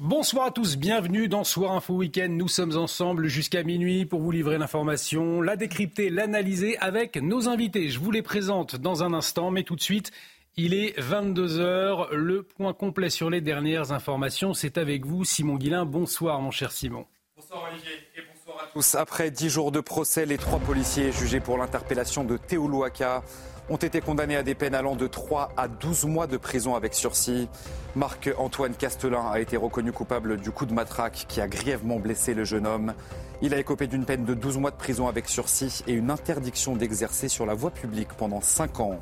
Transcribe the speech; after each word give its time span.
Bonsoir 0.00 0.46
à 0.46 0.50
tous, 0.50 0.76
bienvenue 0.76 1.28
dans 1.28 1.44
Soir 1.44 1.70
Info 1.70 1.94
Week-end. 1.94 2.26
Nous 2.28 2.48
sommes 2.48 2.76
ensemble 2.76 3.28
jusqu'à 3.28 3.62
minuit 3.62 4.04
pour 4.06 4.20
vous 4.20 4.32
livrer 4.32 4.58
l'information, 4.58 5.40
la 5.40 5.54
décrypter, 5.54 6.10
l'analyser 6.10 6.76
avec 6.78 7.16
nos 7.16 7.48
invités. 7.48 7.88
Je 7.90 8.00
vous 8.00 8.10
les 8.10 8.20
présente 8.20 8.74
dans 8.74 9.04
un 9.04 9.14
instant, 9.14 9.52
mais 9.52 9.62
tout 9.62 9.76
de 9.76 9.80
suite, 9.80 10.10
il 10.56 10.74
est 10.74 10.98
22h. 10.98 12.12
Le 12.12 12.42
point 12.42 12.72
complet 12.72 13.08
sur 13.08 13.30
les 13.30 13.40
dernières 13.40 13.92
informations, 13.92 14.52
c'est 14.52 14.78
avec 14.78 15.06
vous, 15.06 15.24
Simon 15.24 15.54
Guillain. 15.54 15.84
Bonsoir, 15.84 16.40
mon 16.40 16.50
cher 16.50 16.72
Simon. 16.72 17.06
Bonsoir 17.36 17.62
Olivier 17.70 17.92
et 18.16 18.22
bonsoir 18.34 18.64
à 18.64 18.72
tous. 18.72 18.96
Après 18.96 19.30
dix 19.30 19.48
jours 19.48 19.70
de 19.70 19.80
procès, 19.80 20.26
les 20.26 20.38
trois 20.38 20.58
policiers 20.58 21.12
jugés 21.12 21.40
pour 21.40 21.56
l'interpellation 21.56 22.24
de 22.24 22.36
Théo 22.36 22.66
Louaka 22.66 23.22
ont 23.70 23.76
été 23.76 24.00
condamnés 24.00 24.36
à 24.36 24.42
des 24.42 24.54
peines 24.54 24.74
allant 24.74 24.96
de 24.96 25.06
3 25.06 25.52
à 25.56 25.68
12 25.68 26.04
mois 26.04 26.26
de 26.26 26.36
prison 26.36 26.74
avec 26.74 26.94
sursis. 26.94 27.48
Marc-Antoine 27.96 28.74
Castelin 28.74 29.30
a 29.30 29.40
été 29.40 29.56
reconnu 29.56 29.92
coupable 29.92 30.36
du 30.36 30.50
coup 30.50 30.66
de 30.66 30.74
matraque 30.74 31.24
qui 31.28 31.40
a 31.40 31.48
grièvement 31.48 31.98
blessé 31.98 32.34
le 32.34 32.44
jeune 32.44 32.66
homme. 32.66 32.94
Il 33.42 33.54
a 33.54 33.58
écopé 33.58 33.86
d'une 33.86 34.04
peine 34.04 34.24
de 34.24 34.34
12 34.34 34.58
mois 34.58 34.70
de 34.70 34.76
prison 34.76 35.08
avec 35.08 35.28
sursis 35.28 35.82
et 35.86 35.92
une 35.92 36.10
interdiction 36.10 36.76
d'exercer 36.76 37.28
sur 37.28 37.46
la 37.46 37.54
voie 37.54 37.70
publique 37.70 38.12
pendant 38.16 38.40
5 38.40 38.80
ans. 38.80 38.98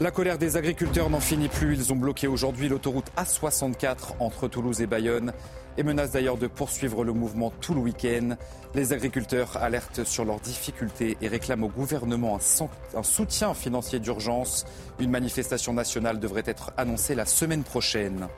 La 0.00 0.10
colère 0.10 0.38
des 0.38 0.56
agriculteurs 0.56 1.10
n'en 1.10 1.20
finit 1.20 1.48
plus. 1.48 1.74
Ils 1.74 1.92
ont 1.92 1.96
bloqué 1.96 2.26
aujourd'hui 2.26 2.68
l'autoroute 2.68 3.12
A64 3.18 4.14
entre 4.18 4.48
Toulouse 4.48 4.80
et 4.80 4.86
Bayonne 4.86 5.32
et 5.80 5.82
menacent 5.82 6.12
d'ailleurs 6.12 6.36
de 6.36 6.46
poursuivre 6.46 7.04
le 7.04 7.14
mouvement 7.14 7.50
tout 7.62 7.72
le 7.72 7.80
week-end. 7.80 8.36
Les 8.74 8.92
agriculteurs 8.92 9.56
alertent 9.56 10.04
sur 10.04 10.26
leurs 10.26 10.38
difficultés 10.38 11.16
et 11.22 11.28
réclament 11.28 11.64
au 11.64 11.68
gouvernement 11.68 12.38
un 12.94 13.02
soutien 13.02 13.54
financier 13.54 13.98
d'urgence. 13.98 14.66
Une 14.98 15.10
manifestation 15.10 15.72
nationale 15.72 16.20
devrait 16.20 16.42
être 16.44 16.72
annoncée 16.76 17.14
la 17.14 17.24
semaine 17.24 17.62
prochaine. 17.62 18.28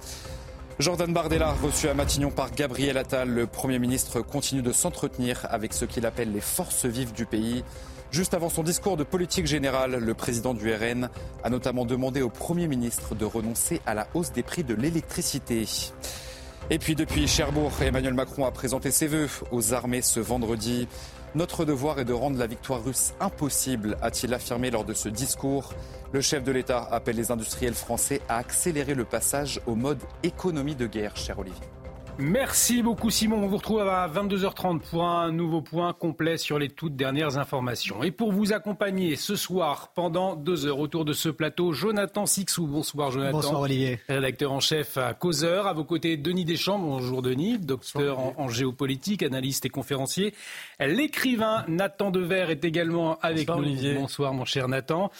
Jordan 0.78 1.12
Bardella, 1.12 1.50
reçu 1.50 1.88
à 1.88 1.94
Matignon 1.94 2.30
par 2.30 2.52
Gabriel 2.52 2.96
Attal, 2.96 3.28
le 3.28 3.48
Premier 3.48 3.80
ministre 3.80 4.20
continue 4.20 4.62
de 4.62 4.72
s'entretenir 4.72 5.44
avec 5.50 5.72
ce 5.72 5.84
qu'il 5.84 6.06
appelle 6.06 6.32
les 6.32 6.40
forces 6.40 6.86
vives 6.86 7.12
du 7.12 7.26
pays. 7.26 7.64
Juste 8.12 8.34
avant 8.34 8.50
son 8.50 8.62
discours 8.62 8.96
de 8.96 9.04
politique 9.04 9.46
générale, 9.46 9.96
le 9.96 10.14
président 10.14 10.54
du 10.54 10.72
RN 10.72 11.10
a 11.42 11.50
notamment 11.50 11.86
demandé 11.86 12.22
au 12.22 12.30
Premier 12.30 12.68
ministre 12.68 13.16
de 13.16 13.24
renoncer 13.24 13.80
à 13.84 13.94
la 13.94 14.06
hausse 14.14 14.30
des 14.30 14.44
prix 14.44 14.62
de 14.62 14.74
l'électricité. 14.74 15.66
Et 16.70 16.78
puis 16.78 16.94
depuis 16.94 17.26
Cherbourg, 17.26 17.72
Emmanuel 17.82 18.14
Macron 18.14 18.46
a 18.46 18.50
présenté 18.50 18.90
ses 18.90 19.06
vœux 19.06 19.28
aux 19.50 19.74
armées 19.74 20.02
ce 20.02 20.20
vendredi. 20.20 20.88
Notre 21.34 21.64
devoir 21.64 21.98
est 21.98 22.04
de 22.04 22.12
rendre 22.12 22.38
la 22.38 22.46
victoire 22.46 22.84
russe 22.84 23.14
impossible, 23.20 23.96
a-t-il 24.02 24.32
affirmé 24.34 24.70
lors 24.70 24.84
de 24.84 24.94
ce 24.94 25.08
discours. 25.08 25.72
Le 26.12 26.20
chef 26.20 26.44
de 26.44 26.52
l'État 26.52 26.86
appelle 26.90 27.16
les 27.16 27.30
industriels 27.30 27.74
français 27.74 28.20
à 28.28 28.36
accélérer 28.36 28.94
le 28.94 29.04
passage 29.04 29.60
au 29.66 29.74
mode 29.74 30.00
économie 30.22 30.74
de 30.74 30.86
guerre, 30.86 31.16
cher 31.16 31.38
Olivier. 31.38 31.81
Merci 32.18 32.82
beaucoup 32.82 33.08
Simon. 33.08 33.42
On 33.42 33.46
vous 33.46 33.56
retrouve 33.56 33.80
à 33.80 34.06
22h30 34.06 34.80
pour 34.80 35.04
un 35.04 35.32
nouveau 35.32 35.62
point 35.62 35.94
complet 35.94 36.36
sur 36.36 36.58
les 36.58 36.68
toutes 36.68 36.94
dernières 36.94 37.38
informations. 37.38 38.02
Et 38.02 38.10
pour 38.10 38.32
vous 38.32 38.52
accompagner 38.52 39.16
ce 39.16 39.34
soir 39.34 39.92
pendant 39.94 40.36
deux 40.36 40.66
heures 40.66 40.78
autour 40.78 41.06
de 41.06 41.14
ce 41.14 41.30
plateau, 41.30 41.72
Jonathan 41.72 42.26
Sixou. 42.26 42.66
Bonsoir 42.66 43.10
Jonathan. 43.10 43.38
Bonsoir 43.38 43.60
Olivier. 43.62 43.98
Rédacteur 44.08 44.52
en 44.52 44.60
chef 44.60 44.98
à 44.98 45.14
Causeur. 45.14 45.66
À 45.66 45.72
vos 45.72 45.84
côtés, 45.84 46.18
Denis 46.18 46.44
Deschamps. 46.44 46.78
Bonjour 46.78 47.22
Denis, 47.22 47.58
docteur 47.58 48.18
en, 48.18 48.34
en, 48.36 48.48
géopolitique, 48.48 49.22
analyste 49.22 49.64
et 49.64 49.70
conférencier. 49.70 50.34
L'écrivain 50.80 51.64
Nathan 51.66 52.10
Dever 52.10 52.46
est 52.50 52.64
également 52.66 53.18
avec 53.22 53.46
Bonsoir, 53.46 53.58
nous. 53.58 53.64
Olivier. 53.64 53.94
Bonsoir 53.94 54.34
mon 54.34 54.44
cher 54.44 54.68
Nathan. 54.68 55.10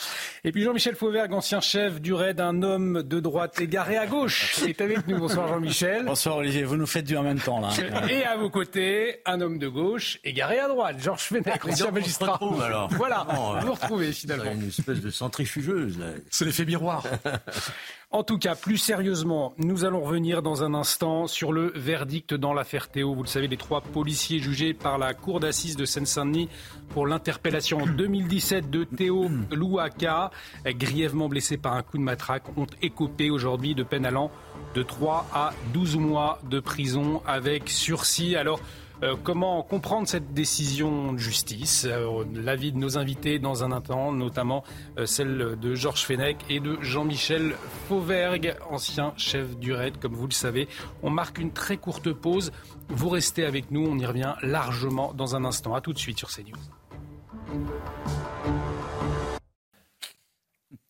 Et 0.45 0.53
puis 0.53 0.63
Jean-Michel 0.63 0.95
Fauvergue, 0.95 1.33
ancien 1.33 1.61
chef 1.61 2.03
du 2.03 2.13
RAID, 2.13 2.39
un 2.39 2.63
homme 2.63 3.03
de 3.03 3.19
droite 3.19 3.59
égaré 3.63 3.97
à 3.97 4.07
gauche, 4.07 4.63
est 4.69 4.83
avec 4.83 5.09
nous. 5.09 5.19
Bonsoir 5.19 5.49
Jean-Michel. 5.49 6.05
Bonsoir 6.05 6.37
Olivier, 6.37 6.65
vous 6.65 6.82
nous 6.83 6.87
faites 6.89 7.05
du 7.07 7.17
en 7.17 7.23
même 7.23 7.39
temps 7.41 7.61
là. 7.61 7.71
Et 8.11 8.25
à 8.25 8.37
vos 8.37 8.51
côtés, 8.51 9.21
un 9.25 9.41
homme 9.41 9.59
de 9.59 9.69
gauche 9.69 10.19
égaré 10.25 10.59
à 10.59 10.67
droite, 10.69 10.97
Georges 11.01 11.23
Fenech, 11.23 11.65
ancien 11.65 11.87
on 11.87 11.89
se 11.91 11.95
magistrat. 11.95 12.33
retrouve, 12.33 12.61
alors. 12.61 12.89
Voilà, 12.95 13.25
Non, 13.33 13.57
euh, 13.57 13.61
vous 13.61 13.67
vous 13.69 13.73
retrouvez 13.75 14.13
finalement. 14.13 14.51
Une 14.51 14.69
espèce 14.69 15.01
de 15.01 15.11
centrifugeuse. 15.11 15.99
là. 15.99 16.07
C'est 16.31 16.45
l'effet 16.45 16.65
miroir. 16.65 17.05
En 18.13 18.25
tout 18.25 18.37
cas, 18.37 18.55
plus 18.55 18.77
sérieusement, 18.77 19.55
nous 19.57 19.87
allons 19.87 20.03
revenir 20.03 20.43
dans 20.43 20.63
un 20.65 20.75
instant 20.75 21.27
sur 21.27 21.51
le 21.51 21.73
verdict 21.75 22.35
dans 22.35 22.53
l'affaire 22.53 22.91
Théo. 22.91 23.15
Vous 23.15 23.23
le 23.23 23.29
savez, 23.29 23.49
les 23.49 23.57
trois 23.57 23.81
policiers 23.81 24.39
jugés 24.39 24.75
par 24.75 24.99
la 24.99 25.15
cour 25.15 25.41
d'assises 25.41 25.77
de 25.77 25.87
Seine-Saint-Denis 25.87 26.51
pour 26.91 27.07
l'interpellation 27.07 27.79
en 27.79 27.87
2017 27.87 28.69
de 28.69 28.85
Théo 28.85 29.31
Louaka, 29.51 30.31
grièvement 30.67 31.31
blessé 31.31 31.57
par 31.57 31.73
un 31.73 31.83
coup 31.83 31.97
de 31.97 32.03
matraque, 32.03 32.45
ont 32.59 32.67
écopé 32.83 33.31
aujourd'hui 33.31 33.75
de 33.75 33.83
peine 33.83 34.05
allant 34.05 34.31
de 34.75 34.83
3 34.83 35.27
à 35.33 35.55
12 35.73 35.97
mois 35.97 36.39
de 36.45 36.61
prison 36.61 37.23
avec 37.27 37.71
sursis. 37.71 38.37
Alors, 38.37 38.61
euh, 39.03 39.17
comment 39.23 39.63
comprendre 39.63 40.07
cette 40.07 40.33
décision 40.33 41.13
de 41.13 41.19
justice 41.19 41.87
Euh, 41.89 42.25
L'avis 42.35 42.73
de 42.73 42.79
nos 42.79 42.99
invités 42.99 43.39
dans 43.39 43.65
un 43.65 43.73
instant, 43.73 44.13
notamment 44.13 44.65
euh, 44.99 45.07
celle 45.07 45.57
de 45.61 45.75
Georges 45.75 46.05
Fenech 46.05 46.37
et 46.49 46.61
de 46.61 46.79
Jean-Michel 46.81 47.55
Fauvergue, 47.89 48.55
ancien 48.71 49.13
chef 49.17 49.57
du 49.59 49.73
RAID, 49.73 49.99
comme 49.99 50.15
vous 50.15 50.27
le 50.27 50.33
savez. 50.33 50.69
On 51.03 51.11
marque 51.11 51.39
une 51.39 51.53
très 51.53 51.77
courte 51.77 52.13
pause. 52.13 52.53
Vous 52.89 53.09
restez 53.09 53.45
avec 53.45 53.71
nous, 53.71 53.87
on 53.87 53.99
y 53.99 54.07
revient 54.07 54.35
largement 54.43 55.13
dans 55.15 55.35
un 55.37 55.45
instant. 55.45 55.75
A 55.75 55.81
tout 55.81 55.93
de 55.93 55.99
suite 55.99 56.19
sur 56.19 56.29
CNews. 56.31 56.59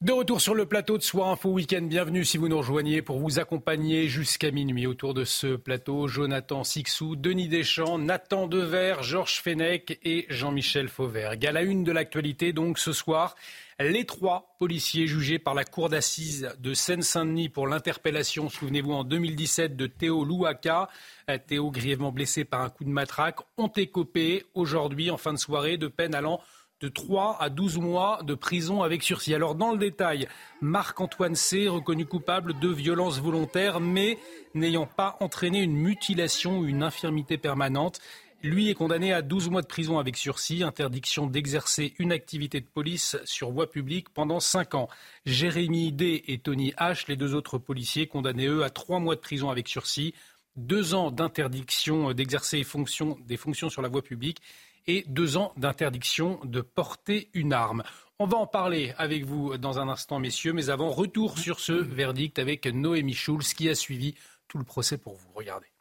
De 0.02 0.10
retour 0.10 0.40
sur 0.40 0.56
le 0.56 0.66
plateau 0.66 0.98
de 0.98 1.02
Soir 1.04 1.28
Info 1.28 1.50
Week-end, 1.50 1.82
bienvenue 1.82 2.24
si 2.24 2.36
vous 2.36 2.48
nous 2.48 2.58
rejoignez 2.58 3.02
pour 3.02 3.20
vous 3.20 3.38
accompagner 3.38 4.08
jusqu'à 4.08 4.50
minuit 4.50 4.88
autour 4.88 5.14
de 5.14 5.22
ce 5.22 5.54
plateau. 5.54 6.08
Jonathan 6.08 6.64
Sixou, 6.64 7.14
Denis 7.14 7.46
Deschamps, 7.46 7.98
Nathan 7.98 8.48
Dever, 8.48 8.96
Georges 9.02 9.40
Fenech 9.40 10.00
et 10.02 10.26
Jean-Michel 10.28 10.88
Fauvergue. 10.88 11.46
À 11.46 11.52
la 11.52 11.62
une 11.62 11.84
de 11.84 11.92
l'actualité 11.92 12.52
donc 12.52 12.80
ce 12.80 12.92
soir, 12.92 13.36
les 13.78 14.04
trois 14.04 14.56
policiers 14.58 15.06
jugés 15.06 15.38
par 15.38 15.54
la 15.54 15.64
cour 15.64 15.88
d'assises 15.88 16.50
de 16.58 16.74
Seine-Saint-Denis 16.74 17.48
pour 17.48 17.68
l'interpellation, 17.68 18.48
souvenez-vous, 18.48 18.94
en 18.94 19.04
2017 19.04 19.76
de 19.76 19.86
Théo 19.86 20.24
Louaka, 20.24 20.88
euh, 21.30 21.38
Théo 21.46 21.70
grièvement 21.70 22.10
blessé 22.10 22.44
par 22.44 22.62
un 22.62 22.70
coup 22.70 22.82
de 22.82 22.90
matraque, 22.90 23.38
ont 23.56 23.68
écopé 23.68 24.46
aujourd'hui 24.54 25.12
en 25.12 25.16
fin 25.16 25.32
de 25.32 25.38
soirée 25.38 25.76
de 25.76 25.86
peine 25.86 26.16
allant 26.16 26.40
de 26.82 26.88
3 26.88 27.36
à 27.40 27.48
12 27.48 27.78
mois 27.78 28.20
de 28.24 28.34
prison 28.34 28.82
avec 28.82 29.04
sursis. 29.04 29.34
Alors 29.34 29.54
dans 29.54 29.70
le 29.70 29.78
détail, 29.78 30.26
Marc-Antoine 30.60 31.36
C, 31.36 31.68
reconnu 31.68 32.06
coupable 32.06 32.58
de 32.58 32.68
violence 32.68 33.20
volontaire, 33.20 33.78
mais 33.78 34.18
n'ayant 34.54 34.86
pas 34.86 35.16
entraîné 35.20 35.62
une 35.62 35.76
mutilation 35.76 36.58
ou 36.58 36.66
une 36.66 36.82
infirmité 36.82 37.38
permanente. 37.38 38.00
Lui 38.42 38.68
est 38.68 38.74
condamné 38.74 39.12
à 39.12 39.22
12 39.22 39.50
mois 39.50 39.62
de 39.62 39.68
prison 39.68 40.00
avec 40.00 40.16
sursis, 40.16 40.64
interdiction 40.64 41.28
d'exercer 41.28 41.94
une 42.00 42.10
activité 42.10 42.60
de 42.60 42.66
police 42.66 43.16
sur 43.24 43.52
voie 43.52 43.70
publique 43.70 44.08
pendant 44.08 44.40
5 44.40 44.74
ans. 44.74 44.88
Jérémy 45.24 45.92
D 45.92 46.24
et 46.26 46.38
Tony 46.38 46.72
H, 46.72 47.04
les 47.06 47.14
deux 47.14 47.36
autres 47.36 47.58
policiers, 47.58 48.08
condamnés 48.08 48.48
eux 48.48 48.64
à 48.64 48.70
3 48.70 48.98
mois 48.98 49.14
de 49.14 49.20
prison 49.20 49.50
avec 49.50 49.68
sursis, 49.68 50.14
2 50.56 50.94
ans 50.94 51.12
d'interdiction 51.12 52.12
d'exercer 52.12 52.58
des 52.58 52.64
fonctions, 52.64 53.16
des 53.24 53.36
fonctions 53.36 53.70
sur 53.70 53.82
la 53.82 53.88
voie 53.88 54.02
publique 54.02 54.42
et 54.86 55.04
deux 55.08 55.36
ans 55.36 55.52
d'interdiction 55.56 56.40
de 56.44 56.60
porter 56.60 57.30
une 57.34 57.52
arme. 57.52 57.82
On 58.18 58.26
va 58.26 58.38
en 58.38 58.46
parler 58.46 58.94
avec 58.98 59.24
vous 59.24 59.56
dans 59.58 59.78
un 59.78 59.88
instant, 59.88 60.18
messieurs, 60.18 60.52
mais 60.52 60.70
avant, 60.70 60.90
retour 60.90 61.38
sur 61.38 61.60
ce 61.60 61.72
verdict 61.72 62.38
avec 62.38 62.66
Noémie 62.66 63.14
Schulz 63.14 63.54
qui 63.54 63.68
a 63.68 63.74
suivi 63.74 64.14
tout 64.48 64.58
le 64.58 64.64
procès 64.64 64.98
pour 64.98 65.16
vous. 65.16 65.32
Regardez. 65.34 65.71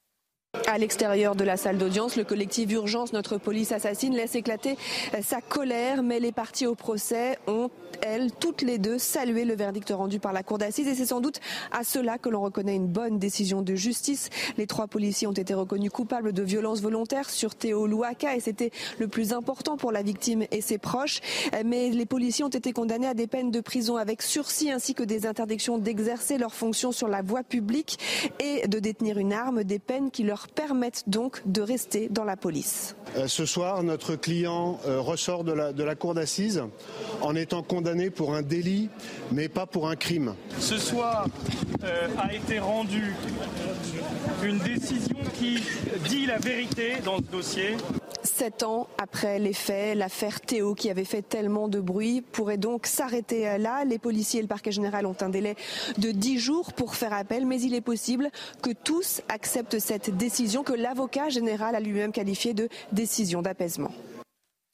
À 0.72 0.78
l'extérieur 0.78 1.36
de 1.36 1.46
la 1.46 1.56
salle 1.56 1.78
d'audience, 1.78 2.18
le 2.18 2.26
collectif 2.26 2.72
Urgence 2.72 3.14
Notre 3.14 3.38
Police 3.38 3.72
Assassine 3.72 4.14
laisse 4.14 4.36
éclater 4.36 4.78
sa 5.22 5.40
colère, 5.40 6.04
mais 6.04 6.20
les 6.20 6.34
parties 6.34 6.66
au 6.66 6.76
procès 6.76 7.38
ont, 7.48 7.70
elles, 8.02 8.32
toutes 8.34 8.62
les 8.62 8.78
deux, 8.78 8.98
salué 8.98 9.46
le 9.46 9.56
verdict 9.56 9.90
rendu 9.92 10.20
par 10.20 10.34
la 10.34 10.44
Cour 10.44 10.58
d'assises 10.58 10.88
et 10.90 10.96
c'est 10.96 11.06
sans 11.06 11.22
doute 11.22 11.40
à 11.72 11.86
cela 11.86 12.18
que 12.18 12.28
l'on 12.28 12.42
reconnaît 12.42 12.76
une 12.76 12.88
bonne 12.88 13.18
décision 13.18 13.62
de 13.62 13.76
justice. 13.76 14.30
Les 14.58 14.68
trois 14.68 14.88
policiers 14.88 15.28
ont 15.28 15.34
été 15.34 15.54
reconnus 15.54 15.90
coupables 15.90 16.34
de 16.34 16.44
violences 16.44 16.82
volontaires 16.82 17.30
sur 17.30 17.56
Théo 17.56 17.88
Louaka 17.88 18.36
et 18.36 18.42
c'était 18.42 18.72
le 19.00 19.08
plus 19.08 19.32
important 19.32 19.78
pour 19.78 19.94
la 19.94 20.04
victime 20.04 20.44
et 20.52 20.60
ses 20.60 20.78
proches. 20.78 21.22
Mais 21.66 21.92
les 21.92 22.06
policiers 22.06 22.44
ont 22.44 22.50
été 22.50 22.74
condamnés 22.74 23.08
à 23.08 23.14
des 23.14 23.28
peines 23.28 23.52
de 23.52 23.62
prison 23.62 23.96
avec 23.96 24.22
sursis 24.22 24.72
ainsi 24.72 24.96
que 24.96 25.04
des 25.04 25.26
interdictions 25.26 25.78
d'exercer 25.78 26.38
leurs 26.38 26.56
fonctions 26.56 26.92
sur 26.92 27.08
la 27.08 27.22
voie 27.22 27.44
publique 27.44 28.00
et 28.40 28.68
de 28.68 28.80
détenir 28.80 29.18
une 29.18 29.32
arme, 29.32 29.64
des 29.64 29.80
peines 29.80 30.12
qui 30.12 30.24
leur 30.24 30.41
permettent 30.48 31.04
donc 31.08 31.42
de 31.46 31.62
rester 31.62 32.10
dans 32.10 32.24
la 32.24 32.38
police. 32.38 32.96
Euh, 33.18 33.28
ce 33.28 33.46
soir, 33.46 33.84
notre 33.84 34.16
client 34.16 34.80
euh, 34.86 35.00
ressort 35.00 35.44
de 35.44 35.52
la, 35.52 35.74
de 35.74 35.84
la 35.84 35.96
cour 35.96 36.14
d'assises 36.14 36.64
en 37.22 37.36
étant 37.36 37.64
condamné 37.64 38.10
pour 38.10 38.34
un 38.34 38.42
délit, 38.42 38.90
mais 39.32 39.50
pas 39.50 39.66
pour 39.66 39.90
un 39.90 39.96
crime. 39.96 40.36
Ce 40.60 40.78
soir 40.78 41.28
euh, 41.84 42.08
a 42.18 42.34
été 42.34 42.60
rendue 42.60 43.14
une 44.44 44.60
décision 44.60 45.18
qui 45.38 45.64
dit 46.08 46.26
la 46.26 46.38
vérité 46.38 46.96
dans 47.04 47.18
ce 47.18 47.32
dossier. 47.32 47.78
Sept 48.24 48.64
ans 48.64 48.88
après 48.98 49.40
les 49.40 49.54
faits, 49.54 49.98
l'affaire 49.98 50.42
Théo, 50.42 50.76
qui 50.76 50.90
avait 50.90 51.06
fait 51.06 51.22
tellement 51.22 51.68
de 51.68 51.80
bruit, 51.80 52.22
pourrait 52.22 52.58
donc 52.58 52.86
s'arrêter 52.86 53.58
là. 53.58 53.84
Les 53.84 53.98
policiers 53.98 54.40
et 54.40 54.44
le 54.44 54.48
parquet 54.48 54.72
général 54.72 55.06
ont 55.06 55.16
un 55.22 55.30
délai 55.30 55.56
de 55.98 56.12
dix 56.12 56.40
jours 56.40 56.74
pour 56.74 56.96
faire 56.96 57.14
appel, 57.14 57.46
mais 57.46 57.60
il 57.62 57.74
est 57.74 57.82
possible 57.82 58.30
que 58.62 58.72
tous 58.72 59.22
acceptent 59.30 59.80
cette 59.80 60.16
décision 60.18 60.64
que 60.64 60.74
l'avocat 60.74 61.30
général 61.30 61.76
a 61.76 61.80
lui-même 61.80 62.12
qualifiée 62.12 62.54
de 62.54 62.70
décision 62.92 63.42
d'apaisement. 63.42 63.92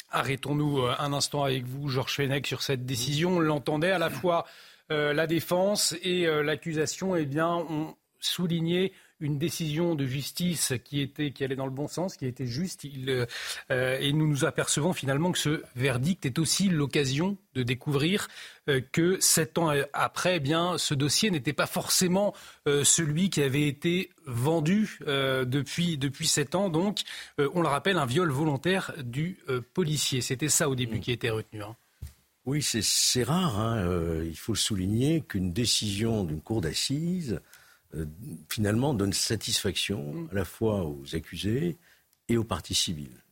Arrêtons-nous 0.09 0.79
euh, 0.79 0.95
un 0.99 1.13
instant 1.13 1.43
avec 1.43 1.65
vous, 1.65 1.89
Georges 1.89 2.15
Fenech, 2.15 2.47
sur 2.47 2.61
cette 2.61 2.85
décision. 2.85 3.37
On 3.37 3.39
l'entendait 3.39 3.91
à 3.91 3.99
la 3.99 4.09
fois 4.09 4.45
euh, 4.91 5.13
la 5.13 5.27
défense 5.27 5.95
et 6.01 6.27
euh, 6.27 6.43
l'accusation, 6.43 7.15
eh 7.15 7.25
bien, 7.25 7.49
ont 7.49 7.95
souligné 8.19 8.93
une 9.19 9.37
décision 9.37 9.95
de 9.95 10.05
justice 10.05 10.73
qui 10.83 11.01
était 11.01 11.31
qui 11.31 11.43
allait 11.43 11.55
dans 11.55 11.65
le 11.65 11.71
bon 11.71 11.87
sens, 11.87 12.17
qui 12.17 12.25
était 12.25 12.45
juste. 12.45 12.83
Il, 12.83 13.25
euh, 13.71 13.97
et 13.99 14.13
nous 14.13 14.27
nous 14.27 14.45
apercevons 14.45 14.93
finalement 14.93 15.31
que 15.31 15.39
ce 15.39 15.63
verdict 15.75 16.25
est 16.25 16.37
aussi 16.39 16.69
l'occasion 16.69 17.37
de 17.55 17.63
découvrir 17.63 18.27
euh, 18.69 18.81
que 18.91 19.19
sept 19.19 19.57
ans 19.57 19.71
après, 19.93 20.37
eh 20.37 20.39
bien, 20.39 20.77
ce 20.77 20.93
dossier 20.93 21.31
n'était 21.31 21.53
pas 21.53 21.65
forcément 21.65 22.33
euh, 22.67 22.83
celui 22.83 23.29
qui 23.29 23.41
avait 23.41 23.67
été 23.67 24.11
vendu 24.25 24.99
depuis 25.05 25.97
depuis 25.97 26.27
sept 26.27 26.53
ans. 26.53 26.69
Donc, 26.69 27.01
on 27.37 27.61
le 27.61 27.67
rappelle, 27.67 27.97
un 27.97 28.05
viol 28.05 28.29
volontaire 28.29 28.91
du 29.01 29.39
policier. 29.73 30.19
C'était 30.19 30.49
ça 30.49 30.67
au 30.67 30.75
début 30.75 30.97
mmh. 30.97 31.01
qui 31.01 31.11
était 31.13 31.29
retenu. 31.29 31.63
Hein. 31.63 31.75
Oui, 32.45 32.61
c'est 32.61 33.23
rare. 33.23 33.57
Hein. 33.57 34.23
il 34.25 34.37
faut 34.37 34.55
souligner 34.55 35.21
qu'une 35.21 35.53
décision 35.53 36.25
d'une 36.25 36.41
cour 36.41 36.59
d'assises 36.59 37.39
euh, 37.95 38.05
finalement 38.49 38.93
donne 38.93 39.13
satisfaction 39.13 40.27
à 40.31 40.35
la 40.35 40.45
fois 40.45 40.85
aux 40.85 41.15
accusés 41.15 41.77
et 42.29 42.37
aux 42.37 42.43
parties 42.43 42.75
civiles. 42.75 43.23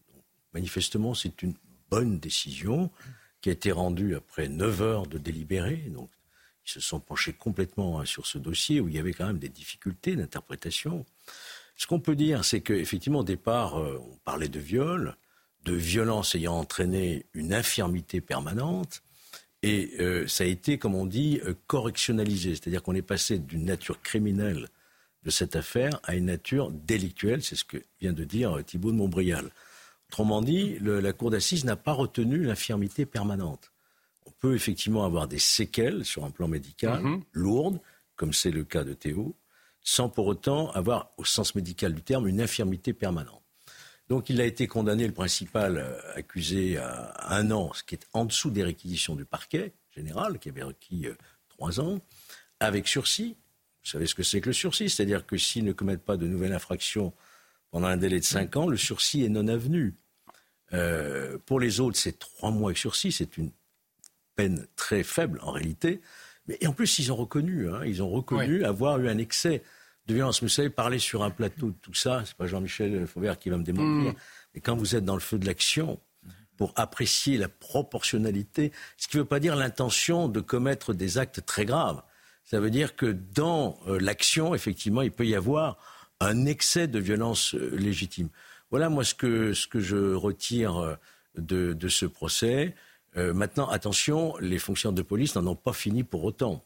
manifestement, 0.54 1.14
c'est 1.14 1.42
une 1.42 1.54
bonne 1.90 2.20
décision 2.20 2.90
qui 3.42 3.50
a 3.50 3.52
été 3.52 3.72
rendue 3.72 4.16
après 4.16 4.48
9 4.48 4.82
heures 4.82 5.08
de 5.08 5.18
délibéré. 5.18 5.76
Donc, 5.90 6.10
ils 6.66 6.72
se 6.72 6.80
sont 6.80 7.00
penchés 7.00 7.34
complètement 7.34 8.00
hein, 8.00 8.06
sur 8.06 8.26
ce 8.26 8.38
dossier 8.38 8.80
où 8.80 8.88
il 8.88 8.96
y 8.96 9.00
avait 9.00 9.14
quand 9.14 9.28
même 9.28 9.40
des 9.40 9.50
difficultés 9.50 10.16
d'interprétation. 10.16 11.06
Ce 11.76 11.86
qu'on 11.88 12.00
peut 12.00 12.16
dire, 12.16 12.46
c'est 12.46 12.62
qu'effectivement, 12.62 13.20
au 13.20 13.24
départ, 13.24 13.78
euh, 13.78 14.00
on 14.02 14.18
parlait 14.24 14.48
de 14.48 14.60
viol, 14.60 15.16
de 15.66 15.74
violence 15.74 16.36
ayant 16.36 16.58
entraîné 16.58 17.26
une 17.34 17.54
infirmité 17.54 18.22
permanente. 18.22 19.04
Et 19.66 19.96
euh, 20.00 20.28
ça 20.28 20.44
a 20.44 20.48
été, 20.48 20.78
comme 20.78 20.94
on 20.94 21.08
dit, 21.08 21.42
euh, 21.44 21.56
correctionnalisé. 21.66 22.52
C'est-à-dire 22.52 22.84
qu'on 22.84 22.94
est 22.94 23.02
passé 23.02 23.40
d'une 23.40 23.66
nature 23.66 24.00
criminelle 24.04 24.68
de 25.24 25.32
cette 25.32 25.56
affaire 25.56 26.00
à 26.04 26.16
une 26.16 26.26
nature 26.26 26.70
délictuelle. 26.70 27.42
C'est 27.42 27.56
ce 27.56 27.66
que 27.66 27.78
vient 28.00 28.14
de 28.14 28.24
dire 28.24 28.58
euh, 28.58 28.62
Thibault 28.62 28.92
de 28.92 28.98
Montbrial. 28.98 29.50
Autrement 30.10 30.44
dit, 30.44 30.78
la 30.82 31.14
Cour 31.14 31.32
d'assises 31.32 31.66
n'a 31.66 31.76
pas 31.76 31.94
retenu 31.94 32.44
l'infirmité 32.44 33.08
permanente. 33.08 33.72
On 34.28 34.32
peut 34.40 34.54
effectivement 34.54 35.04
avoir 35.04 35.28
des 35.28 35.40
séquelles 35.40 36.06
sur 36.06 36.26
un 36.26 36.30
plan 36.30 36.48
médical, 36.48 37.02
mhm. 37.02 37.24
lourdes, 37.34 37.80
comme 38.16 38.34
c'est 38.34 38.52
le 38.52 38.66
cas 38.66 38.84
de 38.84 38.94
Théo, 38.94 39.36
sans 39.82 40.10
pour 40.10 40.28
autant 40.28 40.70
avoir, 40.74 41.10
au 41.18 41.26
sens 41.26 41.56
médical 41.56 41.96
du 41.96 42.04
terme, 42.04 42.28
une 42.28 42.40
infirmité 42.40 42.94
permanente. 42.94 43.42
Donc 44.10 44.30
il 44.30 44.40
a 44.40 44.46
été 44.46 44.68
condamné, 44.68 45.08
le 45.08 45.14
principal 45.14 45.78
euh, 45.78 46.00
accusé, 46.16 46.78
à 46.78 47.36
un 47.36 47.52
an, 47.52 47.72
ce 47.74 47.84
qui 47.84 47.96
est 47.96 48.08
en 48.14 48.26
dessous 48.26 48.52
des 48.52 48.64
réquisitions 48.64 49.16
du 49.16 49.26
parquet 49.26 49.74
général, 49.96 50.40
qui 50.40 50.50
avait 50.50 50.64
requis 50.64 51.08
euh, 51.08 51.16
trois 51.50 51.80
ans, 51.80 52.00
avec 52.60 52.88
sursis. 52.88 53.36
Vous 53.84 53.90
savez 53.90 54.08
ce 54.08 54.16
que 54.16 54.24
c'est 54.24 54.42
que 54.42 54.50
le 54.50 54.54
sursis? 54.54 54.90
C'est-à-dire 54.90 55.26
que 55.26 55.38
s'il 55.38 55.64
ne 55.64 55.72
commettent 55.72 56.06
pas 56.06 56.18
de 56.18 56.28
nouvelles 56.28 56.54
infractions 56.54 57.14
pendant 57.72 57.88
un 57.88 57.98
délai 57.98 58.20
de 58.20 58.26
cinq 58.26 58.56
ans, 58.56 58.68
le 58.68 58.78
sursis 58.78 59.24
est 59.24 59.30
non 59.30 59.48
avenu. 59.48 59.96
Euh, 60.74 61.38
pour 61.46 61.60
les 61.60 61.80
autres, 61.80 61.98
c'est 61.98 62.18
trois 62.20 62.52
mois 62.52 62.70
avec 62.70 62.78
sursis. 62.78 63.12
C'est 63.12 63.38
une 63.38 63.52
peine 64.36 64.68
très 64.76 65.04
faible 65.04 65.40
en 65.42 65.52
réalité. 65.52 66.02
Mais 66.48 66.58
et 66.62 66.68
en 66.68 66.74
plus, 66.74 67.00
ils 67.00 67.12
ont 67.12 67.16
reconnu, 67.16 67.70
hein, 67.70 67.82
ils 67.86 68.04
ont 68.04 68.10
reconnu 68.10 68.64
avoir 68.64 69.00
eu 69.00 69.10
un 69.10 69.18
excès 69.18 69.64
de 70.08 70.14
violence. 70.14 70.42
Vous 70.42 70.50
savez, 70.50 70.70
parler 70.70 71.00
sur 71.00 71.24
un 71.24 71.30
plateau 71.30 71.68
de 71.68 71.76
tout 71.82 71.94
ça, 71.94 72.24
c'est 72.26 72.36
pas 72.36 72.48
Jean-Michel 72.48 73.08
Fauvert 73.08 73.38
qui 73.38 73.50
va 73.50 73.58
me 73.58 73.64
démontrer. 73.64 74.12
Mm. 74.12 74.16
Mais 74.54 74.62
quand 74.62 74.76
vous 74.76 74.96
êtes 74.96 75.06
dans 75.06 75.16
le 75.16 75.22
feu 75.22 75.38
de 75.38 75.46
l'action, 75.46 76.00
pour 76.58 76.74
apprécier 76.76 77.38
la 77.38 77.50
proportionnalité, 77.50 78.72
ce 78.98 79.08
qui 79.08 79.18
ne 79.18 79.22
veut 79.22 79.28
pas 79.28 79.40
dire 79.40 79.56
l'intention 79.56 80.28
de 80.28 80.40
commettre 80.40 80.94
des 80.94 81.18
actes 81.18 81.46
très 81.46 81.66
graves. 81.66 82.02
Ça 82.44 82.60
veut 82.60 82.70
dire 82.70 82.96
que 82.96 83.08
dans 83.08 83.78
euh, 83.88 84.00
l'action, 84.00 84.56
effectivement, 84.56 85.02
il 85.02 85.12
peut 85.12 85.26
y 85.26 85.36
avoir 85.36 85.78
un 86.20 86.46
excès 86.46 86.88
de 86.88 87.00
violence 87.00 87.56
euh, 87.56 87.76
légitime. 87.76 88.30
Voilà, 88.72 88.90
moi, 88.90 89.04
ce 89.04 89.16
que, 89.16 89.54
ce 89.54 89.68
que 89.68 89.80
je 89.80 90.14
retire 90.14 90.78
euh, 90.78 90.96
de, 91.38 91.74
de 91.74 91.88
ce 91.90 92.06
procès. 92.06 92.76
maintenant, 93.16 93.68
attention, 93.70 94.38
les 94.40 94.60
fonctionnaires 94.60 94.96
de 94.96 95.02
police 95.02 95.36
n'en 95.36 95.48
ont 95.48 95.56
pas 95.56 95.74
fini 95.74 96.04
pour 96.04 96.24
autant. 96.24 96.64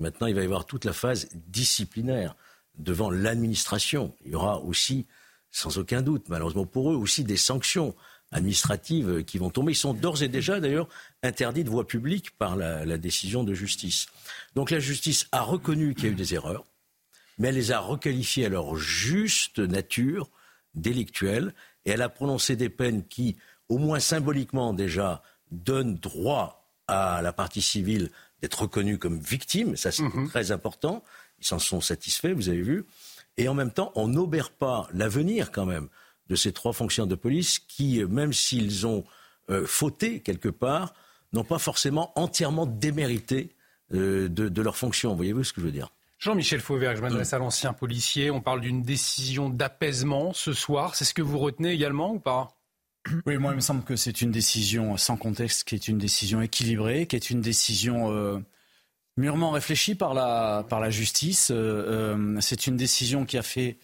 Maintenant, 0.00 0.26
il 0.26 0.34
va 0.34 0.42
y 0.42 0.44
avoir 0.44 0.64
toute 0.64 0.84
la 0.84 0.92
phase 0.92 1.28
disciplinaire 1.34 2.34
devant 2.78 3.10
l'administration. 3.10 4.14
Il 4.24 4.32
y 4.32 4.34
aura 4.34 4.60
aussi, 4.60 5.06
sans 5.50 5.78
aucun 5.78 6.02
doute, 6.02 6.28
malheureusement 6.28 6.66
pour 6.66 6.92
eux, 6.92 6.96
aussi 6.96 7.24
des 7.24 7.36
sanctions 7.36 7.94
administratives 8.30 9.24
qui 9.24 9.38
vont 9.38 9.50
tomber. 9.50 9.72
Ils 9.72 9.76
sont 9.76 9.94
d'ores 9.94 10.22
et 10.22 10.28
déjà, 10.28 10.60
d'ailleurs, 10.60 10.88
interdits 11.22 11.64
de 11.64 11.70
voie 11.70 11.86
publique 11.86 12.36
par 12.36 12.56
la, 12.56 12.98
décision 12.98 13.42
de 13.44 13.54
justice. 13.54 14.06
Donc 14.54 14.70
la 14.70 14.80
justice 14.80 15.26
a 15.32 15.42
reconnu 15.42 15.94
qu'il 15.94 16.04
y 16.04 16.08
a 16.08 16.10
eu 16.10 16.16
des 16.16 16.34
erreurs, 16.34 16.64
mais 17.38 17.48
elle 17.48 17.54
les 17.54 17.72
a 17.72 17.80
requalifiées 17.80 18.46
à 18.46 18.48
leur 18.48 18.76
juste 18.76 19.58
nature 19.58 20.30
délictuelle, 20.74 21.54
et 21.84 21.90
elle 21.90 22.02
a 22.02 22.08
prononcé 22.08 22.56
des 22.56 22.68
peines 22.68 23.06
qui, 23.06 23.36
au 23.68 23.78
moins 23.78 24.00
symboliquement 24.00 24.74
déjà, 24.74 25.22
donnent 25.50 25.96
droit 25.96 26.70
à 26.86 27.22
la 27.22 27.32
partie 27.32 27.62
civile 27.62 28.10
d'être 28.40 28.62
reconnue 28.62 28.98
comme 28.98 29.18
victime, 29.18 29.76
ça 29.76 29.90
c'est 29.90 30.02
mhm. 30.02 30.28
très 30.28 30.52
important, 30.52 31.02
ils 31.38 31.46
s'en 31.46 31.58
sont 31.58 31.80
satisfaits, 31.80 32.32
vous 32.32 32.48
avez 32.48 32.62
vu. 32.62 32.84
Et 33.36 33.48
en 33.48 33.54
même 33.54 33.70
temps, 33.70 33.92
on 33.94 34.08
n'obère 34.08 34.50
pas 34.50 34.88
l'avenir 34.92 35.52
quand 35.52 35.66
même 35.66 35.88
de 36.28 36.36
ces 36.36 36.52
trois 36.52 36.72
fonctionnaires 36.72 37.08
de 37.08 37.14
police 37.14 37.58
qui, 37.58 38.04
même 38.04 38.32
s'ils 38.32 38.86
ont 38.86 39.04
euh, 39.50 39.66
fauté 39.66 40.20
quelque 40.20 40.48
part, 40.48 40.92
n'ont 41.32 41.44
pas 41.44 41.58
forcément 41.58 42.12
entièrement 42.16 42.66
démérité 42.66 43.54
euh, 43.94 44.28
de, 44.28 44.62
leur 44.62 44.76
fonction. 44.76 45.14
Voyez-vous 45.14 45.44
ce 45.44 45.52
que 45.52 45.60
je 45.60 45.66
veux 45.66 45.72
dire 45.72 45.90
Jean-Michel 46.18 46.60
Fauvert, 46.60 46.96
je 46.96 47.00
m'adresse 47.00 47.32
à 47.32 47.38
l'ancien 47.38 47.72
policier. 47.72 48.30
On 48.30 48.40
parle 48.40 48.60
d'une 48.60 48.82
décision 48.82 49.48
d'apaisement 49.48 50.32
ce 50.32 50.52
soir. 50.52 50.96
C'est 50.96 51.04
ce 51.04 51.14
que 51.14 51.22
vous 51.22 51.38
retenez 51.38 51.70
également 51.70 52.12
ou 52.12 52.18
pas? 52.18 52.48
Oui, 53.24 53.38
moi, 53.38 53.52
il 53.52 53.56
me 53.56 53.60
semble 53.60 53.84
que 53.84 53.94
c'est 53.94 54.20
une 54.20 54.32
décision 54.32 54.96
sans 54.96 55.16
contexte, 55.16 55.64
qui 55.64 55.76
est 55.76 55.88
une 55.88 55.96
décision 55.96 56.42
équilibrée, 56.42 57.06
qui 57.06 57.16
est 57.16 57.30
une 57.30 57.40
décision 57.40 58.12
euh, 58.12 58.38
mûrement 59.18 59.50
réfléchi 59.50 59.94
par 59.94 60.14
la, 60.14 60.90
justice. 60.90 61.50
Euh, 61.50 62.14
euh, 62.14 62.38
c'est 62.40 62.66
une 62.66 62.76
décision 62.76 63.26
qui 63.26 63.36
a 63.36 63.42
fait 63.42 63.76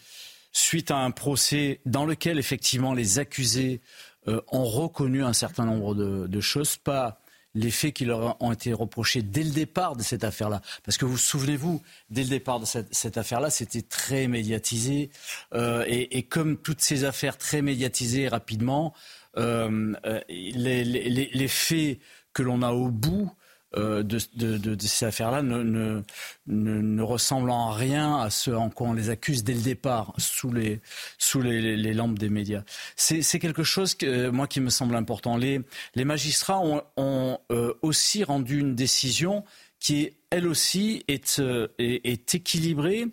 suite 0.52 0.90
à 0.90 0.98
un 0.98 1.10
procès 1.10 1.80
dans 1.84 2.06
lequel 2.06 2.38
effectivement 2.38 2.94
les 2.94 3.18
accusés 3.18 3.80
euh, 4.28 4.40
ont 4.52 4.64
reconnu 4.64 5.22
un 5.22 5.32
certain 5.32 5.66
nombre 5.66 5.94
de, 5.94 6.40
choses, 6.40 6.76
pas 6.76 7.20
les 7.56 7.72
faits 7.72 7.94
qui 7.94 8.04
leur 8.04 8.40
ont 8.40 8.52
été 8.52 8.72
reprochés 8.72 9.22
dès 9.22 9.42
le 9.42 9.50
départ 9.50 9.96
de 9.96 10.02
cette 10.02 10.24
affaire-là. 10.24 10.62
Parce 10.84 10.96
que 10.96 11.04
vous 11.04 11.18
souvenez-vous, 11.18 11.82
dès 12.10 12.22
le 12.22 12.28
départ 12.28 12.60
de 12.60 12.64
cette, 12.64 13.18
affaire-là, 13.18 13.50
c'était 13.50 13.82
très 13.82 14.28
médiatisé. 14.28 15.10
et, 15.54 16.22
comme 16.24 16.56
toutes 16.56 16.80
ces 16.80 17.04
affaires 17.04 17.38
très 17.38 17.62
médiatisées 17.62 18.28
rapidement, 18.28 18.92
les, 19.36 21.48
faits 21.48 21.98
que 22.32 22.42
l'on 22.42 22.62
a 22.62 22.72
au 22.72 22.88
bout 22.88 23.32
de, 23.76 24.02
de, 24.36 24.86
ces 24.86 25.06
affaires-là 25.06 25.42
ne, 25.42 25.62
ne, 25.62 26.02
ne, 26.46 27.02
ressemblent 27.02 27.50
en 27.50 27.70
rien 27.70 28.18
à 28.18 28.30
ce 28.30 28.50
en 28.50 28.70
quoi 28.70 28.88
on 28.88 28.92
les 28.92 29.10
accuse 29.10 29.44
dès 29.44 29.54
le 29.54 29.60
départ, 29.60 30.12
sous 30.18 30.52
les, 30.52 30.80
sous 31.18 31.40
les, 31.40 31.94
lampes 31.94 32.18
des 32.18 32.28
médias. 32.28 32.62
C'est 32.96 33.38
quelque 33.38 33.62
chose, 33.62 33.94
que, 33.94 34.28
moi, 34.28 34.46
qui 34.46 34.60
me 34.60 34.70
semble 34.70 34.94
important. 34.96 35.36
Les, 35.36 35.60
les 35.94 36.04
magistrats 36.04 36.60
ont, 36.60 36.82
ont 36.96 37.38
aussi 37.82 38.24
rendu 38.24 38.60
une 38.60 38.74
décision 38.74 39.44
qui, 39.80 40.10
elle 40.30 40.46
aussi, 40.46 41.04
est, 41.08 41.40
est 41.78 42.34
équilibrée 42.34 43.06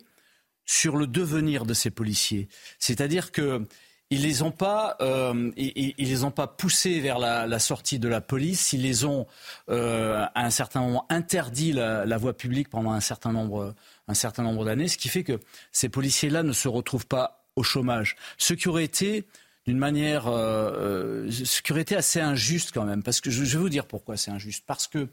sur 0.64 0.96
le 0.96 1.06
devenir 1.06 1.66
de 1.66 1.74
ces 1.74 1.90
policiers. 1.90 2.48
C'est-à-dire 2.78 3.32
que 3.32 3.66
ils 4.12 4.20
les 4.20 4.42
ont 4.42 4.50
pas, 4.50 4.98
euh, 5.00 5.50
ils, 5.56 5.94
les 5.96 6.24
ont 6.24 6.30
pas 6.30 6.46
poussés 6.46 7.00
vers 7.00 7.18
la, 7.18 7.58
sortie 7.58 7.98
de 7.98 8.08
la 8.08 8.20
police. 8.20 8.74
Ils 8.74 8.82
les 8.82 9.06
ont 9.06 9.26
euh, 9.70 10.26
à 10.34 10.44
un 10.44 10.50
certain 10.50 10.82
moment 10.82 11.06
interdit 11.08 11.72
la, 11.72 12.18
voie 12.18 12.36
publique 12.36 12.68
pendant 12.68 12.92
un 12.92 13.00
certain 13.00 13.32
nombre, 13.32 13.74
un 14.08 14.14
certain 14.14 14.42
nombre 14.42 14.66
d'années, 14.66 14.88
ce 14.88 14.98
qui 14.98 15.08
fait 15.08 15.24
que 15.24 15.40
ces 15.72 15.88
policiers-là 15.88 16.42
ne 16.42 16.52
se 16.52 16.68
retrouvent 16.68 17.06
pas 17.06 17.46
au 17.56 17.62
chômage. 17.62 18.16
Ce 18.36 18.52
qui 18.52 18.68
aurait 18.68 18.84
été 18.84 19.24
d'une 19.64 19.78
manière, 19.78 20.24
euh, 20.26 21.30
ce 21.30 21.62
qui 21.62 21.72
aurait 21.72 21.80
été 21.80 21.96
assez 21.96 22.20
injuste 22.20 22.72
quand 22.74 22.84
même, 22.84 23.02
parce 23.02 23.22
que 23.22 23.30
je, 23.30 23.44
je 23.44 23.56
vais 23.56 23.62
vous 23.62 23.70
dire 23.70 23.86
pourquoi 23.86 24.18
c'est 24.18 24.30
injuste, 24.30 24.64
parce 24.66 24.88
que 24.88 25.08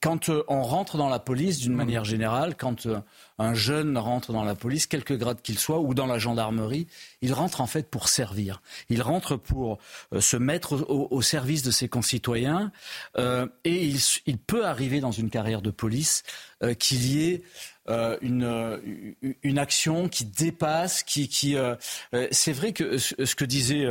quand 0.00 0.28
euh, 0.28 0.42
on 0.48 0.62
rentre 0.62 0.96
dans 0.96 1.08
la 1.08 1.18
police, 1.18 1.58
d'une 1.58 1.72
mmh. 1.72 1.76
manière 1.76 2.04
générale, 2.04 2.56
quand 2.56 2.86
euh, 2.86 3.00
un 3.38 3.54
jeune 3.54 3.96
rentre 3.98 4.32
dans 4.32 4.44
la 4.44 4.54
police, 4.54 4.86
quelque 4.86 5.14
grade 5.14 5.40
qu'il 5.42 5.58
soit, 5.58 5.80
ou 5.80 5.94
dans 5.94 6.06
la 6.06 6.18
gendarmerie, 6.18 6.86
il 7.22 7.32
rentre 7.32 7.60
en 7.60 7.66
fait 7.66 7.88
pour 7.90 8.08
servir. 8.08 8.62
Il 8.88 9.02
rentre 9.02 9.36
pour 9.36 9.78
euh, 10.12 10.20
se 10.20 10.36
mettre 10.36 10.84
au, 10.88 11.22
service 11.22 11.62
de 11.62 11.70
ses 11.70 11.88
concitoyens, 11.88 12.70
et 13.64 13.92
il, 14.26 14.38
peut 14.38 14.64
arriver 14.64 15.00
dans 15.00 15.10
une 15.10 15.30
carrière 15.30 15.62
de 15.62 15.70
police 15.70 16.22
qu'il 16.78 17.06
y 17.06 17.30
ait 17.30 17.42
une, 18.20 18.80
une 19.42 19.58
action 19.58 20.08
qui 20.08 20.24
dépasse, 20.24 21.02
qui, 21.02 21.28
qui 21.28 21.56
c'est 22.30 22.52
vrai 22.52 22.72
que 22.72 22.98
ce 22.98 23.34
que 23.34 23.44
disait 23.44 23.86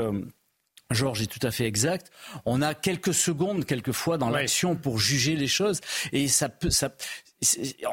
Georges 0.91 1.21
est 1.21 1.27
tout 1.27 1.45
à 1.45 1.51
fait 1.51 1.65
exact. 1.65 2.11
On 2.45 2.61
a 2.61 2.73
quelques 2.73 3.13
secondes, 3.13 3.65
quelquefois, 3.65 4.17
dans 4.17 4.29
l'action 4.29 4.75
pour 4.75 4.99
juger 4.99 5.35
les 5.35 5.47
choses. 5.47 5.81
Et 6.11 6.27
ça 6.27 6.49
peut, 6.49 6.69
ça, 6.69 6.95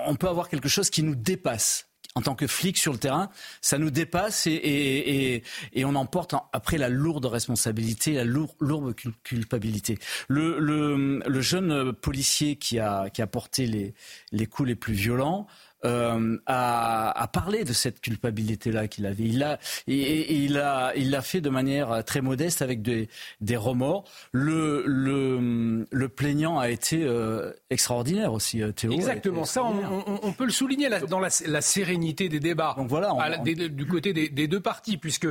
on 0.06 0.14
peut 0.14 0.28
avoir 0.28 0.49
quelque 0.49 0.68
chose 0.68 0.90
qui 0.90 1.02
nous 1.02 1.14
dépasse. 1.14 1.88
En 2.14 2.20
tant 2.20 2.34
que 2.34 2.46
flic 2.46 2.76
sur 2.76 2.92
le 2.92 2.99
terrain, 2.99 3.30
ça 3.62 3.78
nous 3.78 3.90
dépasse 3.90 4.46
et, 4.46 4.50
et, 4.50 5.34
et, 5.34 5.42
et 5.72 5.84
on 5.87 5.94
emporte 5.94 6.34
après 6.52 6.76
la 6.76 6.90
lourde 6.90 7.25
responsabilité, 7.25 8.12
la 8.12 8.25
lourde, 8.25 8.54
lourde 8.61 8.94
culpabilité. 9.22 9.99
Le, 10.28 10.58
le, 10.58 11.22
le, 11.26 11.40
jeune 11.40 11.94
policier 11.94 12.56
qui 12.56 12.78
a, 12.78 13.08
qui 13.08 13.22
a 13.22 13.26
porté 13.26 13.66
les, 13.66 13.94
les 14.30 14.44
coups 14.44 14.68
les 14.68 14.75
plus 14.75 14.92
violents, 14.92 15.46
euh, 15.85 16.39
à, 16.47 17.29
parler 17.33 17.65
de 17.65 17.73
cette 17.73 18.01
culpabilité-là 18.01 18.87
qu'il 18.87 19.07
avait. 19.07 19.25
Il 19.25 19.39
l'a 19.39 19.59
il 19.87 20.59
a, 20.59 20.93
il 20.95 21.11
l'a 21.11 21.23
fait 21.23 21.41
de 21.41 21.51
manière 21.51 22.05
très 22.05 22.21
modeste 22.21 22.62
avec 22.62 22.83
des, 22.83 23.09
des 23.41 23.57
remords. 23.57 24.05
Le, 24.33 24.85
le, 24.87 25.87
le 25.91 26.09
plaignant 26.09 26.59
a 26.59 26.69
été 26.69 27.03
euh, 27.03 27.53
extraordinaire 27.71 28.33
aussi, 28.33 28.62
euh, 28.62 28.71
Théo. 28.71 28.93
Exactement, 28.93 29.45
ça 29.45 29.62
on, 29.65 30.33
peut 30.33 30.45
le 30.45 30.53
souligner 30.53 30.89
dans 31.09 31.21
la, 31.21 31.31
sérénité 31.31 32.29
des 32.29 32.41
débats. 32.41 32.75
Donc 32.77 32.89
voilà, 32.89 33.12
du 33.39 33.87
côté 33.87 34.12
des, 34.12 34.47
deux 34.47 34.61
parties, 34.61 34.99
puisque 34.99 35.29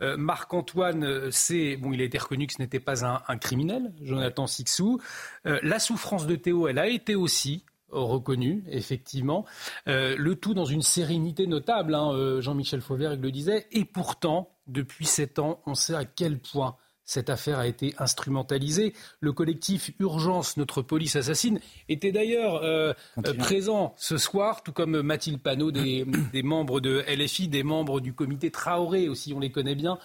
Marc-Antoine, 0.00 1.30
c'est 1.30 1.76
bon, 1.76 1.92
il 1.92 2.00
a 2.00 2.04
été 2.04 2.18
reconnu 2.18 2.48
que 2.48 2.54
ce 2.54 2.62
n'était 2.62 2.80
pas 2.80 3.04
un, 3.04 3.22
un 3.28 3.36
criminel, 3.36 3.92
Jonathan 4.02 4.46
Sixou. 4.48 5.00
la 5.44 5.78
souffrance 5.78 6.26
de 6.26 6.34
Théo, 6.34 6.66
elle 6.66 6.78
a 6.78 6.88
été 6.88 7.14
aussi 7.14 7.64
reconnu, 7.92 8.64
effectivement. 8.68 9.44
Euh, 9.88 10.16
le 10.18 10.36
tout 10.36 10.54
dans 10.54 10.64
une 10.64 10.82
sérénité 10.82 11.46
notable, 11.46 11.94
hein, 11.94 12.12
euh, 12.12 12.40
Jean-Michel 12.40 12.80
Fauvert 12.80 13.16
le 13.16 13.30
disait. 13.30 13.66
Et 13.72 13.84
pourtant, 13.84 14.50
depuis 14.66 15.06
sept 15.06 15.38
ans, 15.38 15.60
on 15.66 15.74
sait 15.74 15.94
à 15.94 16.04
quel 16.04 16.38
point 16.38 16.76
cette 17.04 17.30
affaire 17.30 17.58
a 17.58 17.66
été 17.66 17.94
instrumentalisée. 17.98 18.94
Le 19.20 19.32
collectif 19.32 19.90
Urgence, 19.98 20.56
notre 20.56 20.82
police 20.82 21.16
assassine, 21.16 21.60
était 21.88 22.12
d'ailleurs 22.12 22.62
euh, 22.62 22.94
présent 23.38 23.92
ce 23.98 24.16
soir, 24.16 24.62
tout 24.62 24.72
comme 24.72 25.02
Mathilde 25.02 25.40
Panot, 25.40 25.72
des, 25.72 26.06
membres 26.42 26.80
de 26.80 27.04
LFI, 27.08 27.48
des 27.48 27.64
membres 27.64 28.00
du 28.00 28.14
comité 28.14 28.50
Traoré 28.50 29.08
aussi, 29.08 29.34
on 29.34 29.40
les 29.40 29.50
connaît 29.50 29.74
bien. 29.74 29.98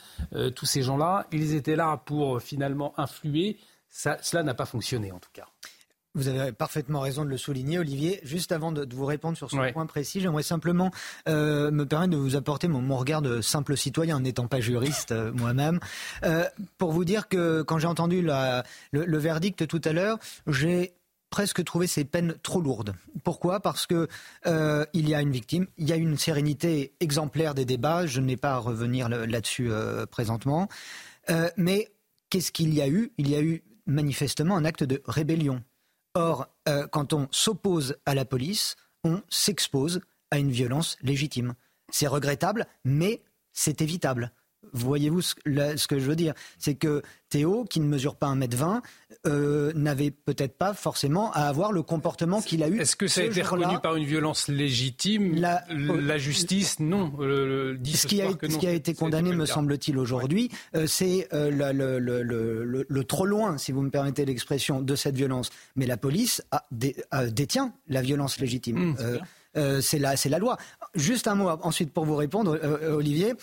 tous 0.56 0.66
ces 0.66 0.82
gens-là, 0.82 1.28
ils 1.32 1.54
étaient 1.54 1.76
là 1.76 2.02
pour 2.04 2.42
finalement 2.42 2.94
influer. 3.00 3.58
Ça, 3.90 4.18
cela 4.22 4.44
n'a 4.44 4.56
pas 4.56 4.66
fonctionné 4.66 5.12
en 5.12 5.20
tout 5.20 5.30
cas. 5.32 5.46
Vous 6.18 6.28
avez 6.28 6.52
parfaitement 6.52 7.00
raison 7.00 7.24
de 7.24 7.30
le 7.30 7.38
souligner, 7.38 7.78
Olivier. 7.78 8.20
Juste 8.24 8.52
avant 8.52 8.72
de, 8.72 8.88
vous 8.92 9.06
répondre 9.06 9.38
sur 9.38 9.52
ce 9.52 9.72
point 9.72 9.86
précis, 9.86 10.20
j'aimerais 10.20 10.42
simplement 10.42 10.90
euh, 11.30 11.70
me 11.70 11.86
permettre 11.86 12.14
de 12.14 12.18
vous 12.18 12.36
apporter 12.36 12.68
mon, 12.68 12.98
regard 12.98 13.22
de 13.22 13.40
simple 13.40 13.78
citoyen, 13.78 14.20
n'étant 14.20 14.48
pas 14.48 14.60
juriste 14.60 15.12
euh, 15.12 15.32
moi-même, 15.32 15.80
euh, 16.24 16.44
pour 16.80 16.92
vous 16.92 17.06
dire 17.06 17.28
que 17.28 17.62
quand 17.62 17.78
j'ai 17.78 17.88
entendu 17.88 18.24
le, 18.24 19.18
verdict 19.18 19.68
tout 19.68 19.82
à 19.84 19.94
l'heure, 19.94 20.18
j'ai 20.48 20.94
presque 21.30 21.64
trouvé 21.64 21.86
ces 21.86 22.04
peines 22.04 22.34
trop 22.42 22.62
lourdes. 22.62 22.96
Pourquoi? 23.24 23.60
Parce 23.60 23.86
que 23.86 24.08
il 24.46 25.08
y 25.08 25.14
a 25.14 25.22
une 25.22 25.32
victime, 25.32 25.68
il 25.78 25.88
y 25.88 25.94
a 25.94 25.98
une 25.98 26.18
sérénité 26.18 26.94
exemplaire 27.00 27.54
des 27.54 27.66
débats. 27.66 28.08
Je 28.08 28.22
n'ai 28.22 28.38
pas 28.38 28.54
à 28.54 28.58
revenir 28.58 29.08
là-dessus 29.08 29.70
présentement, 30.10 30.68
mais 31.58 31.92
qu'est-ce 32.32 32.52
qu'il 32.52 32.74
y 32.74 32.82
a 32.82 32.88
eu? 32.88 33.12
Il 33.20 33.30
y 33.30 33.36
a 33.36 33.42
eu 33.42 33.62
manifestement 33.86 34.58
un 34.58 34.66
acte 34.66 34.84
de 34.84 35.04
rébellion 35.06 35.62
Or, 36.18 36.48
euh, 36.68 36.88
quand 36.88 37.14
on 37.14 37.28
s'oppose 37.30 37.96
à 38.08 38.16
la 38.16 38.26
police, 38.26 38.76
on 39.04 39.22
s'expose 39.30 40.02
à 40.32 40.40
une 40.40 40.50
violence 40.50 40.98
légitime. 41.04 41.54
C'est 41.92 42.08
regrettable, 42.08 42.66
mais 42.84 43.22
c'est 43.54 43.84
évitable. 43.84 44.32
Voyez-vous 44.74 45.22
ce, 45.22 45.36
que 45.88 46.00
je 46.00 46.06
veux 46.06 46.16
dire? 46.16 46.34
C'est 46.58 46.76
que 46.76 47.02
Théo, 47.30 47.66
qui 47.70 47.80
ne 47.80 47.86
mesure 47.86 48.16
pas 48.16 48.28
1m20, 48.28 48.82
euh, 49.26 49.74
n'avait 49.76 50.12
peut-être 50.12 50.58
pas 50.58 50.74
forcément 50.74 51.32
à 51.34 51.42
avoir 51.42 51.72
le 51.72 51.84
comportement 51.84 52.42
qu'il 52.42 52.64
a 52.64 52.70
eu. 52.70 52.80
Est-ce 52.80 52.96
que 52.96 53.08
ça 53.08 53.22
a 53.22 53.24
été 53.26 53.42
reconnu 53.42 53.80
par 53.82 53.96
une 53.96 54.06
violence 54.06 54.48
légitime? 54.48 55.36
La, 55.36 55.64
la, 55.70 56.18
justice, 56.18 56.80
non. 56.80 57.12
Euh, 57.20 57.78
ce, 57.84 58.08
qui 58.08 58.22
a, 58.22 58.30
ce 58.30 58.58
qui 58.58 58.68
a 58.68 58.72
été 58.72 58.94
condamné, 58.94 59.34
me 59.34 59.46
semble-t-il, 59.46 59.98
aujourd'hui, 59.98 60.50
euh, 60.76 60.88
c'est 60.88 61.28
euh, 61.34 61.50
le, 61.52 63.04
trop 63.04 63.26
loin, 63.26 63.58
si 63.58 63.72
vous 63.72 63.82
me 63.82 63.90
permettez 63.90 64.26
l'expression, 64.26 64.82
de 64.82 64.96
cette 64.96 65.16
violence. 65.16 65.50
Mais 65.76 65.86
la 65.86 65.98
police 65.98 66.44
a, 66.52 66.66
détient 67.32 67.74
la 67.88 68.02
violence 68.02 68.40
légitime. 68.40 68.94
Mmh, 68.94 69.20
euh, 69.58 69.82
c'est 69.82 70.00
la, 70.00 70.14
la 70.30 70.40
loi. 70.40 70.58
Juste 70.98 71.28
un 71.28 71.36
mot 71.36 71.50
ensuite 71.62 71.94
pour 71.94 72.06
vous 72.06 72.16
répondre, 72.16 72.56
euh, 72.56 72.78
euh, 72.82 72.96
Olivier. 72.96 73.34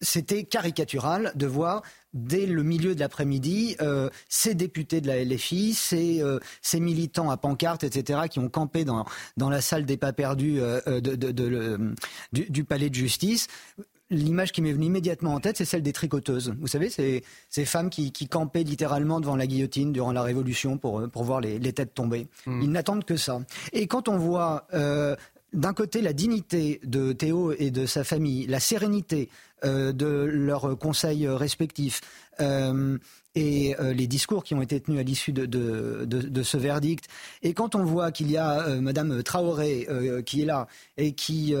C'était 0.00 0.44
caricatural 0.44 1.32
de 1.34 1.46
voir 1.46 1.82
dès 2.12 2.46
le 2.46 2.62
milieu 2.62 2.94
de 2.94 3.00
l'après-midi, 3.00 3.76
ces 4.28 4.54
députés 4.54 5.00
de 5.00 5.06
la 5.06 5.24
LFI, 5.24 5.72
ces, 5.72 6.22
ces, 6.60 6.78
militants 6.78 7.30
à 7.30 7.38
pancarte, 7.38 7.84
etc., 7.84 8.20
qui 8.30 8.38
ont 8.38 8.50
campé 8.50 8.84
dans, 8.84 9.06
dans 9.38 9.48
la 9.48 9.62
salle 9.62 9.86
des 9.86 9.96
pas 9.96 10.12
perdus 10.12 10.56
de, 10.56 11.94
du, 12.32 12.64
palais 12.64 12.90
de 12.90 12.94
justice. 12.94 13.48
L'image 14.10 14.52
qui 14.52 14.60
m'est 14.60 14.72
venue 14.72 14.86
immédiatement 14.86 15.32
en 15.32 15.40
tête, 15.40 15.56
c'est 15.56 15.64
celle 15.64 15.82
des 15.82 15.94
tricoteuses. 15.94 16.54
Vous 16.60 16.66
savez, 16.66 16.90
c'est 16.90 17.22
ces 17.48 17.64
femmes 17.64 17.88
qui, 17.88 18.12
campaient 18.28 18.62
littéralement 18.62 19.20
devant 19.20 19.36
la 19.36 19.46
guillotine 19.46 19.92
durant 19.92 20.12
la 20.12 20.22
Révolution 20.22 20.76
pour, 20.76 21.08
pour 21.08 21.24
voir 21.24 21.40
les, 21.40 21.72
têtes 21.72 21.94
tomber. 21.94 22.28
Hmm. 22.46 22.60
Ils 22.62 22.70
n'attendent 22.70 23.04
que 23.04 23.16
ça. 23.16 23.40
Et 23.72 23.86
quand 23.86 24.08
on 24.08 24.18
voit 24.18 24.66
euh, 24.74 25.16
d'un 25.54 25.72
côté 25.72 26.02
la 26.02 26.12
dignité 26.12 26.80
de 26.84 27.12
Théo 27.12 27.52
et 27.58 27.70
de 27.70 27.86
sa 27.86 28.04
famille, 28.04 28.46
la 28.46 28.60
sérénité 28.60 29.30
euh, 29.64 29.92
de 29.92 30.06
leurs 30.06 30.78
conseils 30.78 31.26
respectifs, 31.28 32.00
euh, 32.40 32.98
et 33.36 33.74
les 33.80 34.06
discours 34.06 34.44
qui 34.44 34.54
ont 34.54 34.62
été 34.62 34.78
tenus 34.78 35.00
à 35.00 35.02
l'issue 35.02 35.32
de, 35.32 36.42
ce 36.44 36.56
verdict. 36.56 37.06
Et 37.42 37.52
quand 37.52 37.74
on 37.74 37.84
voit 37.84 38.12
qu'il 38.12 38.30
y 38.30 38.36
a 38.36 38.80
Madame 38.80 39.24
Traoré 39.24 39.88
qui 40.24 40.42
est 40.42 40.44
là 40.44 40.68
et 40.96 41.14
qui, 41.14 41.52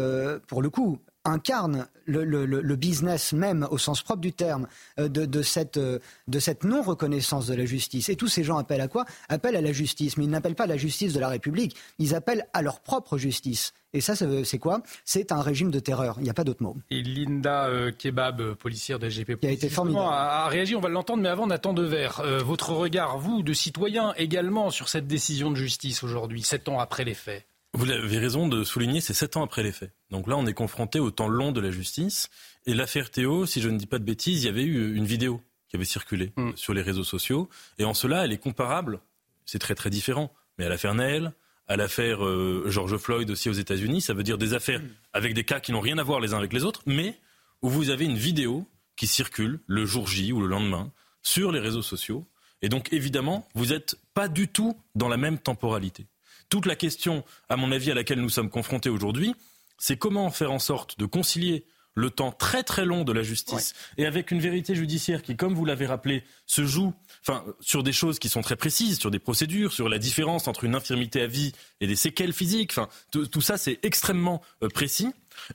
pour 0.46 0.62
le 0.62 0.70
coup, 0.70 1.00
incarne 1.24 1.86
le, 2.06 2.76
business 2.76 3.32
même 3.32 3.66
au 3.70 3.78
sens 3.78 4.02
propre 4.02 4.20
du 4.20 4.32
terme 4.32 4.66
euh, 4.98 5.08
de, 5.08 5.42
cette, 5.42 5.76
euh, 5.76 5.98
de 6.28 6.38
cette 6.38 6.64
non-reconnaissance 6.64 7.46
de 7.46 7.54
la 7.54 7.64
justice. 7.64 8.08
Et 8.08 8.16
tous 8.16 8.28
ces 8.28 8.44
gens 8.44 8.58
appellent 8.58 8.80
à 8.80 8.88
quoi? 8.88 9.04
Appellent 9.28 9.56
à 9.56 9.60
la 9.60 9.72
justice, 9.72 10.16
mais 10.16 10.24
ils 10.24 10.30
n'appellent 10.30 10.54
pas 10.54 10.64
à 10.64 10.68
la 10.68 10.76
justice 10.76 11.12
de 11.12 11.20
la 11.20 11.28
République, 11.28 11.76
ils 11.98 12.14
appellent 12.14 12.46
à 12.52 12.62
leur 12.62 12.80
propre 12.80 13.18
justice. 13.18 13.72
Et 13.92 14.00
ça, 14.00 14.14
c'est 14.16 14.58
quoi? 14.58 14.82
C'est 15.04 15.30
un 15.30 15.40
régime 15.40 15.70
de 15.70 15.78
terreur. 15.78 16.16
Il 16.18 16.24
n'y 16.24 16.30
a 16.30 16.34
pas 16.34 16.42
d'autre 16.42 16.64
mot. 16.64 16.76
Et 16.90 17.00
Linda 17.00 17.68
euh, 17.68 17.92
Kebab, 17.92 18.54
policière 18.54 18.98
de 18.98 19.08
SGP, 19.08 19.38
qui 19.38 19.46
a 19.46 19.50
été 19.52 19.68
formidable, 19.68 20.08
a, 20.10 20.48
réagi. 20.48 20.74
On 20.74 20.80
va 20.80 20.88
l'entendre, 20.88 21.22
mais 21.22 21.28
avant, 21.28 21.46
Nathan 21.46 21.72
Devers, 21.72 22.20
votre 22.44 22.72
regard, 22.72 23.18
vous, 23.18 23.44
de 23.44 23.52
citoyen 23.52 24.12
également, 24.16 24.70
sur 24.70 24.88
cette 24.88 25.06
décision 25.06 25.50
de 25.52 25.56
justice 25.56 26.02
aujourd'hui, 26.02 26.42
sept 26.42 26.68
ans 26.68 26.80
après 26.80 27.04
les 27.04 27.14
faits? 27.14 27.46
Vous 27.74 27.90
avez 27.90 28.18
raison 28.18 28.46
de 28.46 28.62
souligner, 28.62 29.00
c'est 29.00 29.14
sept 29.14 29.36
ans 29.36 29.44
après 29.44 29.62
les 29.62 29.72
faits. 29.72 29.92
Donc 30.10 30.28
là, 30.28 30.36
on 30.36 30.46
est 30.46 30.54
confronté 30.54 31.00
au 31.00 31.10
temps 31.10 31.28
long 31.28 31.50
de 31.50 31.60
la 31.60 31.70
justice. 31.70 32.30
Et 32.66 32.74
l'affaire 32.74 33.10
Théo, 33.10 33.46
si 33.46 33.60
je 33.60 33.68
ne 33.68 33.76
dis 33.76 33.86
pas 33.86 33.98
de 33.98 34.04
bêtises, 34.04 34.44
il 34.44 34.46
y 34.46 34.48
avait 34.48 34.62
eu 34.62 34.94
une 34.94 35.04
vidéo 35.04 35.42
qui 35.68 35.76
avait 35.76 35.84
circulé 35.84 36.32
mm. 36.36 36.52
sur 36.54 36.72
les 36.72 36.82
réseaux 36.82 37.04
sociaux. 37.04 37.48
Et 37.78 37.84
en 37.84 37.92
cela, 37.92 38.24
elle 38.24 38.32
est 38.32 38.38
comparable, 38.38 39.00
c'est 39.44 39.58
très 39.58 39.74
très 39.74 39.90
différent, 39.90 40.32
mais 40.56 40.64
à 40.64 40.68
l'affaire 40.68 40.94
Naël, 40.94 41.32
à 41.66 41.76
l'affaire 41.76 42.24
euh, 42.24 42.64
George 42.68 42.96
Floyd 42.96 43.28
aussi 43.30 43.48
aux 43.48 43.54
États-Unis. 43.54 44.00
Ça 44.00 44.14
veut 44.14 44.22
dire 44.22 44.38
des 44.38 44.54
affaires 44.54 44.80
avec 45.12 45.34
des 45.34 45.44
cas 45.44 45.58
qui 45.58 45.72
n'ont 45.72 45.80
rien 45.80 45.98
à 45.98 46.04
voir 46.04 46.20
les 46.20 46.32
uns 46.32 46.38
avec 46.38 46.52
les 46.52 46.64
autres, 46.64 46.82
mais 46.86 47.18
où 47.60 47.68
vous 47.68 47.90
avez 47.90 48.04
une 48.04 48.16
vidéo 48.16 48.66
qui 48.96 49.08
circule 49.08 49.58
le 49.66 49.84
jour 49.84 50.06
J 50.06 50.32
ou 50.32 50.40
le 50.40 50.46
lendemain 50.46 50.92
sur 51.22 51.50
les 51.50 51.60
réseaux 51.60 51.82
sociaux. 51.82 52.24
Et 52.62 52.68
donc, 52.68 52.92
évidemment, 52.92 53.48
vous 53.54 53.66
n'êtes 53.66 53.96
pas 54.14 54.28
du 54.28 54.46
tout 54.46 54.76
dans 54.94 55.08
la 55.08 55.16
même 55.16 55.38
temporalité. 55.38 56.06
Toute 56.54 56.66
la 56.66 56.76
question, 56.76 57.24
à 57.48 57.56
mon 57.56 57.72
avis, 57.72 57.90
à 57.90 57.94
laquelle 57.94 58.20
nous 58.20 58.28
sommes 58.28 58.48
confrontés 58.48 58.88
aujourd'hui, 58.88 59.34
c'est 59.76 59.96
comment 59.96 60.30
faire 60.30 60.52
en 60.52 60.60
sorte 60.60 60.96
de 61.00 61.04
concilier 61.04 61.66
le 61.94 62.10
temps 62.10 62.30
très 62.30 62.62
très 62.62 62.84
long 62.84 63.02
de 63.02 63.10
la 63.10 63.24
justice 63.24 63.74
et 63.98 64.06
avec 64.06 64.30
une 64.30 64.38
vérité 64.38 64.76
judiciaire 64.76 65.22
qui, 65.22 65.36
comme 65.36 65.52
vous 65.52 65.64
l'avez 65.64 65.86
rappelé, 65.86 66.22
se 66.46 66.64
joue 66.64 66.94
enfin, 67.22 67.44
sur 67.58 67.82
des 67.82 67.90
choses 67.90 68.20
qui 68.20 68.28
sont 68.28 68.40
très 68.40 68.54
précises, 68.54 69.00
sur 69.00 69.10
des 69.10 69.18
procédures, 69.18 69.72
sur 69.72 69.88
la 69.88 69.98
différence 69.98 70.46
entre 70.46 70.62
une 70.62 70.76
infirmité 70.76 71.22
à 71.22 71.26
vie 71.26 71.50
et 71.80 71.88
des 71.88 71.96
séquelles 71.96 72.32
physiques. 72.32 72.70
Enfin, 72.70 72.88
tout 73.10 73.40
ça, 73.40 73.58
c'est 73.58 73.80
extrêmement 73.82 74.40
euh, 74.62 74.68
précis. 74.68 75.10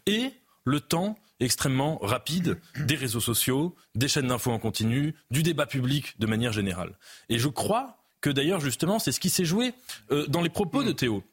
Et 0.06 0.34
le 0.65 0.82
temps 0.82 1.18
extrêmement 1.39 1.98
rapide 2.00 2.60
des 2.75 2.96
réseaux 2.96 3.22
sociaux, 3.22 3.74
des 3.96 4.10
chaînes 4.10 4.27
d'infos 4.27 4.51
en 4.51 4.60
continu, 4.60 5.15
du 5.32 5.44
débat 5.44 5.65
public 5.65 6.20
de 6.20 6.25
manière 6.25 6.51
générale. 6.51 6.98
Et 7.29 7.39
je 7.39 7.48
crois 7.48 7.99
que 8.21 8.29
d'ailleurs, 8.29 8.59
justement, 8.59 8.99
c'est 8.99 9.11
ce 9.11 9.19
qui 9.19 9.29
s'est 9.29 9.45
joué 9.45 9.73
euh, 10.11 10.25
dans 10.27 10.41
les 10.41 10.49
propos 10.49 10.83
de 10.83 10.91
Théo. 10.91 11.23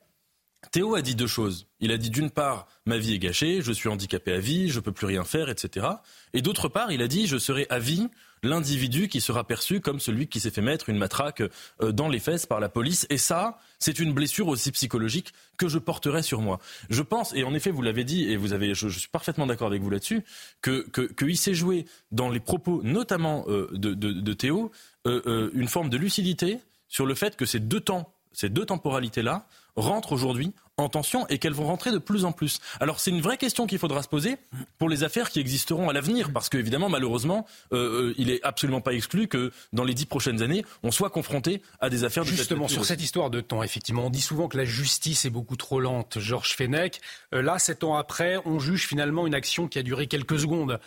Théo 0.71 0.95
a 0.95 1.03
dit 1.03 1.15
deux 1.15 1.27
choses. 1.27 1.67
Il 1.81 1.93
a 1.93 1.99
dit 1.99 2.11
d'une 2.11 2.31
part, 2.31 2.67
ma 2.87 2.99
vie 2.99 3.15
est 3.15 3.19
gâchée, 3.19 3.61
je 3.63 3.73
suis 3.73 3.89
handicapé 3.89 4.33
à 4.33 4.39
vie, 4.39 4.69
je 4.69 4.81
peux 4.81 4.93
plus 4.93 5.07
rien 5.07 5.25
faire, 5.25 5.49
etc. 5.49 5.87
Et 6.33 6.43
d'autre 6.43 6.69
part, 6.69 6.91
il 6.91 7.03
a 7.03 7.09
dit, 7.09 7.27
je 7.27 7.39
serai 7.39 7.67
à 7.71 7.79
vie 7.79 8.09
l'individu 8.43 9.09
qui 9.09 9.21
sera 9.21 9.45
perçu 9.45 9.81
comme 9.81 10.01
celui 10.01 10.29
qui 10.29 10.41
s'est 10.41 10.51
fait 10.51 10.63
mettre 10.63 10.89
une 10.89 10.99
matraque 10.99 11.43
euh, 11.83 11.93
dans 11.93 12.09
les 12.09 12.19
fesses 12.19 12.47
par 12.47 12.61
la 12.61 12.69
police. 12.69 13.07
Et 13.11 13.19
ça, 13.19 13.59
c'est 13.79 13.99
une 13.99 14.13
blessure 14.13 14.49
aussi 14.49 14.73
psychologique 14.73 15.33
que 15.57 15.69
je 15.69 15.79
porterai 15.79 16.23
sur 16.23 16.41
moi. 16.41 16.59
Je 16.91 17.03
pense, 17.03 17.35
et 17.35 17.45
en 17.45 17.55
effet, 17.55 17.71
vous 17.71 17.83
l'avez 17.83 18.05
dit, 18.05 18.31
et 18.31 18.37
vous 18.37 18.53
avez, 18.53 18.75
je, 18.75 18.89
suis 18.89 19.09
parfaitement 19.09 19.47
d'accord 19.47 19.69
avec 19.69 19.83
vous 19.83 19.91
là-dessus, 19.91 20.25
que 20.61 20.87
s'est 21.35 21.55
joué 21.55 21.87
dans 22.13 22.29
les 22.29 22.41
propos, 22.41 22.83
notamment 22.83 23.45
euh, 23.49 23.69
de, 23.73 24.33
Théo, 24.33 24.71
une 25.05 25.69
forme 25.69 25.89
de 25.89 25.97
lucidité 25.97 26.59
sur 26.89 27.07
le 27.07 27.15
fait 27.15 27.37
que 27.37 27.47
ces 27.47 27.61
deux 27.61 27.81
temps, 27.81 28.15
ces 28.33 28.49
deux 28.49 28.67
temporalités-là, 28.67 29.47
rentrent 29.77 30.13
aujourd'hui 30.13 30.55
en 30.79 30.91
tension 30.91 31.27
et 31.29 31.39
qu'elles 31.39 31.55
vont 31.55 31.67
rentrer 31.67 31.91
de 31.91 31.99
plus 31.99 32.27
en 32.27 32.33
plus. 32.33 32.61
Alors 32.81 33.01
c'est 33.01 33.11
une 33.11 33.23
vraie 33.23 33.39
question 33.39 33.67
qu'il 33.67 33.79
faudra 33.79 34.03
se 34.03 34.09
poser 34.09 34.37
pour 34.79 34.91
les 34.91 35.05
affaires 35.05 35.31
qui 35.31 35.41
existeront 35.41 35.89
à 35.89 35.95
l'avenir, 35.95 36.33
parce 36.35 36.51
qu'évidemment, 36.51 36.91
malheureusement, 36.91 37.47
euh, 37.73 38.09
euh, 38.09 38.15
il 38.19 38.31
est 38.31 38.45
absolument 38.45 38.83
pas 38.83 38.93
exclu 38.93 39.27
que 39.27 39.53
dans 39.73 39.85
les 39.85 39.95
dix 39.95 40.05
prochaines 40.05 40.43
années, 40.43 40.67
on 40.83 40.91
soit 40.91 41.09
confronté 41.09 41.63
à 41.81 41.89
des 41.89 42.05
affaires. 42.05 42.25
Justement, 42.25 42.69
sur 42.69 42.85
cette 42.85 43.01
histoire 43.01 43.31
de 43.31 43.41
temps, 43.41 43.63
effectivement, 43.63 44.07
on 44.07 44.11
dit 44.11 44.21
souvent 44.21 44.49
que 44.49 44.59
la 44.59 44.67
justice 44.67 45.25
est 45.25 45.31
beaucoup 45.31 45.57
trop 45.57 45.81
lente. 45.81 46.19
Georges 46.19 46.55
Fenech, 46.55 47.01
euh, 47.33 47.41
là, 47.41 47.59
sept 47.59 47.83
ans 47.83 47.95
après, 47.95 48.37
on 48.45 48.59
juge 48.59 48.87
finalement 48.87 49.27
une 49.27 49.35
action 49.35 49.69
qui 49.69 49.79
a 49.79 49.83
duré 49.83 50.07
quelques 50.07 50.39
secondes. 50.39 50.79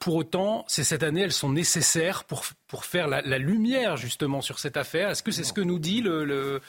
pour 0.00 0.16
autant, 0.16 0.64
ces 0.66 0.82
sept 0.82 1.02
années, 1.02 1.22
elles 1.22 1.32
sont 1.32 1.50
nécessaires 1.50 2.24
pour 2.24 2.44
pour 2.68 2.84
faire 2.84 3.08
la, 3.08 3.38
lumière 3.38 3.96
justement 3.96 4.42
sur 4.42 4.58
cette 4.58 4.76
affaire. 4.76 5.08
Est-ce 5.10 5.22
que 5.22 5.30
c'est 5.30 5.44
ce 5.44 5.54
que 5.54 5.62
nous 5.62 5.78
dit 5.78 6.02
le 6.02 6.24
le 6.24 6.60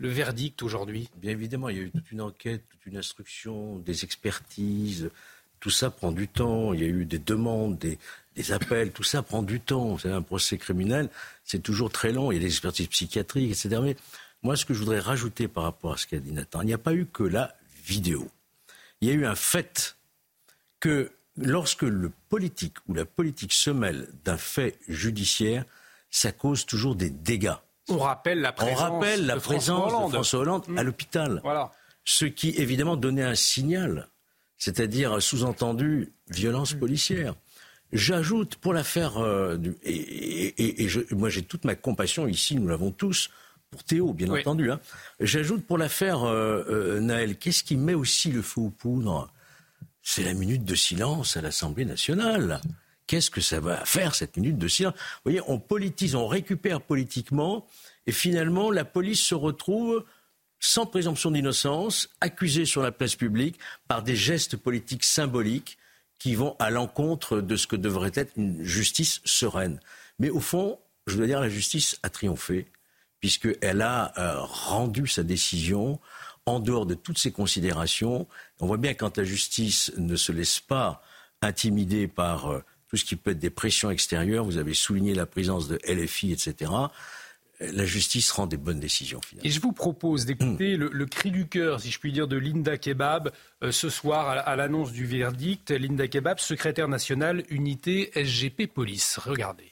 verdict 0.00 0.62
aujourd'hui? 0.62 1.08
Bien 1.16 1.32
évidemment, 1.32 1.68
il 1.68 1.76
y 1.76 1.80
a 1.80 1.82
eu 1.82 1.90
toute 1.90 2.10
une 2.10 2.20
enquête, 2.20 2.64
toute 2.68 2.86
une 2.86 2.96
instruction, 2.96 3.78
des 3.78 4.04
expertises. 4.04 5.10
Tout 5.60 5.70
ça 5.70 5.90
prend 5.90 6.12
du 6.12 6.28
temps. 6.28 6.72
Il 6.72 6.80
y 6.80 6.84
a 6.84 6.88
eu 6.88 7.04
des 7.04 7.18
demandes, 7.18 7.78
des, 7.78 7.98
appels. 8.52 8.92
Tout 8.92 9.04
ça 9.04 9.22
prend 9.22 9.42
du 9.42 9.60
temps. 9.60 9.98
C'est 9.98 10.10
un 10.10 10.22
procès 10.22 10.58
criminel, 10.58 11.08
c'est 11.44 11.62
toujours 11.62 11.90
très 11.90 12.12
long. 12.12 12.32
Il 12.32 12.36
y 12.36 12.38
a 12.38 12.40
des 12.40 12.46
expertises 12.46 12.88
psychiatriques, 12.88 13.50
etc. 13.50 13.80
Mais 13.82 13.96
moi, 14.42 14.56
ce 14.56 14.64
que 14.64 14.74
je 14.74 14.80
voudrais 14.80 15.00
rajouter 15.00 15.48
par 15.48 15.64
rapport 15.64 15.92
à 15.92 15.96
ce 15.96 16.06
qu'a 16.06 16.18
dit 16.18 16.32
Nathan, 16.32 16.62
il 16.62 16.66
n'y 16.66 16.72
a 16.72 16.78
pas 16.78 16.94
eu 16.94 17.06
que 17.06 17.22
la 17.22 17.54
vidéo. 17.84 18.28
Il 19.00 19.08
y 19.08 19.10
a 19.10 19.14
eu 19.14 19.26
un 19.26 19.34
fait 19.34 19.96
que 20.80 21.12
lorsque 21.36 21.82
le 21.82 22.10
politique 22.28 22.76
ou 22.88 22.94
la 22.94 23.04
politique 23.04 23.52
se 23.52 23.70
mêle 23.70 24.08
d'un 24.24 24.36
fait 24.36 24.78
judiciaire, 24.88 25.64
ça 26.10 26.32
cause 26.32 26.66
toujours 26.66 26.94
des 26.96 27.10
dégâts. 27.10 27.54
On 27.88 27.98
rappelle 27.98 28.40
la 28.40 28.52
présence, 28.52 28.80
On 28.80 28.94
rappelle 28.94 29.26
la 29.26 29.34
de, 29.34 29.40
présence 29.40 30.10
François 30.12 30.40
Hollande 30.40 30.64
à 30.76 30.82
mm. 30.82 30.86
l'hôpital. 30.86 31.40
Voilà. 31.42 31.72
Ce 32.04 32.24
qui, 32.24 32.50
évidemment, 32.50 32.96
donnait 32.96 33.22
un 33.22 33.34
signal, 33.34 34.08
c'est-à-dire, 34.58 35.22
sous-entendu, 35.22 36.12
violence 36.28 36.74
policière. 36.74 37.34
J'ajoute, 37.92 38.56
pour 38.56 38.72
l'affaire, 38.72 39.18
euh, 39.18 39.58
et, 39.84 40.88
moi 41.10 41.28
j'ai 41.28 41.42
toute 41.42 41.64
ma 41.64 41.74
compassion 41.74 42.26
ici, 42.26 42.56
nous 42.56 42.66
l'avons 42.66 42.90
tous, 42.90 43.30
pour 43.70 43.84
Théo, 43.84 44.12
bien 44.14 44.30
entendu. 44.30 44.70
Hein. 44.70 44.80
J'ajoute 45.20 45.66
pour 45.66 45.78
l'affaire 45.78 46.24
euh, 46.24 46.64
euh, 46.68 47.00
Naël, 47.00 47.36
qu'est-ce 47.36 47.62
qui 47.64 47.76
met 47.76 47.94
aussi 47.94 48.30
le 48.30 48.42
feu 48.42 48.62
aux 48.62 48.70
poudres? 48.70 49.30
C'est 50.02 50.24
la 50.24 50.34
minute 50.34 50.64
de 50.64 50.74
silence 50.74 51.36
à 51.36 51.42
l'Assemblée 51.42 51.84
nationale. 51.84 52.60
Qu'est-ce 53.12 53.30
que 53.30 53.42
ça 53.42 53.60
va 53.60 53.84
faire, 53.84 54.14
cette 54.14 54.38
minute 54.38 54.56
de 54.56 54.68
silence? 54.68 54.94
Vous 54.94 55.32
voyez, 55.32 55.42
on 55.46 55.58
politise, 55.58 56.14
on 56.14 56.26
récupère 56.26 56.80
politiquement, 56.80 57.66
et 58.06 58.10
finalement, 58.10 58.70
la 58.70 58.86
police 58.86 59.20
se 59.20 59.34
retrouve 59.34 60.06
sans 60.60 60.86
présomption 60.86 61.30
d'innocence, 61.30 62.08
accusée 62.22 62.64
sur 62.64 62.80
la 62.80 62.90
place 62.90 63.14
publique 63.14 63.58
par 63.86 64.02
des 64.02 64.16
gestes 64.16 64.56
politiques 64.56 65.04
symboliques 65.04 65.76
qui 66.18 66.34
vont 66.34 66.56
à 66.58 66.70
l'encontre 66.70 67.42
de 67.42 67.54
ce 67.54 67.66
que 67.66 67.76
devrait 67.76 68.12
être 68.14 68.32
une 68.38 68.64
justice 68.64 69.20
sereine. 69.26 69.78
Mais 70.18 70.30
au 70.30 70.40
fond, 70.40 70.78
je 71.06 71.18
dois 71.18 71.26
dire, 71.26 71.40
la 71.40 71.50
justice 71.50 71.98
a 72.02 72.08
triomphé, 72.08 72.66
puisqu'elle 73.20 73.82
a 73.82 74.14
euh, 74.16 74.40
rendu 74.40 75.06
sa 75.06 75.22
décision 75.22 76.00
en 76.46 76.60
dehors 76.60 76.86
de 76.86 76.94
toutes 76.94 77.18
ces 77.18 77.30
considérations. 77.30 78.26
On 78.58 78.66
voit 78.66 78.78
bien 78.78 78.94
quand 78.94 79.18
la 79.18 79.24
justice 79.24 79.92
ne 79.98 80.16
se 80.16 80.32
laisse 80.32 80.60
pas 80.60 81.02
intimider 81.42 82.08
par 82.08 82.50
euh, 82.50 82.64
tout 82.92 82.98
ce 82.98 83.06
qui 83.06 83.16
peut 83.16 83.30
être 83.30 83.38
des 83.38 83.48
pressions 83.48 83.90
extérieures. 83.90 84.44
Vous 84.44 84.58
avez 84.58 84.74
souligné 84.74 85.14
la 85.14 85.24
présence 85.24 85.66
de 85.66 85.78
LFI, 85.88 86.30
etc. 86.32 86.70
La 87.58 87.86
justice 87.86 88.30
rend 88.32 88.46
des 88.46 88.58
bonnes 88.58 88.80
décisions. 88.80 89.18
Finalement. 89.24 89.48
Et 89.48 89.50
je 89.50 89.62
vous 89.62 89.72
propose 89.72 90.26
d'écouter 90.26 90.76
le, 90.76 91.06
cri 91.06 91.30
du 91.30 91.48
cœur, 91.48 91.80
si 91.80 91.90
je 91.90 91.98
puis 91.98 92.12
dire, 92.12 92.28
de 92.28 92.36
Linda 92.36 92.76
Kebab 92.76 93.32
euh, 93.62 93.72
ce 93.72 93.88
soir 93.88 94.28
à, 94.28 94.56
l'annonce 94.56 94.92
du 94.92 95.06
verdict. 95.06 95.70
Linda 95.70 96.06
Kebab, 96.06 96.38
secrétaire 96.38 96.88
nationale 96.88 97.44
unité 97.48 98.10
SGP 98.14 98.66
Police. 98.66 99.18
Regardez. 99.24 99.70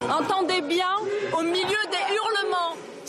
Entendez 0.00 0.62
bien, 0.62 0.96
au 1.38 1.42
milieu 1.42 1.60
des 1.62 2.14
hurlements, 2.16 2.39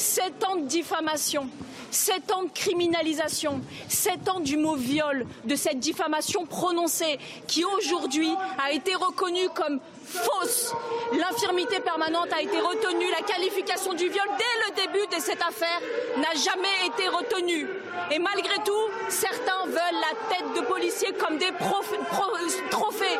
sept 0.01 0.43
ans 0.43 0.55
de 0.55 0.65
diffamation, 0.65 1.47
sept 1.91 2.31
ans 2.31 2.43
de 2.43 2.49
criminalisation, 2.49 3.61
sept 3.87 4.27
ans 4.27 4.39
du 4.39 4.57
mot 4.57 4.75
viol, 4.75 5.27
de 5.45 5.55
cette 5.55 5.79
diffamation 5.79 6.45
prononcée 6.45 7.19
qui 7.47 7.63
aujourd'hui 7.63 8.29
a 8.65 8.71
été 8.71 8.95
reconnue 8.95 9.47
comme 9.55 9.79
fausse. 10.05 10.73
L'infirmité 11.13 11.79
permanente 11.79 12.31
a 12.33 12.41
été 12.41 12.59
retenue. 12.59 13.09
La 13.11 13.25
qualification 13.25 13.93
du 13.93 14.07
viol 14.09 14.27
dès 14.37 14.83
le 14.83 14.87
début 14.87 15.15
de 15.15 15.21
cette 15.21 15.41
affaire 15.41 15.81
n'a 16.17 16.33
jamais 16.39 16.87
été 16.87 17.07
retenue. 17.07 17.67
Et 18.11 18.19
malgré 18.19 18.55
tout, 18.63 18.89
certains 19.09 19.65
veulent 19.65 20.01
la 20.01 20.35
tête 20.35 20.53
de 20.55 20.67
policiers 20.67 21.13
comme 21.13 21.37
des 21.37 21.51
trophées. 22.69 23.19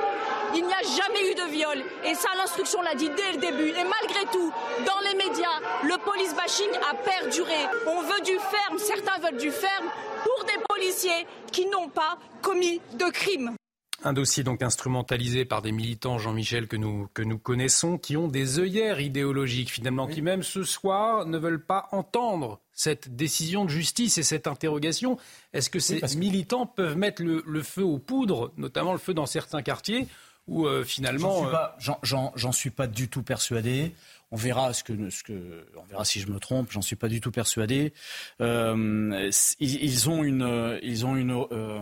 Il 0.54 0.66
n'y 0.66 0.74
a 0.74 0.82
jamais 0.82 1.32
eu 1.32 1.36
de 1.36 1.44
viol. 1.52 1.84
Et 2.04 2.16
ça, 2.16 2.30
l'instruction 2.38 2.82
l'a 2.82 2.96
dit 2.96 3.10
dès 3.10 3.32
le 3.34 3.38
début. 3.38 3.70
Et 3.70 3.84
malgré 3.84 4.26
tout, 4.32 4.52
dans 4.86 5.00
les 5.08 5.16
médias, 5.16 5.48
le 5.84 5.98
police 5.98 6.36
bashing 6.36 6.70
a 6.90 6.96
perduré. 6.96 7.68
On 7.88 8.02
veut 8.02 8.22
du 8.22 8.38
ferme, 8.38 8.78
certains 8.78 9.20
veulent 9.20 9.40
du 9.40 9.52
ferme 9.52 9.90
pour 10.24 10.44
des 10.46 10.62
policiers 10.70 11.26
qui 11.52 11.66
n'ont 11.68 11.90
pas 11.90 12.18
commis 12.42 12.82
de 12.94 13.06
crime. 13.06 13.56
Un 14.04 14.14
dossier 14.14 14.44
donc 14.44 14.64
instrumentalisé 14.64 15.46
par 15.46 15.62
des 15.62 15.72
militants, 15.72 16.18
Jean-Michel, 16.18 16.68
que 16.68 16.76
nous, 16.76 17.08
que 17.14 17.22
nous 17.22 17.38
connaissons, 17.38 18.00
qui 18.00 18.18
ont 18.18 18.28
des 18.28 18.58
œillères 18.58 19.00
idéologiques 19.00 19.70
finalement, 19.70 20.08
qui 20.08 20.24
même 20.24 20.42
ce 20.42 20.64
soir 20.64 21.28
ne 21.28 21.38
veulent 21.38 21.64
pas 21.64 21.88
entendre 21.92 22.60
cette 22.74 23.16
décision 23.16 23.64
de 23.64 23.70
justice 23.70 24.18
et 24.18 24.24
cette 24.24 24.48
interrogation. 24.48 25.18
Est-ce 25.54 25.70
que 25.70 25.80
ces 25.80 26.02
militants 26.18 26.66
peuvent 26.66 26.98
mettre 26.98 27.22
le, 27.22 27.62
feu 27.62 27.84
aux 27.84 28.00
poudres, 28.00 28.52
notamment 28.58 28.92
le 28.92 28.98
feu 28.98 29.14
dans 29.14 29.28
certains 29.28 29.62
quartiers, 29.62 30.08
où 30.48 30.66
euh, 30.66 30.84
finalement... 30.84 31.46
J'en 31.78 32.52
suis, 32.52 32.54
suis, 32.54 32.70
pas 32.72 32.88
du 32.88 33.08
tout 33.08 33.22
persuadé. 33.22 33.94
On 34.32 34.36
verra, 34.36 34.74
ce 34.74 34.84
que, 34.84 35.12
ce 35.12 35.22
que, 35.22 35.68
on 35.78 35.84
verra 35.84 36.06
si 36.06 36.22
je 36.22 36.28
me 36.32 36.40
trompe. 36.40 36.72
J'en 36.72 36.82
suis 36.82 36.96
pas 36.96 37.08
du 37.08 37.22
tout 37.22 37.32
persuadé. 37.32 37.94
Euh, 38.42 39.30
ils, 39.60 40.10
ont 40.10 40.24
une, 40.24 40.80
ils 40.82 41.06
ont 41.06 41.16
une, 41.16 41.46
euh, 41.52 41.82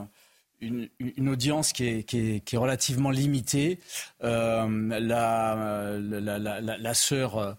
une, 0.61 0.89
une, 0.99 1.29
audience 1.29 1.73
qui 1.73 1.85
est, 1.87 2.03
qui 2.03 2.17
est, 2.17 2.39
qui 2.41 2.55
est 2.55 2.57
relativement 2.57 3.11
limitée. 3.11 3.79
Euh, 4.23 4.67
la, 4.99 5.97
la, 5.99 6.39
la, 6.39 6.77
la, 6.77 6.93
sœur 6.93 7.57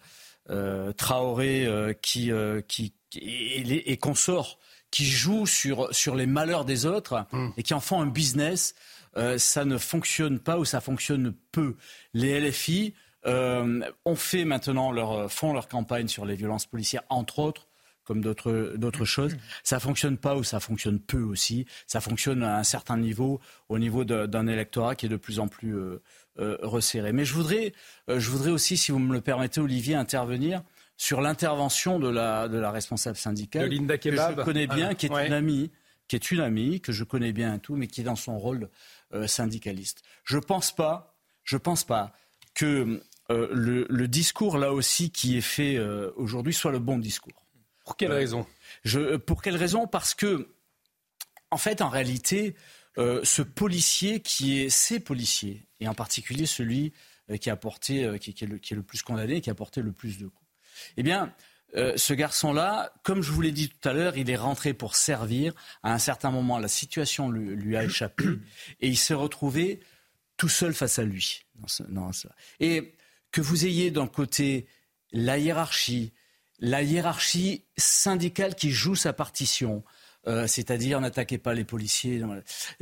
euh, 0.51 0.93
Traoré 0.93 1.67
euh, 1.67 1.93
qui, 1.93 2.31
qui, 2.69 2.93
et, 3.17 3.93
et 3.93 3.97
consort 3.97 4.59
qui 4.91 5.05
joue 5.05 5.47
sur, 5.47 5.95
sur 5.95 6.17
les 6.17 6.27
malheurs 6.27 6.65
des 6.65 6.87
autres 6.87 7.27
mmh. 7.33 7.49
et 7.57 7.63
qui 7.63 7.75
en 7.75 7.81
font 7.81 8.01
un 8.01 8.07
business, 8.07 8.75
ça 9.39 9.65
ne 9.65 9.79
fonctionne 9.79 10.39
pas 10.39 10.59
ou 10.59 10.65
ça 10.65 10.81
fonctionne 10.81 11.35
peu. 11.53 11.77
Les 12.13 12.41
LFI 12.41 12.95
ont 13.25 14.17
fait 14.17 14.45
maintenant 14.45 14.91
leur, 14.91 15.31
font 15.31 15.53
leur 15.53 15.69
campagne 15.69 16.09
sur 16.09 16.25
les 16.25 16.35
violences 16.35 16.67
policières, 16.67 17.03
entre 17.09 17.39
autres 17.39 17.70
comme 18.11 18.23
d'autres 18.23 19.05
choses. 19.05 19.37
Ça 19.63 19.79
fonctionne 19.79 20.17
pas 20.17 20.35
ou 20.35 20.43
ça 20.43 20.59
fonctionne 20.59 20.99
peu 20.99 21.23
aussi. 21.23 21.65
Ça 21.87 22.01
fonctionne 22.01 22.43
à 22.43 22.59
un 22.59 22.65
certain 22.65 22.97
niveau, 22.97 23.41
au 23.69 23.79
niveau 23.79 24.03
d'un 24.05 24.49
électorat 24.49 24.97
qui 24.97 25.07
est 25.07 25.09
de 25.09 25.15
plus 25.17 25.39
en 25.39 25.47
plus 25.47 25.77
euh, 25.77 26.03
euh, 26.41 26.57
resserré. 26.61 27.13
Mais 27.13 27.25
je 27.25 27.35
voudrais, 27.35 27.73
euh, 28.09 28.19
je 28.19 28.31
voudrais 28.31 28.51
aussi, 28.51 28.77
si 28.77 28.91
vous 28.91 28.99
me 28.99 29.13
le 29.13 29.21
permettez, 29.21 29.61
Olivier, 29.61 29.95
intervenir 29.95 30.65
sur 30.97 31.21
l'intervention 31.21 32.01
de 32.01 32.09
la, 32.09 32.49
de 32.49 32.59
la 32.59 32.73
responsable 32.73 33.17
syndicale 33.17 33.71
de 33.71 33.77
Linda 33.77 33.97
Kebab. 33.97 34.35
que 34.35 34.41
je 34.41 34.45
connais 34.45 34.67
bien, 34.67 34.95
qui 34.95 35.07
est 35.07 35.27
une 35.27 35.33
amie, 35.33 35.71
qui 36.09 36.17
est 36.17 36.33
une 36.33 36.41
amie 36.41 36.81
que 36.81 36.91
je 36.91 37.05
connais 37.05 37.33
bien 37.33 37.55
et 37.55 37.61
tout, 37.61 37.77
mais 37.77 37.87
qui 37.87 38.01
est 38.01 38.05
dans 38.05 38.17
son 38.17 38.41
rôle 38.41 38.71
syndicaliste. 39.27 40.03
Je 40.25 40.39
pense 40.39 40.75
pas, 40.75 41.17
je 41.45 41.57
pense 41.57 41.85
pas 41.85 42.13
que 42.55 43.01
le, 43.29 43.87
le, 43.89 44.09
discours 44.09 44.59
là 44.59 44.73
aussi 44.73 45.13
qui 45.13 45.37
est 45.37 45.41
fait 45.41 45.79
aujourd'hui 46.17 46.53
soit 46.53 46.73
le 46.73 46.81
bon 46.81 46.99
discours. 46.99 47.47
Pour 47.85 47.97
quelle 47.97 48.13
raison? 48.13 48.47
Je, 48.85 49.17
Pour 49.17 49.43
quelle 49.43 49.57
raison? 49.57 49.87
Parce 49.87 50.15
que, 50.15 50.55
en 51.51 51.57
fait, 51.57 51.83
en 51.83 51.89
réalité, 51.89 52.55
euh, 52.99 53.21
ce 53.25 53.43
policier 53.43 54.21
qui 54.21 54.61
est 54.61 54.71
ces 54.71 55.01
policiers, 55.01 55.67
et 55.81 55.89
en 55.89 55.95
particulier 55.95 56.47
celui 56.47 56.93
euh, 57.31 57.37
qui 57.37 57.49
a 57.49 57.57
porté, 57.57 58.05
euh, 58.05 58.19
qui, 58.19 58.31
est 58.31 58.47
le, 58.47 58.59
qui, 58.59 58.75
est 58.75 58.77
le, 58.77 58.83
plus 58.83 59.03
condamné, 59.03 59.41
qui 59.41 59.51
a 59.51 59.55
porté 59.55 59.81
le 59.81 59.93
plus 59.93 60.19
de 60.19 60.27
coups, 60.27 60.51
eh 60.97 61.03
bien, 61.03 61.35
ce 61.75 62.15
garçon-là, 62.15 62.93
comme 63.05 63.23
je 63.23 63.31
vous 63.31 63.43
l'ai 63.43 63.53
dit 63.53 63.69
tout 63.69 63.89
à 63.89 63.93
l'heure, 63.93 64.17
il 64.17 64.29
est 64.29 64.37
rentré 64.37 64.75
pour 64.75 64.97
servir. 64.97 65.53
À 65.85 65.93
un 65.93 65.99
certain 65.99 66.33
moment, 66.33 66.59
la 66.59 66.67
situation 66.67 67.31
lui, 67.31 67.55
lui 67.55 67.77
a 67.77 67.85
échappé 67.85 68.25
et 68.81 68.89
il 68.89 68.97
s'est 68.97 69.15
retrouvé 69.15 69.79
tout 70.37 70.49
seul 70.49 70.75
face 70.75 70.99
à 70.99 71.05
lui. 71.05 71.45
Et 72.59 72.95
que 73.31 73.41
vous 73.41 73.67
ayez 73.67 73.93
d'un 73.93 74.09
côté 74.09 74.67
la 75.13 75.39
hiérarchie, 75.39 76.13
la 76.61 76.83
hiérarchie 76.83 77.65
syndicale 77.77 78.55
qui 78.55 78.71
joue 78.71 78.95
sa 78.95 79.13
partition, 79.13 79.83
euh, 80.27 80.47
c'est-à-dire 80.47 81.01
n'attaquez 81.01 81.39
pas 81.39 81.55
les 81.55 81.65
policiers, 81.65 82.23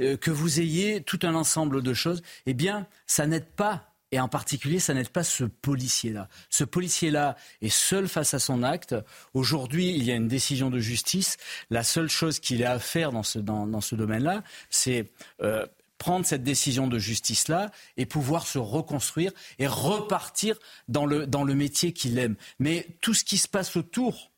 euh, 0.01 0.17
que 0.17 0.31
vous 0.31 0.61
ayez 0.61 1.03
tout 1.03 1.21
un 1.23 1.35
ensemble 1.35 1.83
de 1.83 1.95
choses, 1.95 2.23
eh 2.47 2.55
bien, 2.55 2.87
ça 3.07 3.27
n'aide 3.27 3.47
pas. 3.47 3.85
Et 4.11 4.19
en 4.21 4.29
particulier, 4.29 4.81
ça 4.81 4.95
n'aide 4.95 5.11
pas 5.11 5.23
ce 5.23 5.45
policier-là. 5.45 6.29
Ce 6.49 6.65
policier-là 6.65 7.37
est 7.61 7.69
seul 7.69 8.09
face 8.09 8.33
à 8.33 8.39
son 8.39 8.63
acte. 8.63 8.95
Aujourd'hui, 9.35 9.95
il 9.95 10.03
y 10.03 10.11
a 10.11 10.15
une 10.15 10.29
décision 10.29 10.71
de 10.71 10.79
justice. 10.79 11.37
La 11.69 11.83
seule 11.83 12.09
chose 12.09 12.41
qu'il 12.41 12.65
a 12.65 12.73
à 12.73 12.79
faire 12.79 13.13
dans 13.13 13.23
ce, 13.23 13.39
dans, 13.39 13.81
ce 13.83 13.95
domaine-là, 13.95 14.43
c'est 14.71 15.11
euh, 15.43 15.67
prendre 15.99 16.25
cette 16.25 16.43
décision 16.43 16.87
de 16.87 16.99
justice-là 16.99 17.71
et 17.97 18.07
pouvoir 18.07 18.47
se 18.47 18.59
reconstruire 18.59 19.33
et 19.59 19.67
repartir 19.67 20.57
dans 20.89 21.07
le, 21.07 21.27
dans 21.27 21.45
le 21.45 21.55
métier 21.55 21.93
qu'il 21.93 22.19
aime. 22.19 22.37
Mais 22.59 22.87
tout 23.01 23.15
ce 23.15 23.25
qui 23.25 23.37
se 23.37 23.49
passe 23.49 23.77
autour, 23.77 24.31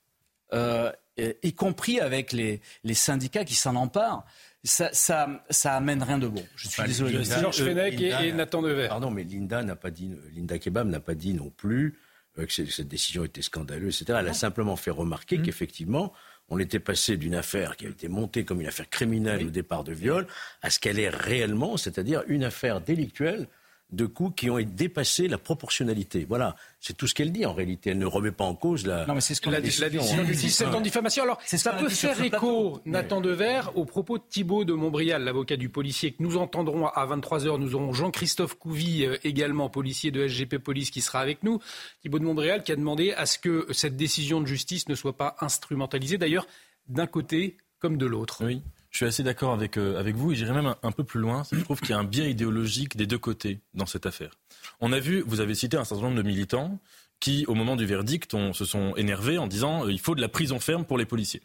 euh, 0.53 0.90
y 1.16 1.53
compris 1.53 2.01
avec 2.01 2.33
les, 2.33 2.61
les 2.83 2.94
syndicats 2.94 3.44
qui 3.44 3.55
s'en 3.55 3.77
emparent, 3.77 4.25
ça, 4.64 4.90
ça, 4.92 5.42
ça, 5.49 5.75
amène 5.75 6.03
rien 6.03 6.18
de 6.18 6.29
bon. 6.29 6.44
Je 6.57 6.68
suis 6.68 6.83
désolé. 6.83 7.25
Georges 7.25 7.62
Fenech 7.62 8.01
et, 8.01 8.33
Nathan 8.33 8.62
Dever. 8.62 8.88
Pardon, 8.88 9.11
mais 9.11 9.25
Linda 9.25 9.62
n'a 9.62 9.77
pas 9.77 9.90
dit, 9.90 10.11
Linda 10.35 10.59
Kebab 10.59 10.88
n'a 10.88 11.01
pas 11.01 11.14
dit 11.14 11.35
non 11.35 11.51
plus 11.51 11.99
euh, 12.38 12.46
que 12.46 12.53
cette 12.53 12.88
décision 12.88 13.25
était 13.25 13.42
scandaleuse, 13.42 14.03
etc. 14.03 14.18
Elle 14.20 14.29
a 14.29 14.35
simplement 14.35 14.77
fait 14.77 14.90
remarquer 14.90 15.38
mmh. 15.38 15.42
qu'effectivement, 15.42 16.12
on 16.51 16.59
était 16.59 16.81
passé 16.81 17.17
d'une 17.17 17.35
affaire 17.35 17.77
qui 17.77 17.87
a 17.87 17.89
été 17.89 18.09
montée 18.09 18.45
comme 18.45 18.61
une 18.61 18.67
affaire 18.67 18.91
criminelle 18.91 19.47
au 19.47 19.51
départ 19.51 19.85
de 19.85 19.93
viol 19.93 20.27
à 20.63 20.71
ce 20.71 20.79
qu'elle 20.81 20.99
est 20.99 21.09
réellement, 21.09 21.77
c'est-à-dire 21.77 22.23
une 22.27 22.45
affaire 22.45 22.81
délictuelle 22.81 23.49
de 23.92 24.07
coups 24.07 24.35
qui 24.37 24.50
ont 24.50 24.61
dépassé 24.61 25.29
la 25.29 25.38
proportionnalité. 25.38 26.26
Voilà, 26.29 26.57
c'est 26.81 26.96
tout 26.96 27.07
ce 27.07 27.14
qu'elle 27.14 27.33
dit 27.33 27.44
en 27.44 27.53
réalité. 27.53 27.90
Elle 27.90 27.98
ne 27.98 28.07
remet 28.07 28.33
pas 28.33 28.44
en 28.44 28.55
cause 28.55 28.87
la. 28.87 29.07
Non, 29.07 29.14
mais 29.14 29.20
c'est 29.20 29.35
ce 29.35 29.40
qu'on 29.40 29.53
a 29.53 29.61
dit. 29.61 29.76
La 29.81 29.90
décision 29.90 30.24
du 30.24 30.33
17 30.33 30.68
ans 30.68 30.81
diffamation. 30.81 31.22
Alors, 31.22 31.38
ça 31.44 31.72
peut 31.72 31.88
faire 31.88 32.22
écho, 32.22 32.81
Nathan 32.85 33.20
Dever, 33.20 33.62
au 33.74 33.85
propos 33.85 34.18
de 34.18 34.22
Thibault 34.29 34.64
de 34.64 34.72
Montbrial, 34.72 35.24
l'avocat 35.24 35.57
du 35.57 35.68
policier, 35.68 36.12
que 36.12 36.22
nous 36.22 36.37
entendrons 36.37 36.87
à 36.87 37.07
23h. 37.07 37.59
Nous 37.59 37.74
aurons 37.74 37.92
Jean-Christophe 37.92 38.55
Couvi, 38.59 39.05
euh, 39.05 39.16
également 39.24 39.68
policier 39.68 40.11
de 40.11 40.26
SGP 40.26 40.59
Police, 40.59 40.90
qui 40.90 41.00
sera 41.00 41.20
avec 41.20 41.42
nous. 41.42 41.61
Thibault 42.03 42.18
de 42.18 42.24
Montbrial 42.24 42.62
qui 42.62 42.72
a 42.72 42.76
demandé 42.76 43.12
à 43.12 43.26
ce 43.26 43.38
que 43.38 43.66
cette 43.72 43.96
décision 43.96 44.40
de 44.40 44.46
justice 44.46 44.88
ne 44.88 44.94
soit 44.94 45.16
pas 45.16 45.37
instrumentalisée, 45.40 46.18
d'ailleurs, 46.18 46.46
d'un 46.88 47.07
côté 47.07 47.57
comme 47.79 47.96
de 47.96 48.07
l'autre. 48.07 48.44
Oui. 48.44 48.62
Je 48.90 48.96
suis 48.96 49.07
assez 49.07 49.22
d'accord 49.22 49.53
avec, 49.53 49.76
euh, 49.76 49.98
avec 49.98 50.16
vous 50.16 50.33
et 50.33 50.35
j'irai 50.35 50.53
même 50.53 50.74
un, 50.83 50.92
peu 50.92 51.05
plus 51.05 51.20
loin. 51.20 51.44
Je 51.53 51.61
trouve 51.61 51.81
qu'il 51.81 51.90
y 51.90 51.92
a 51.92 51.98
un 51.98 52.05
biais 52.05 52.31
idéologique 52.31 52.96
des 52.96 53.07
deux 53.07 53.18
côtés 53.18 53.61
dans 53.72 53.87
cette 53.87 54.05
affaire. 54.05 54.33
On 54.81 54.92
a 54.92 54.98
vu, 54.98 55.22
vous 55.26 55.40
avez 55.40 55.55
cité 55.55 55.76
un 55.76 55.85
certain 55.85 56.05
nombre 56.05 56.16
de 56.16 56.22
militants 56.22 56.79
qui, 57.20 57.44
au 57.46 57.55
moment 57.55 57.76
du 57.76 57.87
verdict, 57.87 58.37
se 58.53 58.64
sont 58.64 58.94
énervés 58.96 59.38
en 59.38 59.46
disant 59.46 59.87
euh, 59.87 59.92
il 59.92 60.00
faut 60.00 60.14
de 60.14 60.20
la 60.20 60.29
prison 60.29 60.59
ferme 60.59 60.85
pour 60.85 60.98
les 60.98 61.07
policiers. 61.07 61.42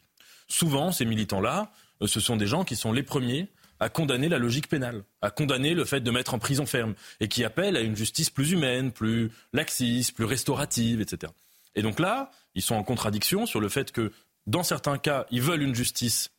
Souvent, 0.48 0.90
ces 0.90 1.04
militants-là, 1.04 1.70
euh, 2.02 2.06
ce 2.06 2.18
sont 2.18 2.36
des 2.36 2.46
gens 2.46 2.64
qui 2.64 2.74
sont 2.76 2.92
les 2.92 3.02
premiers 3.02 3.48
à 3.78 3.90
condamner 3.90 4.28
la 4.28 4.38
logique 4.38 4.68
pénale, 4.68 5.04
à 5.20 5.30
condamner 5.30 5.74
le 5.74 5.84
fait 5.84 6.00
de 6.00 6.10
mettre 6.10 6.34
en 6.34 6.38
prison 6.38 6.66
ferme, 6.66 6.94
et 7.20 7.28
qui 7.28 7.44
appellent 7.44 7.76
à 7.76 7.82
une 7.82 7.94
justice 7.94 8.30
plus 8.30 8.52
humaine, 8.52 8.90
plus 8.90 9.30
laxiste, 9.52 10.14
plus 10.14 10.24
restaurative, 10.24 11.00
etc. 11.00 11.30
Et 11.74 11.82
donc 11.82 12.00
là, 12.00 12.30
ils 12.54 12.62
sont 12.62 12.74
en 12.74 12.82
contradiction 12.82 13.44
sur 13.44 13.60
le 13.60 13.68
fait 13.68 13.92
que, 13.92 14.12
dans 14.46 14.62
certains 14.62 14.96
cas, 14.96 15.26
ils 15.30 15.42
veulent 15.42 15.62
une 15.62 15.74
justice 15.74 16.30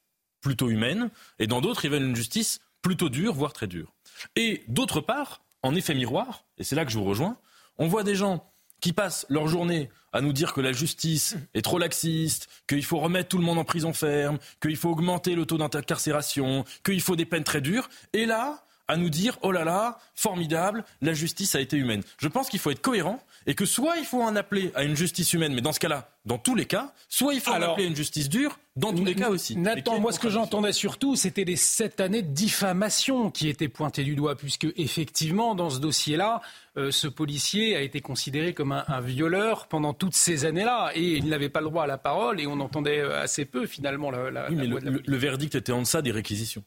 plutôt 0.42 0.70
humaine, 0.70 1.10
et 1.40 1.48
dans 1.48 1.62
d'autres, 1.62 1.86
ils 1.86 1.92
veulent 1.92 2.04
une 2.04 2.16
justice 2.16 2.60
plutôt 2.82 3.10
dure, 3.10 3.34
voire 3.34 3.54
très 3.54 3.68
dure. 3.68 3.94
Et 4.36 4.64
d'autre 4.68 5.02
part, 5.02 5.42
en 5.64 5.76
effet 5.76 5.94
miroir, 5.94 6.46
et 6.58 6.64
c'est 6.64 6.76
là 6.76 6.86
que 6.86 6.92
je 6.92 6.98
vous 6.98 7.04
rejoins, 7.04 7.38
on 7.78 7.88
voit 7.88 8.04
des 8.04 8.16
gens 8.16 8.52
qui 8.80 8.94
passent 8.94 9.26
leur 9.30 9.48
journée 9.48 9.90
à 10.14 10.22
nous 10.22 10.34
dire 10.34 10.54
que 10.54 10.62
la 10.62 10.72
justice 10.72 11.36
est 11.54 11.62
trop 11.62 11.80
laxiste, 11.80 12.48
qu'il 12.68 12.84
faut 12.84 13.00
remettre 13.00 13.30
tout 13.30 13.38
le 13.38 13.44
monde 13.44 13.58
en 13.58 13.64
prison 13.64 13.94
ferme, 13.94 14.38
qu'il 14.62 14.76
faut 14.76 14.90
augmenter 14.90 15.36
le 15.36 15.46
taux 15.46 15.58
d'incarcération, 15.58 16.64
qu'il 16.84 17.02
faut 17.02 17.16
des 17.16 17.26
peines 17.26 17.44
très 17.44 17.62
dures, 17.62 17.90
et 18.14 18.26
là, 18.26 18.64
à 18.88 18.98
nous 18.98 19.10
dire 19.10 19.38
oh 19.42 19.52
là 19.52 19.64
là, 19.64 20.00
formidable, 20.16 20.86
la 21.02 21.14
justice 21.14 21.56
a 21.56 21.60
été 21.60 21.78
humaine. 21.78 22.04
Je 22.20 22.28
pense 22.28 22.50
qu'il 22.50 22.60
faut 22.60 22.72
être 22.72 22.82
cohérent 22.82 23.22
et 23.48 23.56
que 23.56 23.66
soit 23.66 23.96
il 23.98 24.06
faut 24.06 24.22
en 24.22 24.36
appeler 24.36 24.72
à 24.76 24.84
une 24.84 24.96
justice 24.96 25.34
humaine, 25.34 25.54
mais 25.54 25.62
dans 25.62 25.72
ce 25.72 25.80
cas-là, 25.80 26.12
dans 26.26 26.38
tous 26.38 26.54
les 26.54 26.66
cas, 26.66 26.94
soit 27.08 27.34
il 27.34 27.40
faut 27.40 27.52
en 27.52 27.62
appeler 27.62 27.86
à 27.86 27.88
une 27.88 27.96
justice 27.96 28.28
dure, 28.28 28.60
dans 28.76 28.94
tous 28.94 29.06
les 29.06 29.16
cas 29.16 29.30
aussi. 29.30 29.56
Nathan, 29.56 30.00
moi 30.00 30.12
ce 30.12 30.20
que 30.20 30.30
j'entendais 30.30 30.74
surtout, 30.74 31.16
c'était 31.16 31.46
les 31.46 31.56
sept 31.56 32.02
années 32.02 32.22
de 32.22 32.32
diffamation 32.32 33.32
qui 33.32 33.48
étaient 33.48 33.70
pointées 33.70 34.04
du 34.04 34.16
doigt, 34.16 34.36
puisque 34.36 34.68
effectivement, 34.76 35.56
dans 35.56 35.70
ce 35.70 35.80
dossier-là, 35.80 36.42
euh, 36.76 36.92
ce 36.92 37.08
policier 37.08 37.78
a 37.78 37.82
été 37.82 38.02
considéré 38.02 38.54
comme 38.54 38.74
un, 38.74 39.02
violeur 39.02 39.68
pendant 39.68 39.94
toutes 39.94 40.16
ces 40.16 40.44
années-là, 40.44 40.92
et 40.94 41.16
il 41.16 41.30
n'avait 41.30 41.50
pas 41.50 41.62
le 41.62 41.68
droit 41.68 41.86
à 41.86 41.88
la 41.88 41.98
parole, 41.98 42.42
et 42.42 42.48
on 42.48 42.60
entendait 42.60 43.00
euh, 43.00 43.22
assez 43.22 43.46
peu 43.46 43.66
finalement 43.66 44.12
la, 44.12 44.50
oui, 44.50 44.56
mais 44.56 44.68
le 44.68 45.18
verdict 45.18 45.56
était 45.56 45.72
en 45.72 45.82
deçà 45.82 46.02
des 46.02 46.12
réquisitions. 46.12 46.64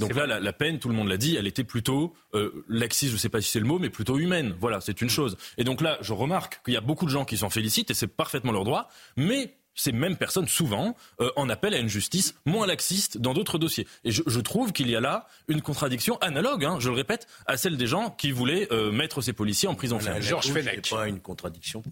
Donc 0.00 0.14
là, 0.14 0.26
la, 0.26 0.52
peine, 0.52 0.78
tout 0.78 0.88
le 0.88 0.94
monde 0.94 1.08
l'a 1.08 1.16
dit, 1.16 1.36
elle 1.36 1.46
était 1.46 1.64
plutôt 1.64 2.14
euh, 2.34 2.64
laxiste, 2.68 3.10
je 3.10 3.16
ne 3.16 3.20
sais 3.20 3.28
pas 3.28 3.40
si 3.40 3.50
c'est 3.50 3.60
le 3.60 3.66
mot, 3.66 3.78
mais 3.78 3.90
plutôt 3.90 4.18
humaine. 4.18 4.54
Voilà, 4.58 4.80
c'est 4.80 5.00
une 5.00 5.08
mm. 5.08 5.10
chose. 5.10 5.36
Et 5.58 5.64
donc 5.64 5.80
là, 5.80 5.98
je 6.00 6.12
remarque 6.12 6.60
qu'il 6.64 6.74
y 6.74 6.76
a 6.76 6.80
beaucoup 6.80 7.04
de 7.04 7.10
gens 7.10 7.24
qui 7.24 7.36
s'en 7.36 7.50
félicitent, 7.50 7.90
et 7.90 7.94
c'est 7.94 8.08
parfaitement 8.08 8.52
leur 8.52 8.64
droit, 8.64 8.88
mais 9.16 9.54
ces 9.80 9.92
mêmes 9.92 10.16
personnes, 10.16 10.46
souvent, 10.46 10.94
euh, 11.20 11.30
en 11.36 11.48
appellent 11.48 11.72
à 11.72 11.78
une 11.78 11.88
justice 11.88 12.34
moins 12.44 12.66
laxiste 12.66 13.16
dans 13.16 13.32
d'autres 13.32 13.56
dossiers. 13.56 13.86
Et 14.04 14.10
je, 14.10 14.22
je 14.26 14.40
trouve 14.40 14.72
qu'il 14.72 14.90
y 14.90 14.96
a 14.96 15.00
là 15.00 15.26
une 15.48 15.62
contradiction 15.62 16.18
analogue, 16.18 16.66
hein, 16.66 16.76
je 16.80 16.90
le 16.90 16.94
répète, 16.94 17.26
à 17.46 17.56
celle 17.56 17.78
des 17.78 17.86
gens 17.86 18.10
qui 18.10 18.30
voulaient 18.30 18.68
euh, 18.72 18.92
mettre 18.92 19.22
ces 19.22 19.32
policiers 19.32 19.68
en 19.68 19.74
prison 19.74 19.98
ferme. 19.98 20.20
Georges 20.20 20.52
Fenech. 20.52 20.90
pas 20.90 21.08
une 21.08 21.20
contradiction 21.20 21.82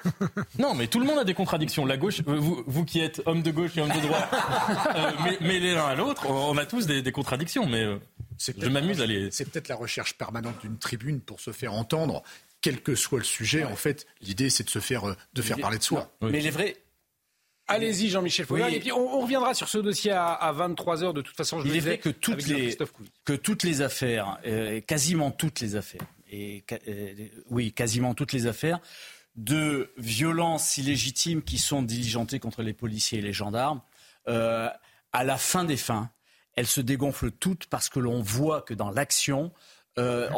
non, 0.58 0.74
mais 0.74 0.86
tout 0.86 1.00
le 1.00 1.06
monde 1.06 1.18
a 1.18 1.24
des 1.24 1.34
contradictions. 1.34 1.86
La 1.86 1.96
gauche, 1.96 2.20
euh, 2.28 2.36
vous, 2.36 2.62
vous 2.66 2.84
qui 2.84 3.00
êtes 3.00 3.22
homme 3.24 3.42
de 3.42 3.50
gauche 3.50 3.76
et 3.76 3.80
homme 3.80 3.88
de 3.88 4.06
droite, 4.06 4.28
mais, 5.24 5.38
mais 5.40 5.60
l'un 5.60 5.86
à 5.86 5.94
l'autre, 5.94 6.28
on 6.28 6.56
a 6.58 6.66
tous 6.66 6.86
des, 6.86 7.00
des 7.00 7.12
contradictions. 7.12 7.66
Mais 7.66 7.86
je 8.38 8.68
m'amuse 8.68 9.00
à 9.00 9.06
les. 9.06 9.30
C'est 9.30 9.50
peut-être 9.50 9.68
la 9.68 9.76
recherche 9.76 10.14
permanente 10.14 10.60
d'une 10.60 10.78
tribune 10.78 11.20
pour 11.20 11.40
se 11.40 11.52
faire 11.52 11.72
entendre 11.72 12.22
quel 12.60 12.82
que 12.82 12.94
soit 12.94 13.18
le 13.18 13.24
sujet, 13.24 13.64
en 13.64 13.76
fait, 13.76 14.06
l'idée 14.20 14.50
c'est 14.50 14.64
de 14.64 14.70
se 14.70 14.80
faire, 14.80 15.16
de 15.32 15.42
faire 15.42 15.56
parler 15.58 15.78
de 15.78 15.82
soi. 15.82 16.12
Mais 16.20 16.40
les 16.40 16.50
vrais, 16.50 16.76
Allez-y, 17.70 18.08
Jean-Michel 18.08 18.46
Fauvergue. 18.46 18.74
Et 18.74 18.80
puis 18.80 18.92
on, 18.92 19.20
reviendra 19.20 19.54
sur 19.54 19.68
ce 19.68 19.78
dossier 19.78 20.12
à, 20.12 20.52
23h. 20.56 21.12
De 21.12 21.22
toute 21.22 21.36
façon, 21.36 21.60
je 21.60 21.68
Il 21.68 21.76
est 21.76 21.80
vrai 21.80 21.98
que 21.98 22.08
toutes, 22.08 22.46
les, 22.46 22.76
que 23.24 23.32
toutes 23.32 23.62
les 23.62 23.80
affaires, 23.80 24.38
euh, 24.46 24.80
quasiment 24.80 25.30
toutes 25.30 25.60
les 25.60 25.76
affaires, 25.76 26.06
et, 26.30 26.64
euh, 26.88 27.28
oui, 27.50 27.72
quasiment 27.72 28.14
toutes 28.14 28.32
les 28.32 28.46
affaires 28.46 28.80
de 29.36 29.90
violences 29.96 30.76
illégitimes 30.76 31.42
qui 31.42 31.58
sont 31.58 31.82
diligentées 31.82 32.40
contre 32.40 32.62
les 32.62 32.72
policiers 32.72 33.20
et 33.20 33.22
les 33.22 33.32
gendarmes, 33.32 33.80
euh, 34.28 34.68
à 35.12 35.24
la 35.24 35.38
fin 35.38 35.64
des 35.64 35.76
fins, 35.76 36.10
elles 36.56 36.66
se 36.66 36.80
dégonflent 36.80 37.30
toutes 37.30 37.66
parce 37.66 37.88
que 37.88 38.00
l'on 38.00 38.20
voit 38.20 38.62
que 38.62 38.74
dans 38.74 38.90
l'action, 38.90 39.52
euh, 39.98 40.28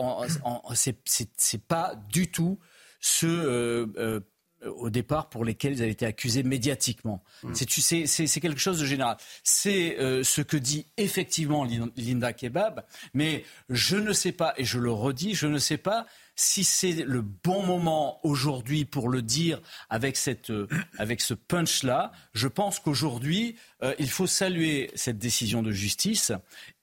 c'est 0.74 1.66
pas 1.66 1.94
du 2.10 2.30
tout 2.30 2.58
ce 3.00 4.22
au 4.66 4.90
départ 4.90 5.28
pour 5.28 5.44
lesquels 5.44 5.74
ils 5.74 5.82
avaient 5.82 5.92
été 5.92 6.06
accusés 6.06 6.42
médiatiquement. 6.42 7.22
Mm. 7.42 7.54
C'est 7.54 8.40
quelque 8.40 8.60
chose 8.60 8.78
de 8.78 8.86
général. 8.86 9.16
C'est 9.42 9.98
euh, 9.98 10.22
ce 10.22 10.40
que 10.40 10.56
dit 10.56 10.86
effectivement 10.96 11.66
Linda 11.96 12.32
Kebab, 12.32 12.84
mais 13.14 13.44
je 13.68 13.96
ne 13.96 14.12
sais 14.12 14.32
pas, 14.32 14.54
et 14.56 14.64
je 14.64 14.78
le 14.78 14.92
redis, 14.92 15.34
je 15.34 15.46
ne 15.46 15.58
sais 15.58 15.78
pas 15.78 16.06
si 16.34 16.64
c'est 16.64 16.92
le 16.92 17.20
bon 17.20 17.62
moment 17.62 18.18
aujourd'hui 18.26 18.84
pour 18.84 19.08
le 19.08 19.20
dire 19.22 19.60
avec, 19.90 20.16
cette, 20.16 20.50
euh, 20.50 20.66
avec 20.98 21.20
ce 21.20 21.34
punch-là, 21.34 22.12
je 22.32 22.48
pense 22.48 22.80
qu'aujourd'hui, 22.80 23.56
euh, 23.82 23.94
il 23.98 24.08
faut 24.08 24.26
saluer 24.26 24.90
cette 24.94 25.18
décision 25.18 25.62
de 25.62 25.72
justice 25.72 26.32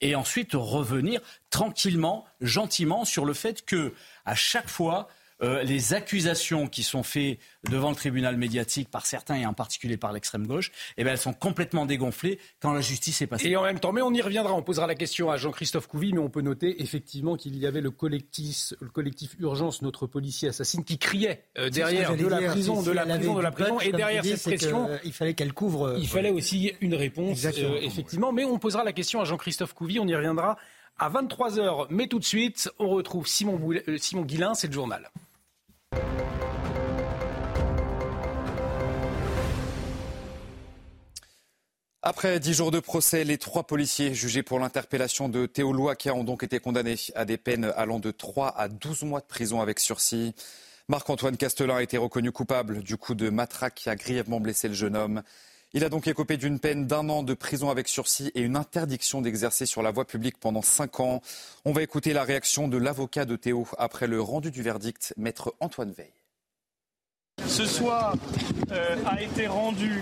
et 0.01 0.15
ensuite 0.15 0.51
revenir 0.53 1.19
tranquillement, 1.49 2.25
gentiment 2.41 3.05
sur 3.05 3.25
le 3.25 3.33
fait 3.33 3.65
que 3.65 3.93
à 4.25 4.35
chaque 4.35 4.69
fois, 4.69 5.07
euh, 5.41 5.63
les 5.63 5.93
accusations 5.93 6.67
qui 6.67 6.84
sont 6.84 7.04
faites 7.04 7.39
devant 7.69 7.89
le 7.89 7.95
tribunal 7.95 8.36
médiatique 8.38 8.89
par 8.89 9.06
certains 9.06 9.36
et 9.36 9.45
en 9.45 9.54
particulier 9.54 9.97
par 9.97 10.12
l'extrême 10.12 10.45
gauche, 10.45 10.71
eh 10.97 11.04
bien, 11.04 11.13
elles 11.13 11.19
sont 11.19 11.34
complètement 11.34 11.86
dégonflées 11.86 12.39
quand 12.60 12.73
la 12.73 12.82
justice 12.82 13.21
est 13.21 13.28
passée. 13.28 13.49
Et 13.49 13.56
en 13.56 13.63
même 13.63 13.80
temps, 13.80 13.91
mais 13.91 14.02
on 14.02 14.13
y 14.13 14.21
reviendra, 14.21 14.54
on 14.54 14.62
posera 14.62 14.88
la 14.88 14.95
question 14.95 15.32
à 15.32 15.38
Jean-Christophe 15.38 15.88
Couvi, 15.88 16.13
mais 16.13 16.19
on 16.19 16.30
peut 16.30 16.41
noter 16.41 16.82
effectivement 16.82 17.38
qu'il 17.38 17.58
y 17.58 17.65
avait 17.65 17.82
le 17.82 17.91
collectif, 17.91 18.73
le 18.82 18.89
collectif 18.89 19.36
Urgence, 19.39 19.82
notre 19.82 20.08
policier 20.08 20.49
assassine, 20.49 20.84
qui 20.84 20.97
criait 20.97 21.45
euh, 21.58 21.69
derrière 21.69 22.15
de 22.15 22.28
la, 22.28 22.41
prison, 22.41 22.82
de 22.82 22.91
la 22.91 23.06
prison, 23.06 23.36
de 23.36 23.41
la 23.41 23.52
prison, 23.52 23.80
et 23.80 23.91
derrière 23.91 24.25
cette 24.25 24.43
pression, 24.43 24.89
il 25.04 25.13
fallait 25.13 25.34
qu'elle 25.34 25.54
couvre. 25.54 25.95
Il 25.97 26.08
fallait 26.08 26.32
aussi 26.32 26.73
une 26.82 26.95
réponse, 26.95 27.45
euh, 27.45 27.80
effectivement. 27.82 28.34
Mais 28.34 28.43
on 28.43 28.60
posera 28.60 28.84
la 28.84 28.93
question 28.93 29.21
à 29.21 29.25
Jean-Christophe 29.25 29.73
Couvi, 29.73 29.99
on 29.99 30.08
y 30.08 30.15
reviendra 30.15 30.58
à 30.97 31.10
23h. 31.10 31.88
Mais 31.89 32.08
tout 32.08 32.19
de 32.19 32.25
suite, 32.25 32.69
on 32.78 32.89
retrouve 32.89 33.28
Simon, 33.28 33.60
Simon 33.97 34.23
Guillain, 34.23 34.54
c'est 34.54 34.67
le 34.67 34.73
journal. 34.73 35.10
Après 42.02 42.39
dix 42.39 42.54
jours 42.54 42.71
de 42.71 42.80
procès, 42.80 43.25
les 43.25 43.38
trois 43.38 43.63
policiers 43.67 44.13
jugés 44.13 44.41
pour 44.41 44.58
l'interpellation 44.58 45.28
de 45.28 45.45
Théo 45.45 45.73
Louakia 45.73 46.13
ont 46.13 46.23
donc 46.23 46.43
été 46.43 46.62
condamnés 46.62 46.95
à 47.13 47.25
des 47.25 47.36
peines 47.36 47.73
allant 47.75 47.99
de 47.99 48.12
3 48.12 48.58
à 48.58 48.69
12 48.69 49.04
mois 49.04 49.19
de 49.19 49.25
prison 49.25 49.60
avec 49.60 49.82
sursis. 49.82 50.34
Marc-Antoine 50.88 51.36
Castelin 51.36 51.75
a 51.75 51.84
été 51.84 51.97
reconnu 51.97 52.32
coupable 52.32 52.84
du 52.84 52.95
coup 52.95 53.15
de 53.15 53.30
matraque 53.30 53.75
qui 53.75 53.89
a 53.89 53.97
grièvement 53.97 54.39
blessé 54.39 54.69
le 54.69 54.75
jeune 54.75 54.95
homme. 54.95 55.23
Il 55.73 55.84
a 55.84 55.89
donc 55.89 56.08
écopé 56.08 56.38
d'une 56.38 56.60
peine 56.60 56.88
d'un 56.88 57.10
an 57.10 57.21
de 57.21 57.36
prison 57.36 57.69
avec 57.69 57.88
sursis 57.88 58.32
et 58.34 58.41
une 58.41 58.55
interdiction 58.55 59.21
d'exercer 59.21 59.67
sur 59.67 59.84
la 59.84 59.91
voie 59.91 60.05
publique 60.05 60.39
pendant 60.39 60.63
cinq 60.63 60.99
ans. 60.99 61.21
On 61.63 61.73
va 61.73 61.84
écouter 61.84 62.12
la 62.12 62.23
réaction 62.23 62.67
de 62.67 62.77
l'avocat 62.77 63.25
de 63.25 63.36
Théo 63.36 63.67
après 63.77 64.08
le 64.08 64.19
rendu 64.19 64.49
du 64.49 64.63
verdict, 64.63 65.13
maître 65.15 65.53
Antoine 65.60 65.91
Veil. 65.91 66.12
Ce 67.45 67.65
soir 67.65 68.15
euh, 68.71 68.95
a 69.05 69.21
été 69.21 69.45
rendue 69.45 70.01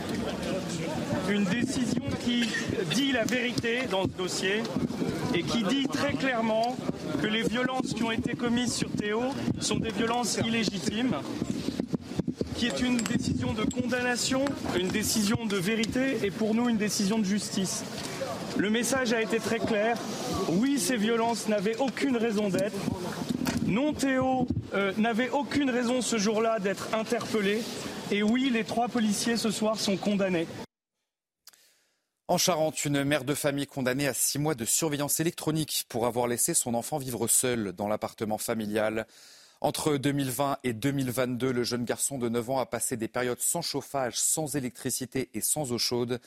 une 1.29 1.43
décision 1.43 2.03
qui 2.23 2.49
dit 2.95 3.11
la 3.11 3.25
vérité 3.25 3.87
dans 3.91 4.03
ce 4.03 4.09
dossier 4.09 4.63
et 5.35 5.43
qui 5.43 5.63
dit 5.63 5.87
très 5.87 6.13
clairement 6.13 6.77
que 7.21 7.27
les 7.27 7.43
violences 7.43 7.93
qui 7.93 8.03
ont 8.03 8.11
été 8.11 8.35
commises 8.35 8.73
sur 8.73 8.89
Théo 8.91 9.21
sont 9.59 9.79
des 9.79 9.91
violences 9.91 10.37
illégitimes 10.37 11.17
qui 12.55 12.67
est 12.67 12.81
une 12.81 12.97
décision 12.97 13.53
de 13.53 13.63
condamnation, 13.63 14.45
une 14.75 14.87
décision 14.87 15.45
de 15.45 15.57
vérité 15.57 16.19
et 16.23 16.31
pour 16.31 16.55
nous 16.55 16.69
une 16.69 16.77
décision 16.77 17.19
de 17.19 17.25
justice. 17.25 17.83
Le 18.57 18.69
message 18.69 19.13
a 19.13 19.21
été 19.21 19.39
très 19.39 19.59
clair. 19.59 19.97
Oui, 20.49 20.79
ces 20.79 20.97
violences 20.97 21.47
n'avaient 21.47 21.77
aucune 21.77 22.17
raison 22.17 22.49
d'être. 22.49 22.77
Non, 23.65 23.93
Théo 23.93 24.47
euh, 24.73 24.93
n'avait 24.97 25.29
aucune 25.29 25.69
raison 25.69 26.01
ce 26.01 26.17
jour-là 26.17 26.59
d'être 26.59 26.93
interpellé. 26.93 27.61
Et 28.11 28.23
oui, 28.23 28.49
les 28.51 28.63
trois 28.63 28.87
policiers 28.87 29.37
ce 29.37 29.51
soir 29.51 29.79
sont 29.79 29.97
condamnés. 29.97 30.47
En 32.29 32.37
Charente, 32.37 32.83
une 32.83 33.03
mère 33.03 33.23
de 33.23 33.33
famille 33.33 33.67
condamnée 33.67 34.07
à 34.07 34.13
six 34.13 34.39
mois 34.39 34.55
de 34.55 34.65
surveillance 34.65 35.19
électronique 35.19 35.85
pour 35.87 36.05
avoir 36.07 36.27
laissé 36.27 36.53
son 36.53 36.73
enfant 36.73 36.97
vivre 36.97 37.27
seul 37.27 37.71
dans 37.73 37.87
l'appartement 37.87 38.37
familial. 38.37 39.07
Entre 39.59 39.97
2020 39.97 40.59
et 40.63 40.73
2022, 40.73 41.51
le 41.51 41.63
jeune 41.63 41.83
garçon 41.83 42.19
de 42.19 42.29
9 42.29 42.49
ans 42.51 42.59
a 42.59 42.67
passé 42.67 42.95
des 42.95 43.07
périodes 43.07 43.39
sans 43.39 43.63
chauffage, 43.63 44.19
sans 44.19 44.55
électricité 44.55 45.29
et 45.33 45.41
sans 45.41 45.71
eau 45.71 45.79
chaude. 45.79 46.19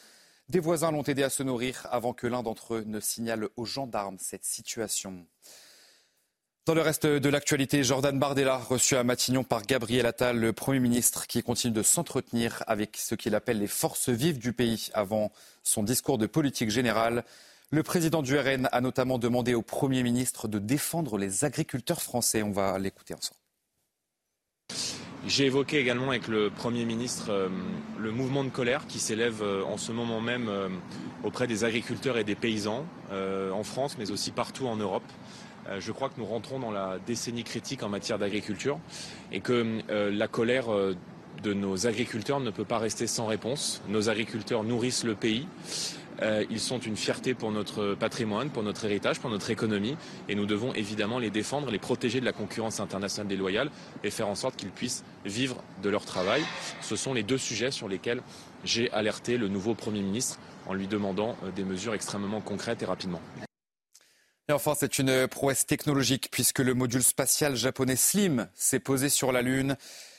Des 0.48 0.58
voisins 0.58 0.90
l'ont 0.90 1.04
aidé 1.04 1.22
à 1.22 1.30
se 1.30 1.44
nourrir 1.44 1.86
avant 1.92 2.12
que 2.12 2.26
l'un 2.26 2.42
d'entre 2.42 2.74
eux 2.74 2.84
ne 2.84 2.98
signale 2.98 3.48
aux 3.56 3.64
gendarmes 3.64 4.16
cette 4.18 4.44
situation. 4.44 5.24
Dans 6.66 6.74
le 6.74 6.82
reste 6.82 7.06
de 7.06 7.28
l'actualité, 7.28 7.84
Jordan 7.84 8.18
Bardella, 8.18 8.56
reçu 8.56 8.96
à 8.96 9.04
Matignon 9.04 9.44
par 9.44 9.62
Gabriel 9.62 10.06
Attal, 10.06 10.38
le 10.38 10.52
Premier 10.52 10.80
ministre, 10.80 11.26
qui 11.26 11.42
continue 11.42 11.72
de 11.72 11.82
s'entretenir 11.82 12.64
avec 12.66 12.96
ce 12.96 13.14
qu'il 13.14 13.34
appelle 13.36 13.60
les 13.60 13.66
forces 13.68 14.08
vives 14.08 14.38
du 14.38 14.52
pays 14.52 14.88
avant 14.92 15.32
son 15.62 15.84
discours 15.84 16.18
de 16.18 16.26
politique 16.26 16.70
générale. 16.70 17.24
Le 17.72 17.84
président 17.84 18.20
du 18.20 18.36
RN 18.36 18.68
a 18.72 18.80
notamment 18.80 19.16
demandé 19.16 19.54
au 19.54 19.62
Premier 19.62 20.02
ministre 20.02 20.48
de 20.48 20.58
défendre 20.58 21.16
les 21.16 21.44
agriculteurs 21.44 22.02
français. 22.02 22.42
On 22.42 22.50
va 22.50 22.76
l'écouter 22.80 23.14
ensemble. 23.14 23.38
J'ai 25.24 25.46
évoqué 25.46 25.78
également 25.78 26.08
avec 26.08 26.26
le 26.26 26.50
Premier 26.50 26.84
ministre 26.84 27.30
euh, 27.30 27.48
le 27.96 28.10
mouvement 28.10 28.42
de 28.42 28.48
colère 28.48 28.88
qui 28.88 28.98
s'élève 28.98 29.42
euh, 29.42 29.62
en 29.62 29.76
ce 29.76 29.92
moment 29.92 30.20
même 30.20 30.48
euh, 30.48 30.68
auprès 31.22 31.46
des 31.46 31.62
agriculteurs 31.62 32.18
et 32.18 32.24
des 32.24 32.34
paysans 32.34 32.84
en 33.12 33.62
France, 33.62 33.96
mais 33.98 34.10
aussi 34.10 34.30
partout 34.30 34.66
en 34.66 34.76
Europe. 34.76 35.02
je 35.78 35.92
crois 35.92 36.08
que 36.08 36.14
nous 36.18 36.24
rentrons 36.24 36.60
dans 36.60 36.70
la 36.70 36.98
décennie 37.06 37.42
critique 37.42 37.82
en 37.82 37.88
matière 37.88 38.18
d'agriculture 38.18 38.78
et 39.32 39.40
que 39.40 39.80
la 39.88 40.28
colère 40.28 40.68
de 41.42 41.52
nos 41.52 41.88
agriculteurs 41.88 42.38
ne 42.38 42.50
peut 42.50 42.64
pas 42.64 42.78
rester 42.78 43.08
sans 43.08 43.26
réponse. 43.26 43.82
Nos 43.88 44.08
agriculteurs 44.08 44.62
nourrissent 44.62 45.02
le 45.02 45.16
pays. 45.16 45.48
Euh, 46.22 46.44
ils 46.50 46.60
sont 46.60 46.78
une 46.78 46.96
fierté 46.96 47.34
pour 47.34 47.50
notre 47.50 47.94
patrimoine, 47.94 48.50
pour 48.50 48.62
notre 48.62 48.84
héritage, 48.84 49.20
pour 49.20 49.30
notre 49.30 49.50
économie. 49.50 49.96
Et 50.28 50.34
nous 50.34 50.46
devons 50.46 50.72
évidemment 50.74 51.18
les 51.18 51.30
défendre, 51.30 51.70
les 51.70 51.78
protéger 51.78 52.20
de 52.20 52.24
la 52.24 52.32
concurrence 52.32 52.80
internationale 52.80 53.28
déloyale 53.28 53.70
et 54.04 54.10
faire 54.10 54.28
en 54.28 54.34
sorte 54.34 54.56
qu'ils 54.56 54.70
puissent 54.70 55.04
vivre 55.24 55.62
de 55.82 55.88
leur 55.88 56.04
travail. 56.04 56.42
Ce 56.80 56.96
sont 56.96 57.14
les 57.14 57.22
deux 57.22 57.38
sujets 57.38 57.70
sur 57.70 57.88
lesquels 57.88 58.22
j'ai 58.64 58.90
alerté 58.92 59.36
le 59.36 59.48
nouveau 59.48 59.74
Premier 59.74 60.02
ministre 60.02 60.38
en 60.66 60.74
lui 60.74 60.86
demandant 60.86 61.36
euh, 61.44 61.50
des 61.50 61.64
mesures 61.64 61.94
extrêmement 61.94 62.40
concrètes 62.40 62.82
et 62.82 62.86
rapidement. 62.86 63.20
Et 64.48 64.52
enfin, 64.52 64.74
c'est 64.76 64.98
une 64.98 65.28
prouesse 65.28 65.64
technologique 65.64 66.28
puisque 66.30 66.58
le 66.58 66.74
module 66.74 67.04
spatial 67.04 67.54
japonais 67.54 67.96
Slim 67.96 68.48
s'est 68.54 68.80
posé 68.80 69.08
sur 69.08 69.30
la 69.30 69.42
Lune. 69.42 69.76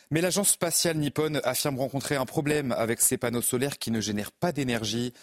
Mais 0.10 0.22
l'agence 0.22 0.52
spatiale 0.52 0.98
nippone 0.98 1.40
affirme 1.44 1.78
rencontrer 1.78 2.16
un 2.16 2.26
problème 2.26 2.74
avec 2.74 3.02
ses 3.02 3.18
panneaux 3.18 3.42
solaires 3.42 3.78
qui 3.78 3.92
ne 3.92 4.02
génèrent 4.02 4.32
pas 4.32 4.52
d'énergie. 4.52 5.14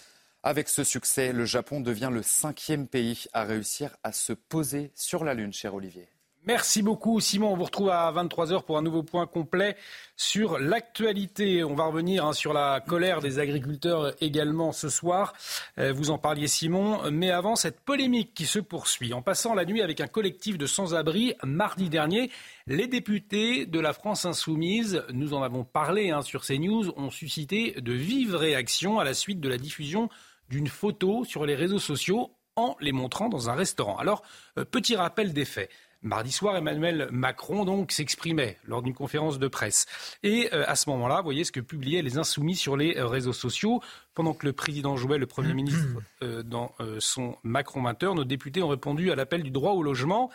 Avec 0.48 0.70
ce 0.70 0.82
succès, 0.82 1.34
le 1.34 1.44
Japon 1.44 1.82
devient 1.82 2.08
le 2.10 2.22
cinquième 2.22 2.88
pays 2.88 3.26
à 3.34 3.44
réussir 3.44 3.94
à 4.02 4.12
se 4.12 4.32
poser 4.32 4.92
sur 4.94 5.22
la 5.22 5.34
Lune, 5.34 5.52
cher 5.52 5.74
Olivier. 5.74 6.08
Merci 6.46 6.80
beaucoup 6.80 7.20
Simon. 7.20 7.52
On 7.52 7.56
vous 7.56 7.64
retrouve 7.64 7.90
à 7.90 8.10
23h 8.10 8.64
pour 8.64 8.78
un 8.78 8.82
nouveau 8.82 9.02
point 9.02 9.26
complet 9.26 9.76
sur 10.16 10.58
l'actualité. 10.58 11.62
On 11.64 11.74
va 11.74 11.84
revenir 11.84 12.24
hein, 12.24 12.32
sur 12.32 12.54
la 12.54 12.80
colère 12.80 13.20
des 13.20 13.38
agriculteurs 13.38 14.14
également 14.22 14.72
ce 14.72 14.88
soir. 14.88 15.34
Euh, 15.76 15.92
vous 15.92 16.08
en 16.08 16.16
parliez 16.16 16.46
Simon. 16.46 17.10
Mais 17.10 17.30
avant 17.30 17.54
cette 17.54 17.80
polémique 17.80 18.32
qui 18.32 18.46
se 18.46 18.58
poursuit, 18.58 19.12
en 19.12 19.20
passant 19.20 19.52
la 19.52 19.66
nuit 19.66 19.82
avec 19.82 20.00
un 20.00 20.06
collectif 20.06 20.56
de 20.56 20.64
sans-abri 20.64 21.34
mardi 21.44 21.90
dernier, 21.90 22.30
les 22.66 22.86
députés 22.86 23.66
de 23.66 23.80
la 23.80 23.92
France 23.92 24.24
insoumise, 24.24 25.02
nous 25.12 25.34
en 25.34 25.42
avons 25.42 25.64
parlé 25.64 26.08
hein, 26.08 26.22
sur 26.22 26.42
CNews, 26.42 26.94
ont 26.96 27.10
suscité 27.10 27.72
de 27.82 27.92
vives 27.92 28.34
réactions 28.34 28.98
à 28.98 29.04
la 29.04 29.12
suite 29.12 29.40
de 29.40 29.48
la 29.50 29.58
diffusion 29.58 30.08
d'une 30.48 30.68
photo 30.68 31.24
sur 31.24 31.46
les 31.46 31.54
réseaux 31.54 31.78
sociaux 31.78 32.30
en 32.56 32.76
les 32.80 32.92
montrant 32.92 33.28
dans 33.28 33.50
un 33.50 33.54
restaurant. 33.54 33.96
Alors, 33.96 34.22
euh, 34.58 34.64
petit 34.64 34.96
rappel 34.96 35.32
des 35.32 35.44
faits. 35.44 35.70
Mardi 36.00 36.30
soir, 36.30 36.56
Emmanuel 36.56 37.08
Macron 37.10 37.64
donc 37.64 37.90
s'exprimait 37.90 38.56
lors 38.64 38.82
d'une 38.82 38.94
conférence 38.94 39.38
de 39.40 39.48
presse. 39.48 39.86
Et 40.22 40.48
euh, 40.52 40.64
à 40.66 40.76
ce 40.76 40.90
moment-là, 40.90 41.16
vous 41.18 41.24
voyez 41.24 41.44
ce 41.44 41.50
que 41.50 41.60
publiaient 41.60 42.02
les 42.02 42.18
insoumis 42.18 42.54
sur 42.54 42.76
les 42.76 42.96
euh, 42.96 43.06
réseaux 43.06 43.32
sociaux. 43.32 43.80
Pendant 44.14 44.34
que 44.34 44.46
le 44.46 44.52
président 44.52 44.96
jouait 44.96 45.18
le 45.18 45.26
Premier 45.26 45.54
ministre 45.54 45.86
dans 46.44 46.72
son 46.98 47.36
Macron 47.44 47.82
20 47.82 48.14
nos 48.14 48.24
députés 48.24 48.62
ont 48.62 48.68
répondu 48.68 49.12
à 49.12 49.14
l'appel 49.14 49.44
du 49.44 49.52
droit 49.52 49.72
au 49.72 49.82
logement. 49.84 50.30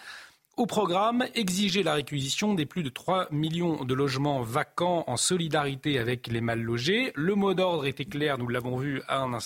Au 0.55 0.67
programme, 0.67 1.25
exiger 1.33 1.81
la 1.81 1.95
réquisition 1.95 2.53
des 2.53 2.67
plus 2.67 2.83
de 2.83 2.89
3 2.89 3.27
millions 3.31 3.85
de 3.85 3.93
logements 3.95 4.43
vacants 4.43 5.03
en 5.07 5.17
solidarité 5.17 5.97
avec 5.97 6.27
les 6.27 6.41
mal 6.41 6.61
logés. 6.61 7.11
Le 7.15 7.33
mot 7.33 7.55
d'ordre 7.55 7.87
était 7.87 8.05
clair, 8.05 8.37
nous 8.37 8.47
l'avons 8.47 8.77
vu 8.77 9.01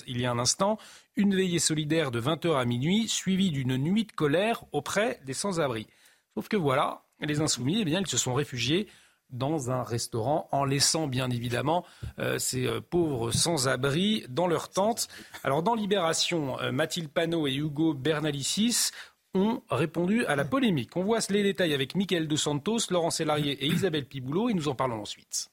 il 0.06 0.20
y 0.20 0.26
a 0.26 0.32
un 0.32 0.38
instant. 0.38 0.78
Une 1.16 1.34
veillée 1.34 1.60
solidaire 1.60 2.12
de 2.12 2.20
20h 2.20 2.60
à 2.60 2.66
minuit, 2.66 3.08
suivie 3.08 3.52
d'une 3.52 3.78
nuit 3.78 4.04
de 4.04 4.12
colère 4.12 4.66
auprès 4.74 5.22
des 5.26 5.34
sans-abri. 5.34 5.88
Sauf 6.36 6.50
que 6.50 6.58
voilà, 6.58 7.04
les 7.22 7.40
insoumis, 7.40 7.80
eh 7.80 7.86
bien, 7.86 8.02
ils 8.02 8.08
se 8.08 8.18
sont 8.18 8.34
réfugiés 8.34 8.88
dans 9.30 9.72
un 9.72 9.84
restaurant 9.84 10.50
en 10.52 10.66
laissant 10.66 11.08
bien 11.08 11.30
évidemment 11.30 11.86
euh, 12.20 12.38
ces 12.38 12.66
euh, 12.66 12.82
pauvres 12.82 13.32
sans-abri 13.32 14.26
dans 14.30 14.48
leur 14.48 14.70
tente. 14.70 15.08
Alors 15.44 15.64
dans 15.64 15.76
Libération, 15.76 16.60
euh, 16.60 16.72
Mathilde 16.72 17.10
Panot 17.10 17.48
et 17.48 17.56
Hugo 17.56 17.94
Bernalicis 17.94 18.92
ont 19.34 19.62
répondu 19.70 20.26
à 20.26 20.36
la 20.36 20.46
polémique. 20.46 20.96
On 20.96 21.04
voit 21.04 21.20
les 21.30 21.44
détails 21.44 21.74
avec 21.74 21.96
Mickaël 21.96 22.28
De 22.28 22.36
Santos, 22.36 22.80
Laurent 22.90 23.12
Sélarié 23.12 23.54
et 23.54 23.68
Isabelle 23.68 24.06
Piboulot 24.06 24.50
et 24.50 24.54
nous 24.54 24.68
en 24.68 24.76
parlons 24.76 25.02
ensuite. 25.02 25.50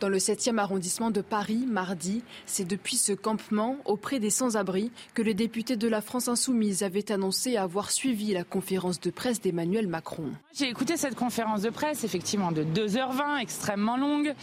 Dans 0.00 0.08
le 0.08 0.18
7e 0.18 0.58
arrondissement 0.58 1.10
de 1.10 1.20
Paris, 1.20 1.64
mardi, 1.66 2.22
c'est 2.46 2.64
depuis 2.64 2.96
ce 2.96 3.12
campement 3.12 3.78
auprès 3.84 4.20
des 4.20 4.30
sans-abri 4.30 4.92
que 5.14 5.22
le 5.22 5.34
député 5.34 5.76
de 5.76 5.88
la 5.88 6.00
France 6.00 6.28
Insoumise 6.28 6.84
avait 6.84 7.10
annoncé 7.10 7.56
avoir 7.56 7.90
suivi 7.90 8.32
la 8.32 8.44
conférence 8.44 9.00
de 9.00 9.10
presse 9.10 9.40
d'Emmanuel 9.40 9.88
Macron. 9.88 10.30
J'ai 10.54 10.68
écouté 10.68 10.96
cette 10.96 11.16
conférence 11.16 11.62
de 11.62 11.70
presse, 11.70 12.04
effectivement, 12.04 12.52
de 12.52 12.62
2h20, 12.62 13.40
extrêmement 13.40 13.96
longue. 13.96 14.34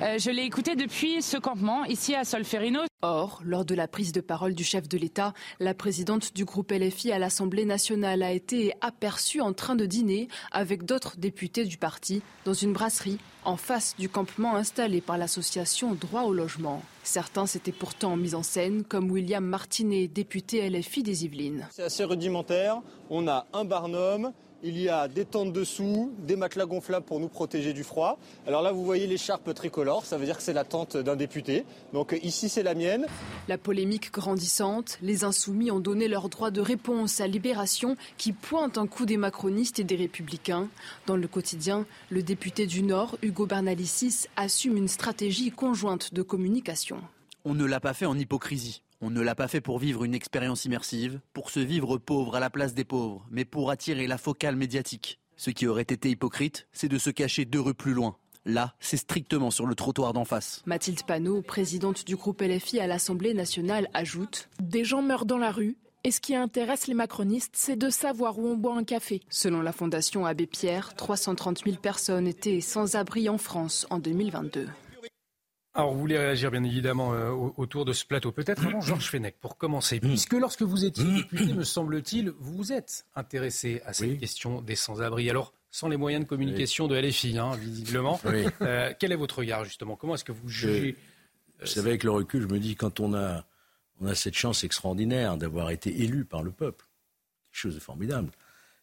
Euh, 0.00 0.18
je 0.18 0.30
l'ai 0.30 0.44
écoutée 0.44 0.76
depuis 0.76 1.20
ce 1.20 1.36
campement, 1.36 1.84
ici 1.84 2.14
à 2.14 2.24
Solferino. 2.24 2.80
Or, 3.02 3.42
lors 3.44 3.64
de 3.64 3.74
la 3.74 3.88
prise 3.88 4.12
de 4.12 4.20
parole 4.20 4.54
du 4.54 4.64
chef 4.64 4.88
de 4.88 4.96
l'État, 4.96 5.34
la 5.58 5.74
présidente 5.74 6.34
du 6.34 6.44
groupe 6.44 6.70
LFI 6.70 7.10
à 7.12 7.18
l'Assemblée 7.18 7.64
nationale 7.64 8.22
a 8.22 8.30
été 8.30 8.72
aperçue 8.80 9.40
en 9.40 9.52
train 9.52 9.74
de 9.74 9.86
dîner 9.86 10.28
avec 10.52 10.84
d'autres 10.84 11.16
députés 11.18 11.64
du 11.64 11.76
parti 11.76 12.22
dans 12.44 12.54
une 12.54 12.72
brasserie 12.72 13.18
en 13.44 13.56
face 13.56 13.94
du 13.98 14.08
campement 14.08 14.56
installé 14.56 15.00
par 15.00 15.18
l'association 15.18 15.94
Droit 15.94 16.22
au 16.22 16.32
logement. 16.32 16.82
Certains 17.02 17.46
s'étaient 17.46 17.72
pourtant 17.72 18.16
mis 18.16 18.34
en 18.34 18.42
scène, 18.42 18.84
comme 18.84 19.10
William 19.10 19.44
Martinet, 19.44 20.08
député 20.08 20.68
LFI 20.68 21.02
des 21.02 21.24
Yvelines. 21.24 21.66
C'est 21.70 21.82
assez 21.82 22.04
rudimentaire. 22.04 22.80
On 23.10 23.26
a 23.28 23.46
un 23.52 23.64
barnum, 23.64 24.32
il 24.62 24.78
y 24.78 24.88
a 24.88 25.08
des 25.08 25.24
tentes 25.24 25.52
dessous, 25.52 26.12
des 26.18 26.36
matelas 26.36 26.66
gonflables 26.66 27.04
pour 27.04 27.20
nous 27.20 27.28
protéger 27.28 27.72
du 27.72 27.82
froid. 27.82 28.18
Alors 28.46 28.62
là, 28.62 28.72
vous 28.72 28.84
voyez 28.84 29.06
l'écharpe 29.06 29.52
tricolore, 29.54 30.04
ça 30.04 30.16
veut 30.16 30.24
dire 30.24 30.36
que 30.36 30.42
c'est 30.42 30.52
la 30.52 30.64
tente 30.64 30.96
d'un 30.96 31.16
député. 31.16 31.64
Donc 31.92 32.18
ici, 32.22 32.48
c'est 32.48 32.62
la 32.62 32.74
mienne. 32.74 33.06
La 33.48 33.58
polémique 33.58 34.12
grandissante, 34.12 34.98
les 35.02 35.24
insoumis 35.24 35.70
ont 35.70 35.80
donné 35.80 36.08
leur 36.08 36.28
droit 36.28 36.50
de 36.50 36.60
réponse 36.60 37.20
à 37.20 37.26
Libération 37.26 37.96
qui 38.16 38.32
pointe 38.32 38.78
un 38.78 38.86
coup 38.86 39.06
des 39.06 39.16
macronistes 39.16 39.80
et 39.80 39.84
des 39.84 39.96
républicains. 39.96 40.68
Dans 41.06 41.16
le 41.16 41.26
quotidien, 41.26 41.84
le 42.10 42.22
député 42.22 42.66
du 42.66 42.82
Nord, 42.82 43.16
Hugo 43.22 43.46
Bernalicis, 43.46 44.26
assume 44.36 44.76
une 44.76 44.88
stratégie 44.88 45.50
conjointe 45.50 46.14
de 46.14 46.22
communication. 46.22 46.98
On 47.44 47.54
ne 47.54 47.64
l'a 47.64 47.80
pas 47.80 47.94
fait 47.94 48.06
en 48.06 48.16
hypocrisie. 48.16 48.82
On 49.04 49.10
ne 49.10 49.20
l'a 49.20 49.34
pas 49.34 49.48
fait 49.48 49.60
pour 49.60 49.80
vivre 49.80 50.04
une 50.04 50.14
expérience 50.14 50.64
immersive, 50.64 51.18
pour 51.32 51.50
se 51.50 51.58
vivre 51.58 51.98
pauvre 51.98 52.36
à 52.36 52.40
la 52.40 52.50
place 52.50 52.72
des 52.72 52.84
pauvres, 52.84 53.26
mais 53.32 53.44
pour 53.44 53.72
attirer 53.72 54.06
la 54.06 54.16
focale 54.16 54.54
médiatique. 54.54 55.18
Ce 55.34 55.50
qui 55.50 55.66
aurait 55.66 55.82
été 55.82 56.08
hypocrite, 56.08 56.68
c'est 56.72 56.86
de 56.86 56.98
se 56.98 57.10
cacher 57.10 57.44
deux 57.44 57.60
rues 57.60 57.74
plus 57.74 57.94
loin. 57.94 58.16
Là, 58.44 58.76
c'est 58.78 58.96
strictement 58.96 59.50
sur 59.50 59.66
le 59.66 59.74
trottoir 59.74 60.12
d'en 60.12 60.24
face. 60.24 60.62
Mathilde 60.66 61.02
Panot, 61.02 61.42
présidente 61.42 62.06
du 62.06 62.14
groupe 62.14 62.42
LFI 62.42 62.78
à 62.78 62.86
l'Assemblée 62.86 63.34
nationale, 63.34 63.88
ajoute 63.92 64.48
Des 64.60 64.84
gens 64.84 65.02
meurent 65.02 65.26
dans 65.26 65.38
la 65.38 65.50
rue. 65.50 65.76
Et 66.04 66.12
ce 66.12 66.20
qui 66.20 66.36
intéresse 66.36 66.86
les 66.86 66.94
macronistes, 66.94 67.54
c'est 67.56 67.76
de 67.76 67.90
savoir 67.90 68.38
où 68.38 68.46
on 68.46 68.56
boit 68.56 68.76
un 68.76 68.84
café. 68.84 69.20
Selon 69.30 69.62
la 69.62 69.72
Fondation 69.72 70.26
Abbé 70.26 70.46
Pierre, 70.46 70.94
330 70.94 71.64
000 71.64 71.76
personnes 71.78 72.28
étaient 72.28 72.60
sans 72.60 72.94
abri 72.94 73.28
en 73.28 73.38
France 73.38 73.84
en 73.90 73.98
2022. 73.98 74.68
Alors, 75.74 75.94
vous 75.94 76.00
voulez 76.00 76.18
réagir 76.18 76.50
bien 76.50 76.64
évidemment 76.64 77.14
euh, 77.14 77.30
autour 77.30 77.86
de 77.86 77.94
ce 77.94 78.04
plateau. 78.04 78.30
Peut-être 78.30 78.66
avant 78.66 78.82
Georges 78.82 79.08
Fenech, 79.08 79.36
pour 79.40 79.56
commencer. 79.56 80.00
Puisque 80.00 80.34
lorsque 80.34 80.62
vous 80.62 80.84
étiez 80.84 81.04
député, 81.04 81.54
me 81.54 81.64
semble-t-il, 81.64 82.30
vous 82.38 82.56
vous 82.56 82.72
êtes 82.72 83.06
intéressé 83.16 83.80
à 83.86 83.94
cette 83.94 84.18
question 84.18 84.60
des 84.60 84.76
sans-abri. 84.76 85.30
Alors, 85.30 85.54
sans 85.70 85.88
les 85.88 85.96
moyens 85.96 86.24
de 86.24 86.28
communication 86.28 86.88
de 86.88 86.96
LFI, 86.96 87.38
hein, 87.38 87.56
visiblement. 87.56 88.20
Euh, 88.60 88.92
quel 88.98 89.12
est 89.12 89.16
votre 89.16 89.38
regard, 89.38 89.64
justement? 89.64 89.96
Comment 89.96 90.14
est-ce 90.14 90.24
que 90.24 90.32
vous 90.32 90.48
jugez 90.48 90.96
Vous 91.60 91.66
savez, 91.66 91.90
avec 91.90 92.04
le 92.04 92.10
recul, 92.10 92.42
je 92.42 92.48
me 92.48 92.58
dis, 92.58 92.76
quand 92.76 93.00
on 93.00 93.14
a, 93.14 93.44
on 94.00 94.06
a 94.06 94.14
cette 94.14 94.34
chance 94.34 94.64
extraordinaire 94.64 95.38
d'avoir 95.38 95.70
été 95.70 96.02
élu 96.02 96.24
par 96.24 96.42
le 96.42 96.50
peuple, 96.50 96.84
quelque 97.50 97.60
chose 97.60 97.74
de 97.74 97.80
formidable, 97.80 98.30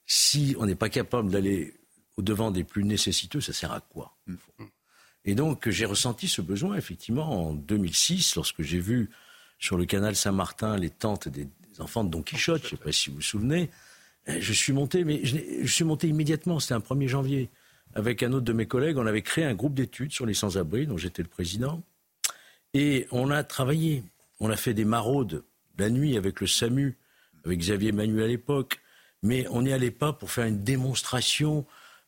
si 0.08 0.56
on 0.60 0.66
n'est 0.66 0.76
pas 0.76 0.90
capable 0.90 1.30
d'aller 1.30 1.76
au-devant 2.18 2.50
des 2.50 2.64
plus 2.64 2.84
nécessiteux, 2.84 3.42
ça 3.42 3.54
sert 3.54 3.72
à 3.72 3.80
quoi 3.80 4.18
et 5.30 5.36
donc 5.36 5.70
j'ai 5.70 5.86
ressenti 5.86 6.28
ce 6.28 6.42
besoin 6.42 6.76
effectivement 6.76 7.50
en 7.50 7.54
2006 7.54 8.36
lorsque 8.36 8.62
j'ai 8.64 8.80
vu 8.80 9.10
sur 9.60 9.78
le 9.78 9.86
canal 9.86 10.16
Saint-Martin 10.16 10.78
les 10.78 10.90
tentes 10.90 11.28
des, 11.28 11.48
enfants 11.80 12.04
de 12.04 12.10
Don 12.10 12.22
Quichotte, 12.22 12.62
je 12.62 12.66
ne 12.68 12.70
sais 12.72 12.84
pas 12.84 12.92
si 12.92 13.10
vous 13.10 13.18
vous 13.18 13.22
souvenez. 13.22 13.70
Eh, 14.28 14.42
je 14.42 14.54
suis 14.54 14.74
monté, 14.74 15.04
mais 15.04 15.22
je, 15.24 15.38
je 15.62 15.74
suis 15.74 15.86
monté 15.86 16.08
immédiatement, 16.08 16.60
c'était 16.60 16.74
un 16.74 16.80
1er 16.80 17.08
janvier. 17.08 17.50
Avec 17.96 18.22
un 18.22 18.34
autre 18.34 18.46
de 18.46 18.54
mes 18.54 18.66
collègues, 18.66 18.98
on 18.98 19.06
avait 19.06 19.22
créé 19.22 19.46
un 19.46 19.54
groupe 19.54 19.74
d'études 19.74 20.12
sur 20.12 20.26
les 20.26 20.34
sans-abri, 20.34 20.86
dont 20.86 20.98
j'étais 20.98 21.24
le 21.24 21.28
président. 21.30 21.82
Et 22.74 23.08
on 23.12 23.32
a 23.32 23.44
travaillé. 23.44 24.04
On 24.40 24.50
a 24.50 24.56
fait 24.56 24.74
des 24.74 24.86
maraudes 24.86 25.44
la 25.78 25.90
nuit 25.90 26.18
avec 26.18 26.42
le 26.42 26.48
SAMU, 26.48 26.98
avec 27.46 27.60
Xavier 27.60 27.92
Manuel 27.92 28.26
à 28.26 28.28
l'époque. 28.28 28.80
Mais 29.24 29.48
on 29.50 29.64
n'y 29.64 29.74
allait 29.74 29.92
pas 29.92 30.14
pour 30.14 30.32
faire 30.32 30.46
une 30.46 30.64
démonstration 30.64 31.66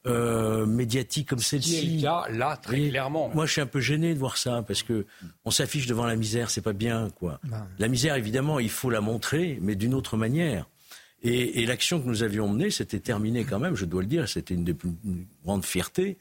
euh, 0.07 0.65
médiatique 0.65 1.29
comme 1.29 1.39
celle-ci. 1.39 1.99
là, 1.99 2.57
très 2.61 2.89
clairement. 2.89 3.29
Moi, 3.35 3.45
je 3.45 3.51
suis 3.51 3.61
un 3.61 3.67
peu 3.67 3.79
gêné 3.79 4.15
de 4.15 4.19
voir 4.19 4.37
ça 4.37 4.63
parce 4.67 4.81
que 4.81 5.05
on 5.45 5.51
s'affiche 5.51 5.85
devant 5.85 6.05
la 6.05 6.15
misère, 6.15 6.49
c'est 6.49 6.61
pas 6.61 6.73
bien, 6.73 7.09
quoi. 7.11 7.39
La 7.77 7.87
misère, 7.87 8.15
évidemment, 8.15 8.59
il 8.59 8.71
faut 8.71 8.89
la 8.89 9.01
montrer, 9.01 9.59
mais 9.61 9.75
d'une 9.75 9.93
autre 9.93 10.17
manière. 10.17 10.67
Et, 11.21 11.67
l'action 11.67 12.01
que 12.01 12.07
nous 12.07 12.23
avions 12.23 12.49
menée, 12.49 12.71
c'était 12.71 12.99
terminé 12.99 13.45
quand 13.45 13.59
même, 13.59 13.75
je 13.75 13.85
dois 13.85 14.01
le 14.01 14.07
dire, 14.07 14.27
c'était 14.27 14.55
une 14.55 14.63
des 14.63 14.73
plus 14.73 14.89
grandes 15.43 15.65
fiertés 15.65 16.17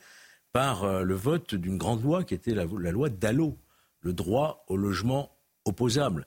par 0.53 0.85
euh, 0.85 1.03
le 1.03 1.15
vote 1.15 1.55
d'une 1.55 1.79
grande 1.79 2.03
loi 2.03 2.23
qui 2.23 2.35
était 2.35 2.53
la, 2.53 2.65
loi 2.65 3.09
Dallot, 3.09 3.57
le 4.03 4.13
droit 4.13 4.63
au 4.69 4.77
logement 4.77 5.31
opposable, 5.65 6.27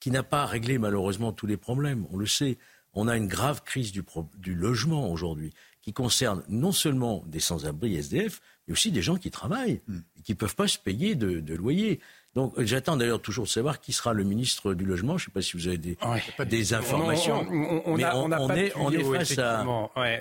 qui 0.00 0.10
n'a 0.10 0.24
pas 0.24 0.46
réglé 0.46 0.78
malheureusement 0.78 1.32
tous 1.32 1.46
les 1.46 1.56
problèmes. 1.56 2.06
On 2.10 2.16
le 2.16 2.26
sait, 2.26 2.58
on 2.92 3.06
a 3.06 3.16
une 3.16 3.28
grave 3.28 3.62
crise 3.62 3.92
du, 3.92 4.02
du 4.36 4.56
logement 4.56 5.12
aujourd'hui 5.12 5.52
qui 5.88 5.94
concerne 5.94 6.42
non 6.50 6.70
seulement 6.70 7.24
des 7.28 7.40
sans-abri 7.40 7.96
SDF, 7.96 8.42
mais 8.66 8.72
aussi 8.72 8.92
des 8.92 9.00
gens 9.00 9.16
qui 9.16 9.30
travaillent 9.30 9.80
hmm. 9.88 10.00
et 10.18 10.22
qui 10.22 10.32
ne 10.32 10.36
peuvent 10.36 10.54
pas 10.54 10.68
se 10.68 10.76
payer 10.76 11.14
de, 11.14 11.54
loyer. 11.54 12.00
Donc 12.34 12.52
j'attends 12.60 12.98
d'ailleurs 12.98 13.22
toujours 13.22 13.46
de 13.46 13.48
savoir 13.48 13.80
qui 13.80 13.94
sera 13.94 14.12
le 14.12 14.22
ministre 14.22 14.74
du 14.74 14.84
logement. 14.84 15.16
Je 15.16 15.22
ne 15.22 15.26
sais 15.28 15.32
pas 15.32 15.40
si 15.40 15.56
vous 15.56 15.66
avez 15.66 15.78
des, 15.78 15.96
des 16.46 16.74
informations. 16.74 17.46
On, 17.86 17.96
est, 17.98 18.04
on 18.76 18.90
est 18.90 19.02
face 19.02 19.38
à, 19.38 19.64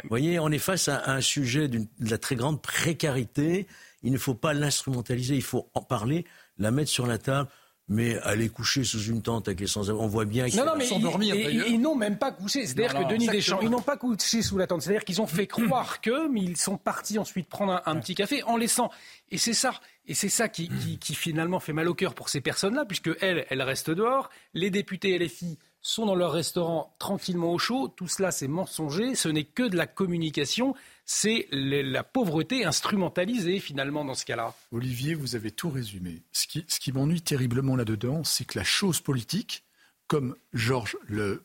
voyez, 0.06 0.40
on 0.40 0.50
est 0.52 0.58
face 0.58 0.88
à 0.88 1.12
un 1.12 1.20
sujet 1.20 1.68
de 1.68 1.86
la 2.00 2.18
très 2.18 2.38
grande 2.38 2.62
précarité. 2.62 3.68
Il 4.04 4.14
ne 4.14 4.18
faut 4.18 4.36
pas 4.36 4.54
l'instrumentaliser, 4.54 5.36
il 5.36 5.44
faut 5.44 5.70
en 5.74 5.82
parler, 5.82 6.24
la 6.58 6.72
mettre 6.72 6.92
sur 6.92 7.08
la 7.08 7.18
table 7.18 7.50
mais 7.90 8.18
aller 8.20 8.50
coucher 8.50 8.84
sous 8.84 9.02
une 9.04 9.22
tente 9.22 9.48
avec 9.48 9.62
les 9.62 9.68
sans-abri, 9.68 10.04
on 10.04 10.08
voit 10.08 10.26
bien 10.26 10.50
qu'ils 10.50 10.60
non, 10.60 10.66
non, 10.66 10.76
mais 10.76 10.88
ils, 10.90 11.64
ils, 11.70 11.80
n'ont 11.80 11.96
même 11.96 12.18
pas 12.18 12.32
couché. 12.32 12.66
C'est-à-dire 12.66 12.94
que 12.94 13.10
Denis 13.10 13.28
Deschamps, 13.28 13.60
ils 13.62 13.70
n'ont 13.70 13.82
pas 13.82 13.96
couché 13.96 14.42
sous 14.42 14.58
la 14.58 14.68
tente. 14.68 14.82
C'est-à-dire 14.82 15.06
qu'ils 15.06 15.22
ont 15.22 15.28
fait 15.28 15.48
croire 15.48 16.02
que, 16.02 16.28
mais 16.28 16.42
ils 16.42 16.58
sont 16.58 16.78
partis 16.78 17.18
ensuite 17.18 17.48
prendre 17.48 17.82
un, 17.86 17.96
petit 18.00 18.16
café 18.16 18.44
en 18.44 18.58
laissant. 18.58 18.92
Et 19.32 19.38
c'est 19.38 19.54
ça. 19.54 19.80
Et 20.06 20.14
c'est 20.14 20.30
ça 20.30 20.50
qui, 20.50 20.70
qui, 21.00 21.16
finalement 21.16 21.60
fait 21.60 21.74
mal 21.74 21.88
au 21.88 21.94
cœur 21.94 22.14
pour 22.14 22.30
ces 22.30 22.42
personnes-là, 22.42 22.86
puisque 22.86 23.10
elles, 23.22 23.46
elles 23.50 23.62
restent 23.62 23.92
dehors. 23.92 24.30
Les 24.54 24.70
députés 24.70 25.18
LFI 25.18 25.58
sont 25.82 26.06
dans 26.06 26.16
leur 26.16 26.34
restaurant 26.34 26.94
tranquillement 27.00 27.54
au 27.54 27.58
chaud. 27.58 27.88
Tout 27.88 28.08
cela, 28.08 28.32
c'est 28.32 28.48
mensonger. 28.48 29.16
Ce 29.16 29.30
n'est 29.30 29.46
que 29.46 29.64
de 29.64 29.78
la 29.78 29.88
communication 29.88 30.76
c'est 31.08 31.48
la 31.52 32.04
pauvreté 32.04 32.66
instrumentalisée 32.66 33.60
finalement 33.60 34.04
dans 34.04 34.14
ce 34.14 34.26
cas-là. 34.26 34.54
Olivier, 34.74 35.16
vous 35.16 35.36
avez 35.36 35.52
tout 35.52 35.70
résumé. 35.70 36.22
Ce 36.34 36.46
qui, 36.46 36.92
m'ennuie 36.92 37.22
terriblement 37.22 37.78
là-dedans, 37.78 38.26
c'est 38.26 38.44
que 38.46 38.60
la 38.60 38.66
chose 38.66 39.00
politique, 39.00 39.64
comme 40.08 40.36
Georges, 40.54 40.98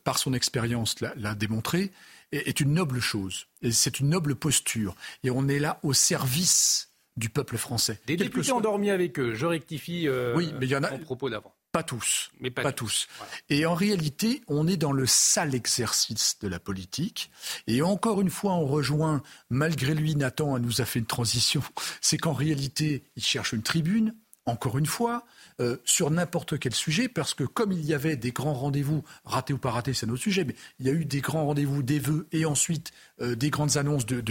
par 0.02 0.18
son 0.18 0.34
expérience, 0.34 0.96
l'a 1.00 1.34
démontré, 1.36 1.92
est, 2.32 2.58
une 2.58 2.74
noble 2.74 3.00
chose. 3.00 3.46
Et 3.62 3.70
c'est 3.70 4.00
une 4.00 4.08
noble 4.08 4.34
posture. 4.34 4.96
Et 5.22 5.30
on 5.30 5.46
est 5.48 5.60
là 5.60 5.78
au 5.84 5.92
service 5.92 6.90
du 7.16 7.28
peuple 7.28 7.56
français. 7.56 8.00
Des 8.06 8.16
députés 8.16 8.50
endormis 8.50 8.90
avec 8.90 9.18
eux, 9.20 9.34
je 9.34 9.46
rectifie 9.46 10.08
euh, 10.08 10.34
oui, 10.34 10.52
mais 10.58 10.66
y 10.66 10.74
en 10.74 10.82
a... 10.82 10.88
propos 10.98 11.30
d'avant. 11.30 11.54
Pas 11.72 11.82
tous. 11.82 12.30
Mais 12.38 12.50
pas, 12.50 12.70
tous. 12.70 13.08
Et 13.48 13.64
en 13.64 13.72
réalité, 13.72 14.42
on 14.46 14.68
est 14.68 14.76
dans 14.76 14.92
le 14.92 15.06
sale 15.06 15.54
exercice 15.54 16.38
de 16.40 16.46
la 16.46 16.60
politique. 16.60 17.30
Et 17.66 17.80
encore 17.80 18.20
une 18.20 18.28
fois, 18.28 18.52
on 18.52 18.66
rejoint, 18.66 19.22
malgré 19.48 19.94
lui, 19.94 20.14
Nathan 20.14 20.58
nous 20.58 20.82
a 20.82 20.84
fait 20.84 20.98
une 20.98 21.06
transition. 21.06 21.62
C'est 22.02 22.18
qu'en 22.18 22.34
réalité, 22.34 23.04
il 23.16 23.24
cherche 23.24 23.54
une 23.54 23.62
tribune, 23.62 24.14
encore 24.44 24.76
une 24.76 24.86
fois. 24.86 25.24
Euh, 25.60 25.76
sur 25.84 26.10
n'importe 26.10 26.58
quel 26.58 26.74
sujet, 26.74 27.08
parce 27.08 27.34
que 27.34 27.44
comme 27.44 27.72
il 27.72 27.84
y 27.84 27.94
avait 27.94 28.16
des 28.16 28.32
grands 28.32 28.54
rendez-vous, 28.54 29.04
ratés 29.24 29.52
ou 29.52 29.58
pas 29.58 29.70
ratés, 29.70 29.92
c'est 29.92 30.06
notre 30.06 30.22
sujet, 30.22 30.44
mais 30.44 30.54
il 30.80 30.86
y 30.86 30.88
a 30.88 30.92
eu 30.92 31.04
des 31.04 31.20
grands 31.20 31.46
rendez-vous, 31.46 31.82
des 31.82 31.98
vœux 31.98 32.26
et 32.32 32.44
ensuite 32.44 32.92
euh, 33.20 33.34
des 33.36 33.50
grandes 33.50 33.76
annonces 33.76 34.06
du, 34.06 34.22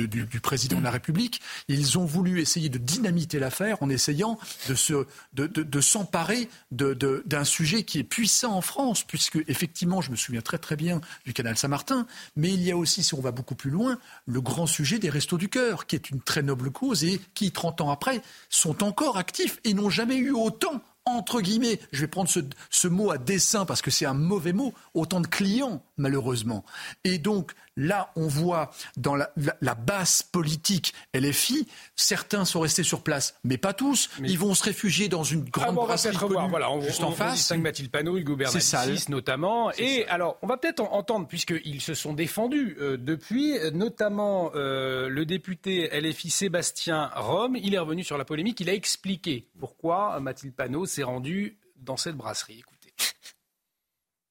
président 0.42 0.80
de 0.80 0.84
la 0.84 0.92
République, 0.92 1.42
ils 1.68 1.98
ont 1.98 2.06
voulu 2.06 2.42
essayer 2.42 2.70
de 2.70 2.78
dynamiter 2.78 3.40
l'affaire 3.40 3.78
en 3.82 3.90
essayant 3.90 4.40
de, 4.68 5.48
de, 5.48 5.82
s'emparer 5.82 6.50
d'un 6.72 7.44
sujet 7.44 7.84
qui 7.84 8.00
est 8.00 8.04
puissant 8.04 8.56
en 8.56 8.62
France, 8.62 9.04
puisque 9.04 9.38
effectivement, 9.48 10.02
je 10.02 10.12
me 10.12 10.16
souviens 10.16 10.42
très 10.42 10.58
très 10.58 10.76
bien 10.76 11.02
du 11.26 11.34
canal 11.34 11.58
Saint-Martin, 11.58 12.08
mais 12.36 12.50
il 12.50 12.62
y 12.64 12.72
a 12.72 12.78
aussi, 12.78 13.04
si 13.04 13.14
on 13.14 13.22
va 13.22 13.32
beaucoup 13.32 13.56
plus 13.56 13.70
loin, 13.70 14.00
le 14.26 14.42
grand 14.42 14.66
sujet 14.66 15.00
des 15.00 15.10
restos 15.10 15.38
du 15.38 15.50
cœur, 15.50 15.86
qui 15.86 15.96
est 15.96 16.10
une 16.10 16.22
très 16.22 16.42
noble 16.42 16.72
cause 16.72 17.04
et 17.04 17.22
qui, 17.34 17.52
30 17.52 17.82
ans 17.82 17.92
après, 17.92 18.22
sont 18.50 18.84
encore 18.84 19.18
actifs 19.18 19.60
et 19.64 19.74
n'ont 19.74 19.90
jamais 19.90 20.18
eu 20.18 20.32
autant 20.32 20.82
entre 21.06 21.42
guillemets, 21.42 21.80
je 21.92 22.02
vais 22.02 22.08
prendre 22.08 22.30
ce, 22.30 22.88
mot 22.88 23.12
à 23.12 23.18
dessein 23.18 23.66
parce 23.66 23.82
que 23.82 23.92
c'est 23.92 24.06
un 24.06 24.14
mauvais 24.14 24.54
mot, 24.54 24.74
autant 24.94 25.20
de 25.20 25.28
clients, 25.28 25.84
malheureusement. 25.98 26.64
Et 27.04 27.18
donc, 27.18 27.54
là, 27.78 28.12
on 28.16 28.28
voit 28.28 28.72
dans 28.98 29.16
la, 29.16 29.32
base 29.76 30.22
politique 30.22 30.94
LFI, 31.14 31.68
certains 31.96 32.46
sont 32.46 32.60
restés 32.60 32.84
sur 32.84 33.02
place, 33.02 33.36
mais 33.44 33.58
pas 33.58 33.74
tous. 33.74 34.10
Ils 34.24 34.38
vont 34.38 34.54
se 34.54 34.64
réfugier 34.64 35.10
dans 35.10 35.24
une 35.24 35.44
grande 35.44 35.70
ah 35.70 35.72
bon, 35.72 35.86
brasserie 35.86 36.18
voilà, 36.50 36.72
on, 36.72 36.82
juste 36.82 37.04
en 37.04 37.12
face. 37.12 37.36
Distingue 37.36 37.62
Mathilde 37.62 37.92
Panot, 37.92 38.18
Hugo 38.18 38.36
Bernalicis 38.36 39.10
notamment. 39.10 39.72
Et 39.78 40.06
alors, 40.08 40.38
on 40.42 40.48
va 40.48 40.58
peut-être 40.58 40.82
entendre, 40.82 41.28
puisqu'ils 41.28 41.82
se 41.82 41.94
sont 41.94 42.14
défendus 42.14 42.78
euh, 42.80 42.98
depuis, 42.98 43.56
notamment 43.74 44.52
euh, 44.56 45.10
le 45.10 45.26
député 45.26 45.90
LFI 46.00 46.30
Sébastien 46.30 47.10
Rome, 47.16 47.56
il 47.56 47.74
est 47.74 47.80
revenu 47.80 48.04
sur 48.04 48.18
la 48.18 48.26
polémique, 48.26 48.60
il 48.60 48.70
a 48.70 48.74
expliqué 48.74 49.48
pourquoi 49.60 50.20
Mathilde 50.20 50.54
Panot 50.54 50.86
s'est 50.86 51.04
rendue 51.04 51.58
dans 51.78 51.98
cette 51.98 52.16
brasserie. 52.16 52.64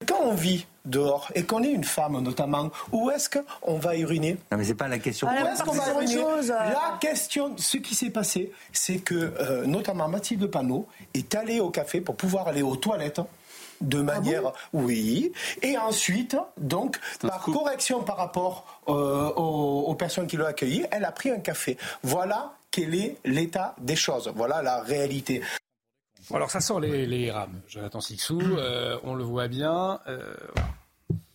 Quand 0.06 0.20
on 0.22 0.34
vit 0.34 0.66
dehors 0.86 1.30
et 1.34 1.44
qu'on 1.44 1.62
est 1.62 1.70
une 1.70 1.84
femme 1.84 2.18
notamment, 2.20 2.70
où 2.90 3.10
est-ce 3.10 3.28
qu'on 3.28 3.78
va 3.78 3.96
uriner? 3.96 4.38
Non 4.50 4.58
mais 4.58 4.64
c'est 4.64 4.74
pas 4.74 4.88
la 4.88 4.98
question. 4.98 5.28
où 5.28 5.46
est-ce 5.46 5.62
qu'on 5.62 5.72
va 5.72 5.92
uriner? 5.92 6.16
La 6.48 6.98
question, 7.00 7.54
ce 7.56 7.76
qui 7.76 7.94
s'est 7.94 8.10
passé, 8.10 8.52
c'est 8.72 8.98
que 8.98 9.14
euh, 9.14 9.66
notamment 9.66 10.08
Mathilde 10.08 10.46
Panot 10.46 10.86
est 11.14 11.34
allée 11.34 11.60
au 11.60 11.70
café 11.70 12.00
pour 12.00 12.16
pouvoir 12.16 12.48
aller 12.48 12.62
aux 12.62 12.76
toilettes 12.76 13.20
de 13.80 14.00
ah 14.00 14.02
manière, 14.02 14.52
oui, 14.74 15.32
et 15.62 15.78
ensuite, 15.78 16.36
donc, 16.58 16.98
par 17.22 17.42
correction 17.44 18.02
par 18.02 18.18
rapport 18.18 18.82
euh, 18.88 19.32
aux, 19.36 19.84
aux, 19.86 19.94
personnes 19.94 20.26
qui 20.26 20.36
l'ont 20.36 20.44
accueilli, 20.44 20.84
elle 20.90 21.06
a 21.06 21.12
pris 21.12 21.30
un 21.30 21.38
café. 21.38 21.78
Voilà 22.02 22.52
quel 22.70 22.94
est 22.94 23.16
l'état 23.24 23.74
des 23.80 23.96
choses. 23.96 24.30
Voilà 24.34 24.60
la 24.60 24.82
réalité. 24.82 25.42
Alors 26.34 26.50
ça 26.50 26.60
sort 26.60 26.80
les, 26.80 27.06
les 27.06 27.30
rames. 27.30 27.60
Jonathan 27.66 28.00
Sixou, 28.00 28.40
euh, 28.40 28.98
on 29.02 29.14
le 29.14 29.24
voit 29.24 29.48
bien. 29.48 30.00
Euh, 30.06 30.34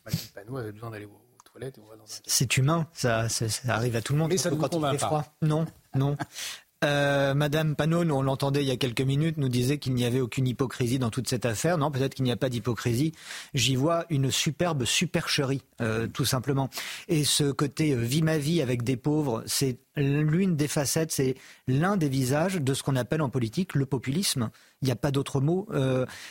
Mathilde 0.05 0.31
Panot 0.33 0.57
avait 0.57 0.71
besoin 0.71 0.91
d'aller 0.91 1.05
aux, 1.05 1.21
toilettes. 1.43 1.79
C'est 2.25 2.57
humain, 2.57 2.87
ça, 2.93 3.29
ça, 3.29 3.45
arrive 3.67 3.95
à 3.95 4.01
tout 4.01 4.13
le 4.13 4.19
monde. 4.19 4.29
Mais 4.29 4.37
ça 4.37 4.51
ne 4.51 4.55
vous 4.55 4.67
convainc 4.67 4.99
pas. 4.99 5.05
Froid. 5.05 5.25
Non, 5.41 5.65
non. 5.95 6.17
Euh, 6.85 7.33
Madame 7.33 7.75
Panot, 7.75 8.03
on 8.11 8.21
l'entendait 8.21 8.61
il 8.61 8.67
y 8.67 8.71
a 8.71 8.77
quelques 8.77 9.01
minutes, 9.01 9.37
nous 9.37 9.49
disait 9.49 9.79
qu'il 9.79 9.93
n'y 9.93 10.05
avait 10.05 10.21
aucune 10.21 10.47
hypocrisie 10.47 10.99
dans 10.99 11.09
toute 11.09 11.27
cette 11.27 11.45
affaire. 11.45 11.77
Non, 11.77 11.91
peut-être 11.91 12.13
qu'il 12.13 12.25
n'y 12.25 12.31
a 12.31 12.37
pas 12.37 12.49
d'hypocrisie. 12.49 13.11
J'y 13.53 13.75
vois 13.75 14.05
une 14.09 14.29
superbe 14.31 14.85
supercherie, 14.85 15.63
euh, 15.81 16.07
tout 16.07 16.25
simplement. 16.25 16.69
Et 17.07 17.23
ce 17.23 17.51
côté 17.51 17.93
euh, 17.93 17.97
vie 17.97 18.21
ma 18.21 18.37
vie 18.37 18.61
avec 18.61 18.83
des 18.83 18.97
pauvres, 18.97 19.43
c'est 19.47 19.79
l'une 19.97 20.55
des 20.55 20.67
facettes, 20.67 21.11
c'est 21.11 21.35
l'un 21.67 21.97
des 21.97 22.09
visages 22.09 22.61
de 22.61 22.73
ce 22.73 22.83
qu'on 22.83 22.95
appelle 22.95 23.21
en 23.21 23.29
politique 23.29 23.75
le 23.75 23.85
populisme. 23.85 24.49
Il 24.81 24.85
n'y 24.85 24.91
a 24.91 24.97
pas 24.97 25.11
d'autre 25.11 25.39
mot. 25.39 25.69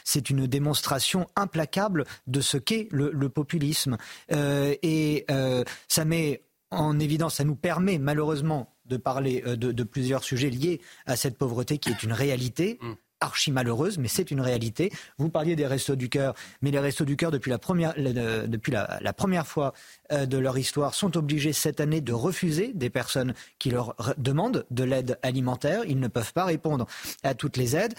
c'est 0.05 0.29
une 0.29 0.47
démonstration 0.47 1.27
implacable 1.35 2.05
de 2.27 2.43
ce 2.43 2.59
qu'est 2.59 2.89
le 2.93 3.29
populisme. 3.31 3.97
et 4.29 5.27
ça 5.89 6.05
met 6.05 6.43
en 6.71 6.99
évidence, 6.99 7.37
ça 7.37 7.45
nous 7.45 7.57
permet 7.57 7.99
malheureusement 7.99 8.74
de 8.85 8.97
parler 8.97 9.43
euh, 9.47 9.57
de, 9.57 9.83
plusieurs 9.83 10.25
sujets 10.25 10.51
liés 10.51 10.81
à 11.07 11.17
cette 11.17 11.37
pauvreté 11.37 11.79
qui 11.79 11.91
est 11.91 12.03
une 12.03 12.13
réalité. 12.13 12.79
Mm. 12.81 12.93
archi 13.21 13.53
malheureuse, 13.53 13.97
mais 13.97 14.09
c'est 14.09 14.31
une 14.31 14.43
réalité. 14.43 14.93
Vous 15.17 15.31
parliez 15.31 15.57
des 15.57 15.67
restos 15.67 15.97
du 15.97 16.11
cœur, 16.11 16.35
mais 16.61 16.71
les 16.71 16.79
restos 16.79 17.07
du 17.07 17.17
cœur, 17.17 17.31
depuis 17.31 17.51
la 17.51 17.59
première, 17.59 17.95
depuis 17.97 18.73
la, 18.73 19.13
première 19.15 19.47
fois 19.47 19.73
euh, 20.13 20.27
de 20.27 20.37
leur 20.37 20.59
histoire, 20.59 20.95
sont 20.95 21.17
obligés 21.17 21.55
cette 21.55 21.81
année 21.81 22.03
de 22.03 22.13
refuser 22.13 22.73
des 22.75 22.91
personnes 22.91 23.33
qui 23.59 23.71
leur 23.71 23.95
demandent 24.19 24.67
de 24.71 24.85
l'aide 24.85 25.19
alimentaire. 25.23 25.85
Ils 25.87 26.01
ne 26.01 26.09
peuvent 26.09 26.35
pas 26.35 26.45
répondre 26.45 26.87
à 27.23 27.35
toutes 27.35 27.57
les 27.57 27.77
aides. 27.77 27.95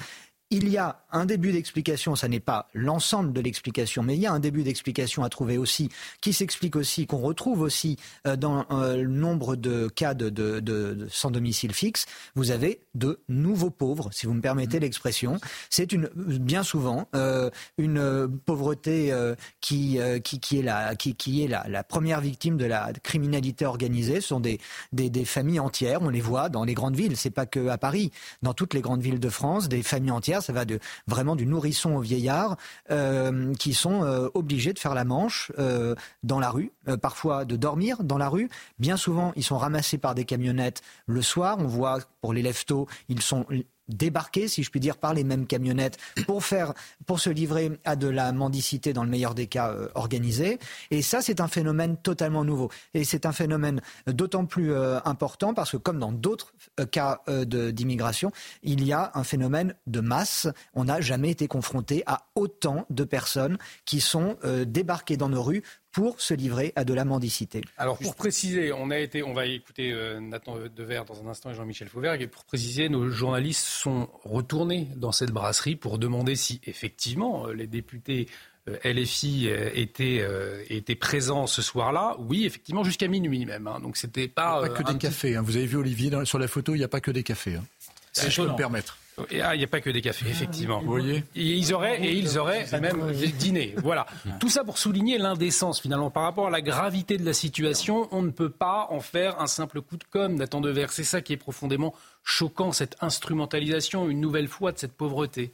Il 0.58 0.70
y 0.70 0.78
a 0.78 1.02
un 1.12 1.26
début 1.26 1.52
d'explication, 1.52 2.16
ça 2.16 2.30
n'est 2.30 2.40
pas 2.40 2.70
l'ensemble 2.74 3.34
de 3.34 3.42
l'explication, 3.42 4.04
mais 4.04 4.16
il 4.16 4.22
y 4.22 4.26
a 4.26 4.32
un 4.32 4.40
début 4.40 4.64
d'explication 4.64 5.26
à 5.26 5.30
trouver 5.30 5.58
aussi, 5.58 5.90
qui 6.22 6.32
s'explique 6.32 6.78
aussi, 6.78 7.08
qu'on 7.08 7.18
retrouve 7.18 7.60
aussi 7.60 7.98
euh, 8.26 8.38
dans 8.38 8.66
euh, 8.72 8.96
le 8.96 9.10
nombre 9.10 9.58
de 9.58 9.90
cas 9.90 10.14
de, 10.14 11.08
sans 11.12 11.30
domicile 11.30 11.74
fixe. 11.74 12.06
Vous 12.36 12.52
avez 12.52 12.80
de 12.94 13.20
nouveaux 13.28 13.70
pauvres, 13.70 14.12
si 14.14 14.28
vous 14.28 14.34
me 14.34 14.40
permettez 14.40 14.80
l'expression. 14.80 15.42
C'est 15.70 15.92
une 15.92 16.10
bien 16.16 16.64
souvent 16.64 17.10
euh, 17.16 17.50
une 17.78 18.30
pauvreté 18.46 19.14
qui, 19.60 20.00
qui, 20.24 20.60
est, 20.60 20.62
la, 20.62 20.96
qui, 20.96 21.44
est 21.44 21.48
la, 21.50 21.84
première 21.84 22.22
victime 22.22 22.56
de 22.56 22.66
la 22.66 22.94
criminalité 23.04 23.66
organisée. 23.66 24.22
Ce 24.22 24.30
sont 24.30 24.40
des, 24.40 24.62
des, 24.94 25.10
des 25.10 25.26
familles 25.26 25.60
entières, 25.60 26.02
on 26.02 26.10
les 26.10 26.22
voit 26.22 26.48
dans 26.48 26.64
les 26.64 26.76
grandes 26.76 26.96
villes, 26.96 27.18
c'est 27.18 27.30
pas 27.30 27.46
que 27.46 27.68
à 27.68 27.78
Paris, 27.78 28.12
dans 28.42 28.54
toutes 28.54 28.74
les 28.74 28.82
grandes 28.82 29.02
villes 29.02 29.20
de 29.20 29.30
France, 29.30 29.68
des 29.68 29.84
familles 29.84 30.12
entières 30.12 30.45
ça 30.46 30.54
va 30.54 30.66
de, 30.66 30.80
vraiment 31.08 31.36
du 31.36 31.46
nourrisson 31.46 31.96
au 31.96 32.02
vieillard, 32.02 32.58
euh, 32.92 33.54
qui 33.56 33.74
sont 33.74 34.04
euh, 34.04 34.30
obligés 34.34 34.74
de 34.74 34.80
faire 34.80 34.94
la 34.94 35.04
manche 35.04 35.52
euh, 35.60 35.96
dans 36.24 36.40
la 36.40 36.50
rue, 36.50 36.72
parfois 37.02 37.46
de 37.46 37.56
dormir 37.56 38.04
dans 38.04 38.18
la 38.18 38.30
rue. 38.30 38.50
Bien 38.80 38.98
souvent, 38.98 39.34
ils 39.36 39.44
sont 39.44 39.58
ramassés 39.58 39.98
par 39.98 40.16
des 40.16 40.26
camionnettes 40.26 40.82
le 41.08 41.22
soir. 41.22 41.58
On 41.60 41.68
voit 41.68 42.00
pour 42.22 42.34
les 42.34 42.42
leftos, 42.42 42.88
ils 43.10 43.22
sont 43.22 43.46
débarquer, 43.88 44.48
si 44.48 44.64
je 44.64 44.70
puis 44.70 44.80
dire, 44.80 44.98
par 44.98 45.14
les 45.14 45.24
mêmes 45.24 45.48
camionnettes 45.48 45.98
pour 46.26 46.44
faire, 46.44 46.74
pour 47.06 47.20
se 47.20 47.30
livrer 47.30 47.72
à 47.84 47.96
de 47.96 48.08
la 48.08 48.32
mendicité 48.32 48.94
dans 48.94 49.04
le 49.04 49.10
meilleur 49.10 49.36
des 49.36 49.48
cas 49.48 49.72
euh, 49.72 49.88
organisée. 49.96 50.60
Et 50.92 51.02
ça, 51.02 51.22
c'est 51.22 51.42
un 51.42 51.48
phénomène 51.48 51.98
totalement 51.98 52.44
nouveau. 52.44 52.70
Et 52.94 53.04
c'est 53.04 53.26
un 53.26 53.32
phénomène 53.32 53.82
d'autant 54.08 54.46
plus 54.46 54.72
euh, 54.72 55.00
important 55.06 55.54
parce 55.54 55.72
que, 55.72 55.78
comme 55.78 56.00
dans 56.00 56.12
d'autres 56.12 56.54
euh, 56.80 56.86
cas 56.86 57.22
d'immigration, 57.28 58.32
il 58.64 58.84
y 58.86 58.94
a 58.94 59.12
un 59.14 59.24
phénomène 59.24 59.76
de 59.88 60.00
masse. 60.00 60.48
On 60.74 60.86
n'a 60.86 61.02
jamais 61.02 61.32
été 61.32 61.48
confronté 61.48 62.04
à 62.06 62.28
autant 62.36 62.86
de 62.90 63.04
personnes 63.04 63.58
qui 63.86 64.02
sont 64.02 64.38
débarquées 64.66 65.18
dans 65.18 65.30
nos 65.30 65.42
rues 65.42 65.64
pour 65.96 66.20
se 66.20 66.34
livrer 66.34 66.74
à 66.76 66.84
de 66.84 66.94
la 66.94 67.06
mendicité. 67.06 67.62
Alors 67.78 67.98
pour 67.98 68.16
préciser, 68.16 68.74
on 68.74 68.92
a 68.92 69.00
été, 69.00 69.24
on 69.24 69.34
va 69.34 69.46
écouter 69.46 69.94
euh, 69.94 70.20
Nathan 70.20 70.58
Dever 70.76 71.04
dans 71.08 71.24
un 71.24 71.28
instant 71.30 71.52
et 71.52 71.56
Jean-Michel 71.56 71.88
Fauvergue, 71.88 72.22
et 72.22 72.28
pour 72.28 72.44
préciser, 72.44 72.90
nos 72.90 73.08
journalistes 73.08 73.66
sont 73.66 74.10
retournés 74.26 74.90
dans 74.98 75.14
cette 75.14 75.32
brasserie 75.32 75.78
pour 75.78 75.98
demander 75.98 76.36
si 76.36 76.60
effectivement 76.66 77.48
euh, 77.48 77.54
les 77.54 77.66
députés 77.66 78.28
euh, 78.68 78.76
LFI 78.84 79.48
étaient, 79.74 80.28
étaient 80.70 80.96
présents 80.96 81.48
ce 81.48 81.62
soir-là. 81.62 82.18
Oui, 82.20 82.46
effectivement, 82.46 82.84
jusqu'à 82.84 83.08
minuit 83.08 83.46
même. 83.46 83.66
Hein. 83.68 83.80
Donc 83.80 83.96
c'était 83.96 84.28
pas. 84.28 84.60
Il 84.64 84.66
n'y 84.66 84.74
a 84.74 84.76
pas 84.76 84.84
que 84.84 84.92
des 84.92 84.98
cafés. 84.98 85.38
Hein. 85.38 85.44
Vous 85.44 85.56
avez 85.56 85.66
vu 85.66 85.78
Olivier 85.78 86.12
sur 86.26 86.40
la 86.40 86.50
photo, 86.50 86.76
il 86.76 86.80
n'y 86.80 86.84
a 86.84 86.90
pas 86.90 87.00
que 87.00 87.12
des 87.12 87.24
cafés. 87.24 87.56
Hein. 87.56 87.64
Si 88.12 88.30
je 88.30 88.42
peux 88.42 88.50
me 88.50 88.58
permettre. 88.58 88.98
Ah, 89.18 89.56
il 89.56 89.60
n'y 89.60 89.64
a 89.64 89.68
pas 89.68 89.80
que 89.80 89.90
des 89.90 90.02
cafés, 90.02 90.28
effectivement. 90.30 90.80
Vous 90.82 90.88
voyez 90.88 91.24
et 91.36 91.54
ils 91.54 91.74
auraient, 91.74 92.02
et 92.04 92.14
ils 92.14 92.38
auraient 92.38 92.66
même 92.82 93.12
dîné. 93.38 93.74
Voilà. 93.78 94.06
Tout 94.40 94.50
ça 94.50 94.64
pour 94.64 94.78
souligner 94.78 95.18
l'indécence, 95.18 95.80
finalement. 95.80 96.12
Par 96.12 96.24
rapport 96.24 96.48
à 96.48 96.50
la 96.50 96.62
gravité 96.62 97.18
de 97.18 97.26
la 97.26 97.34
situation, 97.34 98.10
on 98.12 98.22
ne 98.22 98.32
peut 98.32 98.50
pas 98.50 98.88
en 98.90 99.00
faire 99.00 99.40
un 99.40 99.48
simple 99.48 99.82
coup 99.82 99.98
de 99.98 100.04
com', 100.04 100.36
Nathan 100.36 100.60
Devers. 100.60 100.92
C'est 100.92 101.04
ça 101.04 101.22
qui 101.22 101.34
est 101.34 101.38
profondément 101.38 101.94
choquant, 102.24 102.72
cette 102.72 102.98
instrumentalisation, 103.02 104.10
une 104.10 104.20
nouvelle 104.20 104.48
fois, 104.48 104.72
de 104.72 104.78
cette 104.78 104.94
pauvreté. 104.94 105.54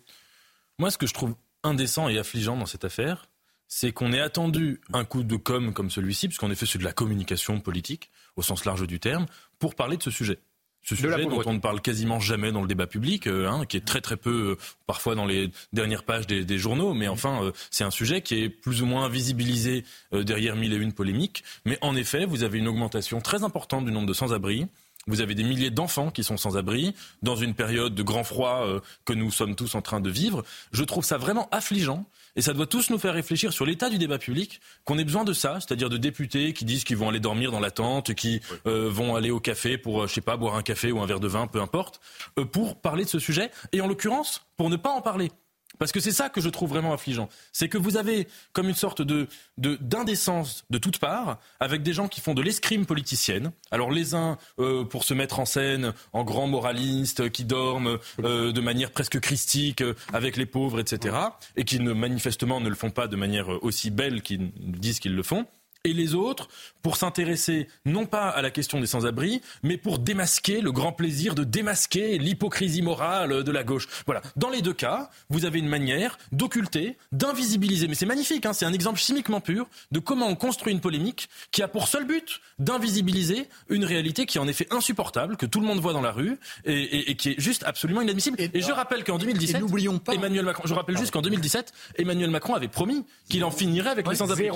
Moi, 0.79 0.89
ce 0.89 0.97
que 0.97 1.05
je 1.05 1.13
trouve 1.13 1.35
indécent 1.63 2.09
et 2.09 2.17
affligeant 2.17 2.57
dans 2.57 2.65
cette 2.65 2.85
affaire, 2.85 3.27
c'est 3.67 3.91
qu'on 3.91 4.11
ait 4.11 4.19
attendu 4.19 4.81
un 4.91 5.05
coup 5.05 5.23
de 5.23 5.35
com' 5.35 5.73
comme 5.73 5.91
celui-ci, 5.91 6.27
puisqu'en 6.27 6.49
effet, 6.49 6.65
c'est 6.65 6.79
de 6.79 6.83
la 6.83 6.93
communication 6.93 7.59
politique, 7.59 8.09
au 8.35 8.41
sens 8.41 8.65
large 8.65 8.87
du 8.87 8.99
terme, 8.99 9.27
pour 9.59 9.75
parler 9.75 9.97
de 9.97 10.03
ce 10.03 10.11
sujet. 10.11 10.39
Ce 10.83 10.95
sujet 10.95 11.25
dont 11.25 11.41
on 11.45 11.53
ne 11.53 11.59
parle 11.59 11.79
quasiment 11.79 12.19
jamais 12.19 12.51
dans 12.51 12.61
le 12.61 12.67
débat 12.67 12.87
public, 12.87 13.27
euh, 13.27 13.47
hein, 13.47 13.65
qui 13.65 13.77
est 13.77 13.85
très 13.85 14.01
très 14.01 14.17
peu, 14.17 14.51
euh, 14.51 14.57
parfois 14.87 15.13
dans 15.13 15.25
les 15.25 15.51
dernières 15.73 16.03
pages 16.03 16.25
des, 16.25 16.57
journaux, 16.57 16.93
mais 16.93 17.07
enfin 17.07 17.43
euh, 17.43 17.51
c'est 17.69 17.83
un 17.83 17.91
sujet 17.91 18.21
qui 18.21 18.41
est 18.41 18.49
plus 18.49 18.81
ou 18.81 18.85
moins 18.85 19.07
visibilisé 19.07 19.83
derrière 20.11 20.55
mille 20.55 20.73
et 20.73 20.77
une 20.77 20.93
polémiques. 20.93 21.43
Mais 21.65 21.77
en 21.81 21.95
effet, 21.95 22.25
vous 22.25 22.43
avez 22.43 22.57
une 22.57 22.67
augmentation 22.67 23.21
très 23.21 23.43
importante 23.43 23.85
du 23.85 23.91
nombre 23.91 24.07
de 24.07 24.13
sans-abri. 24.13 24.67
Vous 25.07 25.21
avez 25.21 25.33
des 25.33 25.43
milliers 25.43 25.71
d'enfants 25.71 26.11
qui 26.11 26.23
sont 26.23 26.37
sans 26.37 26.57
abri 26.57 26.93
dans 27.21 27.35
une 27.35 27.53
période 27.53 27.95
de 27.95 28.03
grand 28.03 28.23
froid 28.23 28.67
que 29.05 29.13
nous 29.13 29.31
sommes 29.31 29.55
tous 29.55 29.73
en 29.75 29.81
train 29.81 29.99
de 29.99 30.09
vivre. 30.09 30.43
Je 30.71 30.83
trouve 30.83 31.03
ça 31.03 31.17
vraiment 31.17 31.47
affligeant 31.51 32.05
et 32.35 32.41
ça 32.41 32.53
doit 32.53 32.67
tous 32.67 32.89
nous 32.89 32.97
faire 32.97 33.13
réfléchir 33.13 33.53
sur 33.53 33.65
l'état 33.65 33.89
du 33.89 33.97
débat 33.97 34.17
public, 34.17 34.61
qu'on 34.85 34.97
ait 34.97 35.03
besoin 35.03 35.23
de 35.23 35.33
ça, 35.33 35.59
c'est-à-dire 35.59 35.89
de 35.89 35.97
députés 35.97 36.53
qui 36.53 36.65
disent 36.65 36.83
qu'ils 36.83 36.97
vont 36.97 37.09
aller 37.09 37.19
dormir 37.19 37.51
dans 37.51 37.59
la 37.59 37.71
tente, 37.71 38.13
qui 38.13 38.41
euh, 38.67 38.89
vont 38.89 39.15
aller 39.15 39.31
au 39.31 39.39
café 39.39 39.77
pour, 39.77 40.03
euh, 40.03 40.07
je 40.07 40.13
sais 40.13 40.21
pas, 40.21 40.37
boire 40.37 40.55
un 40.55 40.63
café 40.63 40.91
ou 40.91 41.01
un 41.01 41.05
verre 41.05 41.19
de 41.19 41.27
vin, 41.27 41.47
peu 41.47 41.61
importe, 41.61 41.99
euh, 42.39 42.45
pour 42.45 42.79
parler 42.79 43.03
de 43.03 43.09
ce 43.09 43.19
sujet, 43.19 43.51
et 43.71 43.81
en 43.81 43.87
l'occurrence, 43.87 44.41
pour 44.57 44.69
ne 44.69 44.75
pas 44.75 44.91
en 44.91 45.01
parler. 45.01 45.31
Parce 45.79 45.91
que 45.91 45.99
c'est 45.99 46.11
ça 46.11 46.29
que 46.29 46.41
je 46.41 46.49
trouve 46.49 46.69
vraiment 46.69 46.93
affligeant. 46.93 47.29
C'est 47.53 47.69
que 47.69 47.77
vous 47.77 47.97
avez 47.97 48.27
comme 48.53 48.69
une 48.69 48.75
sorte 48.75 49.01
de, 49.01 49.27
d'indécence 49.57 50.65
de 50.69 50.77
toutes 50.77 50.99
parts, 50.99 51.39
avec 51.59 51.83
des 51.83 51.93
gens 51.93 52.07
qui 52.07 52.21
font 52.21 52.33
de 52.33 52.41
l'escrime 52.41 52.85
politicienne. 52.85 53.51
Alors 53.71 53.91
les 53.91 54.15
uns 54.15 54.37
euh, 54.59 54.83
pour 54.83 55.03
se 55.03 55.13
mettre 55.13 55.39
en 55.39 55.45
scène 55.45 55.93
en 56.13 56.23
grands 56.23 56.47
moralistes, 56.47 57.29
qui 57.31 57.45
dorment 57.45 57.97
euh, 58.23 58.51
de 58.51 58.61
manière 58.61 58.91
presque 58.91 59.19
christique 59.19 59.81
euh, 59.81 59.95
avec 60.13 60.37
les 60.37 60.45
pauvres, 60.45 60.79
etc. 60.79 61.15
Et 61.55 61.65
qui 61.65 61.79
manifestement 61.79 62.61
ne 62.61 62.69
le 62.69 62.75
font 62.75 62.91
pas 62.91 63.07
de 63.07 63.15
manière 63.15 63.63
aussi 63.63 63.89
belle 63.89 64.21
qu'ils 64.21 64.51
disent 64.55 64.99
qu'ils 64.99 65.15
le 65.15 65.23
font. 65.23 65.45
Et 65.83 65.93
les 65.93 66.15
autres 66.15 66.47
pour 66.81 66.97
s'intéresser 66.97 67.67
non 67.85 68.05
pas 68.05 68.29
à 68.29 68.41
la 68.41 68.51
question 68.51 68.79
des 68.79 68.87
sans-abri, 68.87 69.41
mais 69.63 69.77
pour 69.77 69.99
démasquer 69.99 70.61
le 70.61 70.71
grand 70.71 70.91
plaisir 70.91 71.35
de 71.35 71.43
démasquer 71.43 72.17
l'hypocrisie 72.17 72.81
morale 72.81 73.43
de 73.43 73.51
la 73.51 73.63
gauche. 73.63 73.87
Voilà. 74.05 74.21
Dans 74.35 74.49
les 74.49 74.61
deux 74.61 74.73
cas, 74.73 75.09
vous 75.29 75.45
avez 75.45 75.59
une 75.59 75.67
manière 75.67 76.17
d'occulter, 76.31 76.97
d'invisibiliser. 77.11 77.87
Mais 77.87 77.95
c'est 77.95 78.05
magnifique, 78.05 78.45
hein, 78.45 78.53
c'est 78.53 78.65
un 78.65 78.73
exemple 78.73 78.99
chimiquement 78.99 79.41
pur 79.41 79.67
de 79.91 79.99
comment 79.99 80.27
on 80.27 80.35
construit 80.35 80.73
une 80.73 80.79
polémique 80.81 81.29
qui 81.51 81.61
a 81.61 81.67
pour 81.67 81.87
seul 81.87 82.05
but 82.05 82.41
d'invisibiliser 82.59 83.47
une 83.69 83.85
réalité 83.85 84.25
qui 84.25 84.37
est 84.37 84.41
en 84.41 84.47
effet 84.47 84.67
insupportable, 84.71 85.37
que 85.37 85.45
tout 85.45 85.59
le 85.59 85.67
monde 85.67 85.79
voit 85.79 85.93
dans 85.93 86.01
la 86.01 86.11
rue 86.11 86.37
et, 86.65 87.15
qui 87.15 87.29
est 87.29 87.39
juste 87.39 87.63
absolument 87.63 88.01
inadmissible. 88.01 88.39
Et, 88.39 88.61
je 88.61 88.71
rappelle 88.71 89.03
qu'en 89.03 89.17
2017, 89.17 89.61
n'oublions 89.61 89.99
pas, 89.99 90.13
Emmanuel 90.13 90.45
Macron, 90.45 90.63
je 90.65 90.73
rappelle 90.73 90.97
juste 90.97 91.11
qu'en 91.11 91.21
2017, 91.21 91.73
Emmanuel 91.97 92.29
Macron 92.29 92.55
avait 92.55 92.67
promis 92.67 93.05
qu'il 93.29 93.43
en 93.43 93.51
finirait 93.51 93.89
avec 93.89 94.07
les 94.07 94.15
sans-abri 94.15 94.49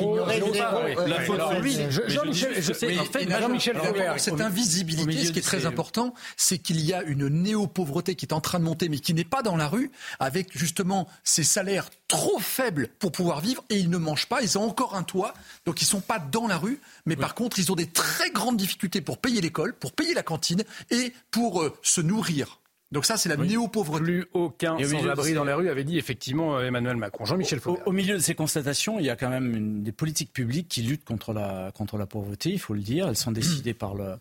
Jean-Michel 1.89 3.77
Cette 4.17 4.41
invisibilité, 4.41 5.25
ce 5.25 5.31
qui 5.31 5.39
est 5.39 5.41
très 5.41 5.65
important, 5.65 6.13
c'est 6.37 6.57
qu'il 6.57 6.81
y 6.81 6.93
a 6.93 7.03
une 7.03 7.27
néo-pauvreté 7.27 8.15
qui 8.15 8.25
est 8.25 8.33
en 8.33 8.41
train 8.41 8.59
de 8.59 8.63
monter, 8.63 8.89
mais 8.89 8.99
qui 8.99 9.13
n'est 9.13 9.23
pas 9.23 9.41
dans 9.41 9.55
la 9.55 9.67
rue, 9.67 9.91
avec 10.19 10.57
justement 10.57 11.07
ces 11.23 11.43
salaires 11.43 11.89
trop 12.07 12.39
faibles 12.39 12.89
pour 12.99 13.11
pouvoir 13.11 13.41
vivre, 13.41 13.63
et 13.69 13.77
ils 13.77 13.89
ne 13.89 13.97
mangent 13.97 14.27
pas, 14.27 14.41
ils 14.41 14.57
ont 14.57 14.63
encore 14.63 14.95
un 14.95 15.03
toit, 15.03 15.33
donc 15.65 15.81
ils 15.81 15.85
ne 15.85 15.89
sont 15.89 16.01
pas 16.01 16.19
dans 16.19 16.47
la 16.47 16.57
rue, 16.57 16.79
mais 17.05 17.15
par 17.15 17.35
contre, 17.35 17.59
ils 17.59 17.71
ont 17.71 17.75
des 17.75 17.87
très 17.87 18.29
grandes 18.31 18.57
difficultés 18.57 19.01
pour 19.01 19.17
payer 19.17 19.41
l'école, 19.41 19.73
pour 19.73 19.91
payer 19.93 20.13
la 20.13 20.23
cantine 20.23 20.63
et 20.91 21.13
pour 21.31 21.61
euh, 21.61 21.73
se 21.81 22.01
nourrir. 22.01 22.59
Donc 22.91 23.05
ça, 23.05 23.17
c'est 23.17 23.29
la 23.29 23.37
néo-pauvreté. 23.37 24.03
Plus 24.03 24.25
aucun 24.33 24.77
sans-abri 24.77 25.33
dans 25.33 25.43
la 25.43 25.55
rue, 25.55 25.69
avait 25.69 25.83
dit 25.83 25.97
effectivement 25.97 26.57
euh, 26.57 26.67
Emmanuel 26.67 26.97
Macron. 26.97 27.25
Jean-Michel 27.25 27.59
Au, 27.65 27.79
au, 27.85 27.91
milieu 27.91 28.15
de 28.15 28.19
ces 28.19 28.35
constatations, 28.35 28.99
il 28.99 29.05
y 29.05 29.09
a 29.09 29.15
quand 29.15 29.29
même 29.29 29.55
une, 29.55 29.83
des 29.83 29.91
politiques 29.91 30.31
publiques 30.31 30.67
qui 30.67 30.81
luttent 30.81 31.03
contre 31.03 31.33
la, 31.33 31.71
contre 31.73 31.97
la 31.97 32.05
pauvreté, 32.05 32.51
il 32.51 32.59
faut 32.59 32.73
le 32.73 32.81
dire. 32.81 33.07
Elles 33.07 33.15
sont 33.15 33.31
décidées 33.31 33.73
par 33.73 33.95
le, 33.95 34.15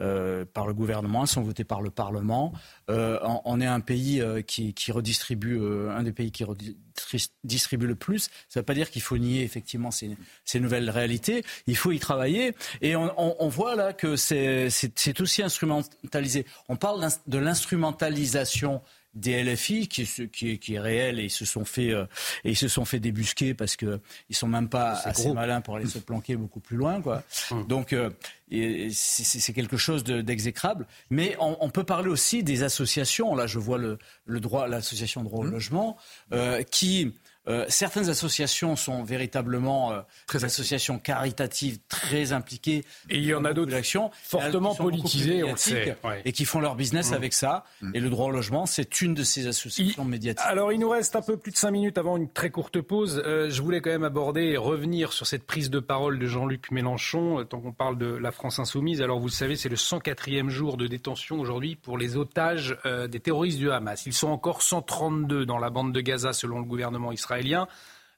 euh, 0.00 0.44
par 0.44 0.66
le 0.66 0.74
gouvernement, 0.74 1.22
elles 1.22 1.28
sont 1.28 1.42
votées 1.42 1.64
par 1.64 1.82
le 1.82 1.90
Parlement. 1.90 2.52
Euh, 2.90 3.18
on, 3.44 3.60
est 3.60 3.66
un 3.66 3.80
pays 3.80 4.20
euh, 4.20 4.42
qui, 4.42 4.74
redistribue, 4.92 5.60
un 5.90 6.02
des 6.02 6.12
pays 6.12 6.30
qui 6.30 6.44
redistribue 6.44 7.86
le 7.86 7.94
plus. 7.94 8.30
Ça 8.48 8.58
ne 8.58 8.60
veut 8.60 8.64
pas 8.64 8.74
dire 8.74 8.90
qu'il 8.90 9.02
faut 9.02 9.18
nier 9.18 9.42
effectivement 9.42 9.90
ces, 9.90 10.16
nouvelles 10.60 10.90
réalités. 10.90 11.44
Il 11.66 11.76
faut 11.76 11.92
y 11.92 11.98
travailler. 11.98 12.54
Et 12.80 12.96
on, 12.96 13.42
on 13.42 13.48
voit 13.48 13.74
là 13.74 13.92
que 13.92 14.16
c'est 14.16 14.70
aussi 15.20 15.42
instrumentalisé. 15.42 16.46
On 16.68 16.76
parle 16.76 17.06
de 17.26 17.38
l'instrumentalisation 17.38 18.80
des 19.18 19.42
LFI 19.42 19.88
qui, 19.88 20.08
qui, 20.32 20.58
qui, 20.58 20.74
est 20.74 20.80
réel 20.80 21.18
et 21.18 21.24
ils 21.24 21.30
se 21.30 21.44
sont 21.44 21.64
fait 21.64 21.90
euh, 21.90 22.04
et 22.44 22.50
ils 22.50 22.56
se 22.56 22.68
sont 22.68 22.84
fait 22.84 23.00
débusquer 23.00 23.54
parce 23.54 23.76
que 23.76 24.00
ils 24.28 24.36
sont 24.36 24.48
même 24.48 24.68
pas 24.68 24.92
assez 25.04 25.32
malins 25.32 25.60
pour 25.60 25.76
aller 25.76 25.86
se 25.86 25.98
planquer 25.98 26.36
beaucoup 26.36 26.60
plus 26.60 26.76
loin 26.76 27.00
quoi. 27.00 27.22
Hum. 27.50 27.66
Donc 27.66 27.92
euh, 27.92 28.10
c'est 28.92 29.52
quelque 29.52 29.76
chose 29.76 30.04
d'exécrable. 30.04 30.86
Mais 31.10 31.36
on, 31.38 31.56
on, 31.60 31.70
peut 31.70 31.84
parler 31.84 32.08
aussi 32.08 32.42
des 32.42 32.62
associations. 32.62 33.34
Là, 33.34 33.46
je 33.46 33.58
vois 33.58 33.78
le, 33.78 33.98
le 34.24 34.40
droit, 34.40 34.68
l'association 34.68 35.22
droit 35.22 35.40
au 35.40 35.46
hum. 35.46 35.52
logement, 35.52 35.96
euh, 36.32 36.62
qui 36.62 37.12
euh, 37.48 37.64
certaines 37.68 38.10
associations 38.10 38.76
sont 38.76 39.02
véritablement 39.02 39.92
euh, 39.92 40.00
très 40.26 40.44
associations 40.44 40.98
caritatives 40.98 41.78
très 41.88 42.32
impliquées. 42.32 42.84
Et 43.08 43.16
il 43.16 43.24
y 43.24 43.34
en 43.34 43.44
a 43.44 43.54
d'autres 43.54 43.68
fortement 44.22 44.74
politisées, 44.74 45.44
on 45.44 45.56
sait, 45.56 45.96
et 46.24 46.32
qui 46.32 46.44
font 46.44 46.60
leur 46.60 46.74
business 46.74 47.10
mmh. 47.10 47.14
avec 47.14 47.32
ça. 47.32 47.64
Mmh. 47.80 47.90
Et 47.94 48.00
le 48.00 48.10
droit 48.10 48.26
au 48.26 48.30
logement, 48.30 48.66
c'est 48.66 49.00
une 49.00 49.14
de 49.14 49.22
ces 49.22 49.46
associations 49.46 50.04
médiatiques. 50.04 50.44
Alors, 50.46 50.72
il 50.72 50.80
nous 50.80 50.88
reste 50.88 51.16
un 51.16 51.22
peu 51.22 51.36
plus 51.36 51.52
de 51.52 51.56
cinq 51.56 51.70
minutes 51.70 51.96
avant 51.96 52.16
une 52.16 52.28
très 52.28 52.50
courte 52.50 52.80
pause. 52.80 53.22
Euh, 53.24 53.48
je 53.50 53.62
voulais 53.62 53.80
quand 53.80 53.90
même 53.90 54.04
aborder 54.04 54.42
et 54.42 54.56
revenir 54.56 55.12
sur 55.12 55.26
cette 55.26 55.44
prise 55.44 55.70
de 55.70 55.78
parole 55.78 56.18
de 56.18 56.26
Jean-Luc 56.26 56.70
Mélenchon, 56.70 57.44
tant 57.48 57.60
qu'on 57.60 57.72
parle 57.72 57.96
de 57.96 58.06
la 58.06 58.32
France 58.32 58.58
insoumise. 58.58 59.00
Alors, 59.00 59.20
vous 59.20 59.28
le 59.28 59.32
savez, 59.32 59.56
c'est 59.56 59.68
le 59.68 59.76
104e 59.76 60.48
jour 60.48 60.76
de 60.76 60.86
détention 60.86 61.40
aujourd'hui 61.40 61.76
pour 61.76 61.96
les 61.96 62.16
otages 62.16 62.76
des 63.08 63.20
terroristes 63.20 63.58
du 63.58 63.70
Hamas. 63.70 64.04
Ils 64.06 64.12
sont 64.12 64.28
encore 64.28 64.62
132 64.62 65.46
dans 65.46 65.58
la 65.58 65.70
bande 65.70 65.92
de 65.92 66.00
Gaza, 66.00 66.32
selon 66.32 66.58
le 66.58 66.64
gouvernement 66.64 67.12
israélien 67.12 67.37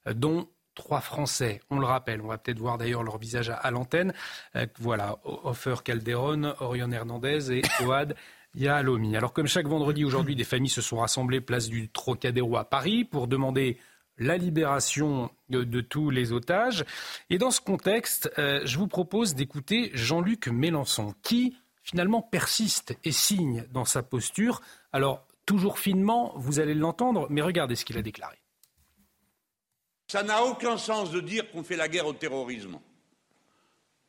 euh, 0.06 0.14
dont 0.14 0.48
trois 0.74 1.00
Français. 1.00 1.60
On 1.70 1.78
le 1.78 1.86
rappelle, 1.86 2.20
on 2.22 2.28
va 2.28 2.38
peut-être 2.38 2.58
voir 2.58 2.78
d'ailleurs 2.78 3.02
leur 3.02 3.18
visage 3.18 3.50
à, 3.50 3.70
l'antenne. 3.70 4.12
Euh, 4.56 4.66
voilà, 4.78 5.18
Offer 5.24 5.76
Calderon, 5.84 6.54
Orion 6.60 6.90
Hernandez 6.90 7.52
et 7.52 7.62
Oad 7.84 8.14
Yahalomi. 8.54 9.16
Alors 9.16 9.32
comme 9.32 9.46
chaque 9.46 9.66
vendredi 9.66 10.04
aujourd'hui, 10.04 10.36
des 10.36 10.44
familles 10.44 10.70
se 10.70 10.82
sont 10.82 10.98
rassemblées 10.98 11.40
place 11.40 11.68
du 11.68 11.88
Trocadéro 11.88 12.56
à 12.56 12.64
Paris 12.64 13.04
pour 13.04 13.28
demander 13.28 13.78
la 14.18 14.36
libération 14.36 15.30
de, 15.48 15.80
tous 15.80 16.10
les 16.10 16.32
otages. 16.32 16.84
Et 17.30 17.38
dans 17.38 17.50
ce 17.50 17.60
contexte, 17.60 18.30
euh, 18.38 18.60
je 18.64 18.78
vous 18.78 18.86
propose 18.86 19.34
d'écouter 19.34 19.90
Jean-Luc 19.94 20.48
Mélenchon, 20.48 21.14
qui 21.22 21.56
finalement 21.82 22.20
persiste 22.20 22.96
et 23.02 23.12
signe 23.12 23.64
dans 23.72 23.86
sa 23.86 24.02
posture. 24.02 24.60
Alors, 24.92 25.26
toujours 25.46 25.78
finement, 25.78 26.34
vous 26.36 26.60
allez 26.60 26.74
l'entendre, 26.74 27.26
mais 27.30 27.40
regardez 27.40 27.76
ce 27.76 27.84
qu'il 27.86 27.96
a 27.96 28.02
déclaré. 28.02 28.36
Ça 30.10 30.24
n'a 30.24 30.42
aucun 30.42 30.76
sens 30.76 31.12
de 31.12 31.20
dire 31.20 31.48
qu'on 31.52 31.62
fait 31.62 31.76
la 31.76 31.86
guerre 31.86 32.08
au 32.08 32.12
terrorisme. 32.12 32.80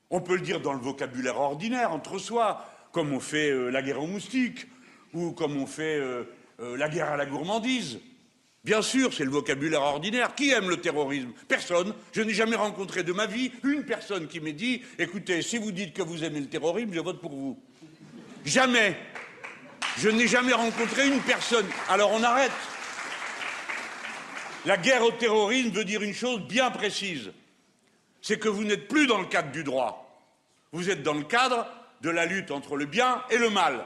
On 0.09 0.19
peut 0.19 0.33
le 0.33 0.41
dire 0.41 0.59
dans 0.59 0.73
le 0.73 0.79
vocabulaire 0.79 1.37
ordinaire, 1.39 1.91
entre 1.91 2.17
soi, 2.17 2.65
comme 2.91 3.13
on 3.13 3.19
fait 3.19 3.51
euh, 3.51 3.69
la 3.69 3.83
guerre 3.83 4.01
aux 4.01 4.07
moustiques, 4.07 4.65
ou 5.13 5.31
comme 5.31 5.55
on 5.57 5.67
fait 5.67 5.99
euh, 5.99 6.23
euh, 6.59 6.75
la 6.75 6.89
guerre 6.89 7.11
à 7.11 7.17
la 7.17 7.27
gourmandise. 7.27 7.99
Bien 8.63 8.81
sûr, 8.81 9.13
c'est 9.13 9.25
le 9.25 9.29
vocabulaire 9.29 9.83
ordinaire. 9.83 10.33
Qui 10.33 10.49
aime 10.49 10.71
le 10.71 10.77
terrorisme? 10.77 11.33
Personne. 11.47 11.93
Je 12.13 12.23
n'ai 12.23 12.33
jamais 12.33 12.55
rencontré 12.55 13.03
de 13.03 13.13
ma 13.13 13.27
vie 13.27 13.51
une 13.63 13.83
personne 13.83 14.27
qui 14.27 14.39
m'ait 14.39 14.53
dit 14.53 14.81
écoutez, 14.97 15.43
si 15.43 15.59
vous 15.59 15.71
dites 15.71 15.93
que 15.93 16.01
vous 16.01 16.23
aimez 16.23 16.39
le 16.39 16.49
terrorisme, 16.49 16.91
je 16.95 16.99
vote 16.99 17.21
pour 17.21 17.35
vous. 17.35 17.59
Jamais. 18.43 18.97
Je 19.99 20.09
n'ai 20.09 20.27
jamais 20.27 20.53
rencontré 20.53 21.09
une 21.09 21.21
personne. 21.21 21.67
Alors 21.89 22.11
on 22.11 22.23
arrête. 22.23 22.51
La 24.65 24.77
guerre 24.77 25.03
au 25.03 25.11
terrorisme 25.11 25.71
veut 25.71 25.85
dire 25.85 26.03
une 26.03 26.13
chose 26.13 26.41
bien 26.41 26.69
précise, 26.69 27.31
c'est 28.21 28.37
que 28.37 28.49
vous 28.49 28.63
n'êtes 28.63 28.87
plus 28.87 29.07
dans 29.07 29.19
le 29.19 29.25
cadre 29.25 29.51
du 29.51 29.63
droit, 29.63 30.07
vous 30.71 30.89
êtes 30.89 31.01
dans 31.01 31.15
le 31.15 31.23
cadre 31.23 31.67
de 32.01 32.09
la 32.09 32.25
lutte 32.25 32.51
entre 32.51 32.75
le 32.75 32.85
bien 32.85 33.23
et 33.31 33.37
le 33.37 33.49
mal. 33.49 33.85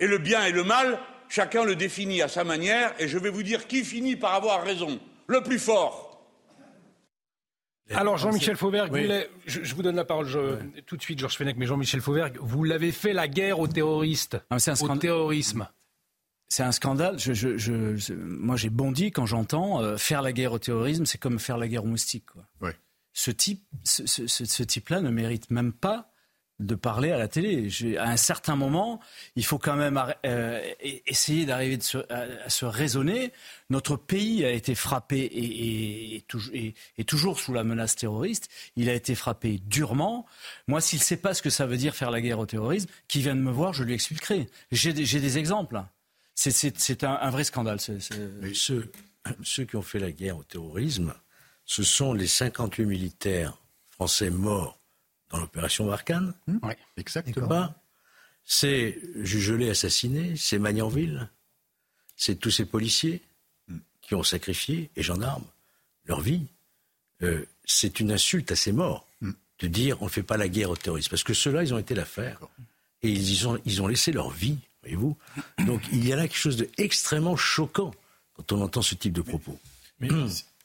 Et 0.00 0.06
le 0.06 0.18
bien 0.18 0.44
et 0.46 0.52
le 0.52 0.64
mal, 0.64 0.98
chacun 1.28 1.64
le 1.64 1.76
définit 1.76 2.22
à 2.22 2.28
sa 2.28 2.44
manière, 2.44 2.94
et 2.98 3.08
je 3.08 3.18
vais 3.18 3.30
vous 3.30 3.42
dire 3.42 3.66
qui 3.66 3.84
finit 3.84 4.16
par 4.16 4.34
avoir 4.34 4.62
raison, 4.62 5.00
le 5.26 5.42
plus 5.42 5.58
fort. 5.58 6.06
Alors 7.94 8.18
Jean-Michel 8.18 8.56
Fauvergue, 8.56 9.28
je, 9.46 9.74
vous 9.74 9.82
donne 9.82 9.96
la 9.96 10.04
parole 10.04 10.28
tout 10.86 10.96
de 10.96 11.02
suite, 11.02 11.18
Georges 11.18 11.36
Fenech, 11.36 11.56
mais 11.56 11.66
Jean-Michel 11.66 12.00
Fauvergue, 12.00 12.38
vous 12.40 12.64
l'avez 12.64 12.92
fait 12.92 13.14
la 13.14 13.28
guerre 13.28 13.60
aux 13.60 13.68
terroristes, 13.68 14.38
ah, 14.50 14.56
au 14.82 14.96
terrorisme 14.96 15.68
c'est 16.48 16.62
un 16.62 16.72
scandale. 16.72 17.18
Je, 17.18 17.32
je, 17.32 17.56
je, 17.56 18.14
moi, 18.14 18.56
j'ai 18.56 18.70
bondi 18.70 19.10
quand 19.10 19.26
j'entends 19.26 19.82
euh, 19.82 19.96
faire 19.96 20.22
la 20.22 20.32
guerre 20.32 20.52
au 20.52 20.58
terrorisme, 20.58 21.06
c'est 21.06 21.18
comme 21.18 21.38
faire 21.38 21.58
la 21.58 21.68
guerre 21.68 21.84
aux 21.84 21.88
moustiques. 21.88 22.26
Quoi. 22.26 22.72
Ce 23.12 23.30
type, 23.30 23.64
ce, 23.84 24.06
ce, 24.06 24.26
ce 24.26 24.62
type-là 24.62 25.00
ne 25.00 25.10
mérite 25.10 25.50
même 25.50 25.72
pas 25.72 26.10
de 26.60 26.74
parler 26.74 27.12
à 27.12 27.18
la 27.18 27.28
télé. 27.28 27.68
À 27.98 28.10
un 28.10 28.16
certain 28.16 28.56
moment, 28.56 29.00
il 29.36 29.44
faut 29.44 29.58
quand 29.58 29.76
même 29.76 30.00
euh, 30.26 30.60
essayer 31.06 31.46
d'arriver 31.46 31.78
à, 32.10 32.50
se 32.50 32.64
raisonner. 32.64 33.32
Notre 33.70 33.96
pays 33.96 34.44
a 34.44 34.50
été 34.50 34.74
frappé 34.74 35.18
et, 35.18 36.16
et, 36.16 36.74
et, 36.98 37.04
toujours 37.04 37.38
sous 37.38 37.52
la 37.52 37.64
menace 37.64 37.94
terroriste. 37.96 38.48
Il 38.76 38.88
a 38.88 38.94
été 38.94 39.14
frappé 39.14 39.60
durement. 39.66 40.26
Moi, 40.66 40.80
s'il 40.80 40.98
ne 40.98 41.04
sait 41.04 41.16
pas 41.16 41.34
ce 41.34 41.42
que 41.42 41.50
ça 41.50 41.66
veut 41.66 41.76
dire 41.76 41.94
faire 41.94 42.10
la 42.10 42.20
guerre 42.20 42.40
au 42.40 42.46
terrorisme, 42.46 42.88
qui 43.06 43.20
vient 43.20 43.36
de 43.36 43.40
me 43.40 43.52
voir, 43.52 43.72
je 43.72 43.84
lui 43.84 43.94
expliquerai. 43.94 44.48
J'ai 44.72 44.92
des 44.92 45.38
exemples. 45.38 45.80
C'est 46.38 47.02
un, 47.02 47.30
vrai 47.30 47.42
scandale. 47.42 47.80
ceux, 48.54 49.64
qui 49.64 49.74
ont 49.74 49.82
fait 49.82 49.98
la 49.98 50.12
guerre 50.12 50.38
au 50.38 50.44
terrorisme, 50.44 51.12
ce 51.64 51.82
sont 51.82 52.12
les 52.12 52.28
58 52.28 52.86
militaires 52.86 53.58
français 53.90 54.30
morts 54.30 54.78
dans 55.30 55.40
l'opération 55.40 55.86
Barkhane. 55.86 56.32
Hmm. 56.46 56.58
Oui, 56.62 56.74
exactement. 56.96 57.74
C'est 58.44 59.00
Jugelet 59.16 59.70
assassiné, 59.70 60.36
c'est 60.36 60.60
Magnanville, 60.60 61.28
c'est 62.16 62.36
tous 62.36 62.52
ces 62.52 62.64
policiers 62.64 63.20
hmm. 63.66 63.78
qui 64.00 64.14
ont 64.14 64.22
sacrifié, 64.22 64.90
et 64.94 65.02
gendarmes, 65.02 65.44
leur 66.06 66.20
vie. 66.20 66.46
Euh, 67.22 67.44
c'est 67.64 67.98
une 67.98 68.12
insulte 68.12 68.52
à 68.52 68.56
ces 68.56 68.70
morts 68.70 69.08
hmm. 69.22 69.32
de 69.58 69.66
dire 69.66 70.00
on 70.02 70.04
ne 70.04 70.10
fait 70.10 70.22
pas 70.22 70.36
la 70.36 70.48
guerre 70.48 70.70
au 70.70 70.76
terrorisme. 70.76 71.10
Parce 71.10 71.24
que 71.24 71.34
ceux-là, 71.34 71.64
ils 71.64 71.74
ont 71.74 71.78
été 71.78 71.96
l'affaire. 71.96 72.38
Et 73.02 73.10
ils 73.10 73.46
ont, 73.46 73.60
ils 73.64 73.82
ont 73.82 73.86
laissé 73.86 74.10
leur 74.12 74.30
vie 74.30 74.58
voyez-vous 74.94 75.16
Donc 75.66 75.82
il 75.92 76.06
y 76.06 76.12
a 76.12 76.16
là 76.16 76.22
quelque 76.22 76.38
chose 76.38 76.56
d'extrêmement 76.56 77.36
choquant 77.36 77.92
quand 78.34 78.52
on 78.52 78.62
entend 78.62 78.82
ce 78.82 78.94
type 78.94 79.12
de 79.12 79.22
propos. 79.22 79.58
Mais 80.00 80.08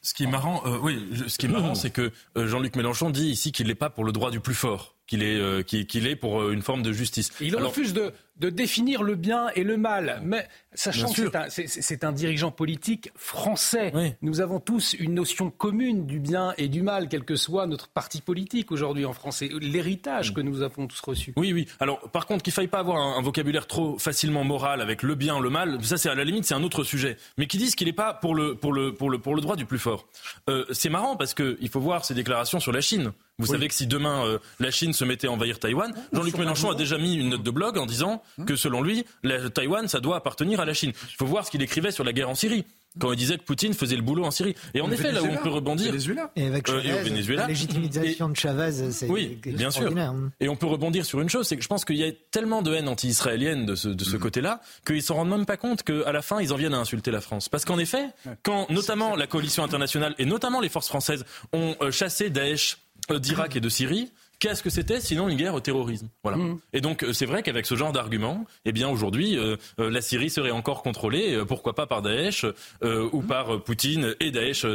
ce 0.01 0.13
qui 0.13 0.23
est 0.23 0.27
marrant, 0.27 0.61
euh, 0.65 0.77
oui, 0.81 1.09
ce 1.27 1.37
qui 1.37 1.45
est 1.45 1.49
marrant, 1.49 1.75
c'est 1.75 1.89
que 1.89 2.11
euh, 2.37 2.47
Jean-Luc 2.47 2.75
Mélenchon 2.75 3.09
dit 3.09 3.29
ici 3.29 3.51
qu'il 3.51 3.67
n'est 3.67 3.75
pas 3.75 3.89
pour 3.89 4.03
le 4.03 4.11
droit 4.11 4.31
du 4.31 4.39
plus 4.39 4.53
fort. 4.53 4.95
qu'il 5.07 5.23
est, 5.23 5.63
qu'il 5.65 6.07
est 6.07 6.15
pour 6.15 6.49
une 6.49 6.61
forme 6.61 6.83
de 6.83 6.91
justice. 6.91 7.31
Il 7.41 7.55
refuse 7.55 7.93
de, 7.93 8.13
de 8.37 8.49
définir 8.49 9.03
le 9.03 9.15
bien 9.15 9.49
et 9.55 9.63
le 9.63 9.77
mal. 9.77 10.19
Mais 10.23 10.47
sachant 10.73 11.11
que 11.11 11.29
c'est 11.67 12.03
un, 12.03 12.11
dirigeant 12.11 12.51
politique 12.51 13.11
français, 13.15 14.17
nous 14.21 14.41
avons 14.41 14.59
tous 14.59 14.93
une 14.93 15.13
notion 15.13 15.51
commune 15.51 16.05
du 16.07 16.19
bien 16.19 16.53
et 16.57 16.67
du 16.67 16.81
mal, 16.81 17.09
quel 17.09 17.23
que 17.23 17.35
soit 17.35 17.67
notre 17.67 17.89
parti 17.89 18.21
politique 18.21 18.71
aujourd'hui 18.71 19.05
en 19.05 19.13
France. 19.13 19.37
C'est 19.37 19.49
l'héritage 19.61 20.33
que 20.33 20.41
nous 20.41 20.61
avons 20.61 20.87
tous 20.87 20.99
reçu. 21.01 21.33
Oui, 21.37 21.53
oui. 21.53 21.67
Alors, 21.79 21.99
par 22.09 22.25
contre, 22.25 22.43
qu'il 22.43 22.51
ne 22.51 22.55
faille 22.55 22.67
pas 22.67 22.79
avoir 22.79 22.97
un, 22.97 23.21
vocabulaire 23.21 23.67
trop 23.67 23.97
facilement 23.99 24.43
moral 24.43 24.81
avec 24.81 25.03
le 25.03 25.15
bien, 25.15 25.39
le 25.39 25.49
mal, 25.49 25.83
ça, 25.83 25.97
c'est 25.97 26.09
à 26.09 26.15
la 26.15 26.23
limite, 26.23 26.45
c'est 26.45 26.55
un 26.55 26.63
autre 26.63 26.83
sujet. 26.83 27.17
Mais 27.37 27.45
qui 27.47 27.57
disent 27.57 27.75
qu'il 27.75 27.87
n'est 27.87 27.93
pas 27.93 28.13
pour 28.13 28.35
le, 28.35 28.55
pour, 28.55 28.73
le, 28.73 28.93
pour, 28.93 29.09
le, 29.09 29.19
pour 29.19 29.35
le 29.35 29.41
droit 29.41 29.55
du 29.55 29.65
plus 29.65 29.79
fort. 29.79 30.07
Euh, 30.49 30.65
c'est 30.71 30.89
marrant 30.89 31.15
parce 31.15 31.33
qu'il 31.33 31.69
faut 31.69 31.79
voir 31.79 32.03
ses 32.03 32.15
déclarations 32.15 32.59
sur 32.59 32.71
la 32.71 32.81
Chine. 32.81 33.11
Vous 33.39 33.47
savez 33.47 33.67
que 33.67 33.73
si 33.73 33.87
demain 33.87 34.25
euh, 34.25 34.37
la 34.59 34.69
Chine 34.69 34.93
se 34.93 35.05
mettait 35.05 35.27
à 35.27 35.31
envahir 35.31 35.59
Taïwan, 35.59 35.93
Jean-Luc 36.11 36.37
Mélenchon 36.37 36.69
a 36.69 36.75
déjà 36.75 36.97
mis 36.97 37.15
une 37.15 37.29
note 37.29 37.43
de 37.43 37.51
blog 37.51 37.77
en 37.77 37.85
disant. 37.85 38.22
Que 38.45 38.55
selon 38.55 38.81
lui, 38.81 39.05
la, 39.23 39.49
Taïwan, 39.49 39.87
ça 39.87 39.99
doit 39.99 40.17
appartenir 40.17 40.59
à 40.59 40.65
la 40.65 40.73
Chine. 40.73 40.91
Il 41.11 41.15
faut 41.15 41.25
voir 41.25 41.45
ce 41.45 41.51
qu'il 41.51 41.61
écrivait 41.61 41.91
sur 41.91 42.03
la 42.03 42.13
guerre 42.13 42.29
en 42.29 42.35
Syrie 42.35 42.65
quand 42.99 43.11
il 43.11 43.17
disait 43.17 43.37
que 43.37 43.43
Poutine 43.43 43.73
faisait 43.73 43.95
le 43.95 44.01
boulot 44.01 44.23
en 44.23 44.31
Syrie. 44.31 44.55
Et 44.73 44.81
en 44.81 44.91
effet, 44.91 45.11
là 45.11 45.23
où 45.23 45.27
on 45.27 45.37
peut 45.37 45.49
rebondir, 45.49 45.87
Venezuela. 45.87 46.31
Et 46.35 46.45
avec 46.45 46.69
euh, 46.69 46.81
Chavez, 46.81 47.09
Venezuela, 47.09 47.41
la 47.43 47.47
légitimisation 47.47 48.29
de 48.29 48.35
Chavez, 48.35 48.91
c'est 48.91 49.09
oui, 49.09 49.39
bien 49.45 49.71
sûr. 49.71 49.91
Et 50.39 50.49
on 50.49 50.55
peut 50.55 50.67
rebondir 50.67 51.05
sur 51.05 51.19
une 51.21 51.29
chose, 51.29 51.47
c'est 51.47 51.57
que 51.57 51.63
je 51.63 51.67
pense 51.67 51.85
qu'il 51.85 51.97
y 51.97 52.03
a 52.03 52.11
tellement 52.31 52.61
de 52.61 52.73
haine 52.73 52.87
anti-israélienne 52.87 53.65
de 53.65 53.75
ce, 53.75 53.89
de 53.89 54.03
ce 54.03 54.15
mm. 54.15 54.19
côté-là 54.19 54.61
qu'ils 54.85 55.01
s'en 55.01 55.15
rendent 55.15 55.29
même 55.29 55.45
pas 55.45 55.57
compte 55.57 55.83
qu'à 55.83 56.11
la 56.11 56.21
fin 56.21 56.41
ils 56.41 56.53
en 56.53 56.55
viennent 56.55 56.73
à 56.73 56.79
insulter 56.79 57.11
la 57.11 57.21
France. 57.21 57.49
Parce 57.49 57.65
qu'en 57.65 57.79
effet, 57.79 58.09
quand 58.43 58.69
notamment 58.69 59.15
la 59.15 59.27
coalition 59.27 59.63
internationale 59.63 60.15
et 60.19 60.25
notamment 60.25 60.59
les 60.59 60.69
forces 60.69 60.87
françaises 60.87 61.25
ont 61.51 61.75
euh, 61.81 61.91
chassé 61.91 62.29
Daesh 62.29 62.77
euh, 63.11 63.19
d'Irak 63.19 63.55
et 63.55 63.59
de 63.59 63.69
Syrie, 63.69 64.11
Qu'est-ce 64.43 64.61
que 64.61 64.69
c'était 64.69 64.99
sinon 64.99 65.29
une 65.29 65.37
guerre 65.37 65.53
au 65.53 65.61
terrorisme 65.61 66.09
Voilà. 66.21 66.37
Mmh. 66.37 66.59
Et 66.73 66.81
donc 66.81 67.03
euh, 67.03 67.13
c'est 67.13 67.25
vrai 67.25 67.43
qu'avec 67.43 67.65
ce 67.65 67.75
genre 67.75 67.93
d'argument, 67.93 68.43
eh 68.65 68.73
bien 68.73 68.89
aujourd'hui 68.89 69.37
euh, 69.37 69.55
euh, 69.79 69.89
la 69.89 70.01
Syrie 70.01 70.29
serait 70.29 70.51
encore 70.51 70.83
contrôlée, 70.83 71.41
pourquoi 71.47 71.75
pas 71.75 71.87
par 71.87 72.01
Daesh 72.01 72.45
ou 72.83 73.21
mmh. 73.21 73.25
par 73.25 73.63
Poutine 73.63 74.15
et 74.19 74.31
Daesh 74.31 74.65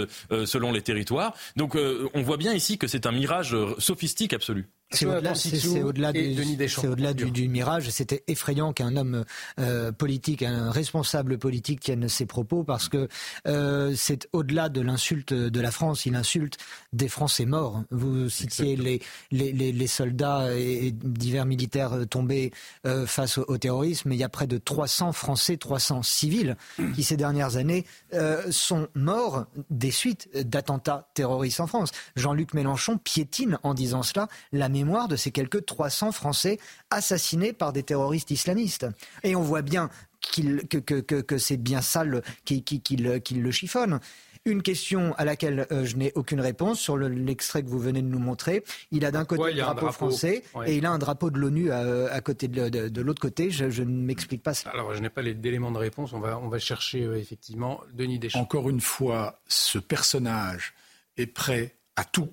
selon 0.47 0.73
les 0.73 0.81
territoires. 0.81 1.35
Donc 1.57 1.77
on 1.77 2.23
voit 2.23 2.39
bien 2.39 2.55
ici 2.55 2.79
que 2.79 2.87
c'est 2.87 3.05
un 3.05 3.13
mirage 3.13 3.55
sophistique 3.79 4.33
absolu. 4.33 4.71
C'est 4.91 5.05
au-delà, 5.83 6.13
du, 7.13 7.49
mirage. 7.49 7.91
C'était 7.91 8.25
effrayant 8.27 8.73
qu'un 8.73 8.97
homme 8.97 9.25
euh, 9.59 9.93
politique, 9.93 10.43
un 10.43 10.71
responsable 10.71 11.37
politique 11.37 11.81
tienne 11.81 12.09
ces 12.09 12.25
propos 12.25 12.65
parce 12.65 12.89
que 12.89 13.09
euh, 13.47 13.93
c'est 13.95 14.29
au-delà 14.33 14.71
de 14.71 14.81
l'insulte 14.81 15.35
de 15.35 15.61
la 15.61 15.71
France. 15.71 16.07
Il 16.07 16.15
insulte 16.15 16.57
des 16.95 17.09
Français 17.09 17.45
morts. 17.45 17.83
Vous 17.91 18.31
citiez 18.31 18.77
les, 18.77 19.03
les, 19.31 19.87
soldats 19.87 20.57
et, 20.57 20.93
divers 20.93 21.45
militaires 21.45 21.93
tombés 22.09 22.51
euh, 22.87 23.07
face 23.07 23.37
au, 23.37 23.59
terrorisme. 23.59 24.13
Il 24.13 24.19
y 24.19 24.25
a 24.25 24.31
près 24.31 24.47
de 24.47 24.57
300 24.57 25.13
Français, 25.13 25.59
300 25.59 26.03
civils 26.03 26.57
qui 26.95 27.03
ces 27.03 27.17
dernières 27.17 27.57
années 27.57 27.85
sont 28.51 28.89
morts 28.95 29.47
des 29.71 29.91
suites 29.91 30.29
d'attentats 30.35 31.09
terroristes 31.13 31.61
en 31.61 31.67
France. 31.67 31.91
Jean-Luc 32.17 32.55
Mélenchon 32.55 32.97
piétine 32.97 33.59
en 33.63 33.75
disant 33.75 34.03
cela 34.03 34.29
la 34.53 34.69
mémoire 34.79 35.09
de 35.09 35.17
ces 35.17 35.31
quelques 35.31 35.65
300 35.65 36.13
Français 36.13 36.59
assassinés 36.91 37.53
par 37.53 37.73
des 37.73 37.83
terroristes 37.83 38.31
islamistes. 38.31 38.87
Et 39.23 39.37
on 39.37 39.43
voit 39.43 39.63
bien 39.63 39.91
que, 40.21 41.39
c'est 41.39 41.57
bien 41.57 41.81
ça 41.81 42.05
qui, 42.45 42.63
le 42.97 43.51
chiffonne. 43.51 44.01
Une 44.45 44.63
question 44.63 45.15
à 45.19 45.25
laquelle 45.27 45.67
euh, 45.73 45.85
je 45.85 45.97
n'ai 45.97 46.13
aucune 46.15 46.41
réponse 46.41 46.81
sur 46.81 46.97
l'extrait 46.97 47.63
que 47.63 47.69
vous 47.69 47.79
venez 47.79 48.01
de 48.01 48.07
nous 48.07 48.19
montrer. 48.19 48.65
Il 48.91 49.05
a 49.05 49.11
d'un 49.11 49.25
côté 49.25 49.53
le 49.53 49.61
drapeau, 49.61 49.93
français 49.93 50.43
et 50.65 50.77
il 50.77 50.87
a 50.87 50.91
un 50.91 50.99
drapeau 50.99 51.31
de 51.31 51.39
l'ONU 51.39 51.71
euh, 51.71 52.09
à, 52.11 52.21
côté 52.21 52.49
de, 52.49 53.01
l'autre 53.03 53.21
côté. 53.21 53.51
Je, 53.51 53.83
ne 53.83 54.07
m'explique 54.07 54.43
pas 54.43 54.55
ça. 54.55 54.71
Alors 54.71 54.95
je 54.95 55.03
n'ai 55.03 55.11
pas 55.11 55.23
d'éléments 55.23 55.71
de 55.71 55.79
réponse. 55.79 56.15
On 56.15 56.21
va, 56.21 56.39
on 56.39 56.49
va 56.49 56.59
chercher 56.59 57.05
euh, 57.05 57.19
effectivement 57.19 57.83
Denis 57.93 58.19
Deschamps. 58.19 58.41
Encore 58.41 58.71
une 58.71 58.81
fois, 58.81 59.41
ce 59.49 59.79
personnage 59.79 60.75
est 61.19 61.27
prêt 61.27 61.75
à 61.97 62.05
tout 62.05 62.31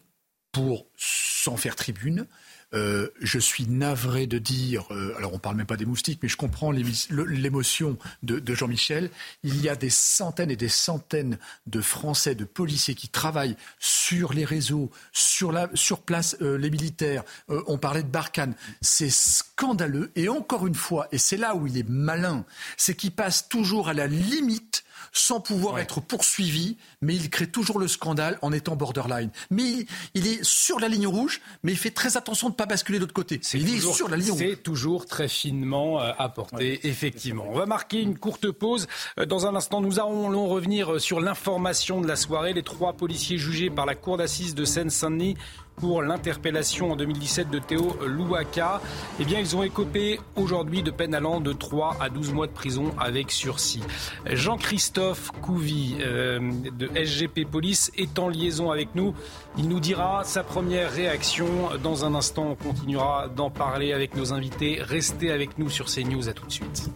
pour 0.56 0.86
s'en 0.96 1.58
faire 1.58 1.76
tribune. 1.76 2.28
Euh, 2.74 3.10
je 3.20 3.40
suis 3.40 3.68
navré 3.68 4.26
de 4.26 4.38
dire, 4.38 4.86
euh, 4.90 5.14
alors 5.18 5.34
on 5.34 5.38
parle 5.38 5.58
même 5.58 5.66
pas 5.66 5.76
des 5.76 5.86
moustiques, 5.86 6.20
mais 6.24 6.30
je 6.30 6.38
comprends 6.38 6.72
l'émotion 6.72 7.98
de, 8.24 8.56
Jean-Michel. 8.56 9.10
Il 9.44 9.62
y 9.62 9.68
a 9.68 9.76
des 9.76 9.90
centaines 9.90 10.50
et 10.50 10.56
des 10.56 10.70
centaines 10.70 11.38
de 11.68 11.82
Français, 11.82 12.36
de 12.36 12.46
policiers 12.46 12.96
qui 12.96 13.10
travaillent 13.10 13.58
sur 13.80 14.32
les 14.32 14.46
réseaux, 14.46 14.92
sur, 15.12 15.52
la, 15.52 15.70
sur 15.74 16.02
place, 16.02 16.38
euh, 16.42 16.58
les 16.58 16.70
militaires. 16.70 17.26
on 17.50 17.78
parlait 17.78 18.04
de 18.04 18.08
Barkhane. 18.08 18.56
C'est 18.80 19.12
scandaleux. 19.12 20.14
Et 20.16 20.30
encore 20.30 20.68
une 20.68 20.76
fois, 20.76 21.10
et 21.12 21.18
c'est 21.18 21.36
là 21.36 21.54
où 21.54 21.68
il 21.68 21.78
est 21.78 21.90
malin, 21.90 22.46
c'est 22.78 22.96
qu'il 22.96 23.12
passe 23.12 23.50
toujours 23.50 23.90
à 23.90 23.94
la 23.94 24.08
limite 24.08 24.85
sans 25.16 25.40
pouvoir 25.40 25.80
être 25.80 26.02
poursuivi, 26.02 26.78
mais 27.02 27.16
il 27.16 27.30
crée 27.30 27.48
toujours 27.48 27.80
le 27.80 27.88
scandale 27.88 28.38
en 28.42 28.52
étant 28.52 28.76
borderline. 28.76 29.30
Mais 29.50 29.86
il, 30.14 30.28
est 30.28 30.44
sur 30.44 30.80
la 30.80 30.90
ligne 30.90 31.08
rouge, 31.08 31.42
mais 31.64 31.72
il 31.72 31.78
fait 31.78 31.92
très 31.92 32.18
attention 32.18 32.50
de 32.50 32.54
ne 32.54 32.58
pas 32.58 32.66
basculer 32.66 33.00
de 33.00 33.04
l'autre 33.04 33.14
côté. 33.14 33.40
Il 33.54 33.74
est 33.74 33.80
sur 33.80 34.10
la 34.10 34.18
ligne 34.18 34.32
rouge. 34.32 34.40
C'est 34.42 34.64
toujours 34.64 35.06
très 35.06 35.30
finement 35.30 36.02
euh, 36.02 36.12
apporté, 36.18 36.86
effectivement. 36.88 37.46
On 37.48 37.58
va 37.58 37.66
marquer 37.66 38.02
une 38.02 38.18
courte 38.18 38.52
pause. 38.52 38.88
Euh, 39.18 39.26
dans 39.26 39.46
un 39.48 39.56
instant, 39.56 39.80
nous 39.80 40.00
allons 40.00 40.48
revenir 40.48 41.00
sur 41.00 41.22
l'information 41.22 42.02
de 42.02 42.08
la 42.08 42.18
soirée. 42.18 42.52
Les 42.54 42.64
trois 42.64 42.94
policiers 42.94 43.38
jugés 43.38 43.70
par 43.70 43.86
la 43.86 43.96
cour 43.96 44.18
d'assises 44.18 44.54
de 44.54 44.66
Seine-Saint-Denis 44.66 45.38
pour 45.78 46.02
l'interpellation 46.02 46.92
en 46.92 46.96
2017 46.96 47.50
de 47.50 47.60
Théo 47.60 47.98
Louaka. 48.06 48.82
Eh 49.20 49.26
bien, 49.26 49.40
ils 49.40 49.56
ont 49.56 49.64
écopé 49.64 50.20
aujourd'hui 50.36 50.84
de 50.84 50.92
peine 50.92 51.14
allant 51.14 51.42
de 51.42 51.54
3 51.54 51.98
à 52.00 52.10
12 52.10 52.34
mois 52.34 52.48
de 52.48 52.52
prison 52.52 52.94
avec 52.98 53.32
sursis. 53.32 53.84
Jean-Christophe 54.26 55.32
Couvi 55.42 55.98
euh, 56.00 56.40
de 56.78 56.90
SGP 56.96 57.46
Police 57.50 57.92
est 57.98 58.20
en 58.20 58.30
liaison 58.30 58.72
avec 58.72 58.96
nous. 58.96 59.14
Il 59.58 59.68
nous 59.68 59.80
dira 59.80 60.24
sa 60.24 60.44
première 60.44 60.92
réaction. 60.92 61.48
Dans 61.84 62.06
un 62.06 62.16
instant, 62.16 62.50
on 62.52 62.56
continuera 62.56 63.28
d'en 63.28 63.50
parler 63.50 63.94
avec 63.94 64.16
nos 64.16 64.34
invités. 64.34 64.80
Restez 64.82 65.32
avec 65.32 65.58
nous 65.58 65.70
sur 65.70 65.86
CNews. 65.86 66.30
À 66.30 66.34
tout 66.34 66.46
de 66.46 66.52
suite. 66.52 66.90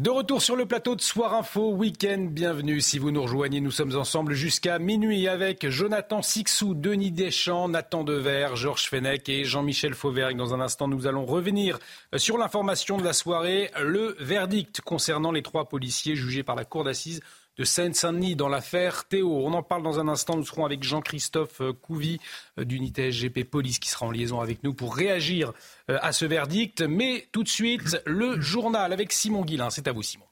De 0.00 0.08
retour 0.08 0.40
sur 0.40 0.56
le 0.56 0.64
plateau 0.64 0.96
de 0.96 1.02
Soir 1.02 1.34
Info 1.34 1.72
Week-end, 1.72 2.28
bienvenue 2.30 2.80
si 2.80 2.98
vous 2.98 3.10
nous 3.10 3.20
rejoignez. 3.20 3.60
Nous 3.60 3.70
sommes 3.70 3.94
ensemble 3.98 4.32
jusqu'à 4.32 4.78
minuit 4.78 5.28
avec 5.28 5.68
Jonathan 5.68 6.22
Sixou, 6.22 6.72
Denis 6.72 7.10
Deschamps, 7.10 7.68
Nathan 7.68 8.02
Dever, 8.02 8.48
Georges 8.54 8.88
Fenech 8.88 9.28
et 9.28 9.44
Jean-Michel 9.44 9.92
Fauvergue. 9.92 10.38
Dans 10.38 10.54
un 10.54 10.60
instant, 10.60 10.88
nous 10.88 11.06
allons 11.06 11.26
revenir 11.26 11.78
sur 12.16 12.38
l'information 12.38 12.96
de 12.96 13.04
la 13.04 13.12
soirée, 13.12 13.70
le 13.78 14.16
verdict 14.18 14.80
concernant 14.80 15.32
les 15.32 15.42
trois 15.42 15.68
policiers 15.68 16.16
jugés 16.16 16.44
par 16.44 16.56
la 16.56 16.64
cour 16.64 16.82
d'assises 16.82 17.20
de 17.60 17.64
Seine-Saint-Denis 17.66 18.36
dans 18.36 18.48
l'affaire 18.48 19.04
Théo. 19.06 19.46
On 19.46 19.52
en 19.52 19.62
parle 19.62 19.82
dans 19.82 20.00
un 20.00 20.08
instant. 20.08 20.34
Nous 20.34 20.46
serons 20.46 20.64
avec 20.64 20.82
Jean-Christophe 20.82 21.60
euh, 21.60 21.74
Couvi 21.74 22.18
euh, 22.58 22.64
d'unité 22.64 23.12
SGP 23.12 23.44
Police 23.44 23.78
qui 23.78 23.90
sera 23.90 24.06
en 24.06 24.10
liaison 24.10 24.40
avec 24.40 24.64
nous 24.64 24.72
pour 24.72 24.96
réagir 24.96 25.52
euh, 25.90 25.98
à 26.00 26.14
ce 26.14 26.24
verdict. 26.24 26.80
Mais 26.80 27.28
tout 27.32 27.42
de 27.42 27.50
suite, 27.50 28.00
le 28.06 28.40
journal 28.40 28.94
avec 28.94 29.12
Simon 29.12 29.44
Guillain. 29.44 29.68
C'est 29.68 29.88
à 29.88 29.92
vous, 29.92 30.02
Simon. 30.02 30.24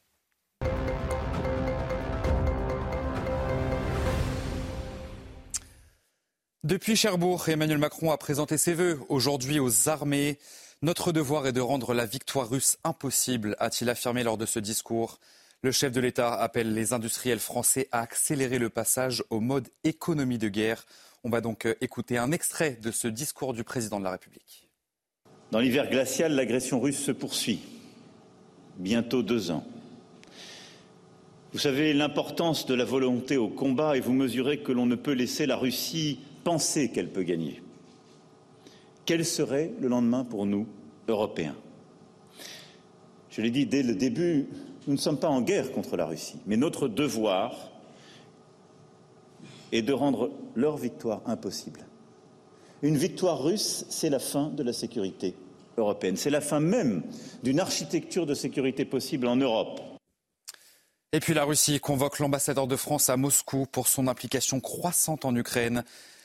Depuis 6.65 6.97
Cherbourg, 6.97 7.47
Emmanuel 7.47 7.77
Macron 7.77 8.11
a 8.11 8.17
présenté 8.17 8.57
ses 8.57 8.73
vœux 8.73 9.01
aujourd'hui 9.11 9.61
aux 9.61 9.91
armées. 9.91 10.39
Notre 10.81 11.13
devoir 11.13 11.47
est 11.47 11.53
de 11.53 11.61
rendre 11.61 11.93
la 11.93 12.07
victoire 12.07 12.49
russe 12.49 12.79
impossible, 12.85 13.55
a-t-il 13.59 13.91
affirmé 13.91 14.23
lors 14.23 14.39
de 14.39 14.47
ce 14.47 14.61
discours. 14.61 15.19
Le 15.63 15.73
chef 15.73 15.91
de 15.91 16.01
l'État 16.01 16.35
appelle 16.35 16.73
les 16.73 16.93
industriels 16.93 17.41
français 17.41 17.89
à 17.91 18.01
accélérer 18.01 18.61
le 18.61 18.69
passage 18.69 19.25
au 19.29 19.41
mode 19.41 19.69
économie 19.83 20.39
de 20.39 20.49
guerre. 20.49 20.87
On 21.25 21.31
va 21.31 21.41
donc 21.41 21.67
euh, 21.67 21.75
écouter 21.81 22.17
un 22.17 22.31
extrait 22.31 22.79
de 22.81 22.93
ce 22.93 23.09
discours 23.09 23.55
du 23.55 23.65
président 23.65 23.99
de 23.99 24.05
la 24.05 24.13
République. 24.13 24.69
Dans 25.51 25.59
l'hiver 25.59 25.91
glacial, 25.91 26.33
l'agression 26.35 26.79
russe 26.79 27.01
se 27.01 27.11
poursuit. 27.11 27.59
Bientôt 28.77 29.25
deux 29.25 29.51
ans. 29.51 29.67
Vous 31.53 31.59
savez 31.59 31.93
l'importance 31.93 32.65
de 32.67 32.75
la 32.75 32.85
volonté 32.85 33.37
au 33.37 33.49
combat 33.49 33.97
et 33.97 34.01
vous 34.01 34.13
mesurez 34.13 34.61
que 34.61 34.71
l'on 34.71 34.87
ne 34.87 34.95
peut 34.95 35.11
laisser 35.11 35.45
la 35.47 35.57
Russie 35.57 36.21
penser 36.45 36.93
qu'elle 36.93 37.11
peut 37.11 37.25
gagner. 37.25 37.61
Quel 39.07 39.25
serait 39.25 39.73
le 39.81 39.89
lendemain 39.89 40.25
pour 40.25 40.47
nous, 40.47 40.69
Européens? 41.09 41.57
Je 43.29 43.43
l'ai 43.43 43.51
dit 43.51 43.67
dès 43.67 43.83
le 43.83 43.97
début 43.97 44.47
nous 44.89 44.95
ne 44.95 44.99
sommes 44.99 45.21
pas 45.21 45.29
en 45.29 45.43
guerre 45.43 45.71
contre 45.71 45.99
la 45.99 46.07
Russie, 46.07 46.39
mais 46.47 46.57
notre 46.57 46.89
devoir 46.89 47.55
est 49.71 49.83
de 49.83 49.93
rendre 49.93 50.31
leur 50.57 50.79
victoire 50.79 51.21
impossible. 51.27 51.85
Une 52.81 52.97
victoire 52.97 53.43
russe, 53.43 53.85
c'est 53.91 54.09
la 54.09 54.19
fin 54.19 54.49
de 54.49 54.63
la 54.63 54.73
sécurité 54.73 55.35
européenne, 55.77 56.17
c'est 56.17 56.31
la 56.31 56.41
fin 56.41 56.59
même 56.59 57.03
d'une 57.43 57.61
architecture 57.61 58.25
de 58.25 58.33
sécurité 58.33 58.87
possible 58.87 59.27
en 59.27 59.37
Europe. 59.37 59.79
Et 61.13 61.21
puis 61.21 61.35
la 61.35 61.45
Russie 61.45 61.81
convoque 61.81 62.19
l'ambassadeur 62.19 62.67
de 62.67 62.77
France 62.77 63.11
à 63.11 63.19
Moscou 63.19 63.67
pour 63.71 63.89
son 63.89 64.09
implication 64.09 64.59
croissante 64.59 65.27
en 65.27 65.37
Ukraine. 65.37 65.85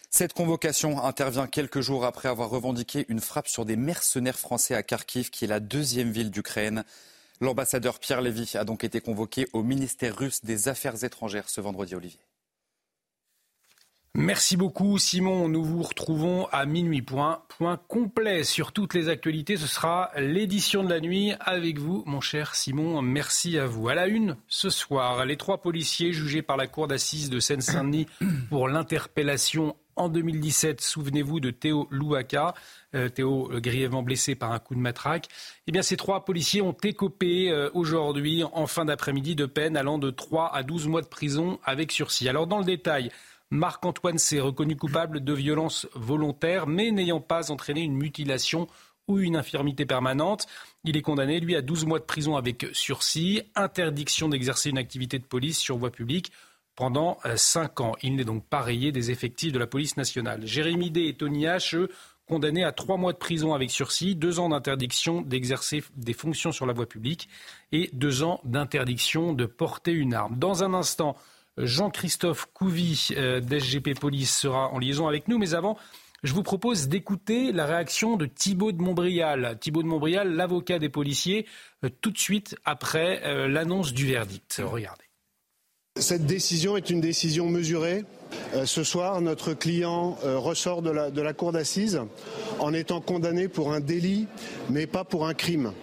Cette 0.10 0.32
convocation 0.32 1.04
intervient 1.04 1.48
quelques 1.48 1.82
jours 1.82 2.06
après 2.06 2.30
avoir 2.30 2.50
revendiqué 2.50 3.06
une 3.10 3.20
frappe 3.20 3.50
sur 3.50 3.66
des 3.66 3.76
mercenaires 3.76 4.40
français 4.40 4.74
à 4.74 4.84
Kharkiv, 4.84 5.32
qui 5.32 5.44
est 5.44 5.50
la 5.50 5.60
deuxième 5.60 6.12
ville 6.12 6.32
d'Ukraine. 6.32 6.86
L'ambassadeur 7.44 8.00
Pierre 8.00 8.22
Lévy 8.22 8.56
a 8.56 8.64
donc 8.64 8.86
été 8.86 9.02
convoqué 9.02 9.48
au 9.52 9.64
ministère 9.64 10.16
russe 10.16 10.46
des 10.46 10.70
Affaires 10.70 11.04
étrangères 11.04 11.50
ce 11.50 11.60
vendredi, 11.60 11.94
Olivier. 11.94 12.22
Merci 14.16 14.56
beaucoup 14.56 14.98
Simon. 14.98 15.50
Nous 15.50 15.64
vous 15.66 15.82
retrouvons 15.84 16.46
à 16.54 16.66
minuit. 16.66 17.02
Point, 17.02 17.42
point 17.50 17.76
complet 17.90 18.46
sur 18.46 18.72
toutes 18.72 18.94
les 18.94 19.10
actualités. 19.10 19.58
Ce 19.58 19.68
sera 19.68 20.12
l'édition 20.16 20.86
de 20.86 20.90
la 20.90 21.02
nuit 21.02 21.34
avec 21.42 21.80
vous, 21.80 22.04
mon 22.06 22.22
cher 22.22 22.56
Simon. 22.56 23.02
Merci 23.02 23.58
à 23.58 23.66
vous. 23.66 23.90
À 23.90 23.96
la 23.96 24.08
une, 24.08 24.38
ce 24.48 24.70
soir, 24.70 25.26
les 25.26 25.36
trois 25.36 25.62
policiers 25.62 26.14
jugés 26.14 26.44
par 26.44 26.56
la 26.56 26.68
Cour 26.68 26.88
d'assises 26.88 27.30
de 27.30 27.42
Seine-Saint-Denis 27.42 28.08
pour 28.50 28.70
l'interpellation 28.70 29.76
en 29.96 30.10
2017, 30.10 30.82
souvenez-vous 30.82 31.40
de 31.40 31.52
Théo 31.52 31.88
Louaka, 31.92 32.54
euh, 32.96 33.10
Théo 33.10 33.52
euh, 33.52 33.60
grièvement 33.60 34.04
blessé 34.04 34.36
par 34.36 34.52
un 34.52 34.60
coup 34.60 34.76
de 34.76 34.80
matraque. 34.80 35.28
Eh 35.68 35.72
bien, 35.72 35.82
ces 35.82 35.98
trois 35.98 36.26
policiers 36.26 36.62
ont 36.62 36.76
écopé 36.84 37.50
euh, 37.52 37.70
aujourd'hui, 37.74 38.44
en 38.44 38.68
fin 38.68 38.86
d'après-midi, 38.86 39.36
de 39.36 39.46
peine 39.46 39.78
allant 39.78 39.98
de 39.98 40.10
3 40.10 40.54
à 40.54 40.64
12 40.64 40.88
mois 40.88 41.02
de 41.02 41.08
prison 41.08 41.60
avec 41.64 41.92
sursis. 41.92 42.30
Alors, 42.30 42.48
dans 42.48 42.60
le 42.60 42.66
détail, 42.66 43.12
Marc-Antoine 43.50 44.18
s'est 44.18 44.40
reconnu 44.40 44.76
coupable 44.76 45.24
de 45.24 45.34
violence 45.34 45.88
volontaire, 45.94 46.68
mais 46.68 46.92
n'ayant 46.92 47.22
pas 47.22 47.52
entraîné 47.52 47.82
une 47.82 47.96
mutilation 47.96 48.68
ou 49.08 49.20
une 49.20 49.36
infirmité 49.36 49.86
permanente. 49.86 50.48
Il 50.86 50.98
est 50.98 51.02
condamné, 51.02 51.40
lui, 51.40 51.56
à 51.56 51.62
12 51.62 51.86
mois 51.86 52.00
de 52.00 52.06
prison 52.06 52.36
avec 52.36 52.66
sursis, 52.72 53.44
interdiction 53.56 54.30
d'exercer 54.30 54.70
une 54.70 54.78
activité 54.78 55.20
de 55.20 55.26
police 55.26 55.60
sur 55.60 55.78
voie 55.78 55.92
publique 55.92 56.32
pendant 56.76 57.18
euh, 57.26 57.36
cinq 57.36 57.82
ans. 57.82 57.94
Il 58.02 58.16
n'est 58.16 58.24
donc 58.24 58.46
pas 58.46 58.62
rayé 58.62 58.92
des 58.92 59.12
effectifs 59.12 59.52
de 59.52 59.60
la 59.60 59.68
police 59.68 59.98
nationale. 59.98 60.46
Jérémy 60.46 60.92
D 60.92 61.08
et 61.08 61.14
Tony 61.14 61.46
H, 61.46 61.76
eux, 61.76 61.90
condamnés 62.28 62.64
à 62.64 62.72
trois 62.72 62.98
mois 62.98 63.14
de 63.14 63.18
prison 63.18 63.54
avec 63.54 63.70
sursis, 63.70 64.16
deux 64.16 64.40
ans 64.40 64.50
d'interdiction 64.50 65.22
d'exercer 65.22 65.84
des 65.96 66.14
fonctions 66.14 66.52
sur 66.52 66.66
la 66.66 66.74
voie 66.74 66.88
publique 66.88 67.30
et 67.72 67.90
deux 67.94 68.24
ans 68.24 68.40
d'interdiction 68.44 69.34
de 69.34 69.46
porter 69.46 69.92
une 69.92 70.14
arme. 70.14 70.38
Dans 70.38 70.64
un 70.64 70.74
instant, 70.74 71.16
Jean-Christophe 71.58 72.48
Couvi 72.54 73.10
euh, 73.18 73.40
d'SGP 73.40 74.00
Police 74.00 74.36
sera 74.36 74.70
en 74.70 74.80
liaison 74.80 75.08
avec 75.08 75.28
nous, 75.28 75.38
mais 75.38 75.54
avant, 75.54 75.78
je 76.24 76.34
vous 76.34 76.44
propose 76.44 76.88
d'écouter 76.88 77.52
la 77.52 77.66
réaction 77.66 78.16
de 78.16 78.26
Thibault 78.26 78.72
de 78.72 78.82
Montbrial. 78.82 79.58
Thibault 79.60 79.84
de 79.84 79.88
Montbrial, 79.88 80.34
l'avocat 80.34 80.80
des 80.80 80.90
policiers, 80.90 81.46
euh, 81.84 81.90
tout 82.02 82.12
de 82.12 82.18
suite 82.18 82.56
après 82.64 83.48
l'annonce 83.50 83.94
du 83.94 84.08
verdict. 84.08 84.62
Regardez. 84.64 85.03
Cette 86.00 86.26
décision 86.26 86.76
est 86.76 86.90
une 86.90 87.02
décision 87.02 87.48
mesurée? 87.48 88.04
Euh, 88.56 88.66
ce 88.66 88.84
soir, 88.84 89.22
notre 89.22 89.54
client 89.54 90.18
euh, 90.24 90.38
ressort 90.38 90.82
de 90.82 90.92
la, 90.92 91.10
de 91.12 91.22
la 91.22 91.34
cour 91.34 91.52
d'assises 91.52 92.02
en 92.60 92.74
étant 92.74 93.02
condamné 93.02 93.48
pour 93.48 93.74
un 93.74 93.80
délit, 93.80 94.28
mais 94.70 94.88
pas 94.88 95.04
pour 95.04 95.28
un 95.28 95.34
crime. 95.34 95.74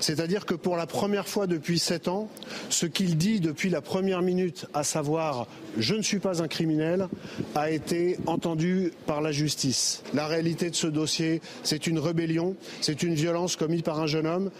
C'est-à-dire 0.00 0.46
que 0.46 0.54
pour 0.54 0.76
la 0.76 0.86
première 0.86 1.28
fois 1.28 1.46
depuis 1.46 1.78
sept 1.78 2.08
ans, 2.08 2.28
ce 2.68 2.86
qu'il 2.86 3.16
dit 3.16 3.40
depuis 3.40 3.70
la 3.70 3.80
première 3.80 4.22
minute, 4.22 4.66
à 4.74 4.84
savoir 4.84 5.46
je 5.78 5.94
ne 5.94 6.02
suis 6.02 6.18
pas 6.18 6.42
un 6.42 6.48
criminel, 6.48 7.08
a 7.54 7.70
été 7.70 8.18
entendu 8.26 8.92
par 9.06 9.20
la 9.20 9.32
justice. 9.32 10.02
La 10.14 10.26
réalité 10.26 10.70
de 10.70 10.74
ce 10.74 10.86
dossier, 10.86 11.40
c'est 11.62 11.86
une 11.86 11.98
rébellion, 11.98 12.56
c'est 12.80 13.02
une 13.02 13.14
violence 13.14 13.56
commise 13.56 13.82
par 13.82 14.00
un 14.00 14.06
jeune 14.06 14.26
homme 14.26 14.50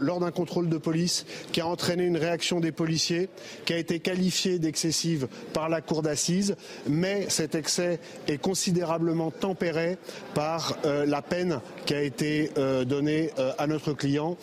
lors 0.00 0.20
d'un 0.20 0.30
contrôle 0.30 0.68
de 0.68 0.78
police 0.78 1.26
qui 1.52 1.60
a 1.60 1.66
entraîné 1.66 2.04
une 2.04 2.16
réaction 2.16 2.60
des 2.60 2.72
policiers, 2.72 3.28
qui 3.64 3.72
a 3.72 3.78
été 3.78 3.98
qualifiée 4.00 4.58
d'excessive 4.58 5.26
par 5.52 5.68
la 5.68 5.80
cour 5.80 6.02
d'assises, 6.02 6.56
mais 6.92 7.26
cet 7.30 7.54
excès 7.54 7.98
est 8.28 8.38
considérablement 8.38 9.30
tempéré 9.30 9.96
par 10.34 10.76
euh, 10.84 11.06
la 11.06 11.22
peine 11.22 11.60
qui 11.86 11.94
a 11.94 12.02
été 12.02 12.50
euh, 12.58 12.84
donnée 12.84 13.30
euh, 13.38 13.52
à 13.58 13.66
notre 13.66 13.94
client. 13.94 14.36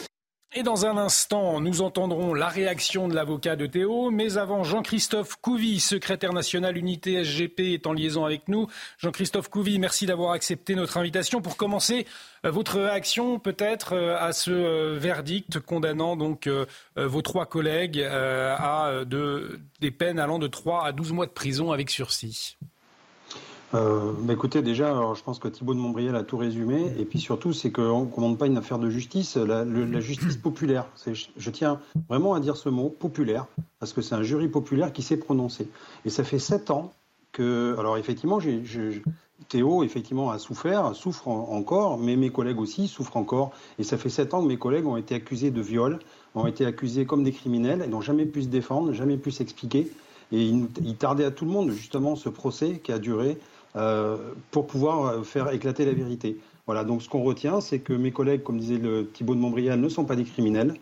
Et 0.56 0.64
dans 0.64 0.88
un 0.88 0.98
instant, 0.98 1.62
nous 1.62 1.84
entendrons 1.84 2.34
la 2.34 2.48
réaction 2.48 3.08
de 3.08 3.14
l'avocat 3.14 3.56
de 3.56 3.68
Théo. 3.68 4.10
Mais 4.10 4.38
avant, 4.38 4.64
Jean-Christophe 4.64 5.36
Couvi, 5.36 5.80
secrétaire 5.80 6.34
national 6.34 6.76
unité 6.76 7.24
SGP, 7.24 7.60
est 7.76 7.86
en 7.86 7.94
liaison 7.94 8.26
avec 8.26 8.48
nous. 8.48 8.66
Jean-Christophe 8.98 9.50
Couvi, 9.50 9.78
merci 9.78 10.08
d'avoir 10.08 10.32
accepté 10.32 10.74
notre 10.74 10.98
invitation. 10.98 11.40
Pour 11.40 11.56
commencer, 11.56 12.08
euh, 12.48 12.50
votre 12.50 12.80
réaction 12.80 13.38
peut-être 13.38 13.94
euh, 13.94 14.18
à 14.20 14.34
ce 14.34 14.50
euh, 14.50 14.98
verdict 14.98 15.60
condamnant 15.60 16.16
donc 16.16 16.50
vos 16.96 17.22
trois 17.22 17.46
collègues 17.46 18.02
à 18.02 19.04
des 19.06 19.92
peines 19.92 20.20
allant 20.20 20.40
de 20.40 20.48
3 20.48 20.86
à 20.86 20.92
12 20.92 21.12
mois 21.12 21.26
de 21.28 21.32
prison 21.32 21.72
avec 21.72 21.92
sursis. 21.92 22.58
Euh, 23.76 24.12
bah 24.20 24.34
écoutez, 24.34 24.62
déjà, 24.62 24.90
alors, 24.90 25.14
je 25.16 25.24
pense 25.24 25.38
que 25.38 25.48
Thibault 25.48 25.76
de 25.76 25.80
Montbriel 25.80 26.16
a 26.16 26.24
tout 26.24 26.38
résumé. 26.38 26.92
Et 26.98 27.06
puis 27.06 27.20
surtout, 27.20 27.54
c'est 27.54 27.72
qu'on 27.72 28.06
ne 28.06 28.10
commande 28.10 28.38
pas 28.38 28.48
une 28.48 28.58
affaire 28.58 28.80
de 28.80 28.90
justice, 28.90 29.38
la, 29.38 29.64
la 29.64 30.00
justice 30.00 30.38
populaire. 30.44 30.88
Je 31.06 31.50
tiens 31.52 31.80
vraiment 32.10 32.34
à 32.34 32.40
dire 32.40 32.58
ce 32.58 32.70
mot, 32.70 32.90
populaire, 32.90 33.46
parce 33.80 33.94
que 33.94 34.02
c'est 34.02 34.16
un 34.16 34.24
jury 34.24 34.48
populaire 34.48 34.92
qui 34.92 35.04
s'est 35.04 35.18
prononcé. 35.18 35.70
Et 36.06 36.10
ça 36.10 36.24
fait 36.24 36.40
sept 36.40 36.72
ans 36.72 36.92
que. 37.32 37.76
Alors 37.78 37.98
effectivement, 37.98 38.40
Théo, 39.48 39.84
effectivement, 39.84 40.32
a 40.32 40.40
souffert, 40.40 40.96
souffre 40.96 41.28
encore, 41.28 41.98
mais 41.98 42.16
mes 42.16 42.30
collègues 42.30 42.60
aussi 42.60 42.88
souffrent 42.88 43.18
encore. 43.18 43.52
Et 43.78 43.84
ça 43.84 43.98
fait 43.98 44.10
sept 44.10 44.34
ans 44.34 44.42
que 44.42 44.48
mes 44.48 44.58
collègues 44.58 44.86
ont 44.86 44.98
été 44.98 45.16
accusés 45.16 45.52
de 45.52 45.62
viol, 45.62 46.00
ont 46.36 46.46
été 46.46 46.66
accusés 46.66 47.06
comme 47.06 47.24
des 47.24 47.32
criminels, 47.32 47.82
et 47.84 47.88
n'ont 47.88 48.02
jamais 48.02 48.26
pu 48.26 48.44
se 48.44 48.48
défendre, 48.48 48.92
jamais 48.94 49.18
pu 49.18 49.32
s'expliquer. 49.32 49.92
Et 50.32 50.44
il, 50.44 50.68
il, 50.84 50.96
tardait 50.96 51.24
à 51.24 51.32
tout 51.32 51.46
le 51.46 51.52
monde, 51.52 51.72
justement, 51.72 52.16
ce 52.16 52.30
procès 52.30 52.80
qui 52.84 52.92
a 52.92 53.00
duré 53.00 53.40
pour 54.52 54.68
pouvoir 54.68 55.06
euh, 55.06 55.24
faire 55.24 55.52
éclater 55.52 55.86
la 55.86 55.94
vérité. 55.94 56.40
Voilà, 56.66 56.84
donc 56.84 57.02
ce 57.02 57.10
qu'on 57.10 57.24
retient, 57.24 57.62
c'est 57.62 57.80
que 57.80 57.94
mes 57.94 58.12
collègues, 58.12 58.44
comme 58.44 58.60
disait 58.60 58.78
le 58.78 59.08
Thibault 59.08 59.36
de 59.36 59.40
Montbrial, 59.40 59.80
ne 59.80 59.90
sont 59.90 60.06
pas 60.06 60.16
des 60.16 60.24
criminels, 60.24 60.76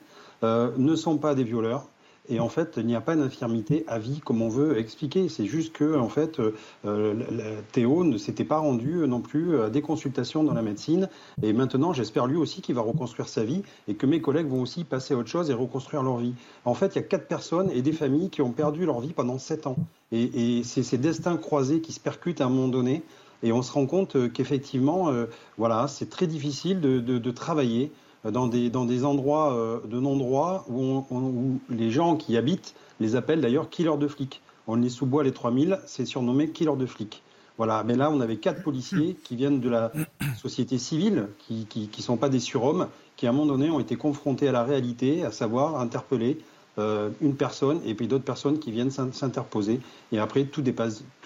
euh, 0.43 0.71
ne 0.77 0.95
sont 0.95 1.17
pas 1.17 1.33
des 1.35 1.43
violeurs, 1.43 1.87
et 2.29 2.39
en 2.39 2.49
fait, 2.49 2.73
il 2.77 2.85
n'y 2.85 2.95
a 2.95 3.01
pas 3.01 3.15
d'infirmité 3.15 3.85
à 3.87 3.99
vie 3.99 4.19
comme 4.19 4.41
on 4.41 4.49
veut 4.49 4.77
expliquer. 4.77 5.29
C'est 5.29 5.45
juste 5.45 5.73
que, 5.73 5.97
en 5.97 6.09
fait, 6.09 6.39
euh, 6.85 7.61
Théo 7.71 8.03
ne 8.03 8.17
s'était 8.17 8.43
pas 8.43 8.57
rendu 8.57 9.07
non 9.07 9.21
plus 9.21 9.61
à 9.61 9.69
des 9.69 9.81
consultations 9.81 10.43
dans 10.43 10.53
la 10.53 10.61
médecine. 10.61 11.09
Et 11.41 11.53
maintenant, 11.53 11.93
j'espère 11.93 12.27
lui 12.27 12.35
aussi 12.37 12.61
qu'il 12.61 12.75
va 12.75 12.81
reconstruire 12.81 13.29
sa 13.29 13.43
vie 13.43 13.63
et 13.87 13.95
que 13.95 14.05
mes 14.05 14.21
collègues 14.21 14.47
vont 14.47 14.61
aussi 14.61 14.83
passer 14.83 15.13
à 15.13 15.17
autre 15.17 15.29
chose 15.29 15.49
et 15.49 15.53
reconstruire 15.53 16.03
leur 16.03 16.17
vie. 16.17 16.33
En 16.65 16.73
fait, 16.73 16.95
il 16.95 16.97
y 16.97 16.99
a 16.99 17.03
quatre 17.03 17.27
personnes 17.27 17.69
et 17.71 17.81
des 17.81 17.93
familles 17.93 18.29
qui 18.29 18.41
ont 18.41 18.51
perdu 18.51 18.85
leur 18.85 18.99
vie 18.99 19.13
pendant 19.13 19.37
sept 19.37 19.67
ans. 19.67 19.77
Et, 20.11 20.63
c'est 20.63 20.83
ces 20.83 20.97
destins 20.97 21.37
croisés 21.37 21.81
qui 21.81 21.93
se 21.93 21.99
percutent 21.99 22.41
à 22.41 22.45
un 22.45 22.49
moment 22.49 22.67
donné. 22.67 23.03
Et 23.43 23.51
on 23.51 23.61
se 23.61 23.71
rend 23.71 23.85
compte 23.85 24.31
qu'effectivement, 24.33 25.09
euh, 25.09 25.27
voilà, 25.57 25.87
c'est 25.87 26.09
très 26.09 26.27
difficile 26.27 26.81
de 26.81 27.31
travailler 27.31 27.91
dans 28.23 28.47
des, 28.47 28.69
dans 28.69 28.85
des 28.85 29.05
endroits 29.05 29.53
euh, 29.53 29.79
de 29.85 29.99
non-droit 29.99 30.65
où, 30.69 31.59
les 31.69 31.91
gens 31.91 32.15
qui 32.15 32.37
habitent 32.37 32.75
les 32.99 33.15
appellent 33.15 33.41
d'ailleurs 33.41 33.69
killers 33.69 33.97
de 33.97 34.07
flics. 34.07 34.41
On 34.67 34.81
est 34.81 34.89
sous 34.89 35.05
bois 35.05 35.23
les 35.23 35.31
3000, 35.31 35.79
c'est 35.85 36.05
surnommé 36.05 36.49
killer 36.49 36.75
de 36.75 36.85
flics. 36.85 37.23
Voilà, 37.57 37.83
mais 37.83 37.95
là 37.95 38.11
on 38.11 38.19
avait 38.19 38.37
quatre 38.37 38.61
policiers 38.61 39.17
qui 39.23 39.35
viennent 39.35 39.59
de 39.59 39.69
la 39.69 39.91
société 40.37 40.77
civile, 40.77 41.27
qui 41.47 41.67
ne 41.75 42.01
sont 42.01 42.17
pas 42.17 42.29
des 42.29 42.39
surhommes, 42.39 42.87
qui 43.15 43.25
à 43.25 43.29
un 43.29 43.33
moment 43.33 43.47
donné 43.47 43.69
ont 43.69 43.79
été 43.79 43.95
confrontés 43.95 44.47
à 44.47 44.51
la 44.51 44.63
réalité, 44.63 45.23
à 45.23 45.31
savoir 45.31 45.79
interpeller 45.79 46.37
euh, 46.79 47.09
une 47.21 47.35
personne 47.35 47.81
et 47.85 47.95
puis 47.95 48.07
d'autres 48.07 48.23
personnes 48.23 48.59
qui 48.59 48.71
viennent 48.71 48.91
s'interposer. 48.91 49.79
Et 50.11 50.19
après, 50.19 50.43
tout, 50.43 50.63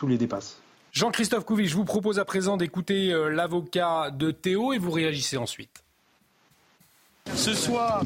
les 0.07 0.17
dépasse. 0.17 0.61
Jean-Christophe 0.93 1.43
Couvi, 1.43 1.67
je 1.67 1.75
vous 1.75 1.83
propose 1.83 2.19
à 2.19 2.25
présent 2.25 2.55
d'écouter 2.55 3.11
euh, 3.11 3.29
l'avocat 3.29 4.11
de 4.11 4.31
Théo 4.31 4.71
et 4.71 4.77
vous 4.77 4.91
réagissez 4.91 5.35
ensuite. 5.35 5.83
Ce 7.35 7.53
soir 7.53 8.03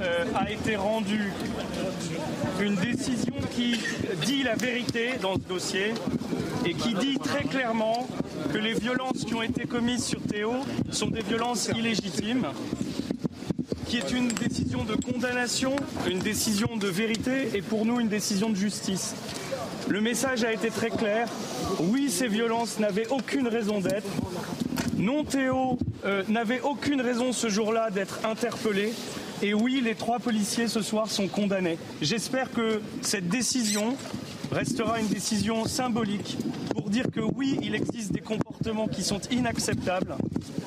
euh, 0.00 0.24
a 0.34 0.50
été 0.50 0.76
rendue 0.76 1.32
une 2.60 2.74
décision 2.76 3.34
qui 3.54 3.78
dit 4.24 4.42
la 4.42 4.54
vérité 4.54 5.10
dans 5.20 5.34
ce 5.34 5.40
dossier 5.40 5.94
et 6.64 6.74
qui 6.74 6.94
dit 6.94 7.18
très 7.18 7.44
clairement 7.44 8.08
que 8.52 8.58
les 8.58 8.74
violences 8.74 9.24
qui 9.24 9.34
ont 9.34 9.42
été 9.42 9.66
commises 9.66 10.04
sur 10.04 10.20
Théo 10.22 10.52
sont 10.90 11.08
des 11.08 11.22
violences 11.22 11.68
illégitimes, 11.68 12.46
qui 13.86 13.98
est 13.98 14.10
une 14.12 14.28
décision 14.28 14.84
de 14.84 14.94
condamnation, 14.94 15.76
une 16.08 16.18
décision 16.20 16.76
de 16.76 16.88
vérité 16.88 17.50
et 17.54 17.62
pour 17.62 17.84
nous 17.84 18.00
une 18.00 18.08
décision 18.08 18.48
de 18.48 18.56
justice. 18.56 19.14
Le 19.88 20.00
message 20.00 20.44
a 20.44 20.52
été 20.52 20.70
très 20.70 20.90
clair. 20.90 21.28
Oui, 21.78 22.10
ces 22.10 22.28
violences 22.28 22.78
n'avaient 22.78 23.08
aucune 23.08 23.48
raison 23.48 23.80
d'être. 23.80 24.08
Non, 24.96 25.24
Théo 25.24 25.78
euh, 26.04 26.22
n'avait 26.28 26.60
aucune 26.60 27.00
raison 27.00 27.32
ce 27.32 27.48
jour-là 27.48 27.90
d'être 27.90 28.20
interpellé. 28.24 28.92
Et 29.42 29.54
oui, 29.54 29.80
les 29.82 29.94
trois 29.94 30.18
policiers 30.18 30.68
ce 30.68 30.82
soir 30.82 31.10
sont 31.10 31.28
condamnés. 31.28 31.78
J'espère 32.00 32.50
que 32.52 32.80
cette 33.00 33.28
décision 33.28 33.96
restera 34.52 35.00
une 35.00 35.08
décision 35.08 35.64
symbolique 35.64 36.36
pour 36.74 36.90
dire 36.90 37.06
que 37.10 37.20
oui, 37.20 37.58
il 37.62 37.74
existe 37.74 38.12
des 38.12 38.20
comportements 38.20 38.86
qui 38.86 39.02
sont 39.02 39.20
inacceptables 39.30 40.14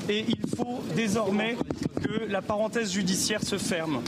et 0.09 0.25
il 0.27 0.49
faut 0.55 0.81
désormais 0.95 1.55
que 2.01 2.25
la 2.29 2.41
parenthèse 2.41 2.91
judiciaire 2.91 3.43
se 3.43 3.57
ferme. 3.57 4.01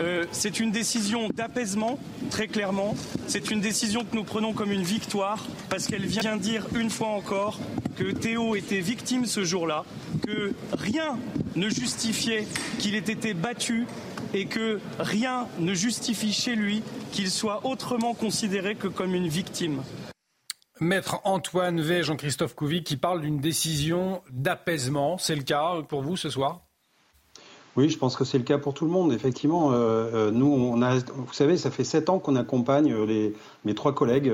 Euh, 0.00 0.24
c'est 0.32 0.60
une 0.60 0.70
décision 0.70 1.28
d'apaisement, 1.28 1.98
très 2.30 2.48
clairement. 2.48 2.94
C'est 3.26 3.50
une 3.50 3.60
décision 3.60 4.04
que 4.04 4.14
nous 4.14 4.24
prenons 4.24 4.52
comme 4.52 4.72
une 4.72 4.82
victoire 4.82 5.46
parce 5.70 5.86
qu'elle 5.86 6.06
vient 6.06 6.36
dire 6.36 6.66
une 6.74 6.90
fois 6.90 7.08
encore 7.08 7.60
que 7.96 8.10
Théo 8.10 8.56
était 8.56 8.80
victime 8.80 9.26
ce 9.26 9.44
jour-là, 9.44 9.84
que 10.26 10.52
rien 10.72 11.18
ne 11.56 11.68
justifiait 11.68 12.46
qu'il 12.78 12.94
ait 12.94 12.98
été 12.98 13.34
battu 13.34 13.86
et 14.32 14.46
que 14.46 14.80
rien 14.98 15.46
ne 15.58 15.74
justifie 15.74 16.32
chez 16.32 16.56
lui 16.56 16.82
qu'il 17.12 17.30
soit 17.30 17.64
autrement 17.64 18.14
considéré 18.14 18.74
que 18.74 18.88
comme 18.88 19.14
une 19.14 19.28
victime. 19.28 19.82
Maître 20.80 21.20
Antoine 21.24 21.80
V, 21.80 22.02
Jean-Christophe 22.02 22.54
Couvi, 22.54 22.82
qui 22.82 22.96
parle 22.96 23.20
d'une 23.20 23.38
décision 23.38 24.22
d'apaisement. 24.30 25.18
C'est 25.18 25.36
le 25.36 25.42
cas 25.42 25.82
pour 25.88 26.02
vous 26.02 26.16
ce 26.16 26.28
soir? 26.28 26.62
Oui, 27.76 27.88
je 27.88 27.98
pense 27.98 28.14
que 28.16 28.24
c'est 28.24 28.38
le 28.38 28.44
cas 28.44 28.58
pour 28.58 28.74
tout 28.74 28.84
le 28.84 28.90
monde. 28.90 29.12
Effectivement, 29.12 29.72
euh, 29.72 29.74
euh, 29.76 30.30
nous, 30.30 30.46
on 30.46 30.80
a, 30.80 30.96
vous 30.96 31.32
savez, 31.32 31.56
ça 31.56 31.70
fait 31.70 31.82
sept 31.82 32.08
ans 32.08 32.18
qu'on 32.18 32.36
accompagne 32.36 32.92
euh, 32.92 33.04
les, 33.04 33.34
mes 33.64 33.74
trois 33.74 33.94
collègues. 33.94 34.32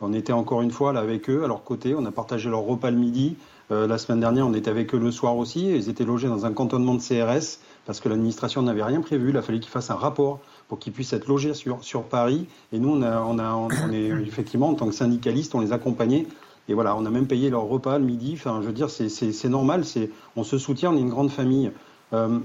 on 0.00 0.12
était 0.12 0.32
encore 0.32 0.62
une 0.62 0.70
fois 0.70 0.92
là 0.92 1.00
avec 1.00 1.30
eux, 1.30 1.44
à 1.44 1.48
leur 1.48 1.62
côté. 1.62 1.94
On 1.96 2.04
a 2.06 2.12
partagé 2.12 2.50
leur 2.50 2.62
repas 2.62 2.90
le 2.90 2.96
midi. 2.96 3.36
La 3.70 3.98
semaine 3.98 4.20
dernière, 4.20 4.46
on 4.46 4.54
était 4.54 4.70
avec 4.70 4.94
eux 4.94 4.98
le 4.98 5.10
soir 5.10 5.36
aussi. 5.36 5.70
Ils 5.70 5.88
étaient 5.88 6.04
logés 6.04 6.28
dans 6.28 6.46
un 6.46 6.52
cantonnement 6.52 6.94
de 6.94 7.00
CRS 7.00 7.58
parce 7.86 8.00
que 8.00 8.08
l'administration 8.08 8.62
n'avait 8.62 8.82
rien 8.82 9.00
prévu. 9.00 9.30
Il 9.30 9.36
a 9.36 9.42
fallu 9.42 9.60
qu'ils 9.60 9.70
fassent 9.70 9.90
un 9.90 9.96
rapport 9.96 10.40
pour 10.68 10.78
qu'ils 10.78 10.92
puissent 10.92 11.12
être 11.12 11.26
logés 11.26 11.54
sur, 11.54 12.02
Paris. 12.04 12.46
Et 12.72 12.78
nous, 12.78 12.90
on 12.90 13.92
est 13.92 14.08
effectivement, 14.26 14.68
en 14.68 14.74
tant 14.74 14.86
que 14.86 14.94
syndicalistes, 14.94 15.54
on 15.54 15.60
les 15.60 15.72
accompagnait. 15.72 16.26
Et 16.68 16.74
voilà, 16.74 16.96
on 16.96 17.06
a 17.06 17.10
même 17.10 17.26
payé 17.26 17.48
leur 17.48 17.62
repas 17.62 17.98
le 17.98 18.04
midi. 18.04 18.32
Enfin, 18.34 18.60
je 18.60 18.66
veux 18.66 18.72
dire, 18.72 18.90
c'est 18.90 19.48
normal. 19.48 19.84
On 20.34 20.42
se 20.42 20.58
soutient, 20.58 20.92
on 20.92 20.96
est 20.96 21.00
une 21.00 21.10
grande 21.10 21.30
famille. 21.30 21.70
Euh, 22.12 22.40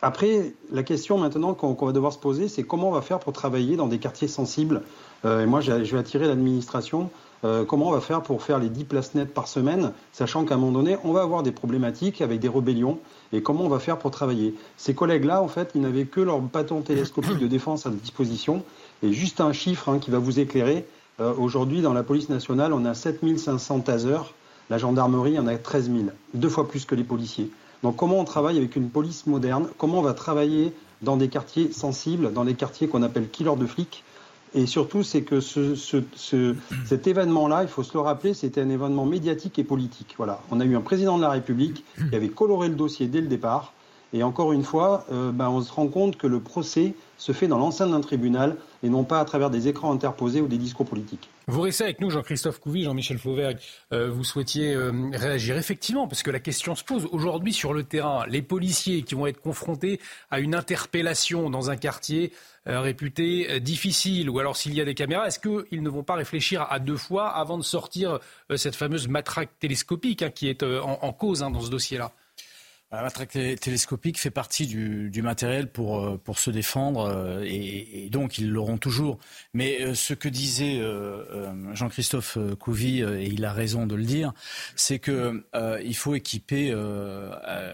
après, 0.00 0.54
la 0.72 0.82
question 0.82 1.16
maintenant 1.16 1.54
qu'on 1.54 1.86
va 1.86 1.92
devoir 1.92 2.12
se 2.12 2.18
poser, 2.18 2.48
c'est 2.48 2.64
comment 2.64 2.88
on 2.88 2.92
va 2.92 3.02
faire 3.02 3.20
pour 3.20 3.32
travailler 3.32 3.76
dans 3.76 3.86
des 3.86 3.98
quartiers 3.98 4.26
sensibles. 4.26 4.82
Euh, 5.24 5.44
et 5.44 5.46
moi, 5.46 5.60
je 5.60 5.72
vais 5.72 5.98
attirer 5.98 6.26
l'administration. 6.26 7.10
Euh, 7.44 7.64
comment 7.64 7.88
on 7.88 7.92
va 7.92 8.00
faire 8.00 8.22
pour 8.22 8.42
faire 8.42 8.58
les 8.58 8.68
10 8.68 8.84
places 8.84 9.14
nettes 9.14 9.34
par 9.34 9.48
semaine, 9.48 9.92
sachant 10.12 10.44
qu'à 10.44 10.54
un 10.54 10.58
moment 10.58 10.72
donné, 10.72 10.96
on 11.04 11.12
va 11.12 11.22
avoir 11.22 11.42
des 11.42 11.52
problématiques 11.52 12.20
avec 12.20 12.40
des 12.40 12.48
rébellions. 12.48 12.98
Et 13.32 13.42
comment 13.42 13.64
on 13.64 13.68
va 13.68 13.80
faire 13.80 13.98
pour 13.98 14.10
travailler? 14.10 14.54
Ces 14.76 14.94
collègues-là, 14.94 15.42
en 15.42 15.48
fait, 15.48 15.72
ils 15.74 15.80
n'avaient 15.80 16.04
que 16.04 16.20
leur 16.20 16.40
bâton 16.40 16.82
télescopique 16.82 17.38
de 17.38 17.46
défense 17.48 17.86
à 17.86 17.90
disposition. 17.90 18.62
Et 19.02 19.12
juste 19.12 19.40
un 19.40 19.52
chiffre 19.52 19.88
hein, 19.88 19.98
qui 19.98 20.10
va 20.10 20.18
vous 20.18 20.38
éclairer. 20.38 20.86
Aujourd'hui, 21.38 21.82
dans 21.82 21.92
la 21.92 22.02
police 22.02 22.30
nationale, 22.30 22.72
on 22.72 22.84
a 22.84 22.94
7500 22.94 23.80
tasers. 23.80 24.34
La 24.70 24.78
gendarmerie 24.78 25.38
en 25.38 25.46
a 25.46 25.56
13 25.56 25.90
000, 25.90 25.98
deux 26.34 26.48
fois 26.48 26.66
plus 26.66 26.84
que 26.84 26.94
les 26.94 27.04
policiers. 27.04 27.50
Donc 27.82 27.96
comment 27.96 28.18
on 28.18 28.24
travaille 28.24 28.56
avec 28.58 28.76
une 28.76 28.88
police 28.88 29.26
moderne? 29.26 29.68
Comment 29.76 29.98
on 29.98 30.02
va 30.02 30.14
travailler 30.14 30.72
dans 31.02 31.16
des 31.16 31.28
quartiers 31.28 31.72
sensibles, 31.72 32.32
dans 32.32 32.44
des 32.44 32.54
quartiers 32.54 32.88
qu'on 32.88 33.02
appelle 33.02 33.28
killers 33.28 33.56
de 33.56 33.66
flics? 33.66 34.04
Et 34.54 34.66
surtout, 34.66 35.02
c'est 35.02 35.22
que 35.22 35.40
ce, 35.40 35.74
cet 36.84 37.06
événement-là, 37.06 37.62
il 37.62 37.68
faut 37.68 37.82
se 37.82 37.94
le 37.94 38.00
rappeler, 38.00 38.34
c'était 38.34 38.60
un 38.60 38.68
événement 38.68 39.06
médiatique 39.06 39.58
et 39.58 39.64
politique. 39.64 40.14
Voilà, 40.18 40.40
on 40.50 40.60
a 40.60 40.64
eu 40.64 40.76
un 40.76 40.80
président 40.82 41.16
de 41.16 41.22
la 41.22 41.30
République 41.30 41.84
qui 42.10 42.14
avait 42.14 42.28
coloré 42.28 42.68
le 42.68 42.74
dossier 42.74 43.06
dès 43.06 43.20
le 43.20 43.28
départ. 43.28 43.72
Et 44.12 44.22
encore 44.22 44.52
une 44.52 44.62
fois, 44.62 45.06
euh, 45.10 45.32
ben, 45.32 45.48
on 45.48 45.62
se 45.62 45.72
rend 45.72 45.88
compte 45.88 46.18
que 46.18 46.26
le 46.26 46.40
procès 46.40 46.94
se 47.22 47.30
fait 47.30 47.46
dans 47.46 47.58
l'enceinte 47.58 47.92
d'un 47.92 48.00
tribunal 48.00 48.56
et 48.82 48.88
non 48.88 49.04
pas 49.04 49.20
à 49.20 49.24
travers 49.24 49.48
des 49.48 49.68
écrans 49.68 49.92
interposés 49.92 50.40
ou 50.40 50.48
des 50.48 50.58
discours 50.58 50.86
politiques. 50.86 51.28
Vous 51.46 51.60
restez 51.60 51.84
avec 51.84 52.00
nous, 52.00 52.10
Jean-Christophe 52.10 52.58
Couvi, 52.58 52.82
Jean-Michel 52.82 53.18
Fauvergue. 53.18 53.58
Euh, 53.92 54.10
vous 54.10 54.24
souhaitiez 54.24 54.74
euh, 54.74 54.90
réagir 55.12 55.56
effectivement, 55.56 56.08
parce 56.08 56.24
que 56.24 56.32
la 56.32 56.40
question 56.40 56.74
se 56.74 56.82
pose 56.82 57.08
aujourd'hui 57.12 57.52
sur 57.52 57.74
le 57.74 57.84
terrain. 57.84 58.24
Les 58.26 58.42
policiers 58.42 59.02
qui 59.02 59.14
vont 59.14 59.28
être 59.28 59.40
confrontés 59.40 60.00
à 60.32 60.40
une 60.40 60.56
interpellation 60.56 61.48
dans 61.48 61.70
un 61.70 61.76
quartier 61.76 62.32
réputé 62.64 63.58
difficile, 63.58 64.30
ou 64.30 64.38
alors 64.38 64.56
s'il 64.56 64.72
y 64.74 64.80
a 64.80 64.84
des 64.84 64.94
caméras, 64.94 65.26
est-ce 65.26 65.40
qu'ils 65.40 65.82
ne 65.82 65.90
vont 65.90 66.04
pas 66.04 66.14
réfléchir 66.14 66.64
à 66.70 66.78
deux 66.78 66.96
fois 66.96 67.28
avant 67.28 67.58
de 67.58 67.64
sortir 67.64 68.20
cette 68.54 68.76
fameuse 68.76 69.08
matraque 69.08 69.50
télescopique 69.58 70.22
hein, 70.22 70.30
qui 70.30 70.48
est 70.48 70.62
en, 70.62 71.12
cause 71.12 71.42
hein, 71.42 71.50
dans 71.50 71.60
ce 71.60 71.70
dossier-là? 71.70 72.12
La 72.92 73.02
matraque 73.02 73.30
télescopique 73.30 74.20
fait 74.20 74.30
partie 74.30 74.66
du, 74.66 75.22
matériel 75.22 75.70
pour, 75.70 76.04
euh, 76.04 76.18
pour 76.18 76.38
se 76.38 76.50
défendre 76.50 77.06
euh, 77.06 77.42
et, 77.46 78.08
donc 78.10 78.38
ils 78.38 78.50
l'auront 78.50 78.76
toujours. 78.76 79.18
Mais 79.54 79.80
euh, 79.80 79.94
ce 79.94 80.12
que 80.12 80.28
disait 80.28 80.82
Jean-Christophe 81.72 82.38
Couvi, 82.58 83.00
et 83.00 83.26
il 83.26 83.44
a 83.44 83.52
raison 83.52 83.86
de 83.86 83.94
le 83.94 84.04
dire, 84.04 84.32
c'est 84.76 84.98
qu'il 84.98 85.42
il 85.84 85.96
faut 85.96 86.14
équiper 86.14 86.74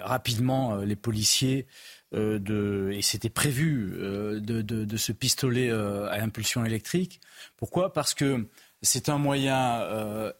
rapidement 0.03 0.77
les 0.77 0.97
policiers 0.97 1.67
et 2.15 3.01
c'était 3.03 3.29
prévu 3.31 3.95
de, 3.99 4.97
ce 4.97 5.13
pistolet 5.13 5.71
à 5.71 6.23
impulsion 6.23 6.65
électrique. 6.65 7.21
Pourquoi? 7.57 7.93
Parce 7.93 8.15
que 8.15 8.47
c'est 8.83 9.09
un 9.09 9.19
moyen 9.19 9.85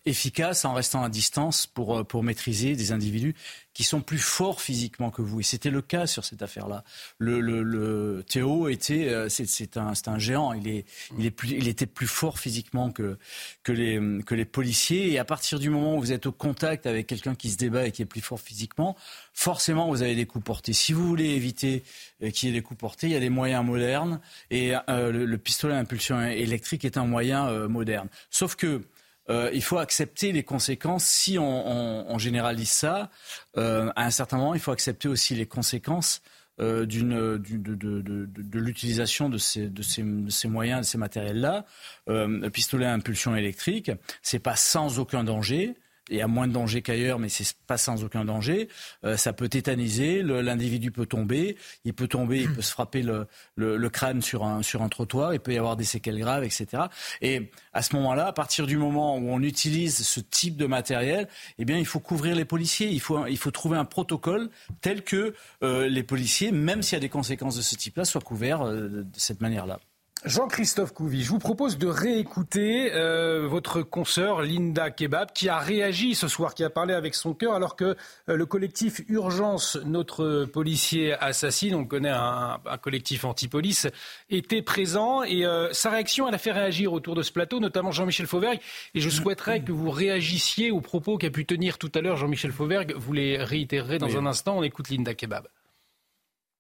efficace 0.05 0.65
en 0.65 0.75
restant 0.75 1.03
à 1.03 1.09
distance 1.09 1.67
pour 1.67 2.23
maîtriser 2.23 2.77
des 2.77 2.93
individus 2.93 3.35
qui 3.79 3.85
sont 3.85 4.01
plus 4.01 4.19
forts 4.19 4.61
physiquement 4.61 5.13
que 5.13 5.23
vous. 5.23 5.39
Et 5.39 5.45
c'était 5.45 5.71
le 5.71 5.83
cas 5.83 6.09
sur 6.09 6.25
cette 6.25 6.43
affaire-là. 6.43 6.83
Le, 7.19 7.41
le, 7.41 8.25
Théo 8.29 8.67
était, 8.69 9.09
euh, 9.09 9.29
c'est 9.29 9.77
un, 9.77 9.93
un, 10.07 10.19
géant. 10.19 10.53
Il, 10.53 10.67
est, 10.67 10.85
il, 11.17 11.25
est 11.25 11.31
plus, 11.31 11.51
il 11.51 11.69
était 11.69 11.87
plus 11.87 12.09
fort 12.09 12.41
physiquement 12.41 12.91
que, 12.91 13.19
que, 13.63 13.71
les, 13.71 14.01
que 14.25 14.35
les 14.35 14.45
policiers. 14.45 15.13
Et 15.13 15.21
à 15.21 15.25
partir 15.25 15.61
du 15.61 15.71
moment 15.71 15.95
où 15.95 16.01
vous 16.01 16.11
êtes 16.11 16.27
au 16.27 16.33
contact 16.33 16.87
avec 16.87 17.07
quelqu'un 17.07 17.37
qui 17.37 17.51
se 17.51 17.57
débat 17.57 17.87
et 17.87 17.93
qui 17.93 18.03
est 18.03 18.07
plus 18.07 18.21
fort 18.21 18.41
physiquement, 18.41 18.97
forcément 19.33 19.89
vous 19.91 20.03
avez 20.03 20.17
des 20.17 20.27
coups 20.27 20.45
portés. 20.45 20.73
Si 20.73 20.93
vous 20.93 21.07
voulez 21.07 21.29
éviter 21.29 21.85
euh, 22.25 22.31
qu'il 22.31 22.49
y 22.49 22.51
ait 22.51 22.55
des 22.57 22.63
coups 22.63 22.81
portés, 22.81 23.07
il 23.07 23.13
y 23.13 23.17
a 23.17 23.21
des 23.21 23.31
moyens 23.31 23.65
modernes. 23.65 24.19
Et 24.51 24.75
euh, 24.89 25.13
le, 25.13 25.39
pistolet 25.39 25.75
à 25.75 25.79
impulsion 25.79 26.21
électrique 26.21 26.85
est 26.85 26.97
un 26.97 27.07
moyen 27.07 27.69
moderne. 27.69 28.09
Sauf 28.29 28.57
que 28.57 28.83
euh, 29.31 29.51
il 29.53 29.63
faut 29.63 29.79
accepter 29.79 30.33
les 30.33 30.43
conséquences. 30.43 31.05
Si 31.05 31.39
on, 31.39 32.19
généralise 32.19 32.71
ça, 32.71 33.11
euh, 33.57 33.91
à 33.95 34.05
un 34.05 34.11
certain 34.11 34.39
moment, 34.39 34.55
il 34.55 34.61
faut 34.61 34.73
accepter 34.73 35.09
aussi 35.09 35.35
les 35.35 35.47
conséquences 35.47 36.23
euh, 36.61 36.87
d'une, 36.87 37.39
de, 37.39 38.59
l'utilisation 38.59 39.29
de 39.29 39.39
ces, 39.39 39.69
de, 39.69 39.83
ces, 39.83 40.03
de 40.03 40.31
ces, 40.31 40.49
moyens, 40.49 40.81
de 40.81 40.87
ces 40.87 40.99
matériels-là. 40.99 41.65
le 42.07 42.49
pistolet 42.49 42.87
à 42.87 42.93
impulsion 42.93 43.37
électrique, 43.37 43.91
c'est 44.23 44.39
pas 44.41 44.57
sans 44.57 44.99
aucun 44.99 45.25
danger 45.25 45.77
et 46.11 46.23
à 46.23 46.27
moins 46.27 46.47
de 46.49 46.53
danger 46.53 46.83
qu'ailleurs, 46.83 47.19
mais 47.19 47.29
c'est 47.29 47.57
pas 47.67 47.79
sans 47.79 48.05
aucun 48.05 48.25
danger. 48.25 48.69
Euh, 49.05 49.17
ça 49.17 49.33
peut 49.33 49.49
tétaniser, 49.49 50.23
l'individu 50.23 50.91
peut 50.91 51.07
tomber, 51.07 51.57
il 51.85 51.95
peut 51.95 52.09
tomber, 52.09 52.41
il 52.43 52.53
peut 52.53 52.63
se 52.63 52.73
frapper 52.73 53.03
le, 53.03 53.89
crâne 53.89 54.23
sur 54.23 54.45
un, 54.45 54.63
sur 54.63 54.83
un 54.83 54.89
trottoir, 54.89 55.35
il 55.35 55.41
peut 55.41 55.53
y 55.53 55.59
avoir 55.59 55.77
des 55.77 55.85
séquelles 55.85 56.19
graves, 56.19 56.45
etc. 56.45 56.85
Et 57.21 57.51
à 57.73 57.83
ce 57.83 57.95
moment-là, 57.97 58.27
à 58.27 58.33
partir 58.33 58.67
du 58.67 58.77
moment 58.77 59.17
où 59.17 59.29
on 59.31 59.43
utilise 59.43 60.07
ce 60.07 60.21
type 60.21 60.57
de 60.57 60.67
matériel, 60.67 61.29
eh 61.59 61.65
bien, 61.65 61.79
il 61.79 61.87
faut 61.87 62.01
couvrir 62.01 62.37
les 62.37 62.45
policiers. 62.45 62.89
Il 62.89 63.01
faut, 63.01 63.27
il 63.27 63.39
faut 63.39 63.51
trouver 63.51 63.77
un 63.77 63.85
protocole 63.85 64.51
tel 64.81 65.03
que 65.03 65.35
euh, 65.63 65.89
les 65.89 66.03
policiers, 66.03 66.53
même 66.53 66.83
s'il 66.83 66.95
y 66.95 66.97
a 66.97 67.01
des 67.01 67.09
conséquences 67.09 67.57
de 67.57 67.63
ce 67.63 67.75
type-là, 67.75 68.05
soient 68.05 68.21
couverts 68.21 68.63
euh, 68.63 68.89
de 68.89 69.07
cette 69.17 69.41
manière-là. 69.41 69.79
Jean-Christophe 70.25 70.93
Couvi, 70.93 71.23
je 71.23 71.31
vous 71.31 71.39
propose 71.39 71.79
de 71.79 71.87
réécouter 71.87 72.93
euh, 72.93 73.47
votre 73.47 73.83
consoeur 73.83 74.43
Linda 74.43 74.91
Kebab 74.91 75.33
qui 75.33 75.49
a 75.49 75.59
réagi 75.59 76.17
ce 76.17 76.27
soir, 76.27 76.55
qui 76.55 76.65
a 76.65 76.71
parlé 76.71 76.93
avec 76.93 77.15
son 77.15 77.35
cœur 77.35 77.55
alors 77.55 77.77
que 77.77 77.97
euh, 78.29 78.37
le 78.37 78.45
collectif 78.45 79.01
Urgence, 79.09 79.79
notre 79.85 80.45
policier 80.45 81.15
assassine, 81.15 81.77
on 81.77 81.85
connaît 81.85 82.11
un, 82.11 82.59
collectif 82.83 83.25
anti-police, 83.25 83.87
était 84.29 84.61
présent 84.61 85.23
et 85.23 85.47
euh, 85.47 85.73
sa 85.73 85.91
réaction, 85.91 86.27
elle 86.27 86.35
a 86.35 86.39
fait 86.39 86.53
réagir 86.53 86.93
autour 86.93 87.15
de 87.15 87.23
ce 87.23 87.31
plateau, 87.31 87.61
notamment 87.61 87.93
Jean-Michel 87.93 88.27
Fauvergue. 88.27 88.59
Et 88.95 89.01
je 89.01 89.11
souhaiterais 89.11 89.63
que 89.63 89.71
vous 89.71 89.91
réagissiez 89.91 90.73
aux 90.73 90.81
propos 90.81 91.17
qu'a 91.17 91.31
pu 91.31 91.47
tenir 91.47 91.79
tout 91.79 91.93
à 91.95 92.01
l'heure 92.01 92.17
Jean-Michel 92.17 92.51
Fauvergue. 92.51 92.93
Vous 92.97 93.13
les 93.13 93.37
réitérerez 93.39 93.99
dans 93.99 94.17
un 94.17 94.27
instant. 94.27 94.59
On 94.59 94.63
écoute 94.65 94.91
Linda 94.91 95.15
Kebab. 95.15 95.47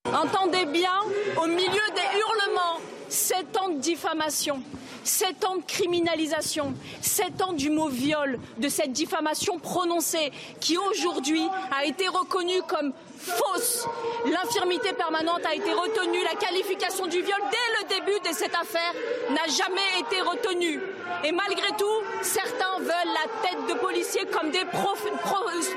Entendez 0.04 0.64
bien, 0.72 1.00
au 1.36 1.46
milieu 1.46 1.86
des 1.94 2.18
hurlements, 2.18 2.80
sept 3.08 3.56
ans 3.56 3.70
de 3.70 3.78
diffamation, 3.78 4.62
sept 5.04 5.44
ans 5.44 5.56
de 5.56 5.62
criminalisation, 5.62 6.74
sept 7.00 7.42
ans 7.42 7.52
du 7.52 7.70
mot 7.70 7.88
viol, 7.88 8.38
de 8.58 8.68
cette 8.68 8.92
diffamation 8.92 9.58
prononcée 9.58 10.32
qui 10.60 10.76
aujourd'hui 10.76 11.42
a 11.76 11.84
été 11.84 12.08
reconnue 12.08 12.62
comme 12.68 12.92
fausse. 13.18 13.86
L'infirmité 14.24 14.92
permanente 14.92 15.44
a 15.46 15.54
été 15.54 15.72
retenue. 15.72 16.22
La 16.24 16.34
qualification 16.34 17.06
du 17.06 17.20
viol 17.22 17.40
dès 17.50 17.96
le 17.96 18.00
début 18.00 18.20
de 18.20 18.34
cette 18.34 18.54
affaire 18.54 18.92
n'a 19.30 19.46
jamais 19.46 20.00
été 20.00 20.20
retenue. 20.20 20.80
Et 21.24 21.32
malgré 21.32 21.68
tout, 21.76 22.02
certains 22.22 22.78
veulent 22.78 23.14
la 23.14 23.48
tête 23.48 23.66
de 23.68 23.74
policier 23.74 24.26
comme 24.26 24.50
des 24.50 24.64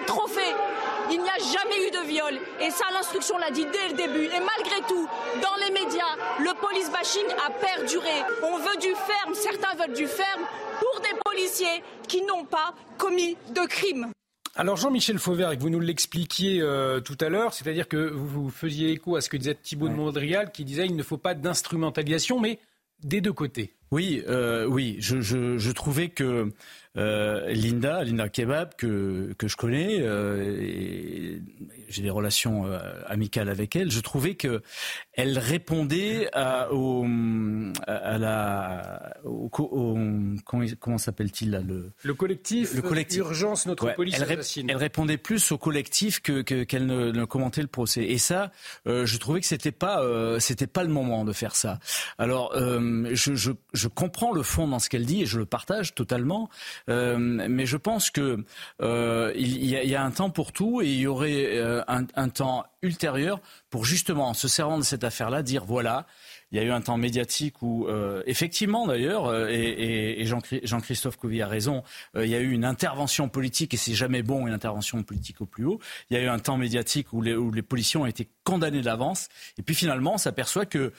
trophées. 0.06 0.56
Il 1.10 1.22
n'y 1.22 1.30
a 1.30 1.38
jamais 1.38 1.88
eu 1.88 1.92
de 1.92 2.08
viol. 2.08 2.40
Et 2.62 2.72
ça, 2.72 2.86
l'instruction 2.94 3.38
l'a 3.38 3.52
dit 3.52 3.66
dès 3.66 3.90
le 3.90 3.94
début. 3.94 4.26
Et 4.26 4.40
malgré 4.40 4.82
tout, 4.88 5.08
dans 5.42 5.56
les 5.66 5.72
médias, 5.72 6.16
le 6.40 6.54
police 6.54 6.90
bashing 6.90 7.26
a 7.46 7.50
perduré. 7.52 8.24
On 8.44 8.58
veut 8.58 8.78
du 8.78 8.94
ferme, 8.96 9.34
certains 9.34 9.76
veulent 9.76 9.96
du 9.96 10.08
ferme 10.08 10.46
pour 10.80 11.02
des 11.02 11.16
policiers 11.26 11.84
qui 12.08 12.22
n'ont 12.24 12.46
pas 12.46 12.74
commis 12.98 13.38
de 13.50 13.62
crime. 13.66 14.12
Alors 14.56 14.76
Jean-Michel 14.76 15.18
Fauvert, 15.18 15.58
vous 15.58 15.70
nous 15.70 15.80
l'expliquiez 15.80 16.62
euh, 16.62 17.00
tout 17.00 17.18
à 17.22 17.30
l'heure, 17.30 17.54
c'est-à-dire 17.54 17.88
que 17.88 18.10
vous, 18.12 18.50
faisiez 18.50 18.92
écho 18.92 19.16
à 19.16 19.22
ce 19.22 19.30
que 19.30 19.38
disait 19.38 19.56
Thibault 19.56 19.88
de 19.88 19.94
Montréal, 19.94 20.52
qui 20.54 20.66
disait 20.66 20.88
qu'il 20.88 20.98
ne 20.98 21.04
faut 21.04 21.18
pas 21.18 21.34
d'instrumentalisation, 21.34 22.40
mais 22.40 22.60
des 23.02 23.22
deux 23.22 23.32
côtés. 23.32 23.74
Oui, 23.92 24.24
euh, 24.28 24.66
oui, 24.66 24.98
je, 25.00 25.22
je, 25.22 25.58
je, 25.58 25.72
trouvais 25.72 26.10
que 26.10 26.52
euh, 26.98 27.48
Linda, 27.52 28.04
Linda 28.04 28.28
Kebab, 28.28 28.76
que, 28.76 29.34
que 29.38 29.48
je 29.48 29.56
connais, 29.56 30.02
euh, 30.02 31.40
j'ai 31.88 32.02
des 32.02 32.10
relations 32.10 32.66
euh, 32.66 32.80
amicales 33.08 33.48
avec 33.48 33.78
elle, 33.78 33.90
je 33.90 34.02
trouvais 34.02 34.36
que 34.36 34.62
elle 35.14 35.40
répondait 35.40 36.30
à, 36.34 36.74
au, 36.74 37.06
à 37.88 38.18
la, 38.18 39.14
au, 39.24 39.48
comment, 39.48 40.66
comment 40.82 40.98
s'appelle-t-il 40.98 41.52
là 41.52 41.62
le, 41.62 41.92
le 42.04 42.14
collectif, 42.14 42.74
le 42.74 42.82
collectif 42.82 43.20
urgence 43.20 43.66
notre 43.68 43.94
police 43.96 44.16
elle, 44.18 44.24
assassine. 44.24 44.70
Elle 44.70 44.76
répondait 44.76 45.18
plus 45.18 45.54
au 45.54 45.58
collectif 45.58 46.22
que 46.22 46.42
qu'elle 46.42 46.88
ne, 46.88 47.12
ne, 47.12 47.24
commentait 47.24 47.62
le 47.62 47.68
procès. 47.68 48.04
Et 48.04 48.18
ça, 48.18 48.52
je 48.86 49.18
trouvais 49.18 49.40
que 49.40 49.46
c'était 49.48 49.72
pas 49.72 50.02
c'était 50.40 50.68
pas 50.68 50.84
le 50.84 50.90
moment 50.90 51.24
de 51.24 51.32
faire 51.32 51.56
ça. 51.56 51.80
Alors 52.18 52.54
je, 52.56 53.36
je, 53.36 53.52
je 53.74 53.88
comprends 53.88 54.34
le 54.34 54.44
fond 54.44 54.68
dans 54.68 54.80
ce 54.80 54.90
qu'elle 54.90 55.06
dit 55.06 55.22
et 55.22 55.26
je 55.26 55.38
le 55.38 55.46
partage 55.46 55.96
totalement. 55.96 56.50
Euh, 56.90 57.18
mais 57.18 57.66
je 57.66 57.78
pense 57.78 58.10
que 58.10 58.44
euh, 58.82 59.32
il, 59.36 59.66
y 59.66 59.96
a, 59.96 60.04
un 60.04 60.12
temps 60.12 60.30
pour 60.30 60.52
tout 60.52 60.82
et 60.82 60.88
il 60.88 61.00
y 61.00 61.08
aurait 61.08 61.58
euh, 61.58 61.84
un, 61.88 62.30
temps 62.30 62.66
ultérieur 62.82 63.40
pour 63.70 63.86
justement, 63.86 64.30
en 64.30 64.34
se 64.34 64.48
servant 64.48 64.78
de 64.78 64.84
cette 64.84 65.04
affaire-là, 65.04 65.44
dire 65.44 65.66
voilà. 65.66 66.06
Il 66.52 66.58
y 66.58 66.60
a 66.60 66.64
eu 66.64 66.72
un 66.72 66.82
temps 66.82 66.98
médiatique 66.98 67.62
où, 67.62 67.88
effectivement 68.26 68.88
d'ailleurs, 68.88 69.34
et, 69.48 70.26
Jean-Christophe 70.26 71.18
Couvi 71.18 71.42
a 71.42 71.48
raison, 71.48 71.84
il 72.16 72.28
y 72.28 72.36
a 72.36 72.40
eu 72.40 72.52
une 72.52 72.66
intervention 72.66 73.30
politique, 73.30 73.74
et 73.74 73.78
c'est 73.78 73.94
jamais 73.94 74.22
bon 74.22 74.48
une 74.48 74.54
intervention 74.54 75.02
politique 75.04 75.42
au 75.42 75.46
plus 75.46 75.66
haut. 75.66 75.80
Il 76.10 76.18
y 76.18 76.20
a 76.20 76.24
eu 76.24 76.28
un 76.28 76.40
temps 76.40 76.58
médiatique 76.58 77.14
où 77.14 77.22
les, 77.22 77.62
policiers 77.62 78.00
ont 78.00 78.06
été 78.06 78.28
condamnés 78.44 78.82
d'avance, 78.82 79.30
et 79.58 79.62
puis 79.62 79.76
finalement 79.76 80.16
on 80.16 80.18
s'aperçoit 80.18 80.66
que 80.66 80.92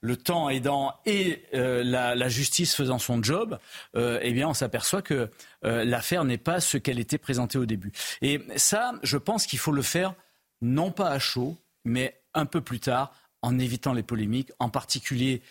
le 0.00 0.16
temps 0.16 0.48
aidant 0.48 0.94
et 1.06 1.42
euh, 1.54 1.82
la, 1.82 2.28
justice 2.28 2.74
faisant 2.74 2.98
son 2.98 3.22
job, 3.22 3.58
euh, 3.96 4.18
eh 4.22 4.32
bien, 4.32 4.48
on 4.48 4.54
s'aperçoit 4.54 5.02
que 5.02 5.30
euh, 5.64 5.84
l'affaire 5.84 6.24
n'est 6.24 6.38
pas 6.38 6.60
ce 6.60 6.78
qu'elle 6.78 6.98
était 6.98 7.18
présentée 7.18 7.58
au 7.58 7.66
début. 7.66 7.92
Et 8.22 8.40
ça, 8.56 8.92
je 9.02 9.16
pense 9.16 9.46
qu'il 9.46 9.58
faut 9.58 9.72
le 9.72 9.82
faire 9.82 10.14
non 10.60 10.90
pas 10.90 11.10
à 11.10 11.18
chaud, 11.18 11.56
mais 11.84 12.20
un 12.34 12.46
peu 12.46 12.60
plus 12.60 12.80
tard, 12.80 13.12
en 13.42 13.58
évitant 13.58 13.92
les 13.92 14.02
polémiques, 14.02 14.50
en 14.58 14.68
particulier 14.68 15.42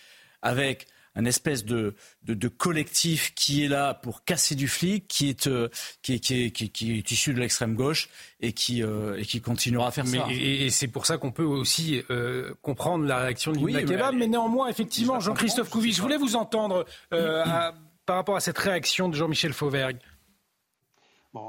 avec 0.42 0.88
un 1.18 1.26
espèce 1.26 1.66
de, 1.66 1.96
de, 2.24 2.48
collectif 2.48 3.34
qui 3.34 3.66
est 3.66 3.68
là 3.68 3.96
pour 3.96 4.24
casser 4.24 4.54
du 4.54 4.68
flic, 4.68 5.08
qui 5.08 5.30
est, 5.30 5.48
euh, 5.48 5.68
qui 6.04 6.14
est, 6.14 6.20
qui 6.20 6.46
est, 6.46 6.52
qui 6.52 6.98
est, 6.98 7.12
issu 7.12 7.34
de 7.34 7.40
l'extrême 7.40 7.74
gauche 7.74 8.08
et 8.40 8.54
qui, 8.54 8.84
euh, 8.84 9.18
et 9.18 9.26
qui 9.26 9.42
continuera 9.42 9.88
à 9.88 9.92
faire 9.92 10.06
mais, 10.06 10.20
ça. 10.20 10.26
Et, 10.30 10.70
c'est 10.70 10.88
pour 10.88 11.08
ça 11.08 11.18
qu'on 11.18 11.32
peut 11.32 11.44
aussi 11.44 12.04
euh, 12.12 12.54
comprendre 12.62 13.06
la 13.06 13.18
réaction 13.18 13.52
de 13.52 13.58
oui, 13.58 13.74
Kebab. 13.74 14.14
Mais, 14.14 14.28
néanmoins, 14.28 14.68
effectivement, 14.68 15.20
Jean-Christophe 15.20 15.72
Couvi, 15.72 15.92
je 15.92 16.04
voulais 16.04 16.18
vous 16.18 16.36
entendre 16.36 16.86
par 17.10 18.16
rapport 18.16 18.36
à 18.36 18.40
cette 18.40 18.58
réaction 18.58 19.10
de 19.10 19.16
Jean-Michel 19.16 19.54
Fauvergue. 19.54 19.98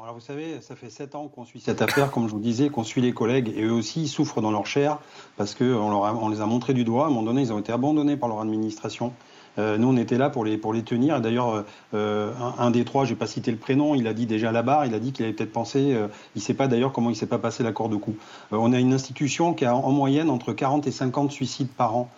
Alors 0.02 0.14
vous 0.14 0.20
savez, 0.20 0.60
ça 0.60 0.76
fait 0.76 0.90
sept 0.90 1.14
ans 1.14 1.28
qu'on 1.28 1.44
suit 1.44 1.60
cette 1.60 1.82
affaire, 1.82 2.10
comme 2.10 2.26
je 2.26 2.32
vous 2.32 2.40
disais, 2.40 2.68
qu'on 2.68 2.84
suit 2.84 3.00
les 3.00 3.12
collègues, 3.12 3.52
et 3.56 3.64
eux 3.64 3.72
aussi 3.72 4.02
ils 4.02 4.08
souffrent 4.08 4.40
dans 4.40 4.50
leur 4.50 4.66
chair, 4.66 4.98
parce 5.36 5.54
qu'on 5.54 5.64
on 5.64 6.28
les 6.28 6.40
a 6.40 6.46
montrés 6.46 6.74
du 6.74 6.84
doigt. 6.84 7.04
À 7.04 7.06
un 7.06 7.10
moment 7.10 7.22
donné, 7.22 7.42
ils 7.42 7.52
ont 7.52 7.58
été 7.58 7.72
abandonnés 7.72 8.16
par 8.16 8.28
leur 8.28 8.40
administration. 8.40 9.12
Euh, 9.58 9.76
nous, 9.76 9.88
on 9.88 9.96
était 9.96 10.18
là 10.18 10.30
pour 10.30 10.44
les, 10.44 10.58
tenir. 10.84 11.16
Et 11.16 11.20
d'ailleurs, 11.20 11.50
euh, 11.50 11.62
euh, 11.94 12.32
un, 12.58 12.70
des 12.70 12.84
trois, 12.84 13.04
je 13.04 13.10
n'ai 13.10 13.16
pas 13.16 13.26
cité 13.26 13.50
le 13.50 13.56
prénom, 13.56 13.94
il 13.94 14.06
a 14.06 14.14
dit 14.14 14.26
déjà 14.26 14.50
à 14.50 14.52
la 14.52 14.62
barre, 14.62 14.86
il 14.86 14.94
a 14.94 14.98
dit 14.98 15.12
qu'il 15.12 15.24
avait 15.24 15.34
peut-être 15.34 15.52
pensé, 15.52 15.80
il 15.80 16.08
ne 16.36 16.40
sait 16.40 16.54
pas 16.54 16.68
d'ailleurs 16.68 16.92
comment 16.92 17.10
il 17.10 17.14
ne 17.14 17.18
s'est 17.18 17.26
pas 17.26 17.38
passé 17.38 17.62
l'accord 17.62 17.88
de 17.88 17.96
coup. 17.96 18.16
on 18.52 18.72
a 18.72 18.78
une 18.78 18.92
institution 18.92 19.54
qui 19.54 19.64
a 19.64 19.74
en 19.74 19.90
moyenne 19.90 20.30
entre 20.30 20.52
40 20.52 20.86
et 20.86 20.90
50 20.92 21.32
suicides 21.32 21.70
par 21.70 21.96
an. 21.96 22.08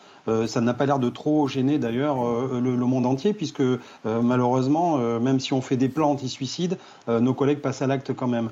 Ça 0.46 0.60
n'a 0.60 0.74
pas 0.74 0.86
l'air 0.86 0.98
de 0.98 1.08
trop 1.08 1.48
gêner 1.48 1.78
d'ailleurs 1.78 2.16
le, 2.52 2.76
monde 2.76 3.06
entier, 3.06 3.32
puisque 3.32 3.62
malheureusement, 4.04 4.98
même 5.18 5.40
si 5.40 5.52
on 5.52 5.60
fait 5.60 5.76
des 5.76 5.88
plans 5.88 6.10
anti-suicide, 6.10 6.78
nos 7.08 7.34
collègues 7.34 7.60
passent 7.60 7.82
à 7.82 7.86
l'acte 7.86 8.12
quand 8.14 8.28
même 8.28 8.50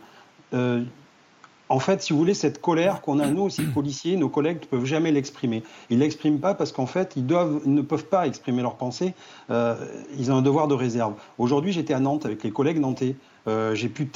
en 1.68 1.78
fait, 1.78 2.02
si 2.02 2.12
vous 2.12 2.18
voulez, 2.18 2.34
cette 2.34 2.60
colère 2.60 3.00
qu'on 3.02 3.18
a, 3.18 3.26
nous 3.26 3.42
aussi, 3.42 3.62
policiers, 3.62 4.16
nos 4.16 4.28
collègues 4.28 4.62
ne 4.62 4.66
peuvent 4.66 4.84
jamais 4.84 5.12
l'exprimer. 5.12 5.62
Ils 5.90 5.98
ne 5.98 6.02
l'expriment 6.02 6.38
pas 6.38 6.54
parce 6.54 6.72
qu'en 6.72 6.86
fait, 6.86 7.14
ils, 7.16 7.26
doivent, 7.26 7.60
ne 7.66 7.82
peuvent 7.82 8.06
pas 8.06 8.26
exprimer 8.26 8.62
leurs 8.62 8.76
pensées. 8.76 9.14
Euh, 9.50 9.74
ils 10.18 10.32
ont 10.32 10.36
un 10.36 10.42
devoir 10.42 10.68
de 10.68 10.74
réserve. 10.74 11.14
Aujourd'hui, 11.36 11.72
j'étais 11.72 11.94
à 11.94 12.00
Nantes 12.00 12.24
avec 12.24 12.42
les 12.42 12.50
collègues 12.50 12.80
nantais. 12.80 13.16
Euh, 13.46 13.74
j'ai 13.74 13.88
pu 13.88 14.10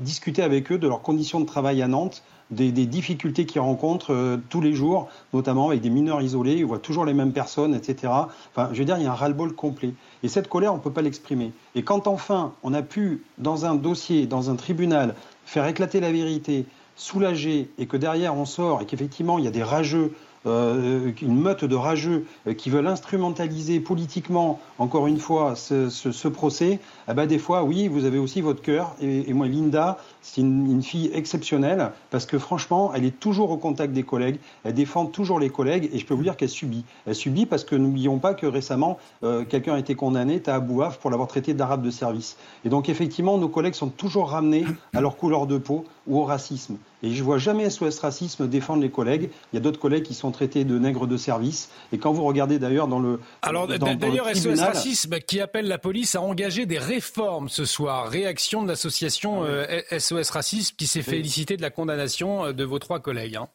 discuter 0.00 0.42
avec 0.42 0.70
eux 0.72 0.78
de 0.78 0.88
leurs 0.88 1.02
conditions 1.02 1.40
de 1.40 1.46
travail 1.46 1.82
à 1.82 1.88
Nantes, 1.88 2.22
des, 2.52 2.86
difficultés 2.86 3.46
qu'ils 3.46 3.60
rencontrent 3.60 4.12
euh, 4.12 4.36
tous 4.48 4.60
les 4.60 4.74
jours, 4.74 5.08
notamment 5.32 5.68
avec 5.68 5.80
des 5.80 5.90
mineurs 5.90 6.20
isolés. 6.20 6.54
Ils 6.54 6.66
voient 6.66 6.78
toujours 6.78 7.04
les 7.04 7.14
mêmes 7.14 7.32
personnes, 7.32 7.74
etc. 7.74 8.12
Enfin, 8.54 8.68
je 8.72 8.78
veux 8.78 8.84
dire, 8.84 8.98
il 8.98 9.04
y 9.04 9.06
a 9.06 9.12
un 9.12 9.14
ras-le-bol 9.14 9.54
complet. 9.54 9.94
Et 10.22 10.28
cette 10.28 10.48
colère, 10.48 10.72
on 10.72 10.76
ne 10.76 10.82
peut 10.82 10.92
pas 10.92 11.02
l'exprimer. 11.02 11.52
Et 11.74 11.82
quand 11.82 12.06
enfin, 12.06 12.52
on 12.62 12.74
a 12.74 12.82
pu, 12.82 13.22
dans 13.38 13.64
un 13.64 13.74
dossier, 13.74 14.26
dans 14.26 14.50
un 14.50 14.56
tribunal, 14.56 15.14
faire 15.44 15.66
éclater 15.66 16.00
la 16.00 16.12
vérité, 16.12 16.66
soulagé 16.94 17.70
et 17.78 17.86
que 17.86 17.96
derrière 17.96 18.36
on 18.36 18.44
sort 18.44 18.82
et 18.82 18.86
qu'effectivement 18.86 19.38
il 19.38 19.44
y 19.44 19.48
a 19.48 19.50
des 19.50 19.62
rageux, 19.62 20.12
euh, 20.44 21.12
une 21.22 21.40
meute 21.40 21.64
de 21.64 21.76
rageux 21.76 22.26
euh, 22.48 22.54
qui 22.54 22.68
veulent 22.68 22.88
instrumentaliser 22.88 23.78
politiquement, 23.78 24.58
encore 24.78 25.06
une 25.06 25.18
fois, 25.18 25.54
ce, 25.54 26.28
procès, 26.28 26.80
eh 27.08 27.14
ben 27.14 27.26
des 27.26 27.38
fois, 27.38 27.62
oui, 27.62 27.86
vous 27.86 28.04
avez 28.06 28.18
aussi 28.18 28.40
votre 28.40 28.60
cœur. 28.60 28.96
Et, 29.00 29.32
moi, 29.34 29.46
Linda, 29.46 29.98
c'est 30.22 30.40
une, 30.40 30.82
fille 30.82 31.10
exceptionnelle 31.12 31.90
parce 32.10 32.26
que 32.26 32.38
franchement, 32.38 32.92
elle 32.94 33.04
est 33.04 33.18
toujours 33.18 33.50
au 33.50 33.56
contact 33.56 33.92
des 33.92 34.04
collègues, 34.04 34.38
elle 34.64 34.74
défend 34.74 35.06
toujours 35.06 35.38
les 35.38 35.50
collègues 35.50 35.90
et 35.92 35.98
je 35.98 36.06
peux 36.06 36.14
vous 36.14 36.22
dire 36.22 36.36
qu'elle 36.36 36.48
subit. 36.48 36.84
Elle 37.06 37.14
subit 37.14 37.44
parce 37.44 37.64
que 37.64 37.74
n'oublions 37.74 38.18
pas 38.18 38.34
que 38.34 38.46
récemment, 38.46 38.98
euh, 39.24 39.44
quelqu'un 39.44 39.74
a 39.74 39.78
été 39.78 39.94
condamné, 39.94 40.40
à 40.46 40.60
Bouaf, 40.60 40.98
pour 40.98 41.10
l'avoir 41.10 41.28
traité 41.28 41.54
d'arabe 41.54 41.82
de 41.82 41.90
service. 41.90 42.36
Et 42.64 42.68
donc, 42.68 42.88
effectivement, 42.88 43.36
nos 43.36 43.48
collègues 43.48 43.74
sont 43.74 43.88
toujours 43.88 44.30
ramenés 44.30 44.64
à 44.94 45.00
leur 45.00 45.16
couleur 45.16 45.46
de 45.46 45.58
peau 45.58 45.84
ou 46.06 46.20
au 46.20 46.24
racisme. 46.24 46.76
Et 47.04 47.10
je 47.10 47.22
vois 47.24 47.38
jamais 47.38 47.68
SOS 47.68 47.98
Racisme 47.98 48.48
défendre 48.48 48.80
les 48.80 48.90
collègues. 48.90 49.30
Il 49.52 49.56
y 49.56 49.58
a 49.58 49.60
d'autres 49.60 49.80
collègues 49.80 50.04
qui 50.04 50.14
sont 50.14 50.30
traités 50.30 50.64
de 50.64 50.78
nègres 50.78 51.08
de 51.08 51.16
service. 51.16 51.68
Et 51.92 51.98
quand 51.98 52.12
vous 52.12 52.24
regardez 52.24 52.60
d'ailleurs 52.60 52.86
dans 52.86 53.00
le. 53.00 53.18
Alors 53.42 53.66
d'ailleurs, 53.66 54.28
SOS 54.34 54.60
Racisme 54.60 55.18
qui 55.18 55.40
appelle 55.40 55.66
la 55.66 55.78
police 55.78 56.14
à 56.14 56.22
engager 56.22 56.64
des 56.64 56.78
réformes 56.78 57.48
ce 57.48 57.64
soir. 57.64 58.08
Réaction 58.08 58.62
de 58.62 58.68
l'association 58.68 59.42
SOS 59.90 60.11
euh, 60.16 60.22
Racisme 60.30 60.74
qui 60.76 60.86
s'est 60.86 61.02
félicité 61.02 61.56
de 61.56 61.62
la 61.62 61.70
condamnation 61.70 62.46
euh, 62.46 62.52
de 62.52 62.64
vos 62.64 62.78
trois 62.78 63.00
collègues. 63.00 63.36
Hein. 63.36 63.48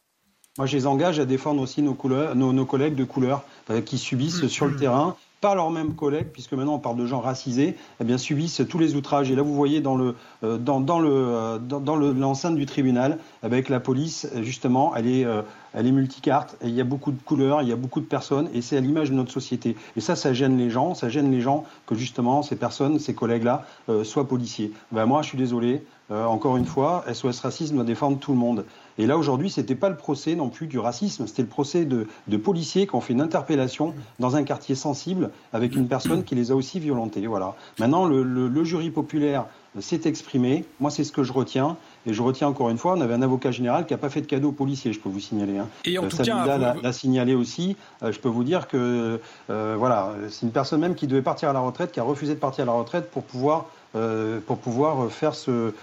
Moi, 0.58 0.66
je 0.66 0.76
les 0.76 0.88
engage 0.88 1.20
à 1.20 1.26
défendre 1.26 1.62
aussi 1.62 1.82
nos, 1.82 1.93
couleurs, 1.93 2.36
nos, 2.36 2.66
collègues 2.66 2.95
de 2.95 3.03
couleur 3.03 3.43
euh, 3.70 3.82
qui 3.82 3.97
subissent 3.97 4.43
mmh. 4.43 4.49
sur 4.49 4.66
le 4.68 4.76
terrain 4.76 5.16
par 5.41 5.55
leurs 5.55 5.69
mêmes 5.69 5.93
collègues, 5.93 6.27
puisque 6.33 6.53
maintenant 6.53 6.75
on 6.75 6.79
parle 6.79 6.97
de 6.97 7.05
gens 7.05 7.19
racisés, 7.19 7.75
eh 7.99 8.03
bien, 8.03 8.17
subissent 8.17 8.61
tous 8.67 8.79
les 8.79 8.95
outrages. 8.95 9.29
Et 9.29 9.35
là, 9.35 9.43
vous 9.43 9.53
voyez 9.53 9.81
dans 9.81 9.95
le 9.95 10.15
euh, 10.43 10.57
dans, 10.57 10.99
le 10.99 11.09
euh, 11.11 11.57
dans, 11.59 11.95
l'enceinte 11.95 12.55
du 12.55 12.65
tribunal, 12.65 13.19
avec 13.43 13.69
la 13.69 13.79
police, 13.79 14.27
justement, 14.41 14.95
elle 14.95 15.07
est 15.07 15.25
euh, 15.25 15.41
elle 15.73 15.85
est 15.85 15.91
multicarte. 15.91 16.57
Et 16.61 16.67
il 16.67 16.73
y 16.73 16.81
a 16.81 16.83
beaucoup 16.83 17.11
de 17.11 17.21
couleurs, 17.21 17.61
il 17.61 17.69
y 17.69 17.71
a 17.71 17.75
beaucoup 17.75 17.99
de 17.99 18.05
personnes, 18.05 18.49
et 18.53 18.61
c'est 18.61 18.77
à 18.77 18.81
l'image 18.81 19.11
de 19.11 19.15
notre 19.15 19.31
société. 19.31 19.75
Et 19.95 20.01
ça, 20.01 20.15
ça 20.15 20.33
gêne 20.33 20.57
les 20.57 20.71
gens, 20.71 20.95
ça 20.95 21.09
gêne 21.09 21.31
les 21.31 21.41
gens 21.41 21.65
que 21.85 21.93
justement 21.93 22.41
ces 22.41 22.55
personnes, 22.55 22.97
ces 22.99 23.13
collègues-là, 23.13 23.65
soient 24.03 24.27
policiers. 24.27 24.71
Ben, 24.91 25.05
moi, 25.05 25.21
je 25.21 25.29
suis 25.29 25.38
désolé. 25.38 25.83
encore 26.09 26.57
une 26.57 26.65
fois, 26.65 27.03
SOS 27.13 27.41
Racisme 27.41 27.75
doit 27.75 27.83
défendre 27.83 28.17
tout 28.17 28.31
le 28.31 28.38
monde. 28.38 28.65
Et 28.98 29.06
là, 29.06 29.18
aujourd'hui, 29.18 29.50
ce 29.50 29.62
n'était 29.62 29.76
pas 29.76 29.89
le 29.89 29.98
procès 29.98 30.36
non 30.36 30.50
plus 30.50 30.68
du 30.68 30.80
racisme, 30.80 31.28
c'était 31.28 31.43
le 31.43 31.48
procès 31.48 31.86
de, 31.86 32.08
policiers 32.38 32.88
qui 32.88 32.95
ont 32.95 33.02
fait 33.02 33.14
une 33.14 33.22
interpellation 33.22 33.93
dans 34.20 34.36
un 34.36 34.43
quartier 34.43 34.76
sensible 34.76 35.32
avec 35.54 35.76
une 35.76 35.88
personne 35.88 36.24
qui 36.24 36.36
les 36.36 36.52
a 36.52 36.56
aussi 36.56 36.80
violentés. 36.80 37.26
Voilà. 37.28 37.56
Maintenant, 37.80 38.06
le, 38.06 38.64
jury 38.64 38.89
populaire 38.89 39.45
s'est 39.80 40.02
exprimé. 40.06 40.66
Moi, 40.80 40.89
c'est 40.91 41.04
ce 41.04 41.12
que 41.12 41.24
je 41.24 41.32
retiens. 41.32 41.78
Et 42.06 42.14
je 42.14 42.22
retiens 42.22 42.48
encore 42.48 42.70
une 42.70 42.78
fois, 42.78 42.93
on 42.98 43.02
avait 43.02 43.14
un 43.14 43.22
avocat 43.22 43.52
général 43.52 43.86
qui 43.86 43.93
n'a 43.93 43.98
pas 43.98 44.10
fait 44.10 44.22
de 44.22 44.28
cadeau 44.28 44.50
aux 44.50 44.54
policiers, 44.54 44.93
je 44.93 45.00
peux 45.00 45.10
vous 45.10 45.20
signaler. 45.20 45.58
Hein. 45.58 45.68
Et 45.86 45.98
en 45.98 46.06
euh, 46.06 46.08
tout 46.08 46.18
cas, 46.18 46.58
l'a 46.58 46.93
signalé 46.93 47.36
aussi. 47.36 47.76
Euh, 48.02 48.12
je 48.12 48.20
peux 48.20 48.30
vous 48.30 48.43
dire 48.43 48.68
que 48.68 49.20
euh, 49.50 49.76
voilà, 49.78 50.14
c'est 50.30 50.45
une 50.45 50.52
personne 50.52 50.80
même 50.80 50.95
qui 50.95 51.06
devait 51.06 51.22
partir 51.22 51.50
à 51.50 51.54
la 51.54 51.60
retraite, 51.60 51.91
qui 51.91 52.00
a 52.00 52.04
refusé 52.04 52.34
de 52.34 52.39
partir 52.39 52.64
à 52.64 52.68
la 52.68 52.74
retraite 52.74 53.12
pour 53.12 53.24
pouvoir 53.24 53.66
pour 53.93 54.57
pouvoir 54.59 55.11
faire 55.11 55.33
ce, 55.35 55.73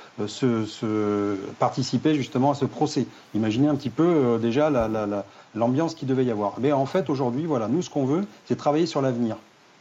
participer 1.58 2.14
justement 2.14 2.50
à 2.50 2.54
ce 2.54 2.64
procès. 2.64 3.06
Imaginez 3.34 3.68
un 3.68 3.74
petit 3.74 3.90
peu 3.90 4.04
euh, 4.04 4.38
déjà 4.38 4.70
l'ambiance 5.54 5.94
qu'il 5.94 6.08
devait 6.08 6.24
y 6.24 6.30
avoir. 6.30 6.54
Mais 6.60 6.72
en 6.72 6.86
fait, 6.86 7.10
aujourd'hui, 7.10 7.44
voilà, 7.44 7.68
nous, 7.68 7.82
ce 7.82 7.90
qu'on 7.90 8.04
veut, 8.04 8.24
c'est 8.46 8.56
travailler 8.56 8.86
sur 8.86 9.02
l'avenir. 9.02 9.36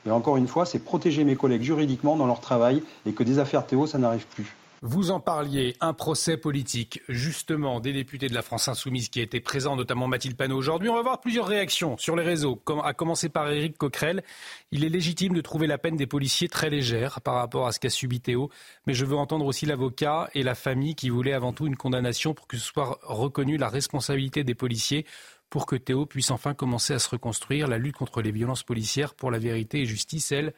Et 0.06 0.12
encore 0.12 0.38
une 0.38 0.48
fois, 0.48 0.66
c'est 0.66 0.80
protéger 0.80 1.24
mes 1.24 1.36
collègues 1.36 1.64
juridiquement 1.64 2.16
dans 2.16 2.28
leur 2.28 2.42
travail 2.42 2.84
et 3.06 3.14
que 3.14 3.24
des 3.24 3.40
affaires 3.40 3.66
Théo, 3.66 3.88
ça 3.88 3.98
n'arrive 3.98 4.26
plus. 4.28 4.56
Vous 4.86 5.12
en 5.12 5.22
parliez, 5.22 5.78
un 5.80 5.94
procès 5.94 6.36
politique, 6.36 7.02
justement, 7.08 7.80
des 7.80 7.94
députés 7.94 8.28
de 8.28 8.34
la 8.34 8.42
France 8.42 8.68
Insoumise 8.68 9.08
qui 9.08 9.22
étaient 9.22 9.40
présents, 9.40 9.78
notamment 9.78 10.10
Mathilde 10.10 10.36
Panot 10.36 10.58
aujourd'hui. 10.58 10.90
On 10.90 10.96
va 10.96 11.02
voir 11.02 11.22
plusieurs 11.22 11.48
réactions 11.48 11.98
sur 11.98 12.18
les 12.18 12.24
réseaux, 12.26 12.62
à 12.84 12.94
commencer 12.94 13.30
par 13.30 13.50
Éric 13.50 13.78
Coquerel. 13.78 14.26
Il 14.72 14.84
est 14.84 14.90
légitime 14.90 15.32
de 15.32 15.40
trouver 15.40 15.68
la 15.68 15.78
peine 15.78 15.96
des 15.96 16.06
policiers 16.06 16.50
très 16.50 16.70
légère 16.70 17.22
par 17.22 17.36
rapport 17.36 17.66
à 17.66 17.72
ce 17.72 17.80
qu'a 17.80 17.90
subi 17.90 18.20
Théo, 18.20 18.50
mais 18.86 18.94
je 18.94 19.06
veux 19.06 19.16
entendre 19.16 19.46
aussi 19.46 19.66
l'avocat 19.66 20.30
et 20.34 20.44
la 20.44 20.54
famille 20.54 20.96
qui 20.96 21.10
voulaient 21.10 21.32
avant 21.32 21.54
tout 21.54 21.66
une 21.66 21.78
condamnation 21.78 22.34
pour 22.34 22.46
que 22.46 22.58
ce 22.58 22.66
soit 22.66 23.00
reconnu 23.04 23.56
la 23.56 23.70
responsabilité 23.70 24.44
des 24.44 24.54
policiers 24.54 25.06
pour 25.50 25.66
que 25.66 25.78
Théo 25.78 26.06
puisse 26.06 26.30
enfin 26.30 26.54
commencer 26.54 26.94
à 26.94 27.00
se 27.00 27.08
reconstruire. 27.08 27.70
La 27.70 27.78
lutte 27.78 27.96
contre 27.96 28.22
les 28.22 28.32
violences 28.32 28.64
policières 28.64 29.14
pour 29.14 29.32
la 29.32 29.40
vérité 29.40 29.80
et 29.80 29.86
justice, 29.86 30.34
elle, 30.34 30.54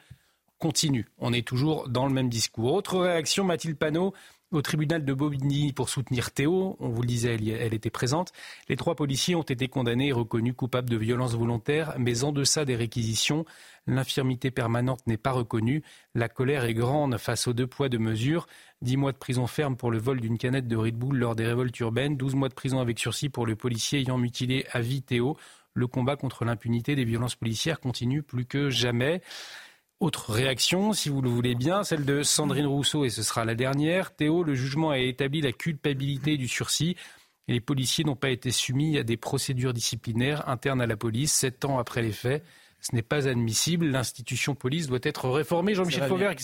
continue. 0.58 1.06
On 1.18 1.32
est 1.32 1.46
toujours 1.46 1.88
dans 1.88 2.06
le 2.06 2.12
même 2.12 2.28
discours. 2.28 2.74
Autre 2.74 2.98
réaction, 2.98 3.44
Mathilde 3.44 3.76
Panot, 3.76 4.14
au 4.52 4.62
tribunal 4.62 5.04
de 5.04 5.12
Bobigny 5.12 5.72
pour 5.72 5.88
soutenir 5.88 6.30
Théo. 6.30 6.76
On 6.78 6.88
vous 6.88 7.02
le 7.02 7.08
disait, 7.08 7.34
elle, 7.34 7.74
était 7.74 7.90
présente. 7.90 8.32
Les 8.68 8.76
trois 8.76 8.94
policiers 8.94 9.34
ont 9.34 9.42
été 9.42 9.68
condamnés 9.68 10.08
et 10.08 10.12
reconnus 10.12 10.54
coupables 10.56 10.88
de 10.88 10.96
violences 10.96 11.34
volontaires, 11.34 11.94
mais 11.98 12.24
en 12.24 12.32
deçà 12.32 12.64
des 12.64 12.76
réquisitions. 12.76 13.44
L'infirmité 13.86 14.50
permanente 14.50 15.06
n'est 15.06 15.16
pas 15.16 15.32
reconnue. 15.32 15.82
La 16.14 16.28
colère 16.28 16.64
est 16.64 16.74
grande 16.74 17.18
face 17.18 17.46
aux 17.46 17.52
deux 17.52 17.66
poids, 17.66 17.88
de 17.88 17.98
mesures. 17.98 18.46
Dix 18.82 18.96
mois 18.96 19.12
de 19.12 19.18
prison 19.18 19.46
ferme 19.46 19.76
pour 19.76 19.90
le 19.90 19.98
vol 19.98 20.20
d'une 20.20 20.38
canette 20.38 20.68
de 20.68 20.76
Red 20.76 20.96
Bull 20.96 21.16
lors 21.16 21.34
des 21.34 21.46
révoltes 21.46 21.78
urbaines. 21.80 22.16
Douze 22.16 22.34
mois 22.34 22.48
de 22.48 22.54
prison 22.54 22.80
avec 22.80 22.98
sursis 22.98 23.28
pour 23.28 23.46
le 23.46 23.56
policier 23.56 24.00
ayant 24.00 24.18
mutilé 24.18 24.64
à 24.72 24.80
vie 24.80 25.02
Théo. 25.02 25.36
Le 25.74 25.86
combat 25.86 26.16
contre 26.16 26.44
l'impunité 26.44 26.94
des 26.94 27.04
violences 27.04 27.34
policières 27.34 27.80
continue 27.80 28.22
plus 28.22 28.46
que 28.46 28.70
jamais. 28.70 29.20
Autre 29.98 30.30
réaction, 30.30 30.92
si 30.92 31.08
vous 31.08 31.22
le 31.22 31.30
voulez 31.30 31.54
bien, 31.54 31.82
celle 31.82 32.04
de 32.04 32.22
Sandrine 32.22 32.66
Rousseau, 32.66 33.06
et 33.06 33.10
ce 33.10 33.22
sera 33.22 33.46
la 33.46 33.54
dernière. 33.54 34.14
Théo, 34.14 34.42
le 34.42 34.54
jugement 34.54 34.90
a 34.90 34.98
établi 34.98 35.40
la 35.40 35.52
culpabilité 35.52 36.36
du 36.36 36.48
sursis. 36.48 36.96
Et 37.48 37.54
les 37.54 37.60
policiers 37.60 38.04
n'ont 38.04 38.16
pas 38.16 38.28
été 38.28 38.50
soumis 38.50 38.98
à 38.98 39.04
des 39.04 39.16
procédures 39.16 39.72
disciplinaires 39.72 40.48
internes 40.48 40.82
à 40.82 40.86
la 40.86 40.96
police, 40.96 41.32
sept 41.32 41.64
ans 41.64 41.78
après 41.78 42.02
les 42.02 42.12
faits. 42.12 42.44
Ce 42.80 42.94
n'est 42.94 43.02
pas 43.02 43.26
admissible. 43.26 43.86
L'institution 43.86 44.54
police 44.54 44.86
doit 44.86 44.98
être 45.02 45.30
réformée. 45.30 45.74
Jean-Michel 45.74 46.08
Fauvert, 46.08 46.34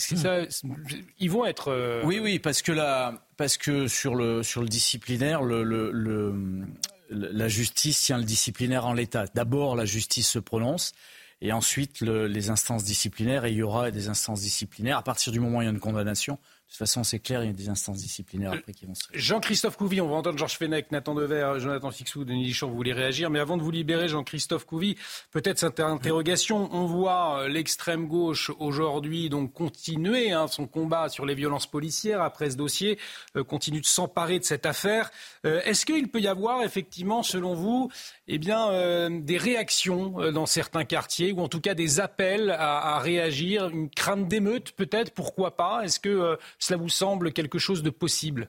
ils 1.18 1.30
vont 1.30 1.44
être. 1.44 1.68
Euh, 1.68 2.03
oui, 2.05 2.20
oui, 2.20 2.38
parce 2.38 2.62
que, 2.62 2.72
la, 2.72 3.26
parce 3.36 3.59
que 3.59 3.86
sur, 3.86 4.14
le, 4.14 4.42
sur 4.42 4.62
le 4.62 4.68
disciplinaire, 4.68 5.42
le, 5.42 5.62
le, 5.62 6.64
la 7.11 7.48
justice 7.48 8.00
tient 8.00 8.16
le 8.16 8.24
disciplinaire 8.24 8.86
en 8.86 8.94
l'état. 8.94 9.26
D'abord, 9.34 9.76
la 9.76 9.84
justice 9.84 10.30
se 10.30 10.38
prononce 10.38 10.94
et 11.43 11.53
ensuite 11.53 12.01
les 12.01 12.51
instances 12.51 12.84
disciplinaires, 12.84 13.45
et 13.45 13.51
il 13.51 13.57
y 13.57 13.62
aura 13.62 13.90
des 13.90 14.09
instances 14.09 14.40
disciplinaires 14.40 14.97
à 14.97 15.03
partir 15.03 15.32
du 15.32 15.40
moment 15.40 15.59
où 15.59 15.62
il 15.62 15.64
y 15.64 15.68
a 15.68 15.72
une 15.72 15.80
condamnation. 15.80 16.38
De 16.72 16.76
toute 16.78 16.88
façon, 16.88 17.04
c'est 17.04 17.18
clair, 17.18 17.44
il 17.44 17.48
y 17.48 17.50
a 17.50 17.52
des 17.52 17.68
instances 17.68 17.98
disciplinaires 17.98 18.54
après 18.54 18.72
qui 18.72 18.86
vont 18.86 18.94
se. 18.94 19.02
Jean-Christophe 19.12 19.76
Couvi, 19.76 20.00
on 20.00 20.08
va 20.08 20.14
entendre 20.14 20.38
Georges 20.38 20.56
Fenech, 20.56 20.90
Nathan 20.90 21.14
Dever, 21.14 21.56
Jonathan 21.58 21.90
Sixou, 21.90 22.24
Denis 22.24 22.46
Deschamps, 22.46 22.70
vous 22.70 22.76
voulez 22.76 22.94
réagir. 22.94 23.28
Mais 23.28 23.40
avant 23.40 23.58
de 23.58 23.62
vous 23.62 23.70
libérer, 23.70 24.08
Jean-Christophe 24.08 24.64
Couvi, 24.64 24.96
peut-être 25.32 25.58
cette 25.58 25.80
interrogation. 25.80 26.70
On 26.72 26.86
voit 26.86 27.40
euh, 27.40 27.48
l'extrême 27.48 28.08
gauche 28.08 28.50
aujourd'hui 28.58 29.28
donc 29.28 29.52
continuer 29.52 30.32
hein, 30.32 30.46
son 30.48 30.66
combat 30.66 31.10
sur 31.10 31.26
les 31.26 31.34
violences 31.34 31.66
policières 31.66 32.22
après 32.22 32.48
ce 32.48 32.56
dossier, 32.56 32.98
euh, 33.36 33.44
continue 33.44 33.82
de 33.82 33.86
s'emparer 33.86 34.38
de 34.38 34.44
cette 34.44 34.64
affaire. 34.64 35.10
Euh, 35.44 35.60
est-ce 35.66 35.84
qu'il 35.84 36.08
peut 36.08 36.20
y 36.20 36.26
avoir 36.26 36.62
effectivement, 36.62 37.22
selon 37.22 37.52
vous, 37.54 37.90
eh 38.28 38.38
bien, 38.38 39.10
des 39.10 39.36
réactions 39.36 40.32
dans 40.32 40.46
certains 40.46 40.84
quartiers, 40.86 41.32
ou 41.32 41.40
en 41.40 41.48
tout 41.48 41.60
cas 41.60 41.74
des 41.74 42.00
appels 42.00 42.50
à, 42.50 42.94
à 42.94 42.98
réagir, 42.98 43.68
une 43.68 43.90
crainte 43.90 44.26
d'émeute 44.26 44.72
peut-être, 44.72 45.12
pourquoi 45.12 45.54
pas? 45.54 45.82
Est-ce 45.84 46.00
que 46.00 46.38
cela 46.62 46.78
vous 46.78 46.88
semble 46.88 47.32
quelque 47.32 47.58
chose 47.58 47.82
de 47.82 47.90
possible? 47.90 48.48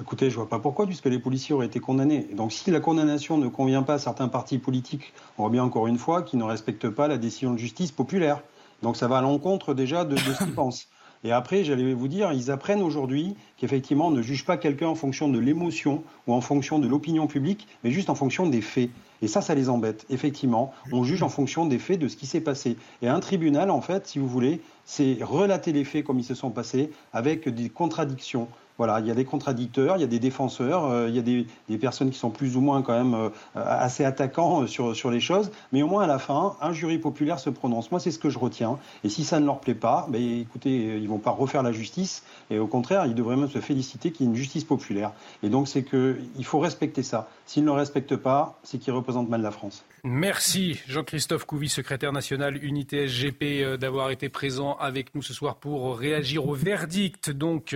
Écoutez, 0.00 0.28
je 0.28 0.34
ne 0.34 0.40
vois 0.40 0.48
pas 0.48 0.58
pourquoi, 0.58 0.86
puisque 0.86 1.06
les 1.06 1.20
policiers 1.20 1.54
auraient 1.54 1.66
été 1.66 1.78
condamnés. 1.78 2.26
Donc 2.34 2.52
si 2.52 2.72
la 2.72 2.80
condamnation 2.80 3.38
ne 3.38 3.46
convient 3.46 3.84
pas 3.84 3.94
à 3.94 3.98
certains 4.00 4.26
partis 4.26 4.58
politiques, 4.58 5.12
on 5.38 5.42
voit 5.42 5.52
bien 5.52 5.62
encore 5.62 5.86
une 5.86 5.98
fois 5.98 6.22
qu'ils 6.22 6.40
ne 6.40 6.44
respectent 6.44 6.90
pas 6.90 7.06
la 7.06 7.16
décision 7.16 7.52
de 7.52 7.58
justice 7.58 7.92
populaire. 7.92 8.42
Donc 8.82 8.96
ça 8.96 9.06
va 9.06 9.18
à 9.18 9.20
l'encontre 9.20 9.72
déjà 9.72 10.04
de, 10.04 10.16
ce 10.16 10.38
qu'ils 10.42 10.54
pensent. 10.54 10.88
Et 11.22 11.32
après, 11.32 11.64
j'allais 11.64 11.92
vous 11.92 12.08
dire, 12.08 12.32
ils 12.32 12.50
apprennent 12.50 12.80
aujourd'hui 12.82 13.36
qu'effectivement, 13.58 14.06
on 14.06 14.10
ne 14.10 14.22
juge 14.22 14.46
pas 14.46 14.56
quelqu'un 14.56 14.88
en 14.88 14.94
fonction 14.94 15.28
de 15.28 15.38
l'émotion 15.38 16.02
ou 16.26 16.32
en 16.32 16.40
fonction 16.40 16.78
de 16.78 16.88
l'opinion 16.88 17.26
publique, 17.26 17.68
mais 17.84 17.90
juste 17.90 18.08
en 18.08 18.14
fonction 18.14 18.46
des 18.46 18.62
faits. 18.62 18.88
Et 19.20 19.28
ça, 19.28 19.42
ça 19.42 19.54
les 19.54 19.68
embête. 19.68 20.06
Effectivement, 20.08 20.72
on 20.92 21.04
juge 21.04 21.22
en 21.22 21.28
fonction 21.28 21.66
des 21.66 21.78
faits 21.78 22.00
de 22.00 22.08
ce 22.08 22.16
qui 22.16 22.26
s'est 22.26 22.40
passé. 22.40 22.78
Et 23.02 23.08
un 23.08 23.20
tribunal, 23.20 23.70
en 23.70 23.82
fait, 23.82 24.06
si 24.06 24.18
vous 24.18 24.28
voulez, 24.28 24.62
c'est 24.86 25.18
relater 25.20 25.72
les 25.72 25.84
faits 25.84 26.04
comme 26.04 26.18
ils 26.18 26.24
se 26.24 26.34
sont 26.34 26.50
passés 26.50 26.90
avec 27.12 27.48
des 27.48 27.68
contradictions. 27.68 28.48
Voilà, 28.80 28.98
il 29.00 29.06
y 29.06 29.10
a 29.10 29.14
des 29.14 29.26
contradicteurs, 29.26 29.98
il 29.98 30.00
y 30.00 30.04
a 30.04 30.06
des 30.06 30.18
défenseurs, 30.18 30.86
euh, 30.86 31.06
il 31.06 31.14
y 31.14 31.18
a 31.18 31.20
des, 31.20 31.76
personnes 31.76 32.08
qui 32.08 32.18
sont 32.18 32.30
plus 32.30 32.56
ou 32.56 32.62
moins 32.62 32.80
quand 32.80 32.96
même 32.96 33.12
euh, 33.12 33.28
assez 33.54 34.06
attaquants 34.06 34.62
euh, 34.62 34.66
sur, 34.66 34.96
sur 34.96 35.10
les 35.10 35.20
choses, 35.20 35.50
mais 35.70 35.82
au 35.82 35.86
moins 35.86 36.04
à 36.04 36.06
la 36.06 36.18
fin, 36.18 36.56
un 36.62 36.72
jury 36.72 36.96
populaire 36.96 37.38
se 37.38 37.50
prononce. 37.50 37.90
Moi, 37.90 38.00
c'est 38.00 38.10
ce 38.10 38.18
que 38.18 38.30
je 38.30 38.38
retiens. 38.38 38.78
Et 39.04 39.10
si 39.10 39.22
ça 39.22 39.38
ne 39.38 39.44
leur 39.44 39.60
plaît 39.60 39.74
pas, 39.74 40.06
ben, 40.08 40.22
écoutez, 40.22 40.96
ils 40.96 41.08
vont 41.10 41.18
pas 41.18 41.30
refaire 41.30 41.62
la 41.62 41.72
justice, 41.72 42.22
et 42.50 42.58
au 42.58 42.66
contraire, 42.66 43.04
ils 43.04 43.14
devraient 43.14 43.36
même 43.36 43.50
se 43.50 43.58
féliciter 43.58 44.12
qu'il 44.12 44.24
y 44.24 44.28
ait 44.30 44.32
une 44.32 44.38
justice 44.38 44.64
populaire. 44.64 45.12
Et 45.42 45.50
donc, 45.50 45.68
c'est 45.68 45.84
qu'il 45.84 46.44
faut 46.46 46.58
respecter 46.58 47.02
ça. 47.02 47.28
S'ils 47.44 47.64
ne 47.64 47.68
le 47.68 47.74
respectent 47.74 48.16
pas, 48.16 48.58
c'est 48.62 48.78
qu'ils 48.78 48.94
représentent 48.94 49.28
mal 49.28 49.42
la 49.42 49.50
France. 49.50 49.84
Merci 50.02 50.80
Jean-Christophe 50.88 51.44
Couvi, 51.44 51.68
secrétaire 51.68 52.12
national 52.12 52.62
Unité 52.64 53.06
SGP, 53.06 53.78
d'avoir 53.78 54.10
été 54.10 54.28
présent 54.28 54.76
avec 54.76 55.14
nous 55.14 55.22
ce 55.22 55.34
soir 55.34 55.56
pour 55.56 55.98
réagir 55.98 56.46
au 56.46 56.54
verdict. 56.54 57.30
Donc, 57.30 57.74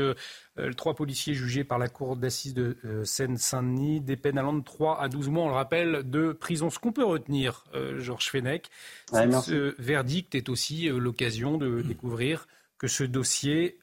euh, 0.59 0.73
trois 0.73 0.95
policiers 0.95 1.35
jugés 1.35 1.65
par 1.65 1.79
la 1.79 1.89
cour 1.89 2.17
d'assises 2.17 2.55
de 2.55 2.79
euh, 2.85 3.05
Seine-Saint-Denis, 3.05 4.01
des 4.01 4.17
peines 4.17 4.39
allant 4.39 4.53
de 4.53 4.63
3 4.63 5.01
à 5.01 5.09
12 5.09 5.29
mois, 5.29 5.45
on 5.45 5.49
le 5.49 5.55
rappelle, 5.55 6.09
de 6.09 6.33
prison. 6.33 6.71
Ce 6.71 6.79
qu'on 6.79 6.93
peut 6.93 7.05
retenir, 7.05 7.65
euh, 7.75 8.01
Georges 8.01 8.31
Fenech, 8.31 8.71
ce 9.13 9.75
verdict 9.81 10.35
est 10.35 10.49
aussi 10.49 10.89
l'occasion 10.89 11.59
de 11.59 11.83
découvrir 11.83 12.47
que 12.79 12.87
ce 12.87 13.05
dossier 13.05 13.79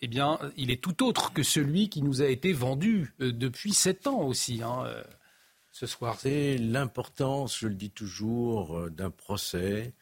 eh 0.00 0.06
bien, 0.06 0.38
il 0.56 0.70
est 0.70 0.80
tout 0.80 1.04
autre 1.04 1.32
que 1.32 1.42
celui 1.42 1.88
qui 1.88 2.02
nous 2.02 2.22
a 2.22 2.26
été 2.26 2.52
vendu 2.52 3.12
depuis 3.18 3.72
sept 3.72 4.06
ans 4.06 4.22
aussi, 4.22 4.62
hein, 4.62 4.84
ce 5.78 5.86
soir. 5.86 6.18
C'est 6.20 6.58
l'importance, 6.58 7.58
je 7.58 7.68
le 7.68 7.74
dis 7.74 7.90
toujours, 7.90 8.90
d'un 8.90 9.10
procès 9.10 9.92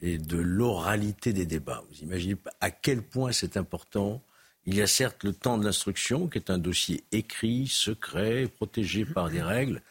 et 0.00 0.18
de 0.18 0.36
l'oralité 0.36 1.32
des 1.32 1.46
débats. 1.46 1.82
Vous 1.88 2.00
imaginez 2.02 2.36
à 2.60 2.70
quel 2.70 3.02
point 3.02 3.32
c'est 3.32 3.56
important 3.56 4.22
il 4.66 4.74
y 4.76 4.82
a 4.82 4.86
certes 4.86 5.24
le 5.24 5.34
temps 5.34 5.58
de 5.58 5.64
l'instruction, 5.64 6.26
qui 6.26 6.38
est 6.38 6.50
un 6.50 6.58
dossier 6.58 7.04
écrit, 7.12 7.66
secret, 7.66 8.48
protégé 8.48 9.04
par 9.04 9.28
des 9.28 9.42
règles. 9.42 9.82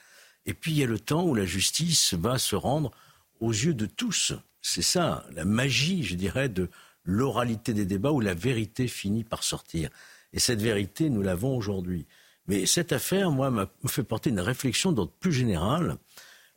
Et 0.48 0.54
puis 0.54 0.72
il 0.72 0.78
y 0.80 0.84
a 0.84 0.88
le 0.88 1.00
temps 1.00 1.24
où 1.24 1.36
la 1.36 1.46
justice 1.46 2.16
va 2.16 2.40
se 2.40 2.56
rendre 2.56 2.92
aux 3.40 3.52
yeux 3.52 3.76
de 3.76 3.86
tous. 3.86 4.34
C'est 4.62 4.82
ça, 4.82 5.26
la 5.32 5.46
magie, 5.46 6.04
je 6.04 6.16
dirais, 6.16 6.50
de 6.50 6.70
l'oralité 7.04 7.74
des 7.74 7.86
débats 7.86 8.12
où 8.12 8.20
la 8.20 8.34
vérité 8.34 8.88
finit 8.88 9.24
par 9.24 9.44
sortir. 9.44 9.90
Et 10.32 10.40
cette 10.40 10.62
vérité, 10.62 11.10
nous 11.12 11.22
l'avons 11.22 11.56
aujourd'hui. 11.56 12.08
Mais 12.48 12.66
cette 12.66 12.92
affaire, 12.92 13.32
moi, 13.32 13.50
me 13.52 13.68
fait 13.88 14.04
porter 14.04 14.30
une 14.30 14.40
réflexion 14.40 14.92
d'ordre 14.92 15.14
plus 15.20 15.32
général. 15.32 15.98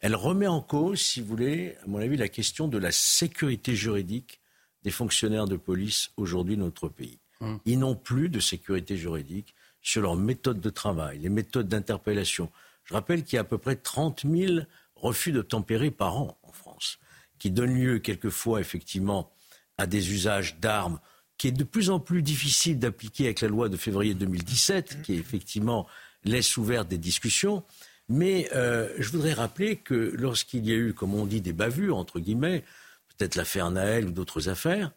Elle 0.00 0.14
remet 0.14 0.46
en 0.46 0.60
cause, 0.60 1.00
si 1.00 1.20
vous 1.20 1.28
voulez, 1.28 1.76
à 1.82 1.86
mon 1.86 1.98
avis, 1.98 2.16
la 2.16 2.28
question 2.28 2.68
de 2.68 2.78
la 2.78 2.92
sécurité 2.92 3.74
juridique 3.74 4.40
des 4.82 4.90
fonctionnaires 4.90 5.46
de 5.46 5.56
police 5.56 6.10
aujourd'hui 6.16 6.56
dans 6.56 6.64
notre 6.64 6.88
pays. 6.88 7.18
Hum. 7.40 7.58
Ils 7.64 7.78
n'ont 7.78 7.94
plus 7.94 8.28
de 8.28 8.40
sécurité 8.40 8.96
juridique 8.96 9.54
sur 9.82 10.02
leurs 10.02 10.16
méthodes 10.16 10.60
de 10.60 10.70
travail, 10.70 11.20
les 11.20 11.28
méthodes 11.28 11.68
d'interpellation. 11.68 12.50
Je 12.84 12.94
rappelle 12.94 13.24
qu'il 13.24 13.36
y 13.36 13.38
a 13.38 13.42
à 13.42 13.44
peu 13.44 13.58
près 13.58 13.76
30 13.76 14.24
000 14.28 14.60
refus 14.96 15.32
de 15.32 15.42
tempérer 15.42 15.90
par 15.90 16.16
an 16.16 16.38
en 16.42 16.52
France, 16.52 16.98
qui 17.38 17.50
donnent 17.50 17.74
lieu 17.74 17.98
quelquefois 17.98 18.60
effectivement 18.60 19.30
à 19.78 19.86
des 19.86 20.12
usages 20.12 20.58
d'armes 20.58 20.98
qui 21.38 21.48
est 21.48 21.52
de 21.52 21.64
plus 21.64 21.90
en 21.90 22.00
plus 22.00 22.22
difficile 22.22 22.78
d'appliquer 22.78 23.26
avec 23.26 23.40
la 23.40 23.48
loi 23.48 23.68
de 23.68 23.76
février 23.76 24.14
2017, 24.14 25.02
qui 25.02 25.14
effectivement 25.14 25.86
laisse 26.24 26.56
ouverte 26.56 26.88
des 26.88 26.98
discussions. 26.98 27.62
Mais 28.08 28.48
euh, 28.54 28.92
je 28.98 29.10
voudrais 29.10 29.32
rappeler 29.32 29.76
que 29.76 29.94
lorsqu'il 30.16 30.66
y 30.66 30.72
a 30.72 30.76
eu, 30.76 30.94
comme 30.94 31.14
on 31.14 31.26
dit, 31.26 31.40
des 31.40 31.52
bavures, 31.52 31.96
entre 31.96 32.20
guillemets, 32.20 32.64
peut-être 33.08 33.34
l'affaire 33.34 33.70
Naël 33.70 34.06
ou 34.06 34.12
d'autres 34.12 34.48
affaires, 34.48 34.92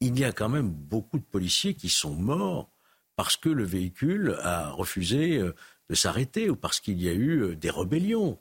il 0.00 0.18
y 0.18 0.24
a 0.24 0.32
quand 0.32 0.48
même 0.48 0.68
beaucoup 0.68 1.18
de 1.18 1.24
policiers 1.24 1.74
qui 1.74 1.88
sont 1.88 2.14
morts 2.14 2.68
parce 3.16 3.36
que 3.36 3.48
le 3.48 3.64
véhicule 3.64 4.36
a 4.42 4.70
refusé 4.70 5.38
euh, 5.38 5.54
de 5.88 5.94
s'arrêter 5.94 6.50
ou 6.50 6.56
parce 6.56 6.80
qu'il 6.80 7.00
y 7.00 7.08
a 7.08 7.12
eu 7.12 7.42
euh, 7.42 7.56
des 7.56 7.70
rébellions. 7.70 8.38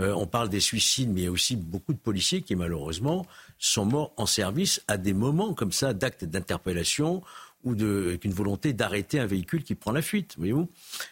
On 0.00 0.28
parle 0.28 0.48
des 0.48 0.60
suicides, 0.60 1.10
mais 1.12 1.22
il 1.22 1.24
y 1.24 1.26
a 1.26 1.32
aussi 1.32 1.56
beaucoup 1.56 1.92
de 1.92 1.98
policiers 1.98 2.42
qui, 2.42 2.54
malheureusement, 2.54 3.26
sont 3.58 3.84
morts 3.84 4.12
en 4.16 4.26
service 4.26 4.82
à 4.88 4.96
des 4.96 5.12
moments 5.12 5.54
comme 5.54 5.72
ça 5.72 5.92
d'actes 5.92 6.24
d'interpellation 6.24 7.22
ou 7.64 7.74
d'une 7.74 8.32
volonté 8.32 8.72
d'arrêter 8.72 9.18
un 9.18 9.26
véhicule 9.26 9.64
qui 9.64 9.74
prend 9.74 9.90
la 9.90 10.02
fuite. 10.02 10.34
Voyez-vous 10.38 10.68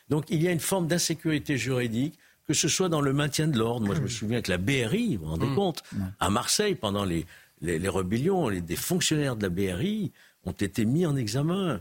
Donc 0.08 0.26
il 0.28 0.42
y 0.42 0.48
a 0.48 0.52
une 0.52 0.60
forme 0.60 0.86
d'insécurité 0.86 1.58
juridique, 1.58 2.18
que 2.46 2.54
ce 2.54 2.68
soit 2.68 2.88
dans 2.88 3.00
le 3.00 3.12
maintien 3.12 3.48
de 3.48 3.58
l'ordre. 3.58 3.86
Moi, 3.86 3.96
je 3.96 4.00
me 4.00 4.08
souviens 4.08 4.40
que 4.40 4.50
la 4.50 4.58
BRI, 4.58 5.16
vous 5.16 5.24
vous 5.24 5.30
rendez 5.30 5.46
mmh. 5.46 5.54
compte, 5.56 5.82
à 6.20 6.30
Marseille, 6.30 6.76
pendant 6.76 7.04
les, 7.04 7.26
les, 7.60 7.88
rébellions, 7.88 8.48
les, 8.48 8.60
des 8.60 8.76
fonctionnaires 8.76 9.34
de 9.34 9.42
la 9.42 9.48
BRI 9.48 10.12
ont 10.44 10.52
été 10.52 10.84
mis 10.84 11.04
en 11.04 11.16
examen. 11.16 11.80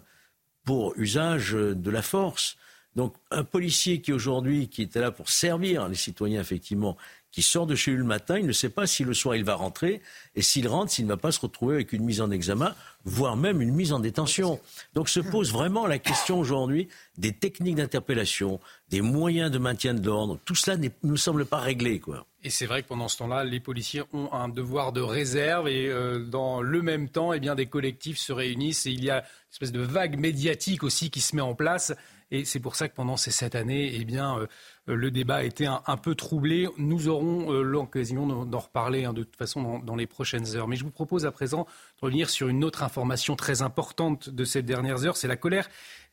pour 0.64 0.96
usage 0.98 1.52
de 1.52 1.92
la 1.92 2.02
force. 2.02 2.58
Donc 2.96 3.16
un 3.30 3.44
policier 3.44 4.02
qui 4.02 4.12
aujourd'hui, 4.12 4.68
qui 4.68 4.82
était 4.82 5.00
là 5.00 5.12
pour 5.12 5.30
servir 5.30 5.88
les 5.88 5.96
citoyens, 5.96 6.42
effectivement, 6.42 6.98
qui 7.36 7.42
sort 7.42 7.68
de 7.68 7.76
chez 7.76 7.92
lui 7.92 7.98
le 7.98 8.06
matin, 8.06 8.40
il 8.40 8.46
ne 8.46 8.54
sait 8.54 8.70
pas 8.70 8.88
si 8.88 9.04
le 9.04 9.14
soir 9.14 9.36
il 9.36 9.44
va 9.44 9.56
rentrer, 9.56 10.02
et 10.36 10.42
s'il 10.42 10.70
rentre, 10.70 10.90
s'il 10.90 11.04
ne 11.04 11.10
va 11.10 11.18
pas 11.18 11.34
se 11.34 11.42
retrouver 11.42 11.76
avec 11.76 11.92
une 11.92 12.06
mise 12.06 12.22
en 12.22 12.32
examen, 12.32 12.74
voire 13.04 13.36
même 13.36 13.62
une 13.62 13.76
mise 13.76 13.92
en 13.92 14.00
détention. 14.00 14.58
Donc 14.94 15.10
se 15.10 15.20
pose 15.20 15.52
vraiment 15.52 15.86
la 15.86 16.00
question 16.00 16.40
aujourd'hui 16.40 16.88
des 17.18 17.34
techniques 17.34 17.76
d'interpellation, 17.76 18.62
des 18.88 19.02
moyens 19.02 19.52
de 19.52 19.58
maintien 19.58 19.94
de 19.94 20.06
l'ordre. 20.06 20.40
Tout 20.46 20.56
cela 20.56 20.78
ne 20.78 20.88
nous 21.04 21.18
semble 21.18 21.46
pas 21.46 21.60
réglé, 21.60 22.00
quoi. 22.00 22.26
Et 22.42 22.50
c'est 22.50 22.68
vrai 22.68 22.84
que 22.84 22.88
pendant 22.88 23.10
ce 23.10 23.18
temps-là, 23.18 23.44
les 23.44 23.60
policiers 23.60 24.04
ont 24.14 24.32
un 24.32 24.48
devoir 24.48 24.94
de 24.94 25.02
réserve 25.02 25.68
et 25.68 25.90
euh, 25.90 26.20
dans 26.20 26.62
le 26.62 26.82
même 26.82 27.10
temps, 27.10 27.34
eh 27.34 27.42
bien, 27.42 27.54
des 27.54 27.66
collectifs 27.66 28.18
se 28.18 28.32
réunissent 28.32 28.86
et 28.86 28.92
il 28.92 29.04
y 29.04 29.10
a 29.10 29.18
une 29.18 29.52
espèce 29.52 29.74
de 29.74 29.82
vague 29.82 30.18
médiatique 30.18 30.84
aussi 30.84 31.10
qui 31.10 31.20
se 31.20 31.36
met 31.36 31.42
en 31.42 31.54
place. 31.54 31.94
Et 32.32 32.46
c'est 32.46 32.60
pour 32.60 32.76
ça 32.76 32.88
que 32.88 32.96
pendant 32.96 33.18
ces 33.18 33.32
sept 33.32 33.56
années, 33.56 33.92
eh 33.94 34.06
bien, 34.06 34.40
euh, 34.40 34.48
le 34.88 35.10
débat 35.12 35.38
a 35.38 35.44
été 35.44 35.66
un, 35.66 35.98
peu 35.98 36.16
troublé. 36.16 36.68
Nous 36.78 37.08
aurons 37.08 37.52
euh, 37.52 37.62
l'occasion 37.62 38.46
d'en 38.46 38.60
reparler 38.60 39.06
hein, 39.06 39.14
de 39.14 39.24
toute 39.24 39.36
façon 39.36 39.80
dans, 39.80 39.96
les 39.96 40.06
prochaines 40.06 40.56
heures. 40.56 40.68
Mais 40.68 40.76
je 40.76 40.84
vous 40.84 40.92
propose 40.92 41.26
à 41.26 41.32
présent 41.32 41.64
de 41.64 42.06
revenir 42.06 42.30
sur 42.30 42.48
une 42.50 42.64
autre 42.64 42.84
information 42.84 43.36
très 43.36 43.62
importante 43.62 44.30
de 44.30 44.44
ces 44.44 44.62
dernières 44.62 45.06
heures, 45.06 45.18
c'est 45.18 45.28
la 45.28 45.38
colère 45.38 45.70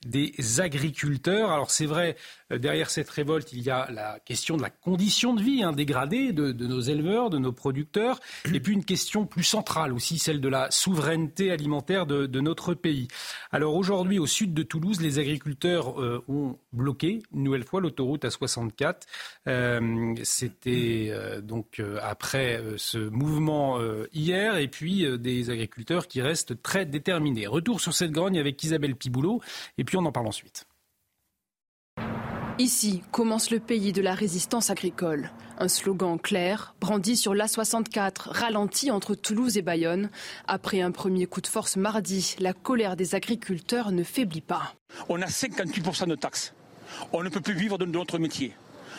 des 0.07 0.61
agriculteurs. 0.61 1.51
Alors 1.51 1.71
c'est 1.71 1.87
vrai, 1.87 2.17
euh, 2.51 2.59
derrière 2.59 2.91
cette 2.91 3.11
révolte, 3.11 3.53
il 3.53 3.63
y 3.63 3.71
a 3.71 3.91
la 3.91 4.19
question 4.21 4.57
de 4.57 4.63
la 4.63 4.71
condition 4.71 5.35
de 5.35 5.43
vie 5.43 5.63
hein, 5.63 5.73
dégradée 5.73 6.33
de, 6.33 6.53
nos 6.53 6.81
éleveurs, 6.81 7.31
de 7.31 7.39
nos 7.39 7.53
producteurs, 7.53 8.19
et 8.53 8.61
puis 8.61 8.73
une 8.73 8.85
question 8.85 9.27
plus 9.27 9.45
centrale 9.45 9.93
aussi, 9.93 10.19
celle 10.19 10.41
de 10.41 10.49
la 10.49 10.71
souveraineté 10.71 11.51
alimentaire 11.51 12.07
de, 12.07 12.41
notre 12.43 12.75
pays. 12.75 13.07
Alors 13.53 13.77
aujourd'hui, 13.77 14.19
au 14.19 14.27
sud 14.27 14.53
de 14.53 14.65
Toulouse, 14.65 15.01
les 15.01 15.21
agriculteurs 15.21 16.01
euh, 16.01 16.25
ont 16.27 16.59
bloqué 16.73 17.23
une 17.33 17.45
nouvelle 17.45 17.63
fois 17.63 17.81
l'autoroute 17.81 18.25
A64. 18.69 19.03
Euh, 19.49 20.15
c'était 20.23 21.13
donc 21.43 21.83
après 22.01 22.61
ce 22.77 22.99
mouvement 22.99 23.79
hier, 24.13 24.57
et 24.57 24.69
puis 24.69 25.07
des 25.19 25.51
agriculteurs 25.51 26.07
qui 26.07 26.21
restent 26.21 26.63
très 26.63 26.87
déterminés. 26.87 27.47
Retour 27.47 27.81
sur 27.81 27.93
cette 27.93 28.13
grogne 28.13 28.39
avec 28.39 28.63
Isabelle 28.63 28.97
Piboulot, 28.97 29.41
et 29.79 29.85
puis 29.85 29.97
on 29.97 30.05
en 30.05 30.13
parle 30.13 30.29
ensuite. 30.29 30.67
Ici 32.59 33.03
commence 33.11 33.51
le 33.51 33.61
pays 33.61 33.93
de 33.93 34.03
la 34.03 34.15
résistance 34.15 34.69
agricole. 34.69 35.31
Un 35.59 35.69
slogan 35.69 36.19
clair, 36.19 36.75
brandi 36.81 37.17
sur 37.17 37.35
l'A64, 37.35 38.29
ralenti 38.29 38.91
entre 38.91 39.15
Toulouse 39.15 39.57
et 39.57 39.63
Bayonne. 39.63 40.11
Après 40.47 40.83
un 40.83 40.91
premier 40.91 41.27
coup 41.27 41.41
de 41.41 41.47
force 41.47 41.77
mardi, 41.77 42.37
la 42.41 42.53
colère 42.53 42.95
des 42.95 43.15
agriculteurs 43.15 43.91
ne 43.91 44.03
faiblit 44.03 44.43
pas. 44.43 44.75
On 45.09 45.23
a 45.23 45.27
58% 45.27 46.07
de 46.07 46.15
taxes. 46.15 46.55
On 47.13 47.23
ne 47.23 47.29
peut 47.29 47.41
plus 47.41 47.55
vivre 47.55 47.79
de 47.79 47.85
notre 47.85 48.19
métier. 48.19 48.53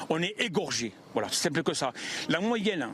On 0.09 0.21
est 0.21 0.35
égorgé. 0.39 0.93
Voilà, 1.13 1.29
c'est 1.29 1.43
simple 1.43 1.63
que 1.63 1.73
ça. 1.73 1.93
La 2.29 2.39
moyenne 2.39 2.89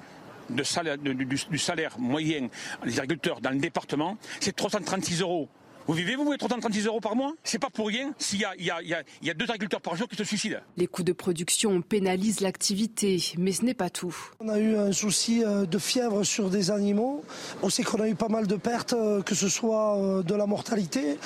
du, 0.50 1.58
salaire 1.58 2.00
moyen 2.00 2.50
des 2.84 3.00
agriculteurs 3.00 3.42
dans 3.42 3.52
le 3.52 3.60
département, 3.60 4.18
c'est 4.40 4.56
336 4.56 5.22
euros. 5.22 5.50
Vous 5.88 5.94
vivez, 5.94 6.16
vous, 6.16 6.38
336 6.38 6.86
euros 6.86 7.00
par 7.00 7.16
mois? 7.16 7.34
C'est 7.44 7.58
pas 7.58 7.70
pour 7.70 7.88
rien 7.88 8.14
s'il 8.18 8.40
y 8.40 8.46
a, 8.46 8.54
y, 8.58 8.70
a, 8.70 9.34
deux 9.34 9.46
agriculteurs 9.46 9.82
par 9.82 9.96
jour 9.96 10.08
qui 10.08 10.16
se 10.16 10.24
suicident. 10.24 10.58
Les 10.78 10.88
coûts 10.88 11.04
de 11.04 11.14
production 11.14 11.82
pénalisent 11.82 12.42
l'activité, 12.42 13.22
mais 13.38 13.52
ce 13.52 13.66
n'est 13.66 13.74
pas 13.74 13.90
tout. 13.90 14.16
On 14.40 14.50
a 14.50 14.60
eu 14.60 14.78
un 14.78 14.92
souci 14.92 15.44
euh, 15.44 15.66
de 15.66 15.78
fièvre 15.80 16.24
sur 16.24 16.50
des 16.50 16.70
animaux. 16.70 17.24
On 17.64 17.70
sait 17.70 17.84
qu'on 17.84 18.00
a 18.02 18.08
eu 18.08 18.16
pas 18.16 18.28
mal 18.28 18.46
de 18.46 18.56
pertes, 18.56 18.94
euh, 18.94 19.22
que 19.22 19.34
ce 19.34 19.50
soit 19.50 19.98
euh, 19.98 20.22
de 20.22 20.36
la 20.36 20.46
mortalité, 20.46 21.18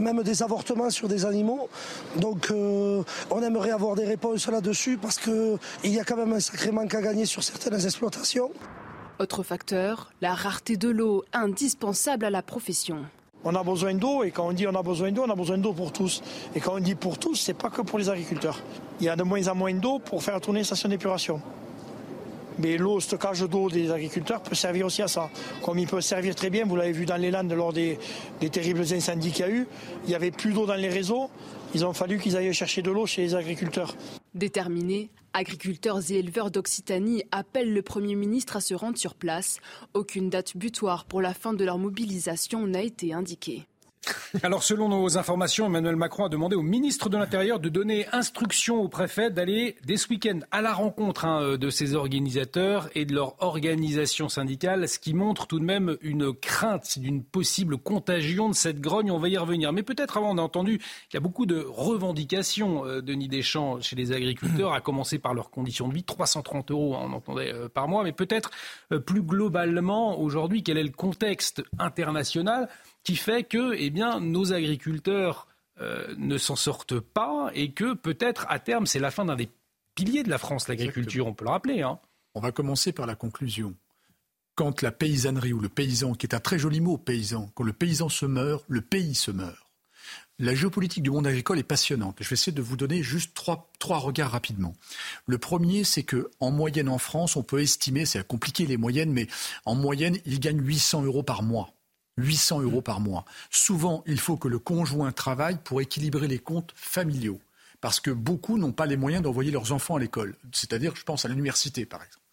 même 0.00 0.22
des 0.22 0.42
avortements 0.42 0.90
sur 0.90 1.08
des 1.08 1.24
animaux. 1.24 1.68
Donc 2.16 2.50
on 2.50 3.42
aimerait 3.42 3.70
avoir 3.70 3.94
des 3.94 4.04
réponses 4.04 4.48
là-dessus 4.48 4.98
parce 4.98 5.18
qu'il 5.18 5.58
y 5.84 6.00
a 6.00 6.04
quand 6.04 6.16
même 6.16 6.32
un 6.32 6.40
sacré 6.40 6.70
manque 6.70 6.94
à 6.94 7.00
gagner 7.00 7.26
sur 7.26 7.42
certaines 7.42 7.84
exploitations. 7.84 8.50
Autre 9.18 9.42
facteur, 9.42 10.12
la 10.20 10.34
rareté 10.34 10.76
de 10.76 10.88
l'eau, 10.88 11.24
indispensable 11.32 12.24
à 12.24 12.30
la 12.30 12.42
profession. 12.42 13.04
On 13.44 13.54
a 13.54 13.62
besoin 13.62 13.94
d'eau 13.94 14.24
et 14.24 14.30
quand 14.30 14.48
on 14.48 14.52
dit 14.52 14.66
on 14.66 14.74
a 14.74 14.82
besoin 14.82 15.12
d'eau, 15.12 15.24
on 15.26 15.30
a 15.30 15.36
besoin 15.36 15.58
d'eau 15.58 15.72
pour 15.72 15.92
tous. 15.92 16.22
Et 16.54 16.60
quand 16.60 16.74
on 16.74 16.80
dit 16.80 16.94
pour 16.94 17.18
tous, 17.18 17.36
c'est 17.36 17.54
pas 17.54 17.70
que 17.70 17.82
pour 17.82 17.98
les 17.98 18.10
agriculteurs. 18.10 18.60
Il 19.00 19.06
y 19.06 19.08
a 19.08 19.16
de 19.16 19.22
moins 19.22 19.46
en 19.48 19.54
moins 19.54 19.74
d'eau 19.74 20.00
pour 20.00 20.22
faire 20.22 20.40
tourner 20.40 20.60
les 20.60 20.64
stations 20.64 20.88
d'épuration. 20.88 21.40
Mais 22.58 22.76
l'eau, 22.76 22.98
stockage 22.98 23.42
d'eau 23.42 23.70
des 23.70 23.90
agriculteurs 23.92 24.42
peut 24.42 24.56
servir 24.56 24.86
aussi 24.86 25.02
à 25.02 25.08
ça. 25.08 25.30
Comme 25.62 25.78
il 25.78 25.86
peut 25.86 26.00
servir 26.00 26.34
très 26.34 26.50
bien, 26.50 26.64
vous 26.64 26.74
l'avez 26.74 26.90
vu 26.90 27.06
dans 27.06 27.16
les 27.16 27.30
Landes 27.30 27.52
lors 27.52 27.72
des, 27.72 27.98
terribles 28.50 28.82
incendies 28.92 29.30
qu'il 29.30 29.46
y 29.46 29.48
a 29.48 29.50
eu, 29.50 29.66
il 30.04 30.08
n'y 30.08 30.16
avait 30.16 30.32
plus 30.32 30.52
d'eau 30.52 30.66
dans 30.66 30.74
les 30.74 30.88
réseaux. 30.88 31.30
Ils 31.74 31.86
ont 31.86 31.92
fallu 31.92 32.18
qu'ils 32.18 32.36
aillent 32.36 32.52
chercher 32.52 32.82
de 32.82 32.90
l'eau 32.90 33.06
chez 33.06 33.22
les 33.22 33.34
agriculteurs. 33.36 33.94
Déterminés, 34.34 35.10
agriculteurs 35.32 36.10
et 36.10 36.18
éleveurs 36.18 36.50
d'Occitanie 36.50 37.24
appellent 37.32 37.72
le 37.72 37.82
Premier 37.82 38.14
ministre 38.14 38.56
à 38.56 38.60
se 38.60 38.74
rendre 38.74 38.98
sur 38.98 39.14
place. 39.14 39.58
Aucune 39.94 40.30
date 40.30 40.56
butoir 40.56 41.04
pour 41.04 41.22
la 41.22 41.34
fin 41.34 41.52
de 41.52 41.64
leur 41.64 41.78
mobilisation 41.78 42.66
n'a 42.66 42.82
été 42.82 43.12
indiquée. 43.12 43.66
Alors, 44.42 44.62
selon 44.62 44.88
nos 44.88 45.16
informations, 45.16 45.66
Emmanuel 45.66 45.96
Macron 45.96 46.26
a 46.26 46.28
demandé 46.28 46.54
au 46.54 46.62
ministre 46.62 47.08
de 47.08 47.16
l'Intérieur 47.16 47.60
de 47.60 47.68
donner 47.68 48.06
instruction 48.12 48.82
au 48.82 48.88
préfet 48.88 49.30
d'aller 49.30 49.76
dès 49.84 49.96
ce 49.96 50.08
week-end 50.08 50.40
à 50.50 50.60
la 50.60 50.72
rencontre 50.72 51.24
hein, 51.24 51.56
de 51.56 51.70
ces 51.70 51.94
organisateurs 51.94 52.88
et 52.94 53.04
de 53.04 53.14
leur 53.14 53.42
organisation 53.42 54.28
syndicale, 54.28 54.88
ce 54.88 54.98
qui 54.98 55.14
montre 55.14 55.46
tout 55.46 55.58
de 55.58 55.64
même 55.64 55.96
une 56.02 56.34
crainte 56.34 56.98
d'une 56.98 57.22
possible 57.22 57.78
contagion 57.78 58.48
de 58.48 58.54
cette 58.54 58.80
grogne. 58.80 59.10
On 59.10 59.18
va 59.18 59.28
y 59.28 59.36
revenir. 59.36 59.72
Mais 59.72 59.82
peut-être 59.82 60.18
avant, 60.18 60.32
on 60.32 60.38
a 60.38 60.42
entendu 60.42 60.78
qu'il 60.78 61.14
y 61.14 61.16
a 61.16 61.20
beaucoup 61.20 61.46
de 61.46 61.64
revendications, 61.66 62.84
euh, 62.84 63.00
Denis 63.00 63.28
Deschamps, 63.28 63.80
chez 63.80 63.96
les 63.96 64.12
agriculteurs, 64.12 64.72
à 64.72 64.80
commencer 64.80 65.18
par 65.18 65.34
leurs 65.34 65.50
conditions 65.50 65.88
de 65.88 65.94
vie. 65.94 66.04
330 66.04 66.70
euros, 66.70 66.96
hein, 66.96 67.08
on 67.08 67.12
entendait 67.12 67.52
euh, 67.52 67.68
par 67.68 67.88
mois. 67.88 68.04
Mais 68.04 68.12
peut-être 68.12 68.50
euh, 68.92 69.00
plus 69.00 69.22
globalement, 69.22 70.18
aujourd'hui, 70.20 70.62
quel 70.62 70.76
est 70.76 70.82
le 70.82 70.90
contexte 70.90 71.62
international 71.78 72.68
qui 73.04 73.16
fait 73.16 73.44
que 73.44 73.74
eh 73.74 73.90
bien, 73.90 74.20
nos 74.20 74.52
agriculteurs 74.52 75.46
euh, 75.80 76.14
ne 76.18 76.38
s'en 76.38 76.56
sortent 76.56 76.98
pas 76.98 77.50
et 77.54 77.72
que 77.72 77.94
peut-être 77.94 78.46
à 78.48 78.58
terme 78.58 78.86
c'est 78.86 78.98
la 78.98 79.10
fin 79.10 79.24
d'un 79.24 79.36
des 79.36 79.48
piliers 79.94 80.22
de 80.22 80.30
la 80.30 80.38
France, 80.38 80.68
l'agriculture, 80.68 81.26
on 81.26 81.34
peut 81.34 81.44
le 81.44 81.50
rappeler. 81.50 81.82
Hein. 81.82 81.98
On 82.34 82.40
va 82.40 82.52
commencer 82.52 82.92
par 82.92 83.06
la 83.06 83.14
conclusion. 83.14 83.74
Quand 84.54 84.82
la 84.82 84.92
paysannerie 84.92 85.52
ou 85.52 85.60
le 85.60 85.68
paysan, 85.68 86.14
qui 86.14 86.26
est 86.26 86.34
un 86.34 86.40
très 86.40 86.58
joli 86.58 86.80
mot, 86.80 86.96
paysan, 86.96 87.50
quand 87.54 87.64
le 87.64 87.72
paysan 87.72 88.08
se 88.08 88.26
meurt, 88.26 88.64
le 88.68 88.80
pays 88.80 89.14
se 89.14 89.30
meurt. 89.30 89.68
La 90.40 90.54
géopolitique 90.54 91.02
du 91.02 91.10
monde 91.10 91.26
agricole 91.26 91.58
est 91.58 91.64
passionnante. 91.64 92.18
Je 92.20 92.28
vais 92.28 92.34
essayer 92.34 92.52
de 92.52 92.62
vous 92.62 92.76
donner 92.76 93.02
juste 93.02 93.34
trois, 93.34 93.70
trois 93.80 93.98
regards 93.98 94.30
rapidement. 94.30 94.74
Le 95.26 95.36
premier, 95.38 95.82
c'est 95.82 96.04
que 96.04 96.30
en 96.38 96.52
moyenne 96.52 96.88
en 96.88 96.98
France, 96.98 97.34
on 97.34 97.42
peut 97.42 97.60
estimer, 97.60 98.06
c'est 98.06 98.24
compliqué 98.24 98.66
les 98.66 98.76
moyennes, 98.76 99.12
mais 99.12 99.26
en 99.64 99.74
moyenne, 99.74 100.18
ils 100.26 100.38
gagnent 100.38 100.62
800 100.62 101.02
euros 101.02 101.24
par 101.24 101.42
mois. 101.42 101.74
800 102.18 102.60
euros 102.60 102.82
par 102.82 103.00
mois. 103.00 103.24
Souvent, 103.50 104.02
il 104.06 104.20
faut 104.20 104.36
que 104.36 104.48
le 104.48 104.58
conjoint 104.58 105.12
travaille 105.12 105.58
pour 105.64 105.80
équilibrer 105.80 106.28
les 106.28 106.38
comptes 106.38 106.72
familiaux. 106.76 107.40
Parce 107.80 108.00
que 108.00 108.10
beaucoup 108.10 108.58
n'ont 108.58 108.72
pas 108.72 108.86
les 108.86 108.96
moyens 108.96 109.22
d'envoyer 109.22 109.50
leurs 109.50 109.72
enfants 109.72 109.96
à 109.96 110.00
l'école. 110.00 110.36
C'est-à-dire, 110.52 110.96
je 110.96 111.04
pense 111.04 111.24
à 111.24 111.28
l'université, 111.28 111.86
par 111.86 112.02
exemple. 112.02 112.24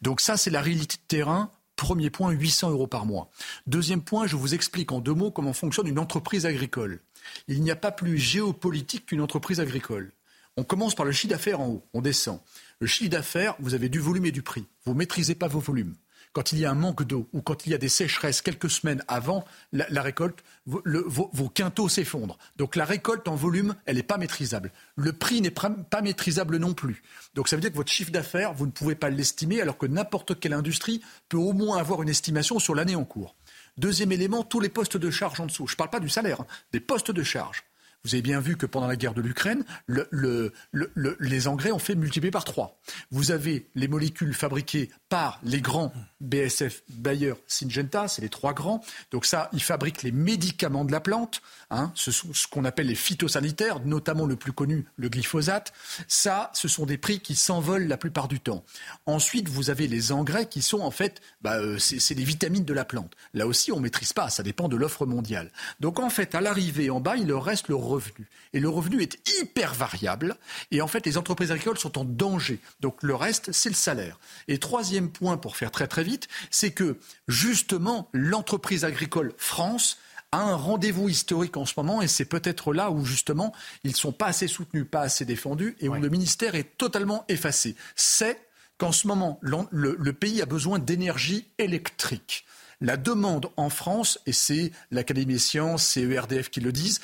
Donc 0.00 0.20
ça, 0.20 0.36
c'est 0.36 0.50
la 0.50 0.62
réalité 0.62 0.96
de 0.96 1.06
terrain. 1.08 1.50
Premier 1.76 2.10
point, 2.10 2.30
800 2.30 2.70
euros 2.70 2.86
par 2.86 3.06
mois. 3.06 3.30
Deuxième 3.66 4.02
point, 4.02 4.26
je 4.26 4.36
vous 4.36 4.54
explique 4.54 4.92
en 4.92 5.00
deux 5.00 5.14
mots 5.14 5.32
comment 5.32 5.52
fonctionne 5.52 5.88
une 5.88 5.98
entreprise 5.98 6.46
agricole. 6.46 7.00
Il 7.48 7.62
n'y 7.62 7.70
a 7.70 7.76
pas 7.76 7.90
plus 7.90 8.18
géopolitique 8.18 9.06
qu'une 9.06 9.20
entreprise 9.20 9.58
agricole. 9.58 10.12
On 10.56 10.64
commence 10.64 10.94
par 10.94 11.06
le 11.06 11.12
chiffre 11.12 11.32
d'affaires 11.32 11.60
en 11.60 11.68
haut, 11.68 11.86
on 11.94 12.02
descend. 12.02 12.38
Le 12.78 12.86
chiffre 12.86 13.10
d'affaires, 13.10 13.56
vous 13.58 13.74
avez 13.74 13.88
du 13.88 13.98
volume 13.98 14.26
et 14.26 14.32
du 14.32 14.42
prix. 14.42 14.66
Vous 14.84 14.92
ne 14.92 14.98
maîtrisez 14.98 15.34
pas 15.34 15.48
vos 15.48 15.60
volumes 15.60 15.94
quand 16.32 16.52
il 16.52 16.58
y 16.58 16.64
a 16.64 16.70
un 16.70 16.74
manque 16.74 17.02
d'eau 17.02 17.28
ou 17.32 17.42
quand 17.42 17.66
il 17.66 17.72
y 17.72 17.74
a 17.74 17.78
des 17.78 17.88
sécheresses 17.88 18.42
quelques 18.42 18.70
semaines 18.70 19.02
avant 19.08 19.44
la, 19.72 20.02
récolte, 20.02 20.42
vos, 20.66 21.48
quintaux 21.48 21.88
s'effondrent. 21.88 22.38
Donc 22.56 22.76
la 22.76 22.84
récolte 22.84 23.28
en 23.28 23.34
volume, 23.34 23.74
elle 23.86 23.96
n'est 23.96 24.02
pas 24.02 24.18
maîtrisable. 24.18 24.72
Le 24.96 25.12
prix 25.12 25.40
n'est 25.40 25.50
pas 25.50 26.02
maîtrisable 26.02 26.56
non 26.56 26.74
plus. 26.74 27.02
Donc 27.34 27.48
ça 27.48 27.56
veut 27.56 27.62
dire 27.62 27.70
que 27.70 27.76
votre 27.76 27.92
chiffre 27.92 28.10
d'affaires, 28.10 28.54
vous 28.54 28.66
ne 28.66 28.72
pouvez 28.72 28.94
pas 28.94 29.10
l'estimer 29.10 29.60
alors 29.60 29.78
que 29.78 29.86
n'importe 29.86 30.38
quelle 30.38 30.54
industrie 30.54 31.02
peut 31.28 31.36
au 31.36 31.52
moins 31.52 31.78
avoir 31.78 32.02
une 32.02 32.08
estimation 32.08 32.58
sur 32.58 32.74
l'année 32.74 32.96
en 32.96 33.04
cours. 33.04 33.36
Deuxième 33.78 34.12
élément, 34.12 34.44
tous 34.44 34.60
les 34.60 34.68
postes 34.68 34.96
de 34.96 35.10
charge 35.10 35.40
en 35.40 35.46
dessous. 35.46 35.66
Je 35.66 35.74
ne 35.74 35.78
parle 35.78 35.90
pas 35.90 36.00
du 36.00 36.08
salaire, 36.08 36.42
hein, 36.42 36.46
des 36.72 36.80
postes 36.80 37.10
de 37.10 37.22
charge. 37.22 37.64
Vous 38.04 38.14
avez 38.14 38.22
bien 38.22 38.40
vu 38.40 38.56
que 38.56 38.66
pendant 38.66 38.88
la 38.88 38.96
guerre 38.96 39.14
de 39.14 39.20
l'Ukraine, 39.20 39.64
les 39.92 41.48
engrais 41.48 41.70
ont 41.70 41.78
fait 41.78 41.94
multiplier 41.94 42.32
par 42.32 42.44
trois. 42.44 42.80
Vous 43.12 43.30
avez 43.30 43.68
les 43.76 43.86
molécules 43.86 44.34
fabriquées 44.34 44.90
par 45.08 45.38
les 45.44 45.60
grands 45.60 45.92
BSF, 46.20 46.82
Bayer, 46.88 47.34
Syngenta, 47.46 48.08
c'est 48.08 48.22
les 48.22 48.28
trois 48.28 48.54
grands. 48.54 48.82
Donc 49.10 49.24
ça, 49.24 49.50
ils 49.52 49.62
fabriquent 49.62 50.02
les 50.02 50.12
médicaments 50.12 50.84
de 50.84 50.90
la 50.90 51.00
plante. 51.00 51.42
Hein, 51.70 51.92
ce 51.94 52.10
ce 52.10 52.46
qu'on 52.46 52.64
appelle 52.64 52.88
les 52.88 52.94
phytosanitaires, 52.94 53.80
notamment 53.84 54.26
le 54.26 54.36
plus 54.36 54.52
connu, 54.52 54.84
le 54.96 55.08
glyphosate. 55.08 55.72
Ça, 56.08 56.50
ce 56.54 56.68
sont 56.68 56.86
des 56.86 56.98
prix 56.98 57.20
qui 57.20 57.34
s'envolent 57.34 57.86
la 57.86 57.96
plupart 57.96 58.28
du 58.28 58.40
temps. 58.40 58.64
Ensuite, 59.06 59.48
vous 59.48 59.70
avez 59.70 59.86
les 59.86 60.12
engrais 60.12 60.48
qui 60.48 60.62
sont 60.62 60.80
en 60.80 60.90
fait, 60.90 61.20
bah, 61.40 61.58
euh, 61.58 61.78
c'est 61.78 62.14
les 62.14 62.24
vitamines 62.24 62.64
de 62.64 62.74
la 62.74 62.84
plante. 62.84 63.14
Là 63.34 63.46
aussi, 63.46 63.72
on 63.72 63.76
ne 63.76 63.82
maîtrise 63.82 64.12
pas, 64.12 64.28
ça 64.28 64.42
dépend 64.42 64.68
de 64.68 64.76
l'offre 64.76 65.06
mondiale. 65.06 65.50
Donc 65.80 65.98
en 65.98 66.10
fait, 66.10 66.34
à 66.34 66.40
l'arrivée 66.40 66.90
en 66.90 67.00
bas, 67.00 67.16
il 67.16 67.26
leur 67.26 67.44
reste 67.44 67.68
le 67.68 67.76
revenu. 67.92 68.28
Et 68.52 68.60
le 68.60 68.68
revenu 68.68 69.02
est 69.02 69.18
hyper 69.40 69.74
variable. 69.74 70.36
Et 70.70 70.82
en 70.82 70.86
fait, 70.86 71.06
les 71.06 71.18
entreprises 71.18 71.52
agricoles 71.52 71.78
sont 71.78 71.98
en 71.98 72.04
danger. 72.04 72.58
Donc 72.80 73.02
le 73.02 73.14
reste, 73.14 73.52
c'est 73.52 73.68
le 73.68 73.74
salaire. 73.74 74.18
Et 74.48 74.58
troisième 74.58 75.10
point, 75.10 75.36
pour 75.36 75.56
faire 75.56 75.70
très 75.70 75.86
très 75.86 76.04
vite, 76.04 76.28
c'est 76.50 76.72
que 76.72 76.98
justement, 77.28 78.08
l'entreprise 78.12 78.84
agricole 78.84 79.32
France 79.36 79.98
a 80.32 80.40
un 80.40 80.56
rendez-vous 80.56 81.08
historique 81.08 81.56
en 81.56 81.66
ce 81.66 81.74
moment 81.76 82.00
et 82.00 82.08
c'est 82.08 82.24
peut-être 82.24 82.72
là 82.72 82.90
où 82.90 83.04
justement 83.04 83.52
ils 83.84 83.90
ne 83.90 83.96
sont 83.96 84.12
pas 84.12 84.26
assez 84.26 84.48
soutenus, 84.48 84.86
pas 84.90 85.02
assez 85.02 85.26
défendus 85.26 85.76
et 85.80 85.90
où 85.90 85.94
le 85.94 86.08
ministère 86.08 86.54
est 86.54 86.78
totalement 86.78 87.26
effacé. 87.28 87.76
C'est 87.96 88.38
qu'en 88.78 88.92
ce 88.92 89.06
moment, 89.06 89.38
le 89.42 90.12
pays 90.12 90.40
a 90.40 90.46
besoin 90.46 90.78
d'énergie 90.78 91.46
électrique. 91.58 92.46
La 92.82 92.96
demande 92.96 93.48
en 93.56 93.70
France, 93.70 94.18
et 94.26 94.32
c'est 94.32 94.72
l'Académie 94.90 95.34
des 95.34 95.38
sciences, 95.38 95.84
c'est 95.84 96.02
ERDF 96.02 96.50
qui 96.50 96.58
le 96.58 96.72
disent, 96.72 97.00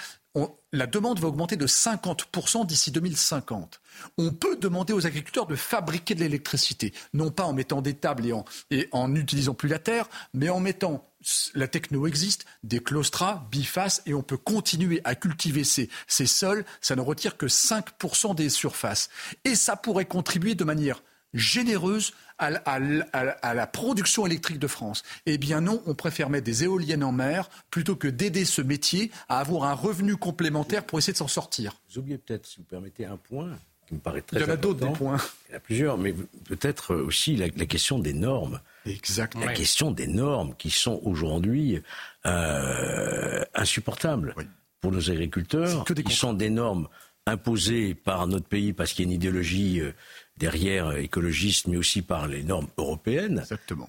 la 0.72 0.86
demande 0.86 1.18
va 1.20 1.28
augmenter 1.28 1.56
de 1.56 1.66
50% 1.66 2.66
d'ici 2.66 2.90
2050. 2.90 3.80
On 4.18 4.30
peut 4.32 4.56
demander 4.56 4.92
aux 4.92 5.06
agriculteurs 5.06 5.46
de 5.46 5.56
fabriquer 5.56 6.14
de 6.14 6.20
l'électricité, 6.20 6.92
non 7.14 7.30
pas 7.30 7.44
en 7.44 7.52
mettant 7.52 7.82
des 7.82 7.94
tables 7.94 8.26
et 8.70 8.88
en, 8.92 9.09
n'utilisant 9.09 9.55
plus 9.55 9.68
la 9.68 9.78
terre, 9.78 10.09
mais 10.34 10.48
en 10.48 10.60
mettant 10.60 11.09
la 11.55 11.66
techno 11.66 12.06
existe, 12.06 12.44
des 12.62 12.80
claustras, 12.80 13.46
bifaces, 13.50 14.02
et 14.06 14.14
on 14.14 14.22
peut 14.22 14.36
continuer 14.36 15.00
à 15.05 15.14
cultiver 15.14 15.64
ces, 15.64 15.88
ces 16.06 16.26
sols. 16.26 16.64
Ça 16.80 16.94
ne 16.94 17.00
retire 17.00 17.36
que 17.36 17.46
5% 17.46 18.34
des 18.34 18.50
surfaces. 18.50 19.09
Et 19.44 19.55
ça 19.55 19.76
pourrait 19.76 20.05
contribuer 20.05 20.55
de 20.55 20.64
manière 20.64 21.02
généreuse 21.34 22.12
à, 22.38 22.50
la 22.50 23.66
production 23.66 24.26
électrique 24.26 24.59
de 24.59 24.66
France. 24.66 25.02
Eh 25.26 25.38
bien 25.38 25.60
non, 25.60 25.82
on 25.86 25.94
préfère 25.94 26.30
mettre 26.30 26.44
des 26.44 26.64
éoliennes 26.64 27.05
en 27.05 27.12
mer 27.12 27.48
plutôt 27.70 27.96
que 27.96 28.09
d'aider 28.09 28.44
ce 28.44 28.62
métier 28.62 29.10
à 29.28 29.40
avoir 29.40 29.64
un 29.64 29.74
revenu 29.74 30.16
complémentaire 30.16 30.84
pour 30.84 30.98
essayer 30.98 31.12
de 31.12 31.18
s'en 31.18 31.28
sortir. 31.28 31.74
Vous 31.90 31.98
oubliez 31.98 32.18
peut-être, 32.18 32.46
si 32.46 32.59
vous 32.59 32.64
permettez, 32.64 33.06
un 33.06 33.16
point 33.16 33.50
qui 33.86 33.94
me 33.94 34.00
paraît 34.00 34.22
très 34.22 34.42
important. 34.42 34.44
Il 34.44 34.48
y 34.48 34.50
en 34.50 34.55
a 34.55 34.56
d'autres 34.56 34.86
des 34.86 34.92
points. 34.92 35.18
Il 35.48 35.52
y 35.52 35.55
en 35.55 35.56
a 35.56 35.60
plusieurs, 35.60 35.98
mais 35.98 36.14
peut-être 36.44 36.94
aussi 36.94 37.36
la, 37.36 37.48
question 37.48 37.98
des 37.98 38.12
normes. 38.12 38.60
Exactement. 38.86 39.44
La 39.44 39.52
question 39.52 39.90
des 39.90 40.06
normes 40.06 40.55
qui 40.56 40.70
sont 40.70 41.00
aujourd'hui 41.02 41.82
euh, 42.26 43.44
insupportables 43.55 44.34
pour 44.80 44.92
nos 44.92 45.10
agriculteurs. 45.10 45.84
qui 45.84 46.14
sont 46.14 46.34
des 46.34 46.50
normes 46.50 46.88
imposées 47.26 47.94
par 47.94 48.26
notre 48.26 48.46
pays 48.46 48.72
parce 48.72 48.92
qu'il 48.92 49.05
y 49.05 49.09
a 49.09 49.10
une 49.10 49.16
idéologie 49.16 49.80
euh, 49.80 49.92
derrière 50.39 50.97
écologistes, 50.97 51.66
mais 51.66 51.77
aussi 51.77 52.02
par 52.02 52.28
les 52.28 52.43
normes 52.43 52.69
européennes, 52.77 53.44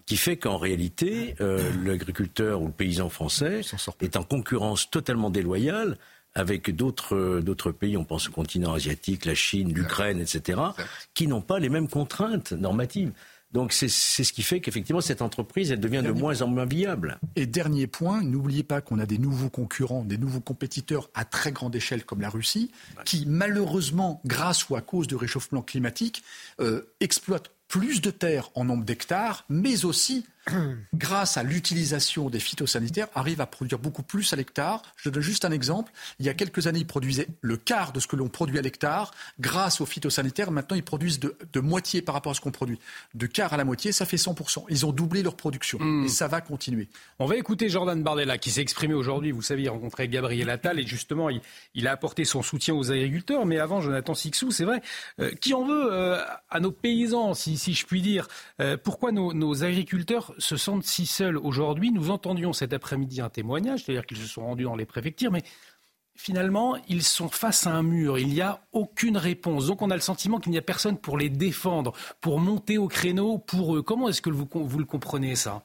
qui 0.06 0.18
fait 0.18 0.38
qu'en 0.38 0.58
réalité, 0.58 1.36
euh, 1.42 1.72
l'agriculteur 1.84 2.62
ou 2.62 2.68
le 2.68 2.74
paysan 2.74 3.10
français 3.10 3.62
est 4.02 4.16
en 4.18 4.24
concurrence 4.24 4.90
totalement 4.90 5.30
déloyale 5.30 5.98
avec 6.36 6.76
d'autres 6.76 7.40
d'autres 7.40 7.72
pays, 7.72 7.98
on 7.98 8.06
pense 8.06 8.30
au 8.30 8.32
continent 8.32 8.74
asiatique, 8.74 9.26
la 9.26 9.36
Chine, 9.36 9.74
l'Ukraine, 9.74 10.20
etc., 10.20 10.62
qui 11.14 11.28
n'ont 11.28 11.42
pas 11.42 11.60
les 11.60 11.70
mêmes 11.70 11.88
contraintes 11.88 12.52
normatives. 12.52 13.12
Donc 13.52 13.74
c'est 13.74 13.90
ce 13.90 14.32
qui 14.32 14.44
fait 14.44 14.60
qu'effectivement 14.60 15.02
cette 15.02 15.22
entreprise, 15.22 15.72
elle 15.72 15.80
devient 15.80 16.04
de 16.06 16.12
moins 16.12 16.42
en 16.42 16.48
moins 16.48 16.66
viable. 16.66 17.20
Et 17.36 17.46
dernier 17.46 17.88
point, 17.88 18.22
n'oubliez 18.22 18.64
pas 18.64 18.82
qu'on 18.82 19.00
a 19.00 19.06
des 19.06 19.18
nouveaux 19.18 19.50
concurrents, 19.50 20.04
des 20.04 20.18
nouveaux 20.18 20.40
compétiteurs 20.40 21.10
à 21.16 21.26
très 21.26 21.52
grande 21.52 21.76
échelle 21.76 22.06
comme 22.06 22.22
la 22.22 22.30
Russie, 22.30 22.72
qui 23.06 23.26
malheureusement, 23.26 24.22
grâce 24.26 24.70
ou 24.70 24.76
à 24.76 24.82
cause 24.82 25.08
du 25.08 25.16
réchauffement 25.16 25.62
climatique, 25.62 26.24
euh, 26.60 26.94
exploitent 27.00 27.52
plus 27.68 28.02
de 28.02 28.10
terres 28.12 28.50
en 28.56 28.66
nombre 28.66 28.84
d'hectares, 28.84 29.46
mais 29.48 29.86
aussi 29.86 30.26
grâce 30.94 31.38
à 31.38 31.44
l'utilisation 31.44 32.30
des 32.30 32.40
phytosanitaires, 32.40 33.08
arrive 33.16 33.42
à 33.42 33.46
produire 33.46 33.80
beaucoup 33.80 34.04
plus 34.04 34.32
à 34.34 34.36
l'hectare. 34.36 34.82
Je 34.98 35.10
donne 35.10 35.24
juste 35.24 35.46
un 35.46 35.52
exemple. 35.52 35.92
Il 36.20 36.26
y 36.26 36.30
a 36.30 36.34
quelques 36.34 36.68
années, 36.68 36.80
ils 36.80 36.88
produisaient 36.88 37.28
le 37.42 37.58
quart 37.58 37.92
de 37.92 38.00
ce 38.00 38.08
que 38.08 38.16
l'on 38.16 38.28
produit 38.28 38.58
à 38.58 38.62
l'hectare. 38.62 39.12
Grâce 39.40 39.82
aux 39.82 39.86
phytosanitaires, 39.86 40.52
maintenant, 40.52 40.76
ils 40.76 40.84
produisent 40.84 41.20
de, 41.20 41.60
moitié 41.60 42.02
par 42.02 42.16
rapport 42.16 42.32
à 42.32 42.36
ce 42.36 42.42
qu'on 42.42 42.52
produit. 42.52 42.80
De 43.14 43.28
quart 43.28 43.54
à 43.54 43.58
la 43.58 43.66
moitié, 43.66 43.92
ça 43.92 44.06
fait 44.06 44.18
100%. 44.18 44.66
Ils 44.70 44.86
ont 44.86 44.92
doublé 44.92 45.24
leur 45.24 45.36
production. 45.36 45.78
Hmm. 45.80 46.06
Et 46.06 46.08
ça 46.08 46.28
va 46.28 46.42
continuer. 46.42 46.88
On 47.20 47.26
va 47.26 47.36
écouter 47.36 47.70
Jordan 47.70 48.02
Bardella, 48.02 48.38
qui 48.38 48.52
s'est 48.52 48.62
exprimé 48.62 48.94
aujourd'hui. 48.94 49.32
Vous 49.32 49.42
savez, 49.42 49.64
il 49.64 49.68
a 49.68 49.72
rencontré 49.72 50.08
Gabriel 50.08 50.50
Attal 50.50 50.80
et 50.80 50.88
justement, 50.88 51.30
il, 51.30 51.88
a 51.88 51.92
apporté 51.92 52.26
son 52.26 52.42
soutien 52.42 52.74
aux 52.74 52.92
agriculteurs. 52.92 53.46
Mais 53.46 53.60
avant, 53.60 53.82
Jonathan 53.82 54.14
Sixou, 54.14 54.52
c'est 54.52 54.66
vrai, 54.66 54.82
euh, 55.20 55.32
qui 55.42 55.54
en 55.54 55.66
veut 55.66 55.92
euh, 55.92 56.22
à 56.50 56.60
nos 56.60 56.72
paysans, 56.72 57.34
si, 57.34 57.58
je 57.58 57.86
puis 57.86 58.02
dire 58.02 58.28
euh, 58.62 58.78
Pourquoi 58.82 59.12
nos, 59.12 59.34
nos 59.34 59.64
agriculteurs 59.64 60.34
se 60.40 60.58
sentent 60.58 60.84
si 60.84 61.06
seuls 61.06 61.38
aujourd'hui. 61.38 61.92
Nous 61.92 62.10
entendions 62.10 62.54
cet 62.54 62.74
après-midi 62.74 63.22
un 63.22 63.30
témoignage, 63.30 63.84
c'est-à-dire 63.84 64.06
qu'ils 64.06 64.18
se 64.18 64.28
sont 64.28 64.44
rendus 64.44 64.64
dans 64.64 64.76
les 64.76 64.86
préfectures, 64.86 65.32
mais 65.32 65.44
finalement, 66.16 66.76
ils 66.88 67.04
sont 67.04 67.30
face 67.30 67.66
à 67.66 67.72
un 67.72 67.84
mur. 67.84 68.20
Il 68.20 68.28
n'y 68.28 68.42
a 68.42 68.62
aucune 68.72 69.18
réponse. 69.18 69.68
Donc 69.68 69.82
on 69.82 69.90
a 69.90 69.96
le 69.96 70.02
sentiment 70.02 70.40
qu'il 70.40 70.52
n'y 70.52 70.58
a 70.58 70.62
personne 70.62 70.98
pour 70.98 71.18
les 71.18 71.30
défendre, 71.30 71.94
pour 72.22 72.40
monter 72.40 72.78
au 72.78 72.88
créneau 72.88 73.38
pour 73.38 73.76
eux. 73.76 73.82
Comment 73.82 74.10
est-ce 74.10 74.22
que 74.22 74.30
vous, 74.30 74.48
le 74.80 74.86
comprenez 74.86 75.36
ça? 75.36 75.64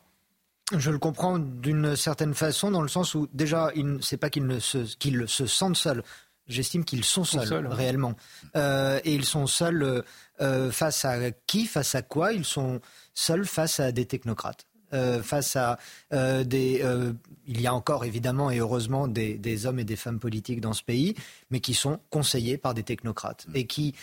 Je 0.77 0.91
le 0.91 0.99
comprends 0.99 1.39
d'une 1.39 1.97
certaine 1.97 2.35
façon, 2.35 2.71
dans 2.71 2.83
le 2.83 2.89
sens 2.89 3.15
où 3.15 3.29
déjà, 3.33 3.73
c'est 4.01 4.17
pas 4.17 4.31
qu'ils 4.31 4.61
se 4.61 5.47
sentent 5.47 5.77
seuls. 5.77 6.03
J'estime 6.49 6.85
qu'ils 6.85 7.05
sont 7.05 7.25
seuls, 7.25 7.67
réellement. 7.67 8.15
Euh, 8.57 9.01
et 9.05 9.15
ils 9.15 9.25
sont 9.25 9.47
seuls 9.47 10.05
euh, 10.41 10.71
face 10.71 11.05
à 11.05 11.31
qui, 11.47 11.67
face 11.67 11.95
à 11.95 12.03
quoi? 12.03 12.33
Ils 12.33 12.45
sont 12.45 12.81
seuls 13.15 13.47
face 13.47 13.81
à 13.81 13.93
des 13.93 14.07
technocrates. 14.07 14.67
Euh, 14.95 15.23
face 15.23 15.57
à 15.57 15.79
euh, 16.13 16.45
des. 16.45 16.81
Euh, 16.83 17.13
il 17.47 17.61
y 17.61 17.67
a 17.67 17.75
encore 17.75 18.05
évidemment 18.05 18.51
et 18.51 18.59
heureusement 18.59 19.09
des, 19.09 19.67
hommes 19.67 19.79
et 19.79 19.85
des 19.85 19.97
femmes 19.97 20.19
politiques 20.19 20.61
dans 20.61 20.73
ce 20.73 20.83
pays, 20.83 21.15
mais 21.51 21.61
qui 21.61 21.75
sont 21.75 22.01
conseillés 22.11 22.57
par 22.57 22.75
des 22.75 22.85
technocrates 22.85 23.47
mm. 23.49 23.57
et 23.57 23.67
qui 23.67 23.95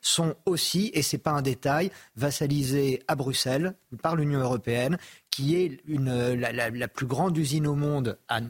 sont 0.00 0.36
aussi, 0.46 0.90
et 0.94 1.02
c'est 1.02 1.18
pas 1.18 1.32
un 1.32 1.42
détail, 1.42 1.90
vassalisés 2.16 3.02
à 3.08 3.16
Bruxelles 3.16 3.74
par 4.02 4.14
l'Union 4.14 4.38
européenne, 4.38 4.98
qui 5.30 5.56
est 5.56 5.80
une, 5.88 6.34
la, 6.34 6.88
plus 6.88 7.06
grande 7.06 7.36
usine 7.36 7.66
au 7.66 7.74
monde 7.74 8.18
à 8.28 8.40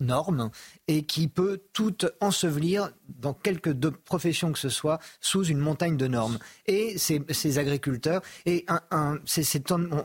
normes 0.00 0.50
et 0.88 1.02
qui 1.02 1.28
peut 1.28 1.60
tout 1.72 1.96
ensevelir 2.20 2.90
dans 3.08 3.34
quelque 3.34 3.70
profession 3.90 4.52
que 4.52 4.58
ce 4.58 4.68
soit 4.68 4.98
sous 5.20 5.44
une 5.44 5.58
montagne 5.58 5.96
de 5.96 6.06
normes. 6.06 6.38
Et 6.66 6.96
ces, 6.98 7.58
agriculteurs, 7.58 8.22
et 8.46 8.64
un, 8.68 9.18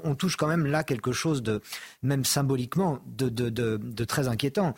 on, 0.04 0.16
touche 0.16 0.36
quand 0.36 0.48
même 0.48 0.66
là 0.66 0.84
quelque 0.84 1.12
chose 1.12 1.42
de, 1.42 1.62
même 2.04 2.26
symboliquement, 2.26 3.00
de, 3.06 4.04
très 4.06 4.28
inquiétant 4.28 4.76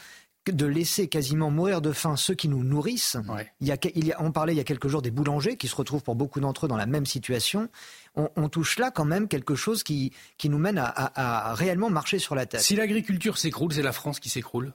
de 0.52 0.66
laisser 0.66 1.10
quasiment 1.10 1.52
mourir 1.52 1.82
de 1.82 1.92
faim 1.92 2.16
ceux 2.16 2.34
qui 2.34 2.48
nous 2.48 2.64
nourrissent. 2.64 3.18
Il, 3.60 3.68
y 3.68 3.72
a, 3.74 3.78
il 3.96 4.16
on 4.20 4.32
parlait 4.32 4.54
il 4.54 4.58
y 4.58 4.62
a 4.62 4.64
quelques 4.64 4.88
jours 4.88 5.02
des 5.02 5.12
boulangers 5.12 5.58
qui 5.58 5.68
se 5.68 5.76
retrouvent 5.76 6.04
pour 6.04 6.16
beaucoup 6.16 6.40
d'entre 6.40 6.66
eux 6.66 6.70
dans 6.70 6.78
la 6.78 6.86
même 6.86 7.06
situation. 7.06 7.70
On, 8.16 8.48
touche 8.48 8.80
là 8.80 8.90
quand 8.90 9.04
même 9.04 9.28
quelque 9.28 9.56
chose 9.56 9.84
qui, 9.84 10.14
qui 10.38 10.48
nous 10.48 10.58
mène 10.58 10.78
à, 10.78 11.50
à 11.50 11.54
réellement 11.54 11.90
marcher 11.90 12.18
sur 12.18 12.34
la 12.34 12.46
tête. 12.46 12.62
Si 12.62 12.78
l'agriculture 12.78 13.38
s'écroule, 13.38 13.74
c'est 13.74 13.82
la 13.82 13.92
France 13.92 14.22
qui 14.22 14.30
s'écroule 14.30 14.72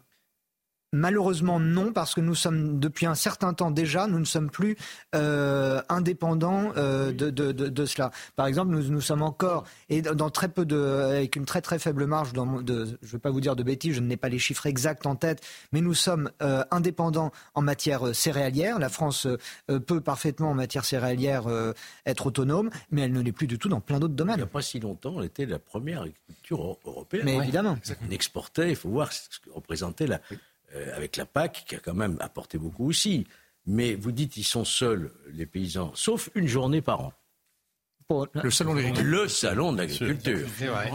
Malheureusement 0.94 1.58
non, 1.58 1.90
parce 1.92 2.14
que 2.14 2.20
nous 2.20 2.34
sommes 2.34 2.78
depuis 2.78 3.06
un 3.06 3.14
certain 3.14 3.54
temps 3.54 3.70
déjà, 3.70 4.06
nous 4.06 4.18
ne 4.18 4.26
sommes 4.26 4.50
plus 4.50 4.76
euh, 5.14 5.80
indépendants 5.88 6.70
euh, 6.76 7.12
de, 7.12 7.30
de, 7.30 7.50
de, 7.52 7.86
cela. 7.86 8.10
Par 8.36 8.46
exemple, 8.46 8.72
nous, 8.72 8.82
nous 8.82 9.00
sommes 9.00 9.22
encore 9.22 9.64
et 9.88 10.02
dans 10.02 10.28
très 10.28 10.48
peu 10.48 10.66
de, 10.66 10.76
avec 10.76 11.34
une 11.36 11.46
très 11.46 11.62
très 11.62 11.78
faible 11.78 12.04
marge. 12.04 12.34
Dans, 12.34 12.60
de, 12.60 12.84
je 13.00 13.06
ne 13.06 13.12
vais 13.12 13.18
pas 13.18 13.30
vous 13.30 13.40
dire 13.40 13.56
de 13.56 13.62
bêtises, 13.62 13.94
je 13.94 14.00
n'ai 14.00 14.18
pas 14.18 14.28
les 14.28 14.38
chiffres 14.38 14.66
exacts 14.66 15.06
en 15.06 15.16
tête, 15.16 15.42
mais 15.72 15.80
nous 15.80 15.94
sommes 15.94 16.30
euh, 16.42 16.62
indépendants 16.70 17.32
en 17.54 17.62
matière 17.62 18.14
céréalière. 18.14 18.78
La 18.78 18.90
France 18.90 19.26
peut 19.86 20.02
parfaitement 20.02 20.50
en 20.50 20.54
matière 20.54 20.84
céréalière 20.84 21.44
être 22.04 22.26
autonome, 22.26 22.68
mais 22.90 23.02
elle 23.02 23.12
ne 23.12 23.20
l'est 23.20 23.32
plus 23.32 23.46
du 23.46 23.58
tout 23.58 23.70
dans 23.70 23.80
plein 23.80 23.98
d'autres 23.98 24.14
domaines. 24.14 24.36
Il 24.36 24.40
n'y 24.40 24.44
a 24.44 24.46
pas 24.46 24.60
si 24.60 24.78
longtemps, 24.78 25.20
elle 25.20 25.26
était 25.26 25.46
la 25.46 25.58
première 25.58 26.02
agriculture 26.02 26.76
européenne. 26.84 27.22
Mais 27.24 27.36
évidemment, 27.36 27.78
on 28.06 28.10
exportait. 28.10 28.70
Il 28.70 28.76
faut 28.76 28.90
voir 28.90 29.10
ce 29.10 29.40
que 29.40 29.50
représentait 29.50 30.06
la 30.06 30.20
euh, 30.74 30.96
avec 30.96 31.16
la 31.16 31.26
PAC, 31.26 31.64
qui 31.66 31.74
a 31.74 31.78
quand 31.78 31.94
même 31.94 32.16
apporté 32.20 32.58
beaucoup 32.58 32.88
aussi. 32.88 33.26
Mais 33.66 33.94
vous 33.94 34.12
dites 34.12 34.36
ils 34.36 34.44
sont 34.44 34.64
seuls, 34.64 35.12
les 35.32 35.46
paysans, 35.46 35.92
sauf 35.94 36.30
une 36.34 36.48
journée 36.48 36.82
par 36.82 37.00
an. 37.00 37.12
Le 38.34 38.50
salon 38.50 38.72
de 38.72 38.78
l'agriculture. 38.78 39.12
Le 39.12 39.28
salon 39.28 39.72
de 39.72 39.78
l'agriculture. 39.78 40.38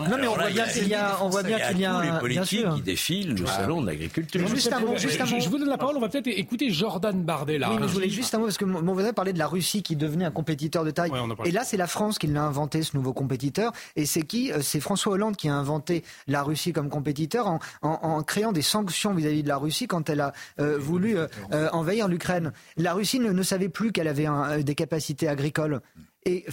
Non, 0.09 0.17
mais 0.19 0.27
on 0.27 0.35
voit 0.35 0.49
bien 0.49 0.67
qu'il 0.67 0.87
y 0.87 0.93
a, 0.93 1.17
on 1.23 1.29
voit 1.29 1.43
bien 1.43 1.59
qu'il 1.59 1.79
y 1.79 1.85
a, 1.85 2.01
les 2.01 2.19
politiques 2.19 2.65
qui 2.75 2.81
défilent 2.81 3.35
le 3.35 3.45
salon 3.45 3.81
de 3.81 3.87
l'agriculture. 3.87 4.47
Juste 4.47 4.73
un 4.73 4.79
mot, 4.79 4.97
juste 4.97 5.21
un 5.21 5.25
mot. 5.25 5.39
Je 5.39 5.49
vous 5.49 5.57
donne 5.57 5.69
la 5.69 5.77
parole. 5.77 5.97
On 5.97 6.01
va 6.01 6.09
peut-être 6.09 6.27
écouter 6.27 6.69
Jordan 6.69 7.23
Bardella. 7.23 7.71
Oui, 7.71 7.77
mais 7.79 7.87
je 7.87 7.93
voulais 7.93 8.09
juste 8.09 8.33
un 8.35 8.39
mot 8.39 8.45
parce 8.45 8.57
que 8.57 8.65
mon 8.65 8.93
voisin 8.93 9.13
parlait 9.13 9.33
de 9.33 9.39
la 9.39 9.47
Russie 9.47 9.83
qui 9.83 9.95
devenait 9.95 10.25
un 10.25 10.31
compétiteur 10.31 10.83
de 10.83 10.91
taille. 10.91 11.11
et 11.45 11.51
là, 11.51 11.63
c'est 11.63 11.77
la 11.77 11.87
France 11.87 12.17
qui 12.19 12.27
l'a 12.27 12.43
inventé 12.43 12.83
ce 12.83 12.95
nouveau 12.95 13.13
compétiteur. 13.13 13.71
Et 13.95 14.05
c'est 14.05 14.23
qui 14.23 14.51
euh, 14.51 14.61
C'est 14.61 14.79
François 14.79 15.13
Hollande 15.13 15.35
qui 15.35 15.49
a 15.49 15.55
inventé 15.55 16.03
la 16.27 16.43
Russie 16.43 16.73
comme 16.73 16.89
compétiteur 16.89 17.47
en, 17.47 17.59
en, 17.81 18.23
créant 18.23 18.51
des 18.51 18.61
sanctions 18.61 19.13
vis-à-vis 19.13 19.43
de 19.43 19.47
la 19.47 19.57
Russie 19.57 19.87
quand 19.87 20.09
elle 20.09 20.21
a 20.21 20.33
euh, 20.59 20.77
voulu 20.77 21.17
euh, 21.17 21.27
envahir 21.71 22.07
l'Ukraine. 22.07 22.51
La 22.77 22.93
Russie 22.93 23.19
ne, 23.19 23.31
ne, 23.31 23.43
savait 23.43 23.69
plus 23.69 23.91
qu'elle 23.91 24.07
avait 24.07 24.25
un, 24.25 24.59
des 24.59 24.75
capacités 24.75 25.27
agricoles. 25.27 25.81
Et 26.27 26.43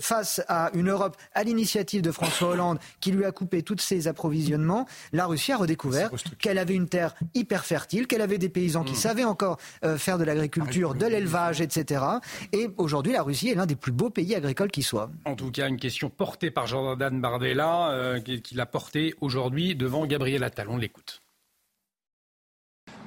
face 0.00 0.42
à 0.46 0.70
une 0.74 0.90
Europe 0.90 1.16
à 1.32 1.42
l'initiative 1.42 2.02
de 2.02 2.12
François 2.12 2.50
Hollande 2.50 2.78
qui 3.00 3.12
lui 3.12 3.24
a 3.24 3.32
coupé 3.32 3.62
tous 3.62 3.78
ses 3.78 4.06
approvisionnements, 4.06 4.86
la 5.14 5.24
Russie 5.24 5.52
a 5.52 5.56
redécouvert 5.56 6.10
qu'elle 6.38 6.58
avait 6.58 6.74
une 6.74 6.86
terre 6.86 7.14
hyper 7.32 7.64
fertile, 7.64 8.06
qu'elle 8.06 8.20
avait 8.20 8.36
des 8.36 8.50
paysans 8.50 8.84
qui 8.84 8.92
mmh. 8.92 8.96
savaient 8.96 9.24
encore 9.24 9.58
euh, 9.84 9.96
faire 9.96 10.18
de 10.18 10.24
l'agriculture, 10.24 10.94
de 10.94 11.06
l'élevage, 11.06 11.62
etc. 11.62 12.04
Et 12.52 12.68
aujourd'hui, 12.76 13.14
la 13.14 13.22
Russie 13.22 13.48
est 13.48 13.54
l'un 13.54 13.64
des 13.64 13.74
plus 13.74 13.92
beaux 13.92 14.10
pays 14.10 14.34
agricoles 14.34 14.70
qui 14.70 14.82
soit. 14.82 15.10
En 15.24 15.34
tout 15.34 15.50
cas, 15.50 15.66
une 15.66 15.78
question 15.78 16.10
portée 16.10 16.50
par 16.50 16.66
Jordan 16.66 17.18
Bardella, 17.18 17.90
euh, 17.92 18.20
qui 18.20 18.54
l'a 18.54 18.66
portée 18.66 19.14
aujourd'hui 19.22 19.74
devant 19.74 20.04
Gabriel 20.04 20.44
Attal. 20.44 20.68
On 20.68 20.76
l'écoute. 20.76 21.22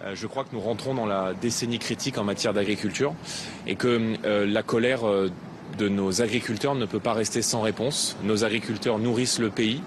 Euh, 0.04 0.16
je 0.16 0.28
crois 0.28 0.44
que 0.44 0.54
nous 0.54 0.62
rentrons 0.62 0.94
dans 0.94 1.06
la 1.06 1.34
décennie 1.34 1.80
critique 1.80 2.18
en 2.18 2.24
matière 2.24 2.54
d'agriculture 2.54 3.14
et 3.66 3.76
que 3.76 4.16
euh, 4.26 4.46
la 4.46 4.64
colère 4.64 5.08
euh, 5.08 5.30
de 5.78 5.90
nos 5.90 6.22
agriculteurs 6.22 6.76
ne 6.76 6.86
peut 6.86 7.00
pas 7.00 7.14
rester 7.14 7.42
sans 7.42 7.62
réponse. 7.62 8.16
Nos 8.24 8.44
agriculteurs 8.44 9.00
nourrissent 9.00 9.40
le 9.40 9.50
pays. 9.50 9.82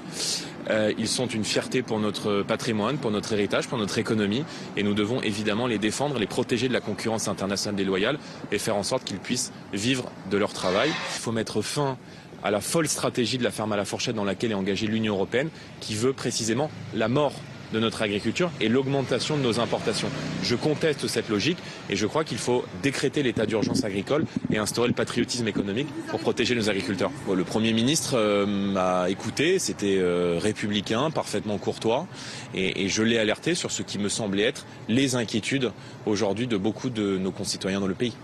ils 0.99 1.09
sont 1.09 1.27
une 1.27 1.45
fierté 1.45 1.83
pour 1.83 1.99
notre 1.99 2.43
patrimoine, 2.43 2.99
pour 2.99 3.11
notre 3.11 3.33
héritage, 3.33 3.69
pour 3.69 3.79
notre 3.79 3.99
économie. 3.99 4.45
Et 4.77 4.83
nous 4.83 4.95
devons 4.95 5.21
évidemment 5.23 5.67
les 5.67 5.79
défendre, 5.79 6.19
les 6.19 6.27
protéger 6.27 6.69
de 6.69 6.73
la 6.73 6.81
concurrence 6.81 7.29
internationale 7.29 7.77
déloyale 7.77 8.19
et 8.53 8.59
faire 8.59 8.77
en 8.77 8.83
sorte 8.83 9.05
qu'ils 9.05 9.19
puissent 9.19 9.53
vivre 9.73 10.11
de 10.31 10.37
leur 10.37 10.53
travail. 10.53 10.91
Il 10.91 11.21
faut 11.21 11.33
mettre 11.33 11.63
fin 11.63 11.97
à 12.43 12.51
la 12.51 12.61
folle 12.61 12.89
stratégie 12.89 13.39
de 13.39 13.45
la 13.45 13.51
ferme 13.51 13.73
à 13.73 13.77
la 13.77 13.85
fourchette 13.85 14.15
dans 14.15 14.25
laquelle 14.25 14.53
est 14.53 14.55
engagée 14.55 14.87
l'Union 14.87 15.15
européenne, 15.15 15.49
qui 15.81 15.95
veut 15.95 16.13
précisément 16.13 16.71
la 16.95 17.09
mort 17.09 17.33
de 17.73 17.81
notre 17.81 18.03
agriculture 18.03 18.51
et 18.61 18.69
l'augmentation 18.69 19.37
de 19.37 19.43
nos 19.43 19.61
importations. 19.61 20.09
Je 20.43 20.55
conteste 20.55 21.07
cette 21.07 21.29
logique 21.29 21.59
et 21.91 21.97
je 21.97 22.07
crois 22.07 22.25
qu'il 22.25 22.39
faut 22.39 22.65
décréter 22.83 23.23
l'état 23.23 23.47
d'urgence 23.47 23.85
agricole 23.85 24.25
et 24.53 24.59
instaurer 24.59 24.89
le 24.89 24.95
patriotisme 24.95 25.49
économique 25.49 25.89
pour 26.09 26.21
protéger 26.21 26.55
nos 26.55 26.69
agriculteurs. 26.71 27.11
le 27.35 27.45
Premier 27.45 27.73
ministre 27.73 28.15
euh, 28.17 28.47
m'a 28.47 29.11
écouté, 29.11 29.59
c'était 29.59 29.99
euh, 29.99 30.39
républicain, 30.41 31.11
parfaitement 31.11 31.59
courtois 31.59 32.07
et, 32.55 32.85
et 32.85 32.89
je 32.89 33.03
l'ai 33.03 33.19
alerté 33.19 33.55
sur 33.55 33.71
ce 33.71 33.83
qui 33.83 33.99
me 33.99 34.09
semblait 34.09 34.45
être 34.45 34.67
les 34.89 35.15
inquiétudes 35.15 35.73
aujourd'hui 36.07 36.47
de 36.47 36.57
beaucoup 36.57 36.91
de 36.91 37.19
nos 37.19 37.31
concitoyens 37.31 37.81
dans 37.81 37.87
le 37.87 37.95
pays. 37.95 38.15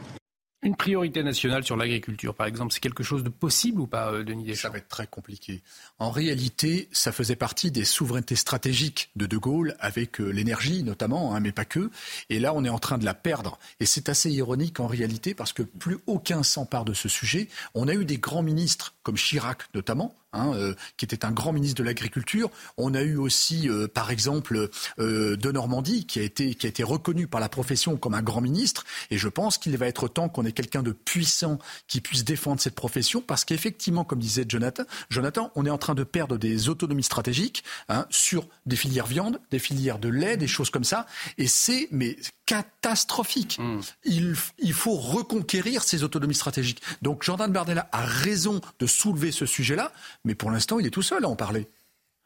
Une 0.64 0.76
priorité 0.76 1.22
nationale 1.22 1.62
sur 1.62 1.76
l'agriculture, 1.76 2.34
par 2.34 2.46
exemple, 2.46 2.72
c'est 2.72 2.80
quelque 2.80 3.02
chose 3.02 3.22
de 3.22 3.28
possible 3.28 3.82
ou 3.82 3.86
pas, 3.86 4.10
euh, 4.10 4.24
Denis 4.24 4.44
Deschamps? 4.44 4.62
Ça 4.62 4.70
va 4.70 4.78
être 4.78 4.88
très 4.88 5.06
compliqué. 5.06 5.62
En 5.98 6.10
réalité, 6.10 6.88
ça 6.90 7.12
faisait 7.12 7.36
partie 7.36 7.70
des 7.70 7.84
souverainetés 7.84 8.34
stratégiques 8.34 9.10
de 9.14 9.26
De 9.26 9.36
Gaulle, 9.36 9.76
avec 9.78 10.22
euh, 10.22 10.30
l'énergie 10.30 10.82
notamment, 10.82 11.34
hein, 11.34 11.40
mais 11.40 11.52
pas 11.52 11.66
que. 11.66 11.90
Et 12.30 12.40
là, 12.40 12.54
on 12.54 12.64
est 12.64 12.70
en 12.70 12.78
train 12.78 12.96
de 12.96 13.04
la 13.04 13.12
perdre. 13.12 13.58
Et 13.78 13.84
c'est 13.84 14.08
assez 14.08 14.30
ironique 14.30 14.80
en 14.80 14.86
réalité, 14.86 15.34
parce 15.34 15.52
que 15.52 15.62
plus 15.62 15.98
aucun 16.06 16.42
s'empare 16.42 16.86
de 16.86 16.94
ce 16.94 17.10
sujet. 17.10 17.48
On 17.74 17.86
a 17.86 17.92
eu 17.92 18.06
des 18.06 18.16
grands 18.16 18.42
ministres, 18.42 18.94
comme 19.02 19.16
Chirac 19.16 19.64
notamment, 19.74 20.14
Hein, 20.34 20.52
euh, 20.54 20.74
qui 20.96 21.04
était 21.04 21.24
un 21.24 21.30
grand 21.30 21.52
ministre 21.52 21.78
de 21.78 21.84
l'Agriculture. 21.84 22.50
On 22.76 22.92
a 22.94 23.02
eu 23.02 23.16
aussi, 23.16 23.68
euh, 23.68 23.86
par 23.86 24.10
exemple, 24.10 24.68
euh, 24.98 25.36
de 25.36 25.52
Normandie, 25.52 26.06
qui 26.06 26.18
a, 26.18 26.22
été, 26.22 26.56
qui 26.56 26.66
a 26.66 26.68
été 26.68 26.82
reconnu 26.82 27.28
par 27.28 27.40
la 27.40 27.48
profession 27.48 27.96
comme 27.96 28.14
un 28.14 28.22
grand 28.22 28.40
ministre. 28.40 28.84
Et 29.10 29.18
je 29.18 29.28
pense 29.28 29.58
qu'il 29.58 29.76
va 29.76 29.86
être 29.86 30.08
temps 30.08 30.28
qu'on 30.28 30.44
ait 30.44 30.52
quelqu'un 30.52 30.82
de 30.82 30.90
puissant 30.90 31.58
qui 31.86 32.00
puisse 32.00 32.24
défendre 32.24 32.60
cette 32.60 32.74
profession, 32.74 33.20
parce 33.20 33.44
qu'effectivement, 33.44 34.02
comme 34.02 34.18
disait 34.18 34.44
Jonathan, 34.48 34.82
Jonathan, 35.08 35.52
on 35.54 35.66
est 35.66 35.70
en 35.70 35.78
train 35.78 35.94
de 35.94 36.02
perdre 36.02 36.36
des 36.36 36.68
autonomies 36.68 37.04
stratégiques 37.04 37.62
hein, 37.88 38.06
sur 38.10 38.48
des 38.66 38.76
filières 38.76 39.06
viande, 39.06 39.38
des 39.52 39.60
filières 39.60 40.00
de 40.00 40.08
lait, 40.08 40.36
des 40.36 40.48
choses 40.48 40.70
comme 40.70 40.84
ça. 40.84 41.06
Et 41.38 41.46
c'est 41.46 41.86
mais 41.92 42.16
catastrophique. 42.46 43.58
Hmm. 43.58 43.80
Il, 44.04 44.34
il 44.58 44.72
faut 44.72 44.96
reconquérir 44.96 45.82
ces 45.82 46.02
autonomies 46.04 46.34
stratégiques. 46.34 46.82
Donc 47.02 47.22
Jordan 47.22 47.50
Bardella 47.50 47.88
a 47.92 48.04
raison 48.04 48.60
de 48.78 48.86
soulever 48.86 49.32
ce 49.32 49.46
sujet-là, 49.46 49.92
mais 50.24 50.34
pour 50.34 50.50
l'instant, 50.50 50.78
il 50.78 50.86
est 50.86 50.90
tout 50.90 51.02
seul 51.02 51.24
à 51.24 51.28
en 51.28 51.36
parler. 51.36 51.68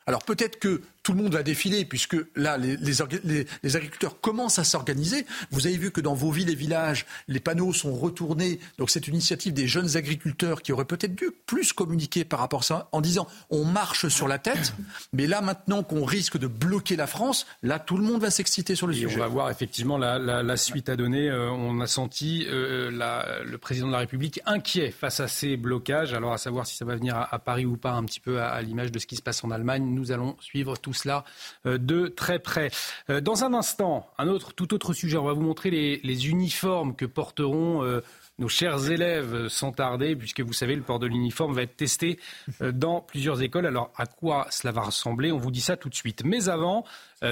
Alors 0.06 0.24
peut-être 0.24 0.58
que 0.58 0.82
tout 1.09 1.14
le 1.14 1.22
monde 1.22 1.32
va 1.32 1.43
défiler, 1.43 1.86
puisque 1.86 2.18
là, 2.36 2.59
les, 2.59 2.76
les, 2.76 3.76
agriculteurs 3.76 4.20
commencent 4.20 4.59
à 4.59 4.64
s'organiser. 4.64 5.24
Vous 5.51 5.66
avez 5.66 5.78
vu 5.78 5.90
que 5.90 6.02
dans 6.02 6.12
vos 6.12 6.30
villes 6.30 6.51
et 6.51 6.55
villages, 6.55 7.06
les 7.28 7.40
panneaux 7.40 7.72
sont 7.72 7.94
retournés. 7.94 8.60
Donc 8.76 8.90
c'est 8.90 9.09
une 9.09 9.14
initiative 9.14 9.55
des 9.55 9.66
jeunes 9.66 9.97
agriculteurs 9.97 10.60
qui 10.60 10.70
auraient 10.70 10.85
peut-être 10.85 11.14
dû 11.14 11.30
plus 11.47 11.72
communiquer 11.72 12.26
par 12.26 12.40
rapport 12.40 12.60
à 12.60 12.62
ça, 12.62 12.89
en 12.93 13.01
disant 13.01 13.26
on 13.48 13.64
marche 13.64 14.09
sur 14.09 14.28
la 14.28 14.39
tête. 14.39 14.74
Mais 15.14 15.26
là, 15.26 15.40
maintenant 15.40 15.82
qu'on 15.82 16.05
risque 16.05 16.36
de 16.36 16.47
bloquer 16.47 16.94
la 16.94 17.06
France, 17.06 17.47
là, 17.62 17.78
tout 17.78 17.97
le 17.97 18.02
monde 18.02 18.20
va 18.20 18.30
s'exciter 18.30 18.74
sur 18.74 18.86
le 18.86 18.93
sujet. 18.93 19.16
On 19.16 19.20
va 19.20 19.28
voir 19.28 19.51
effectivement 19.51 19.97
la, 19.97 20.56
suite 20.59 20.90
à 20.90 20.97
donner. 20.97 21.30
Euh, 21.30 21.51
on 21.51 21.80
a 21.80 21.86
senti 21.86 22.44
euh, 22.51 22.90
le 22.90 23.56
président 23.56 23.86
de 23.86 23.93
la 23.93 24.01
République 24.01 24.43
inquiet 24.44 24.90
face 24.90 25.20
à 25.20 25.26
ces 25.26 25.56
blocages. 25.56 26.12
Alors 26.12 26.35
à 26.35 26.39
savoir 26.39 26.66
si 26.66 26.76
ça 26.76 26.85
va 26.85 26.97
venir 26.97 27.16
à, 27.16 27.39
Paris 27.39 27.64
ou 27.64 27.78
pas, 27.78 27.93
un 27.93 28.05
petit 28.05 28.20
peu 28.20 28.43
à, 28.43 28.48
à 28.48 28.60
l'image 28.60 28.93
de 28.93 28.98
ce 28.98 29.06
qui 29.06 29.16
se 29.16 29.22
passe 29.22 29.43
en 29.43 29.51
Allemagne. 29.51 29.86
Nous 29.86 30.12
allons 30.12 30.36
suivre 30.40 30.76
tout 30.76 30.93
cela 30.98 31.24
euh, 31.66 31.78
de 31.78 32.08
très 32.08 32.38
près. 32.38 32.70
Euh, 33.10 33.20
dans 33.20 33.44
un 33.44 33.54
instant, 33.54 34.08
un 34.18 34.28
autre, 34.28 34.52
tout 34.52 34.74
autre 34.74 34.92
sujet, 34.92 35.16
on 35.16 35.24
va 35.24 35.32
vous 35.32 35.42
montrer 35.42 35.70
les, 35.70 36.28
uniformes 36.28 36.96
que 36.96 37.06
porteront 37.06 37.84
euh, 37.84 38.00
nos 38.38 38.48
chers 38.48 38.90
élèves 38.90 39.48
sans 39.48 39.72
tarder, 39.72 40.16
puisque 40.16 40.40
vous 40.40 40.52
savez, 40.52 40.74
le 40.76 40.82
port 40.82 40.98
de 40.98 41.06
l'uniforme 41.06 41.54
va 41.54 41.62
être 41.62 41.76
testé 41.76 42.18
dans 42.60 43.00
plusieurs 43.00 43.42
écoles. 43.42 43.66
Alors, 43.66 43.92
à 43.96 44.06
quoi 44.06 44.46
cela 44.50 44.72
va 44.72 44.82
ressembler? 44.82 45.32
On 45.32 45.38
vous 45.38 45.50
dit 45.50 45.60
ça 45.60 45.76
tout 45.76 45.88
de 45.88 45.94
suite. 45.94 46.22
Mais 46.24 46.48
avant, 46.48 46.84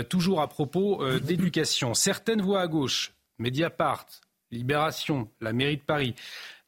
toujours 0.09 0.40
à 0.40 0.48
propos 0.48 1.05
d'éducation, 1.20 1.94
certaines 1.94 2.43
voix 2.43 2.60
à 2.60 2.66
gauche, 2.66 3.12
Mediapart, 3.38 4.06
Libération, 4.51 5.28
la 5.40 5.52
mairie 5.52 5.76
de 5.76 5.82
Paris, 5.82 6.14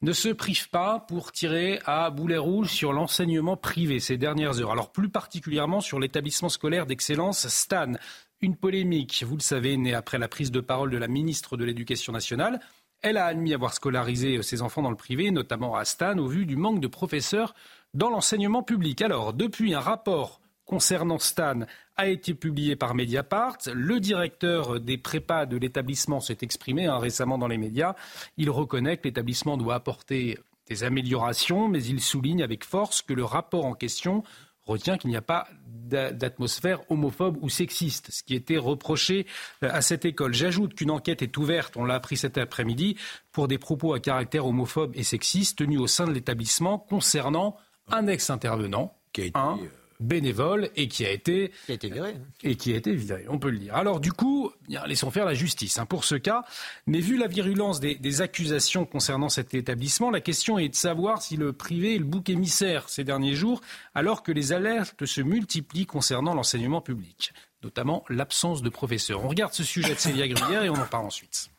ne 0.01 0.13
se 0.13 0.29
prive 0.29 0.69
pas 0.71 1.01
pour 1.01 1.33
tirer 1.33 1.81
à 1.85 2.11
boulet 2.11 2.37
rouge 2.37 2.73
sur 2.73 2.93
l'enseignement 2.93 3.57
privé 3.57 3.99
ces 3.99 4.17
dernières 4.17 4.61
heures. 4.61 4.71
Alors 4.71 4.93
plus 4.93 5.09
particulièrement 5.09 5.81
sur 5.81 5.99
l'établissement 5.99 6.49
scolaire 6.49 6.87
d'excellence 6.87 7.49
Stan. 7.49 7.93
Une 8.41 8.57
polémique, 8.57 9.25
vous 9.27 9.37
le 9.37 9.43
savez, 9.43 9.77
née 9.77 9.95
après 9.95 10.19
la 10.19 10.29
prise 10.29 10.53
de 10.53 10.61
parole 10.61 10.91
de 10.91 10.99
la 10.99 11.09
ministre 11.09 11.57
de 11.57 11.65
l'Éducation 11.65 12.13
nationale. 12.13 12.61
Elle 13.03 13.17
a 13.17 13.27
admis 13.27 13.55
avoir 13.55 13.75
scolarisé 13.75 14.43
ses 14.43 14.63
enfants 14.63 14.83
dans 14.83 14.91
le 14.91 14.97
privé, 14.97 15.31
notamment 15.31 15.77
à 15.77 15.85
Stan, 15.85 16.17
au 16.19 16.27
vu 16.27 16.47
du 16.47 16.57
manque 16.57 16.81
de 16.81 16.87
professeurs 16.87 17.55
dans 17.95 18.11
l'enseignement 18.11 18.63
public. 18.63 19.03
Alors, 19.03 19.33
depuis 19.33 19.75
un 19.75 19.81
rapport 19.81 20.41
concernant 20.69 21.19
Stan 21.19 21.61
a 21.97 22.07
été 22.07 22.35
publié 22.35 22.77
par 22.77 22.95
Mediapart. 22.95 23.57
Le 23.73 23.99
directeur 23.99 24.79
des 24.79 24.99
prépas 24.99 25.47
de 25.47 25.57
l'établissement 25.57 26.21
s'est 26.21 26.39
exprimé 26.43 26.87
hein, 26.87 26.99
récemment 26.99 27.39
dans 27.39 27.49
les 27.49 27.59
médias. 27.59 27.95
Il 28.37 28.51
reconnaît 28.51 28.99
que 28.99 29.05
l'établissement 29.05 29.57
doit 29.57 29.75
apporter 29.75 30.39
des 30.69 30.85
améliorations, 30.85 31.69
mais 31.69 31.83
il 31.83 32.01
souligne 32.01 32.43
avec 32.43 32.65
force 32.65 33.03
que 33.03 33.15
le 33.15 33.25
rapport 33.25 33.65
en 33.65 33.75
question 33.75 34.23
retient 34.65 34.99
qu'il 34.99 35.09
n'y 35.09 35.17
a 35.17 35.23
pas 35.23 35.49
d'atmosphère 35.67 36.81
homophobe 36.91 37.39
ou 37.41 37.49
sexiste, 37.49 38.11
ce 38.11 38.23
qui 38.23 38.35
était 38.35 38.59
reproché 38.59 39.27
euh, 39.65 39.71
à 39.73 39.81
cette 39.81 40.05
école. 40.05 40.35
J'ajoute 40.35 40.75
qu'une 40.75 40.91
enquête 40.91 41.23
est 41.23 41.35
ouverte, 41.39 41.79
on 41.79 41.87
l'a 41.87 41.95
appris 41.95 42.19
cet 42.19 42.37
après-midi, 42.37 42.97
pour 43.33 43.49
des 43.49 43.57
propos 43.57 43.95
à 43.95 44.01
caractère 44.01 44.45
homophobe 44.45 44.93
et 44.95 45.05
sexiste 45.05 45.57
tenus 45.57 45.81
au 45.81 45.87
sein 45.87 46.07
de 46.07 46.13
l'établissement 46.13 46.79
concernant 46.79 47.57
un 47.91 48.07
ex-intervenant, 48.07 48.95
euh, 49.19 49.57
bénévole 50.01 50.71
et 50.77 50.89
qui 50.89 51.05
a 51.05 51.11
été, 51.11 51.53
qui 51.67 51.73
a 51.73 51.75
été 51.75 51.91
viré. 51.91 52.17
Et 52.43 52.57
qui 52.57 52.73
a 52.73 52.77
été 52.77 52.95
viré, 52.95 53.27
on 53.29 53.39
peut 53.39 53.51
le 53.51 53.59
dire. 53.59 53.75
Alors 53.75 54.01
du 54.01 54.13
coup, 54.13 54.51
laissons 54.87 55.11
faire 55.11 55.25
la 55.25 55.35
justice 55.35 55.79
hein, 55.79 55.87
pour 55.87 56.05
ce 56.05 56.15
cas. 56.15 56.45
Mais 56.87 57.01
vu 57.01 57.17
la 57.17 57.27
virulence 57.27 57.81
des, 57.81 57.95
des, 57.95 58.21
accusations 58.21 58.85
concernant 58.85 59.29
cet 59.29 59.55
établissement, 59.55 60.11
la 60.11 60.21
question 60.21 60.59
est 60.59 60.69
de 60.69 60.75
savoir 60.75 61.23
si 61.23 61.37
le 61.37 61.53
privé 61.53 61.95
est 61.95 61.99
le 61.99 62.05
bouc 62.05 62.29
émissaire 62.29 62.89
ces 62.89 63.05
derniers 63.05 63.35
jours, 63.35 63.61
alors 63.95 64.23
que 64.23 64.33
les 64.33 64.53
alertes 64.53 65.07
se 65.07 65.21
multiplient 65.21 65.87
concernant 65.87 66.35
l'enseignement 66.35 66.81
public, 66.81 67.33
notamment 67.63 68.05
l'absence 68.09 68.63
de 68.63 68.69
professeurs. 68.69 69.25
On 69.25 69.29
regarde 69.29 69.53
ce 69.53 69.65
sujet 69.65 69.95
de 69.95 69.99
Célia 69.99 70.29
Gruyère 70.29 70.63
et 70.65 70.71
on 70.71 70.75
en 70.75 70.87
parle 70.87 71.07
ensuite. 71.07 71.51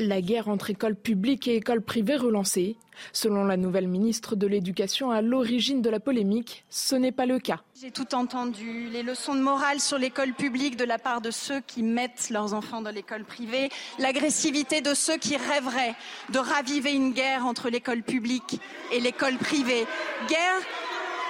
La 0.00 0.20
guerre 0.20 0.48
entre 0.48 0.70
écoles 0.70 0.96
publiques 0.96 1.46
et 1.46 1.54
écoles 1.54 1.80
privées 1.80 2.16
relancée. 2.16 2.76
Selon 3.12 3.44
la 3.44 3.56
nouvelle 3.56 3.86
ministre 3.86 4.34
de 4.34 4.46
l'Éducation 4.46 5.10
à 5.12 5.22
l'origine 5.22 5.82
de 5.82 5.90
la 5.90 6.00
polémique, 6.00 6.64
ce 6.68 6.96
n'est 6.96 7.12
pas 7.12 7.26
le 7.26 7.38
cas. 7.38 7.60
J'ai 7.80 7.90
tout 7.92 8.14
entendu, 8.14 8.88
les 8.90 9.02
leçons 9.02 9.34
de 9.34 9.40
morale 9.40 9.80
sur 9.80 9.98
l'école 9.98 10.32
publique 10.32 10.76
de 10.76 10.84
la 10.84 10.98
part 10.98 11.20
de 11.20 11.30
ceux 11.30 11.60
qui 11.60 11.82
mettent 11.82 12.30
leurs 12.30 12.54
enfants 12.54 12.82
dans 12.82 12.90
l'école 12.90 13.24
privée, 13.24 13.68
l'agressivité 13.98 14.80
de 14.80 14.94
ceux 14.94 15.16
qui 15.16 15.36
rêveraient 15.36 15.94
de 16.32 16.38
raviver 16.38 16.92
une 16.92 17.12
guerre 17.12 17.46
entre 17.46 17.70
l'école 17.70 18.02
publique 18.02 18.60
et 18.92 19.00
l'école 19.00 19.36
privée. 19.36 19.86
Guerre 20.28 20.60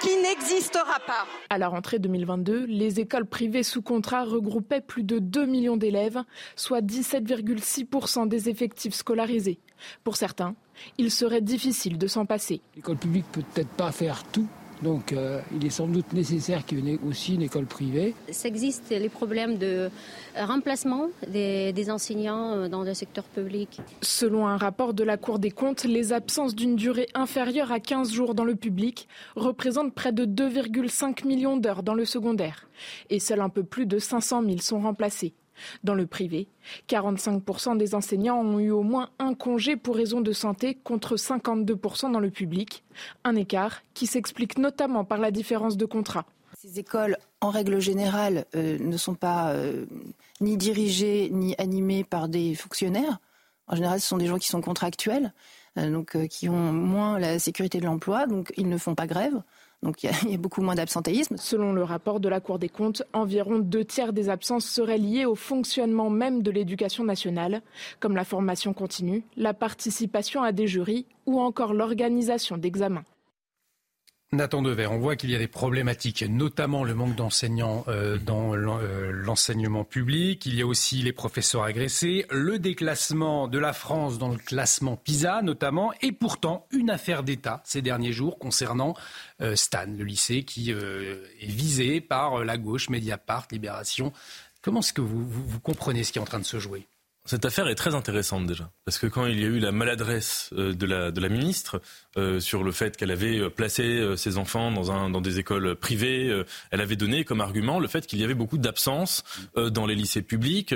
qui 0.01 0.15
n'existera 0.21 0.99
pas. 1.05 1.25
À 1.49 1.57
la 1.57 1.67
rentrée 1.67 1.99
2022, 1.99 2.65
les 2.65 2.99
écoles 2.99 3.25
privées 3.25 3.63
sous 3.63 3.81
contrat 3.81 4.23
regroupaient 4.23 4.81
plus 4.81 5.03
de 5.03 5.19
2 5.19 5.45
millions 5.45 5.77
d'élèves, 5.77 6.23
soit 6.55 6.81
17,6% 6.81 8.27
des 8.27 8.49
effectifs 8.49 8.93
scolarisés. 8.93 9.59
Pour 10.03 10.15
certains, 10.15 10.55
il 10.97 11.11
serait 11.11 11.41
difficile 11.41 11.97
de 11.97 12.07
s'en 12.07 12.25
passer. 12.25 12.61
L'école 12.75 12.97
publique 12.97 13.25
peut 13.31 13.43
peut-être 13.53 13.69
pas 13.69 13.91
faire 13.91 14.23
tout, 14.25 14.47
Donc 14.85 15.13
euh, 15.13 15.41
il 15.51 15.65
est 15.65 15.71
sans 15.71 15.87
doute 15.87 16.13
nécessaire 16.13 16.63
qu'il 16.63 16.87
y 16.87 16.93
ait 16.93 16.99
aussi 17.03 17.33
une 17.33 17.41
école 17.41 17.65
privée. 17.65 18.13
Ça 18.29 18.47
existe 18.47 18.91
les 18.91 19.09
problèmes 19.09 19.57
de 19.57 19.89
remplacement 20.37 21.09
des, 21.27 21.73
des, 21.73 21.89
enseignants 21.89 22.51
euh, 22.51 22.67
dans 22.67 22.83
le 22.83 22.93
secteur 22.93 23.23
public. 23.23 23.81
Selon 24.03 24.47
un 24.47 24.57
rapport 24.57 24.93
de 24.93 25.03
la 25.03 25.17
Cour 25.17 25.39
des 25.39 25.49
comptes, 25.49 25.85
les 25.85 26.13
absences 26.13 26.53
d'une 26.53 26.75
durée 26.75 27.07
inférieure 27.15 27.71
à 27.71 27.79
15 27.79 28.11
jours 28.11 28.35
dans 28.35 28.43
le 28.43 28.55
public 28.55 29.07
représentent 29.35 29.95
près 29.95 30.11
de 30.11 30.23
2,5 30.23 31.25
millions 31.25 31.57
d'heures 31.57 31.81
dans 31.81 31.95
le 31.95 32.05
secondaire. 32.05 32.67
Et 33.09 33.19
seuls 33.19 33.41
un 33.41 33.49
peu 33.49 33.63
plus 33.63 33.87
de 33.87 33.97
500 33.97 34.43
000 34.43 34.57
sont 34.59 34.81
remplacés. 34.81 35.33
Dans 35.83 35.95
le 35.95 36.07
privé, 36.07 36.47
45% 36.89 37.77
des 37.77 37.95
enseignants 37.95 38.39
ont 38.39 38.59
eu 38.59 38.71
au 38.71 38.83
moins 38.83 39.09
un 39.19 39.33
congé 39.33 39.75
pour 39.75 39.95
raison 39.95 40.21
de 40.21 40.31
santé 40.31 40.75
contre 40.75 41.15
52% 41.15 42.11
dans 42.11 42.19
le 42.19 42.29
public, 42.29 42.83
un 43.23 43.35
écart 43.35 43.81
qui 43.93 44.07
s'explique 44.07 44.57
notamment 44.57 45.05
par 45.05 45.19
la 45.19 45.31
différence 45.31 45.77
de 45.77 45.85
contrat. 45.85 46.25
Ces 46.57 46.79
écoles, 46.79 47.17
en 47.41 47.49
règle 47.49 47.79
générale, 47.79 48.45
euh, 48.55 48.77
ne 48.79 48.97
sont 48.97 49.15
pas 49.15 49.51
euh, 49.51 49.85
ni 50.41 50.57
dirigées 50.57 51.29
ni 51.31 51.53
animées 51.57 52.03
par 52.03 52.29
des 52.29 52.55
fonctionnaires. 52.55 53.19
En 53.67 53.75
général, 53.75 53.99
ce 53.99 54.07
sont 54.07 54.17
des 54.17 54.27
gens 54.27 54.37
qui 54.37 54.47
sont 54.47 54.61
contractuels, 54.61 55.33
euh, 55.77 55.91
donc 55.91 56.17
qui 56.27 56.47
ont 56.49 56.71
moins 56.71 57.19
la 57.19 57.39
sécurité 57.39 57.79
de 57.79 57.85
l'emploi, 57.85 58.25
donc 58.25 58.53
ils 58.57 58.69
ne 58.69 58.77
font 58.77 58.95
pas 58.95 59.07
grève. 59.07 59.41
Donc 59.83 60.03
il 60.03 60.09
y, 60.31 60.33
a 60.33 60.37
beaucoup 60.37 60.61
moins 60.61 60.75
d'absentéisme. 60.75 61.37
Selon 61.37 61.73
le 61.73 61.83
rapport 61.83 62.19
de 62.19 62.27
la 62.29 62.39
Cour 62.39 62.59
des 62.59 62.69
comptes, 62.69 63.03
environ 63.13 63.59
deux 63.59 63.85
tiers 63.85 64.13
des 64.13 64.29
absences 64.29 64.65
seraient 64.65 64.97
liées 64.97 65.25
au 65.25 65.35
fonctionnement 65.35 66.09
même 66.09 66.41
de 66.41 66.51
l'éducation 66.51 67.03
nationale, 67.03 67.61
comme 67.99 68.15
la 68.15 68.25
formation 68.25 68.73
continue, 68.73 69.23
la 69.37 69.53
participation 69.53 70.43
à 70.43 70.51
des 70.51 70.67
jurys 70.67 71.05
ou 71.25 71.39
encore 71.39 71.73
l'organisation 71.73 72.57
d'examens. 72.57 73.03
Nathan 74.31 74.61
Dever, 74.61 74.87
on 74.87 74.97
voit 74.97 75.15
qu'il 75.15 75.29
y 75.29 75.35
a 75.35 75.39
des 75.39 75.47
problématiques, 75.47 76.23
notamment 76.23 76.83
le 76.83 76.93
manque 76.95 77.15
d'enseignants 77.15 77.85
euh, 77.87 78.17
dans 78.17 78.53
euh, 78.53 79.11
l'enseignement 79.11 79.83
public. 79.83 80.45
Il 80.45 80.55
y 80.55 80.61
a 80.61 80.65
aussi 80.65 81.01
les 81.03 81.13
professeurs 81.13 81.63
agressés, 81.63 82.25
le 82.31 82.59
déclassement 82.59 83.47
de 83.47 83.59
la 83.59 83.71
France 83.71 84.17
dans 84.17 84.29
le 84.29 84.37
classement 84.37 84.97
PISA 84.97 85.41
notamment, 85.41 85.93
et 86.01 86.11
pourtant 86.11 86.67
une 86.71 86.89
affaire 86.89 87.23
d'État 87.23 87.61
ces 87.65 87.81
derniers 87.81 88.11
jours 88.11 88.39
concernant 88.39 88.95
euh, 89.41 89.55
Stan, 89.55 89.85
le 89.87 90.03
lycée 90.03 90.43
qui 90.43 90.71
est 90.71 91.47
visé 91.47 92.01
par 92.01 92.43
la 92.43 92.57
gauche, 92.57 92.89
Mediapart, 92.89 93.47
Libération. 93.51 94.11
Comment 94.61 94.79
est-ce 94.79 94.93
que 94.93 95.01
vous 95.01 95.59
comprenez 95.61 96.03
ce 96.03 96.11
qui 96.11 96.17
est 96.17 96.21
en 96.21 96.25
train 96.25 96.39
de 96.39 96.45
se 96.45 96.59
jouer? 96.59 96.87
Cette 97.25 97.43
affaire 97.43 97.67
est 97.67 97.75
très 97.75 97.95
intéressante 97.95 98.45
déjà, 98.45 98.69
parce 98.85 98.99
que 98.99 99.07
quand 99.07 99.25
il 99.25 99.39
y 99.39 99.43
a 99.43 99.47
eu 99.47 99.59
la 99.59 99.71
maladresse 99.71 100.51
euh, 100.53 100.73
de 100.73 100.85
la, 100.85 101.29
ministre 101.29 101.81
euh, 102.17 102.39
sur 102.39 102.63
le 102.63 102.71
fait 102.71 102.95
qu'elle 102.95 103.09
avait 103.09 103.39
euh, 103.39 103.49
placé 103.49 104.15
ses 104.15 104.37
enfants 104.37 104.71
dans, 104.71 104.91
un, 104.91 105.09
dans 105.09 105.21
des 105.21 105.39
écoles 105.39 105.75
privées, 105.75 106.43
elle 106.71 106.81
avait 106.81 106.95
donné 106.95 107.23
comme 107.25 107.41
argument 107.41 107.79
le 107.79 107.87
fait 107.87 108.05
qu'il 108.05 108.19
y 108.19 108.23
avait 108.23 108.35
beaucoup 108.35 108.57
d'absences 108.57 109.23
dans 109.55 109.85
les 109.85 109.95
lycées 109.95 110.21
publics 110.21 110.75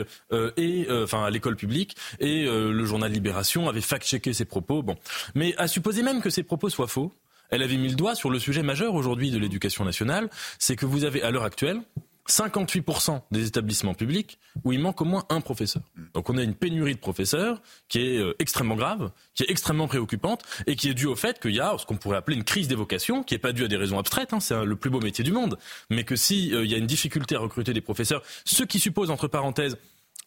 et 0.57 0.88
enfin 0.89 1.23
à 1.23 1.30
l'école 1.30 1.55
publique, 1.55 1.95
et 2.19 2.45
le 2.45 2.85
journal 2.85 3.11
Libération 3.11 3.69
avait 3.69 3.81
fact-checké 3.81 4.34
ses 4.34 4.45
propos. 4.45 4.81
Bon, 4.81 4.97
mais 5.35 5.55
à 5.57 5.67
supposer 5.67 6.03
même 6.03 6.21
que 6.21 6.30
ces 6.30 6.43
propos 6.43 6.69
soient 6.69 6.88
faux, 6.88 7.13
elle 7.49 7.63
avait 7.63 7.77
mis 7.77 7.89
le 7.89 7.95
doigt 7.95 8.15
sur 8.15 8.30
le 8.30 8.39
sujet 8.39 8.63
majeur 8.63 8.93
aujourd'hui 8.95 9.31
de 9.31 9.38
l'éducation 9.38 9.85
nationale, 9.85 10.30
c'est 10.57 10.76
que 10.76 10.85
vous 10.85 11.03
avez 11.03 11.21
à 11.21 11.31
l'heure 11.31 11.43
actuelle 11.43 11.81
58% 12.30 13.22
des 13.31 13.47
établissements 13.47 13.93
publics 13.93 14.39
où 14.64 14.72
il 14.72 14.80
manque 14.80 15.01
au 15.01 15.06
moins 15.06 15.26
un 15.30 15.41
professeur. 15.41 15.84
Donc 16.14 16.30
on 16.30 16.38
a 16.38 16.43
une 16.43 16.53
pénurie 16.53 16.95
de 16.95 16.99
professeurs 16.99 17.61
qui 17.88 17.99
est 17.99 18.18
euh, 18.18 18.35
extrêmement 18.39 18.76
grave, 18.76 19.11
qui 19.35 19.43
est 19.43 19.51
extrêmement 19.51 19.88
préoccupante 19.88 20.43
et 20.68 20.76
qui 20.76 20.89
est 20.89 20.93
due 20.93 21.07
au 21.07 21.15
fait 21.15 21.39
qu'il 21.39 21.56
y 21.56 21.60
a 21.60 21.76
ce 21.77 21.85
qu'on 21.85 21.97
pourrait 21.97 22.18
appeler 22.18 22.38
une 22.38 22.43
crise 22.43 22.68
des 22.68 22.76
vocations, 22.76 23.23
qui 23.23 23.34
n'est 23.34 23.39
pas 23.39 23.51
due 23.51 23.65
à 23.65 23.68
des 23.68 23.77
raisons 23.77 23.99
abstraites, 23.99 24.34
hein, 24.34 24.39
c'est 24.39 24.64
le 24.64 24.76
plus 24.76 24.89
beau 24.89 24.99
métier 24.99 25.23
du 25.23 25.31
monde, 25.31 25.57
mais 25.89 26.03
que 26.03 26.15
s'il 26.15 26.53
euh, 26.53 26.65
y 26.65 26.76
a 26.76 26.77
une 26.77 26.88
difficulté 26.88 27.35
à 27.35 27.39
recruter 27.39 27.73
des 27.73 27.81
professeurs, 27.81 28.22
ce 28.45 28.64
qui 28.64 28.80
suppose 28.80 29.10
entre 29.10 29.27
parenthèses 29.27 29.77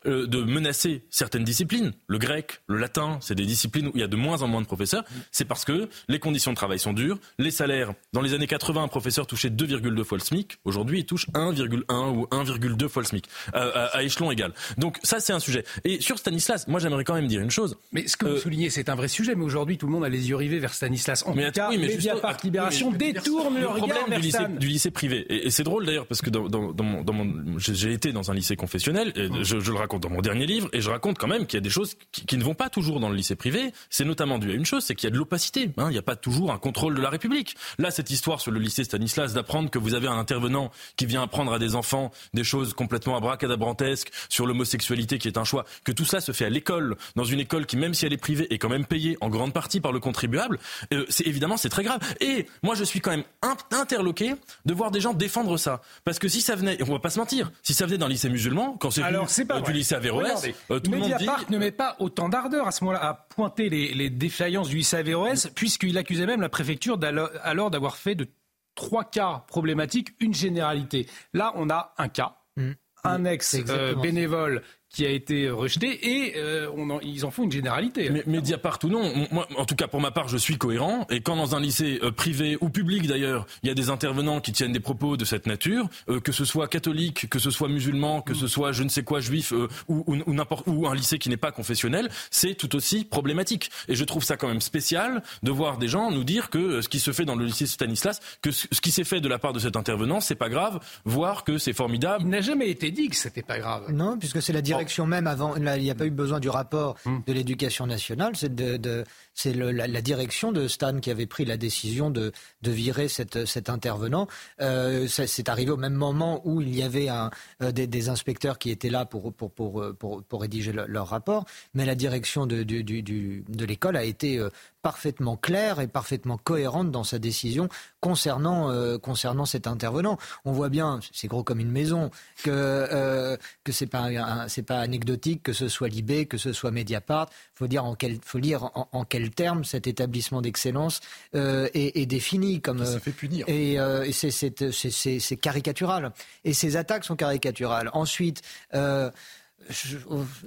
euh, 0.06 0.26
de 0.26 0.42
menacer 0.42 1.04
certaines 1.10 1.44
disciplines, 1.44 1.92
le 2.06 2.18
grec, 2.18 2.60
le 2.66 2.76
latin, 2.76 3.18
c'est 3.20 3.34
des 3.34 3.46
disciplines 3.46 3.88
où 3.88 3.92
il 3.94 4.00
y 4.00 4.04
a 4.04 4.08
de 4.08 4.16
moins 4.16 4.42
en 4.42 4.48
moins 4.48 4.60
de 4.60 4.66
professeurs, 4.66 5.04
c'est 5.30 5.44
parce 5.44 5.64
que 5.64 5.88
les 6.08 6.18
conditions 6.18 6.50
de 6.50 6.56
travail 6.56 6.78
sont 6.78 6.92
dures, 6.92 7.18
les 7.38 7.50
salaires, 7.50 7.94
dans 8.12 8.20
les 8.20 8.34
années 8.34 8.46
80, 8.46 8.82
un 8.82 8.88
professeur 8.88 9.26
touchait 9.26 9.48
2,2 9.50 10.04
fois 10.04 10.18
le 10.18 10.24
SMIC, 10.24 10.58
aujourd'hui 10.64 11.00
il 11.00 11.06
touche 11.06 11.28
1,1 11.30 12.16
ou 12.16 12.26
1,2 12.30 12.88
fois 12.88 13.02
le 13.02 13.06
SMIC, 13.06 13.26
euh, 13.54 13.88
à, 13.92 14.02
échelon 14.02 14.30
égal. 14.30 14.52
Donc 14.78 14.98
ça 15.02 15.20
c'est 15.20 15.32
un 15.32 15.40
sujet. 15.40 15.64
Et 15.84 16.00
sur 16.00 16.18
Stanislas, 16.18 16.66
moi 16.68 16.80
j'aimerais 16.80 17.04
quand 17.04 17.14
même 17.14 17.28
dire 17.28 17.40
une 17.40 17.50
chose. 17.50 17.76
Mais 17.92 18.06
ce 18.08 18.16
que 18.16 18.26
vous 18.26 18.32
euh, 18.32 18.40
soulignez, 18.40 18.70
c'est 18.70 18.88
un 18.88 18.94
vrai 18.94 19.08
sujet, 19.08 19.34
mais 19.34 19.44
aujourd'hui 19.44 19.78
tout 19.78 19.86
le 19.86 19.92
monde 19.92 20.04
a 20.04 20.08
les 20.08 20.28
yeux 20.28 20.36
rivés 20.36 20.58
vers 20.58 20.74
Stanislas. 20.74 21.24
En 21.26 21.34
mais 21.34 21.46
tout 21.46 21.52
cas, 21.52 21.70
oui, 21.70 21.78
mais 21.78 21.88
Mediapart 21.88 22.38
Libération 22.42 22.90
détourne 22.90 23.58
le, 23.58 23.66
problème 23.66 24.10
du 24.10 24.20
lycée, 24.20 24.38
du 24.58 24.66
lycée, 24.66 24.90
privé. 24.90 25.26
Et, 25.28 25.50
c'est 25.50 25.64
drôle 25.64 25.86
d'ailleurs 25.86 26.06
parce 26.06 26.22
que 26.22 26.30
dans, 26.30 26.48
dans, 26.48 26.72
dans 26.72 27.12
mon, 27.12 27.58
j'ai 27.58 27.92
été 27.92 28.12
dans 28.12 28.30
un 28.30 28.34
lycée 28.34 28.56
confessionnel, 28.56 29.12
et 29.14 29.28
je, 29.42 29.60
je 29.60 29.70
le 29.70 29.78
raconte 29.78 29.91
dans 29.98 30.10
mon 30.10 30.20
dernier 30.20 30.46
livre, 30.46 30.68
et 30.72 30.80
je 30.80 30.90
raconte 30.90 31.18
quand 31.18 31.26
même 31.28 31.46
qu'il 31.46 31.56
y 31.56 31.58
a 31.58 31.62
des 31.62 31.70
choses 31.70 31.96
qui, 32.10 32.36
ne 32.36 32.44
vont 32.44 32.54
pas 32.54 32.68
toujours 32.68 33.00
dans 33.00 33.08
le 33.08 33.16
lycée 33.16 33.36
privé. 33.36 33.72
C'est 33.90 34.04
notamment 34.04 34.38
dû 34.38 34.50
à 34.50 34.54
une 34.54 34.64
chose, 34.64 34.84
c'est 34.84 34.94
qu'il 34.94 35.06
y 35.06 35.10
a 35.10 35.12
de 35.12 35.18
l'opacité. 35.18 35.70
Hein. 35.76 35.86
il 35.88 35.92
n'y 35.92 35.98
a 35.98 36.02
pas 36.02 36.16
toujours 36.16 36.52
un 36.52 36.58
contrôle 36.58 36.94
de 36.94 37.00
la 37.00 37.10
République. 37.10 37.56
Là, 37.78 37.90
cette 37.90 38.10
histoire 38.10 38.40
sur 38.40 38.50
le 38.50 38.60
lycée 38.60 38.84
Stanislas, 38.84 39.34
d'apprendre 39.34 39.70
que 39.70 39.78
vous 39.78 39.94
avez 39.94 40.08
un 40.08 40.18
intervenant 40.18 40.70
qui 40.96 41.06
vient 41.06 41.22
apprendre 41.22 41.52
à 41.52 41.58
des 41.58 41.74
enfants 41.74 42.10
des 42.34 42.44
choses 42.44 42.74
complètement 42.74 43.16
abracadabrantesques 43.16 44.10
sur 44.28 44.46
l'homosexualité 44.46 45.18
qui 45.18 45.28
est 45.28 45.38
un 45.38 45.44
choix, 45.44 45.64
que 45.84 45.92
tout 45.92 46.04
cela 46.04 46.20
se 46.20 46.32
fait 46.32 46.44
à 46.44 46.50
l'école, 46.50 46.96
dans 47.16 47.24
une 47.24 47.40
école 47.40 47.66
qui, 47.66 47.76
même 47.76 47.94
si 47.94 48.06
elle 48.06 48.12
est 48.12 48.18
privée, 48.18 48.52
est 48.52 48.58
quand 48.58 48.68
même 48.68 48.86
payée 48.86 49.16
en 49.20 49.28
grande 49.28 49.52
partie 49.52 49.80
par 49.80 49.92
le 49.92 50.00
contribuable, 50.00 50.58
euh, 50.92 51.04
c'est 51.08 51.26
évidemment 51.26 51.56
c'est 51.56 51.68
très 51.68 51.84
grave. 51.84 52.00
Et 52.20 52.46
moi, 52.62 52.74
je 52.74 52.84
suis 52.84 53.00
quand 53.00 53.10
même 53.10 53.24
interloqué 53.70 54.34
de 54.64 54.74
voir 54.74 54.90
des 54.90 55.00
gens 55.00 55.12
défendre 55.14 55.56
ça. 55.56 55.82
Parce 56.04 56.18
que 56.18 56.28
si 56.28 56.40
ça 56.40 56.56
venait, 56.56 56.78
on 56.82 56.92
va 56.92 56.98
pas 56.98 57.10
se 57.10 57.18
mentir, 57.18 57.50
si 57.62 57.74
ça 57.74 57.86
venait 57.86 57.98
d'un 57.98 58.08
lycée 58.08 58.28
musulman, 58.28 58.76
quand 58.78 58.90
c'est 58.90 59.02
euh, 59.02 59.60
du 59.64 59.72
lycée 59.72 59.81
Averroès, 59.90 60.48
euh, 60.70 60.78
tout 60.78 60.90
le 60.90 60.98
monde 60.98 61.14
dit... 61.18 61.26
ne 61.50 61.58
met 61.58 61.72
pas 61.72 61.96
autant 61.98 62.28
d'ardeur 62.28 62.66
à 62.66 62.70
ce 62.70 62.84
moment-là 62.84 63.04
à 63.04 63.14
pointer 63.14 63.68
les, 63.68 64.10
défaillances 64.10 64.68
du 64.68 64.76
lycée 64.76 64.96
Averroès, 64.96 65.48
puisqu'il 65.54 65.98
accusait 65.98 66.26
même 66.26 66.40
la 66.40 66.48
préfecture 66.48 66.98
alors 67.42 67.70
d'avoir 67.70 67.96
fait 67.96 68.14
de 68.14 68.28
trois 68.74 69.04
cas 69.04 69.44
problématiques 69.48 70.14
une 70.20 70.34
généralité. 70.34 71.06
Là, 71.32 71.52
on 71.56 71.70
a 71.70 71.94
un 71.98 72.08
cas. 72.08 72.36
Mmh. 72.56 72.72
Un 73.04 73.24
ex-bénévole 73.24 74.62
qui 74.92 75.06
a 75.06 75.10
été 75.10 75.48
rejeté 75.50 76.26
et 76.26 76.34
euh, 76.36 76.68
on 76.76 77.00
ils 77.00 77.24
en 77.24 77.30
font 77.30 77.44
une 77.44 77.52
généralité. 77.52 78.10
Mais, 78.10 78.22
Mediapart 78.26 78.78
ou 78.84 78.88
non, 78.88 79.26
moi, 79.30 79.48
en 79.56 79.64
tout 79.64 79.74
cas 79.74 79.88
pour 79.88 80.00
ma 80.00 80.10
part, 80.10 80.28
je 80.28 80.36
suis 80.36 80.58
cohérent. 80.58 81.06
Et 81.10 81.20
quand 81.20 81.36
dans 81.36 81.56
un 81.56 81.60
lycée 81.60 81.98
euh, 82.02 82.10
privé 82.10 82.58
ou 82.60 82.68
public 82.68 83.06
d'ailleurs, 83.06 83.46
il 83.62 83.68
y 83.68 83.70
a 83.70 83.74
des 83.74 83.88
intervenants 83.88 84.40
qui 84.40 84.52
tiennent 84.52 84.72
des 84.72 84.80
propos 84.80 85.16
de 85.16 85.24
cette 85.24 85.46
nature, 85.46 85.88
euh, 86.10 86.20
que 86.20 86.32
ce 86.32 86.44
soit 86.44 86.68
catholique, 86.68 87.28
que 87.30 87.38
ce 87.38 87.50
soit 87.50 87.68
musulman, 87.68 88.20
que 88.20 88.34
ce 88.34 88.46
soit 88.46 88.72
je 88.72 88.82
ne 88.82 88.90
sais 88.90 89.02
quoi 89.02 89.20
juif 89.20 89.52
ou, 89.88 90.04
ou, 90.06 90.34
n'importe 90.34 90.66
ou 90.66 90.86
un 90.86 90.94
lycée 90.94 91.18
qui 91.18 91.30
n'est 91.30 91.36
pas 91.38 91.52
confessionnel, 91.52 92.10
c'est 92.30 92.54
tout 92.54 92.76
aussi 92.76 93.04
problématique. 93.04 93.70
Et 93.88 93.94
je 93.94 94.04
trouve 94.04 94.22
ça 94.22 94.36
quand 94.36 94.48
même 94.48 94.60
spécial 94.60 95.22
de 95.42 95.50
voir 95.50 95.78
des 95.78 95.88
gens 95.88 96.10
nous 96.10 96.24
dire 96.24 96.50
que 96.50 96.82
ce 96.82 96.88
qui 96.88 97.00
se 97.00 97.12
fait 97.12 97.24
dans 97.24 97.36
le 97.36 97.46
lycée 97.46 97.66
Stanislas, 97.66 98.20
que 98.42 98.50
ce, 98.50 98.66
qui 98.80 98.90
s'est 98.90 99.04
fait 99.04 99.20
de 99.20 99.28
la 99.28 99.38
part 99.38 99.54
de 99.54 99.58
cet 99.58 99.76
intervenant, 99.76 100.20
c'est 100.20 100.34
pas 100.34 100.50
grave, 100.50 100.80
voire 101.04 101.44
que 101.44 101.56
c'est 101.56 101.72
formidable. 101.72 102.24
Il 102.24 102.30
n'a 102.30 102.42
jamais 102.42 102.68
été 102.68 102.90
dit 102.90 103.08
que 103.08 103.16
c'était 103.16 103.42
pas 103.42 103.58
grave. 103.58 103.90
Non, 103.90 104.18
puisque 104.18 104.42
c'est 104.42 104.52
la 104.52 104.60
direction 104.60 104.81
même 105.06 105.26
avant, 105.26 105.54
il 105.56 105.62
n'y 105.62 105.90
a 105.90 105.94
pas 105.94 106.06
eu 106.06 106.10
besoin 106.10 106.40
du 106.40 106.48
rapport 106.48 106.96
hmm. 107.04 107.18
de 107.26 107.32
l'éducation 107.32 107.86
nationale, 107.86 108.32
c'est 108.34 108.54
de, 108.54 109.04
c'est 109.34 109.54
la, 109.54 110.02
direction 110.02 110.52
de 110.52 110.68
Stan 110.68 110.98
qui 111.00 111.10
avait 111.10 111.26
pris 111.26 111.44
la 111.44 111.56
décision 111.56 112.10
de, 112.10 112.32
virer 112.62 113.08
cet 113.08 113.68
intervenant. 113.68 114.28
Euh, 114.60 115.06
c'est 115.08 115.48
arrivé 115.48 115.70
au 115.70 115.76
même 115.76 115.94
moment 115.94 116.42
où 116.44 116.60
il 116.60 116.74
y 116.74 116.82
avait 116.82 117.08
euh, 117.10 117.72
des, 117.72 118.08
inspecteurs 118.08 118.58
qui 118.58 118.70
étaient 118.70 118.90
là 118.90 119.04
pour, 119.04 119.32
pour, 119.32 120.40
rédiger 120.40 120.72
leur 120.72 121.08
rapport, 121.08 121.44
mais 121.74 121.84
la 121.84 121.94
direction 121.94 122.46
de, 122.46 123.64
l'école 123.64 123.96
a 123.96 124.04
été 124.04 124.38
euh, 124.38 124.50
parfaitement 124.82 125.36
claire 125.36 125.80
et 125.80 125.86
parfaitement 125.86 126.36
cohérente 126.36 126.90
dans 126.90 127.04
sa 127.04 127.18
décision 127.18 127.68
concernant, 128.00 128.70
euh, 128.70 128.98
cet 129.46 129.66
intervenant. 129.66 130.18
On 130.44 130.52
voit 130.52 130.68
bien, 130.68 130.98
c'est 131.12 131.28
gros 131.28 131.44
comme 131.44 131.60
une 131.60 131.70
maison, 131.70 132.10
que, 132.42 132.50
euh, 132.50 133.36
que 133.64 133.72
ce 133.72 133.84
n'est 133.84 133.88
pas, 133.88 134.80
anecdotique, 134.80 135.42
que 135.42 135.52
ce 135.52 135.68
soit 135.68 135.88
Libé, 135.88 136.26
que 136.26 136.36
ce 136.36 136.52
soit 136.52 136.72
Mediapart. 136.72 137.28
Faut, 137.54 137.68
dire 137.68 137.84
en 137.84 137.94
quel, 137.94 138.18
faut 138.24 138.38
lire 138.38 138.64
en, 138.74 138.88
en 138.90 139.04
quels 139.22 139.30
termes 139.30 139.64
cet 139.64 139.86
établissement 139.86 140.42
d'excellence 140.42 141.00
euh, 141.34 141.68
est, 141.74 141.96
est, 141.96 142.06
défini. 142.06 142.60
Comme, 142.60 142.84
ça 142.84 142.98
fait 142.98 143.12
punir. 143.12 143.48
Et, 143.48 143.78
euh, 143.78 144.04
et 144.04 144.12
c'est 144.12 145.36
caricatural. 145.36 146.12
Et 146.44 146.52
ces 146.52 146.76
attaques 146.76 147.04
sont 147.04 147.14
caricaturales. 147.14 147.88
Ensuite, 147.92 148.42
euh, 148.74 149.10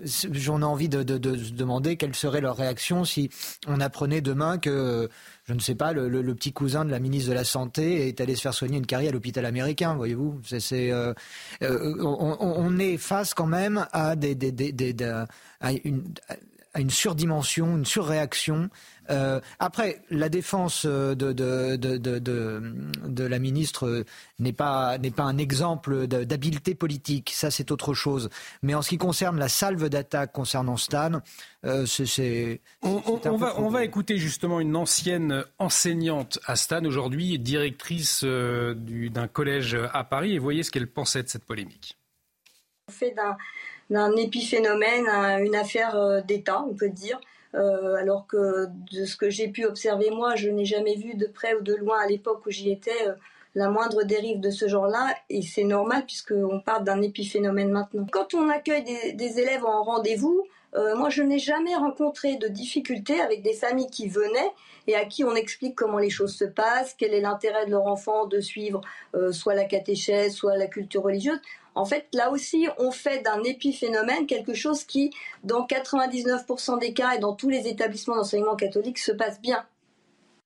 j'en 0.03 0.61
ai 0.61 0.65
envie 0.65 0.89
de, 0.89 1.03
demander 1.03 1.95
quelle 1.95 2.13
serait 2.15 2.41
leur 2.41 2.57
réaction 2.57 3.05
si 3.05 3.29
on 3.65 3.79
apprenait 3.79 4.19
demain 4.19 4.57
que, 4.57 5.09
je 5.45 5.53
ne 5.53 5.59
sais 5.59 5.75
pas, 5.75 5.93
le, 5.93 6.35
petit 6.35 6.51
cousin 6.51 6.83
de 6.83 6.91
la 6.91 6.99
ministre 6.99 7.29
de 7.29 7.35
la 7.35 7.45
Santé 7.45 8.09
est 8.09 8.19
allé 8.19 8.35
se 8.35 8.41
faire 8.41 8.53
soigner 8.53 8.77
une 8.77 8.85
carrière 8.85 9.11
à 9.11 9.13
l'hôpital 9.13 9.45
américain, 9.45 9.93
voyez-vous. 9.95 10.41
C'est, 10.43 10.91
euh, 10.91 11.13
on, 11.61 12.77
est 12.77 12.97
face 12.97 13.33
quand 13.33 13.47
même 13.47 13.87
à, 13.93 14.17
des, 14.17 14.35
une, 15.85 16.03
à 16.75 16.81
une 16.81 16.89
surdimension, 16.89 17.77
une 17.77 17.85
surréaction. 17.85 18.69
Euh, 19.09 19.39
après, 19.59 20.01
la 20.09 20.27
défense 20.27 20.85
de, 20.85 21.13
de, 21.13 21.77
de, 21.77 21.97
de, 21.97 22.19
de 23.07 23.23
la 23.23 23.39
ministre 23.39 24.03
n'est 24.39 24.51
pas, 24.51 24.97
n'est 24.97 25.11
pas 25.11 25.23
un 25.23 25.37
exemple 25.37 26.05
d'habileté 26.05 26.75
politique, 26.75 27.31
ça 27.33 27.49
c'est 27.49 27.71
autre 27.71 27.93
chose. 27.93 28.29
Mais 28.61 28.75
en 28.75 28.81
ce 28.81 28.89
qui 28.89 28.97
concerne 28.97 29.39
la 29.39 29.47
salve 29.47 29.87
d'attaque 29.87 30.33
concernant 30.33 30.75
Stan, 30.75 31.21
euh, 31.63 31.85
c'est... 31.85 32.59
On, 32.81 33.01
on, 33.23 33.37
va, 33.37 33.57
on 33.57 33.69
va 33.69 33.85
écouter 33.85 34.17
justement 34.17 34.59
une 34.59 34.75
ancienne 34.75 35.45
enseignante 35.59 36.39
à 36.45 36.57
Stan, 36.57 36.83
aujourd'hui 36.83 37.39
directrice 37.39 38.21
euh, 38.25 38.73
d'un 38.75 39.27
collège 39.29 39.77
à 39.93 40.03
Paris, 40.03 40.33
et 40.33 40.39
voyez 40.39 40.63
ce 40.63 40.71
qu'elle 40.71 40.87
pensait 40.91 41.23
de 41.23 41.29
cette 41.29 41.45
polémique. 41.45 41.97
On 42.89 42.91
fait 42.91 43.11
d'un 43.11 43.37
d'un 43.89 44.15
épiphénomène, 44.15 45.07
une 45.43 45.55
affaire 45.55 45.95
euh, 45.95 46.21
d'État, 46.21 46.63
on 46.67 46.73
peut 46.73 46.89
dire. 46.89 47.19
Euh, 47.55 47.95
alors 47.95 48.27
que 48.27 48.67
de 48.91 49.05
ce 49.05 49.15
que 49.15 49.29
j'ai 49.29 49.47
pu 49.47 49.65
observer 49.65 50.09
moi, 50.09 50.35
je 50.35 50.49
n'ai 50.49 50.65
jamais 50.65 50.95
vu 50.95 51.13
de 51.15 51.25
près 51.25 51.55
ou 51.55 51.61
de 51.61 51.73
loin 51.73 51.99
à 52.01 52.07
l'époque 52.07 52.45
où 52.45 52.51
j'y 52.51 52.69
étais 52.69 53.07
euh, 53.07 53.13
la 53.53 53.69
moindre 53.69 54.03
dérive 54.03 54.41
de 54.41 54.49
ce 54.49 54.67
genre-là, 54.67 55.15
et 55.29 55.41
c'est 55.41 55.63
normal 55.63 56.03
puisqu'on 56.05 56.59
parle 56.59 56.83
d'un 56.83 57.01
épiphénomène 57.01 57.71
maintenant. 57.71 58.05
Quand 58.11 58.33
on 58.33 58.49
accueille 58.49 58.83
des, 58.83 59.39
élèves 59.39 59.63
en 59.63 59.83
rendez-vous, 59.83 60.45
moi 60.97 61.09
je 61.09 61.23
n'ai 61.23 61.39
jamais 61.39 61.75
rencontré 61.75 62.35
de 62.35 62.47
difficultés 62.47 63.21
avec 63.21 63.41
des 63.41 63.53
familles 63.53 63.89
qui 63.89 64.07
venaient 64.09 64.51
et 64.87 64.95
à 64.95 65.05
qui 65.05 65.23
on 65.23 65.35
explique 65.35 65.75
comment 65.75 65.97
les 65.97 66.09
choses 66.09 66.35
se 66.35 66.45
passent, 66.45 66.93
quel 66.97 67.13
est 67.13 67.21
l'intérêt 67.21 67.65
de 67.65 67.71
leur 67.71 67.87
enfant 67.87 68.25
de 68.25 68.39
suivre 68.39 68.81
soit 69.31 69.55
la 69.55 69.65
catéchèse, 69.65 70.33
soit 70.33 70.57
la 70.57 70.67
culture 70.67 71.03
religieuse. 71.03 71.39
En 71.75 71.83
fait, 71.85 72.07
là 72.13 72.31
aussi, 72.31 72.67
on 72.77 72.91
fait 72.91 73.21
d'un 73.21 73.43
épiphénomène 73.43 74.27
quelque 74.27 74.53
chose 74.53 74.85
qui, 74.85 75.11
dans 75.43 75.65
99% 75.65 76.79
des 76.79 76.93
cas 76.93 77.15
et 77.15 77.19
dans 77.19 77.33
tous 77.33 77.49
les 77.49 77.67
établissements 77.67 78.15
d'enseignement 78.15 78.55
catholique, 78.55 78.97
se 78.97 79.11
passe 79.11 79.41
bien. 79.41 79.65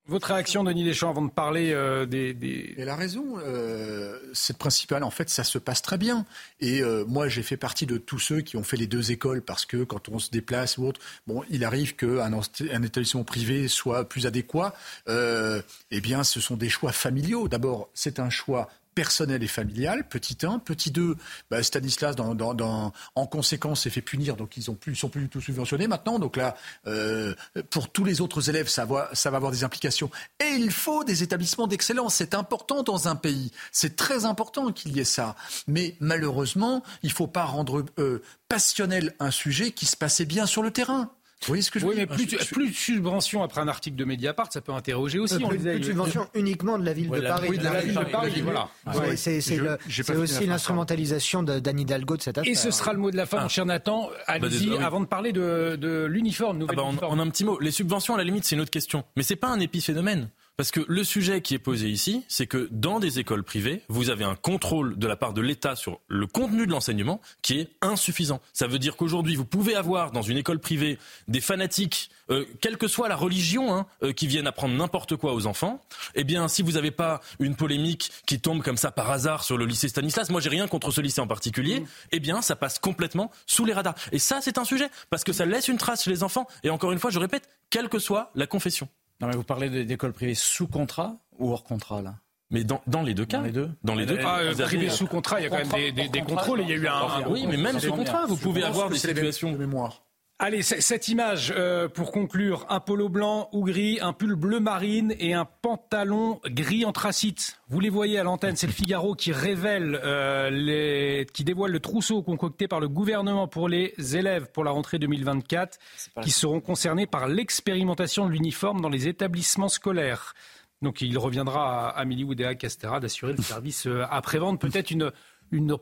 Votre 0.10 0.34
réaction, 0.34 0.64
Denis 0.64 0.84
Deschamps, 0.84 1.11
avant 1.11 1.22
de 1.22 1.30
parler 1.30 1.72
euh, 1.72 2.07
des, 2.07 2.73
Elle 2.80 2.90
a 2.90 2.95
raison. 2.95 3.36
Euh, 3.38 4.18
cette 4.34 4.57
principale, 4.57 5.03
en 5.03 5.11
fait, 5.11 5.30
ça 5.30 5.44
se 5.44 5.60
passe 5.60 5.84
très 5.84 5.99
bien. 5.99 6.26
Et 6.60 6.81
euh, 6.81 7.06
moi, 7.07 7.27
j'ai 7.27 7.44
fait 7.44 7.57
partie 7.57 7.86
de 7.86 7.99
tous 7.99 8.18
ceux 8.18 8.41
qui 8.41 8.57
ont 8.57 8.64
fait 8.64 8.76
les 8.76 8.88
deux 8.88 9.11
écoles 9.11 9.44
parce 9.44 9.68
que 9.68 9.84
quand 9.84 10.10
on 10.10 10.18
se 10.18 10.31
déplace 10.31 10.80
ou 10.80 10.88
autre, 10.88 10.99
bon, 11.27 11.44
il 11.52 11.64
arrive 11.64 11.95
qu'un 11.95 12.34
un 12.34 12.81
établissement 12.81 13.23
privé 13.23 13.68
soit 13.68 14.10
plus 14.10 14.26
adéquat. 14.26 14.73
eh 15.07 16.02
bien, 16.02 16.23
ce 16.23 16.41
sont 16.41 16.57
des 16.57 16.69
choix 16.69 16.91
familiaux. 16.91 17.48
D'abord, 17.48 17.90
c'est 17.94 18.18
un 18.19 18.31
choix 18.31 18.68
personnel 18.99 19.41
et 19.43 19.47
familial, 19.47 20.05
petit 20.09 20.38
1. 20.43 20.59
Petit 20.59 20.91
2, 20.91 21.15
bah, 21.49 21.63
Stanislas, 21.63 22.17
en 22.19 23.27
conséquence, 23.27 23.84
s'est 23.84 23.89
fait 23.89 24.01
punir, 24.01 24.35
donc 24.35 24.57
ils 24.57 24.59
ne 24.59 24.93
sont 24.93 25.07
plus 25.07 25.21
du 25.21 25.30
tout 25.30 25.39
subventionnés 25.39 25.88
maintenant. 25.88 26.19
Donc 26.19 26.35
là, 26.35 26.57
euh, 26.85 27.34
pour 27.69 27.89
tous 27.89 28.03
les 28.03 28.19
autres 28.19 28.49
élèves, 28.49 28.67
ça 28.67 28.84
va, 28.84 29.09
avoir 29.23 29.51
des 29.53 29.63
implications. 29.63 30.11
Et 30.41 30.49
il 30.49 30.69
faut 30.69 31.05
des 31.05 31.23
établissements 31.23 31.65
d'excellence. 31.65 32.15
C'est 32.15 32.34
important 32.34 32.84
dans 32.84 33.07
un 33.07 33.15
pays. 33.15 33.53
C'est 33.71 33.95
très 33.95 34.26
important 34.26 34.73
qu'il 34.73 34.93
y 34.93 34.99
ait 34.99 35.05
ça. 35.05 35.38
Mais 35.65 35.95
malheureusement, 36.01 36.84
il 37.01 37.07
ne 37.07 37.13
faut 37.13 37.27
pas 37.27 37.45
rendre 37.45 37.85
euh, 37.99 38.21
passionnel 38.49 39.15
un 39.21 39.31
sujet 39.31 39.71
qui 39.71 39.85
se 39.85 39.95
passait 39.95 40.26
bien 40.26 40.45
sur 40.45 40.61
le 40.61 40.71
terrain. 40.71 41.09
Oui, 41.48 41.64
ce 41.64 41.72
que 41.72 41.80
je 41.80 41.86
mais 41.86 42.06
plus, 42.06 42.26
plus, 42.52 42.70
de 42.70 42.76
subventions 42.76 43.44
après 43.44 43.61
un 43.61 43.68
article 43.68 43.95
de 43.95 44.03
Mediapart, 44.03 44.52
ça 44.52 44.61
peut 44.61 44.74
interroger 44.74 45.20
aussi. 45.20 45.36
Euh, 45.36 45.48
plus, 45.48 45.60
de 45.60 45.84
subventions 45.84 46.28
uniquement 46.34 46.78
de 46.78 46.84
la 46.84 46.94
ville 46.94 47.10
de 47.10 47.22
Paris. 47.22 47.48
Oui, 47.49 47.57
de 47.57 47.64
la, 47.64 47.82
ville 47.82 47.95
de 47.95 48.03
Paris, 48.03 48.41
voilà. 48.41 48.70
c'est 49.16 50.16
aussi 50.16 50.45
l'instrumentalisation 50.45 51.44
d'Anne 51.44 51.80
Hidalgo 51.80 52.18
de 52.18 52.22
cette 52.22 52.38
affaire. 52.38 52.52
Et 52.52 52.56
ce 52.56 52.72
sera 52.72 52.94
le 52.94 52.99
mot 52.99 53.11
de 53.11 53.18
la 53.18 53.26
fin, 53.26 53.40
mon 53.40 53.45
ah. 53.45 53.49
cher 53.49 53.66
Nathan. 53.66 54.10
Bah, 54.10 54.24
Allez-y, 54.28 54.76
avant 54.78 54.99
de 54.99 55.06
parler 55.06 55.32
de, 55.32 55.78
de 55.80 56.06
l'uniforme. 56.06 56.66
Ah 56.68 56.74
bah, 56.76 56.84
on, 56.84 57.20
a 57.20 57.22
un 57.22 57.30
petit 57.30 57.45
mot. 57.45 57.60
Les 57.60 57.72
subventions, 57.72 58.16
à 58.16 58.18
la 58.18 58.24
limite, 58.24 58.44
c'est 58.44 58.56
une 58.56 58.61
autre 58.61 58.72
question. 58.72 59.03
Mais 59.16 59.24
c'est 59.24 59.36
pas 59.36 59.48
un 59.48 59.60
épiphénomène. 59.60 60.30
Parce 60.60 60.72
que 60.72 60.81
le 60.90 61.06
sujet 61.06 61.40
qui 61.40 61.53
est 61.53 61.57
posé 61.57 61.88
ici, 61.88 62.26
c'est 62.27 62.45
que 62.45 62.68
dans 62.69 62.99
des 62.99 63.18
écoles 63.18 63.45
privées, 63.45 63.81
vous 63.88 64.10
avez 64.10 64.26
un 64.26 64.36
contrôle 64.36 64.99
de 64.99 65.07
la 65.07 65.15
part 65.15 65.31
de 65.31 65.40
l'État 65.40 65.77
sur 65.77 66.02
le 66.10 66.27
contenu 66.27 66.68
de 66.68 66.72
l'enseignement 66.73 67.22
qui 67.41 67.61
est 67.61 67.69
insuffisant. 67.80 68.41
Ça 68.52 68.68
veut 68.68 68.77
dire 68.77 68.98
qu'aujourd'hui, 68.98 69.38
vous 69.38 69.45
pouvez 69.45 69.76
avoir 69.76 70.11
dans 70.11 70.22
une 70.22 70.36
école 70.36 70.60
privée 70.60 70.99
des 71.30 71.40
fanatiques, 71.40 72.10
euh, 72.30 72.44
quelle 72.60 72.76
que 72.76 72.90
soit 72.90 73.07
la 73.07 73.15
religion, 73.15 73.73
hein, 73.73 73.86
euh, 74.03 74.11
qui 74.11 74.27
viennent 74.27 74.48
apprendre 74.48 74.76
n'importe 74.76 75.15
quoi 75.15 75.34
aux 75.34 75.48
enfants. 75.48 75.80
Eh 76.15 76.26
bien, 76.26 76.49
si 76.49 76.61
vous 76.61 76.73
n'avez 76.73 76.91
pas 76.91 77.22
une 77.40 77.56
polémique 77.56 78.11
qui 78.26 78.41
tombe 78.41 78.61
comme 78.61 78.76
ça 78.76 78.91
par 78.91 79.10
hasard 79.11 79.45
sur 79.45 79.57
le 79.57 79.65
lycée 79.65 79.88
Stanislas, 79.88 80.30
moi 80.30 80.41
j'ai 80.41 80.49
rien 80.49 80.68
contre 80.68 80.91
ce 80.91 80.99
lycée 80.99 81.22
en 81.22 81.27
particulier, 81.27 81.80
mmh. 81.80 81.88
eh 82.11 82.19
bien, 82.19 82.41
ça 82.41 82.57
passe 82.57 82.80
complètement 82.80 83.31
sous 83.45 83.64
les 83.64 83.72
radars. 83.72 83.95
Et 84.11 84.19
ça, 84.19 84.41
c'est 84.41 84.57
un 84.57 84.65
sujet 84.65 84.90
parce 85.10 85.23
que 85.23 85.31
ça 85.31 85.45
laisse 85.45 85.69
une 85.69 85.77
trace 85.77 86.03
chez 86.03 86.11
les 86.11 86.22
enfants. 86.22 86.49
Et 86.64 86.69
encore 86.69 86.91
une 86.91 86.99
fois, 86.99 87.11
je 87.11 87.19
répète, 87.19 87.48
quelle 87.69 87.88
que 87.88 87.98
soit 87.98 88.31
la 88.36 88.45
confession. 88.45 88.90
Non, 89.22 89.28
mais 89.28 89.36
vous 89.36 89.44
parlez 89.44 89.86
d'écoles 89.86 90.14
privées 90.14 90.36
sous 90.36 90.68
contrat 90.68 91.18
ou 91.38 91.52
hors 91.52 91.64
contrat, 91.64 92.02
là? 92.02 92.16
Mais 92.52 92.64
dans, 92.64 92.82
dans, 92.88 93.04
les 93.04 93.14
deux 93.14 93.26
cas. 93.26 93.38
Dans 93.38 93.44
les 93.44 93.52
deux 93.52 93.70
Dans 93.84 93.96
les 93.96 94.06
deux 94.08 94.18
cas. 94.18 94.40
Ah, 94.40 94.64
privé 94.64 94.90
sous 94.90 95.06
contrat, 95.06 95.40
il 95.40 95.44
y 95.44 95.46
a 95.46 95.50
quand 95.50 95.58
même 95.58 95.94
des, 95.94 96.10
des, 96.10 96.22
contrôles. 96.22 96.62
Il 96.62 96.70
y 96.70 96.74
a 96.74 96.76
eu 96.76 96.88
un. 96.88 97.28
oui, 97.30 97.46
mais 97.48 97.58
même 97.58 97.80
sous 97.80 97.94
contrat, 97.94 98.26
vous 98.26 98.38
pouvez 98.38 98.64
avoir 98.64 98.90
des 98.90 98.98
situations. 98.98 99.52
De 99.52 99.58
mémoire. 99.58 100.04
Allez, 100.41 100.61
cette 100.61 101.10
image 101.10 101.53
euh, 101.53 101.90
pour 101.90 102.14
conclure 102.14 102.66
un 102.70 102.80
polo 102.80 103.10
blanc 103.10 103.49
ou 103.52 103.66
gris, 103.66 103.99
un 104.02 104.14
pull 104.14 104.36
bleu 104.36 104.61
marine 104.61 105.14
et 105.20 105.34
un 105.34 105.44
pantalon 105.44 106.40
gris 106.45 106.86
anthracite. 106.86 107.60
Vous 107.68 107.82
les 107.82 107.90
voyez 107.90 108.18
à 108.20 108.24
l'antenne, 108.24 108.56
c'est 108.56 108.66
le 108.66 108.72
Figaro 108.72 109.16
qui 109.16 109.34
révèle, 109.34 109.99
euh, 110.02 110.49
les, 110.49 111.28
qui 111.34 111.44
dévoile 111.44 111.74
le 111.74 111.82
trousseau 111.82 112.24
concocté 112.24 112.70
par 112.70 112.80
le 112.80 112.88
gouvernement 112.88 113.49
pour 113.49 113.68
les 113.68 113.94
élèves 114.16 114.49
pour 114.53 114.64
la 114.64 114.72
rentrée 114.72 114.98
2024, 114.98 115.78
qui 116.22 116.32
seront 116.32 116.61
concernés 116.61 117.06
par 117.06 117.28
l'expérimentation 117.28 118.26
de 118.26 118.32
l'uniforme 118.32 118.80
dans 118.80 118.88
les 118.88 119.10
établissements 119.10 119.68
scolaires. 119.68 120.36
Donc 120.82 121.02
il 121.02 121.18
reviendra 121.18 121.90
à 121.90 121.99
Amélie 121.99 122.24
Oudéa 122.24 122.56
Castera 122.56 123.02
d'assurer 123.02 123.34
le 123.34 123.44
service 123.44 123.88
euh, 123.88 124.06
après-vente. 124.10 124.61
Peut-être 124.61 124.90
une, 124.90 125.11
une 125.52 125.76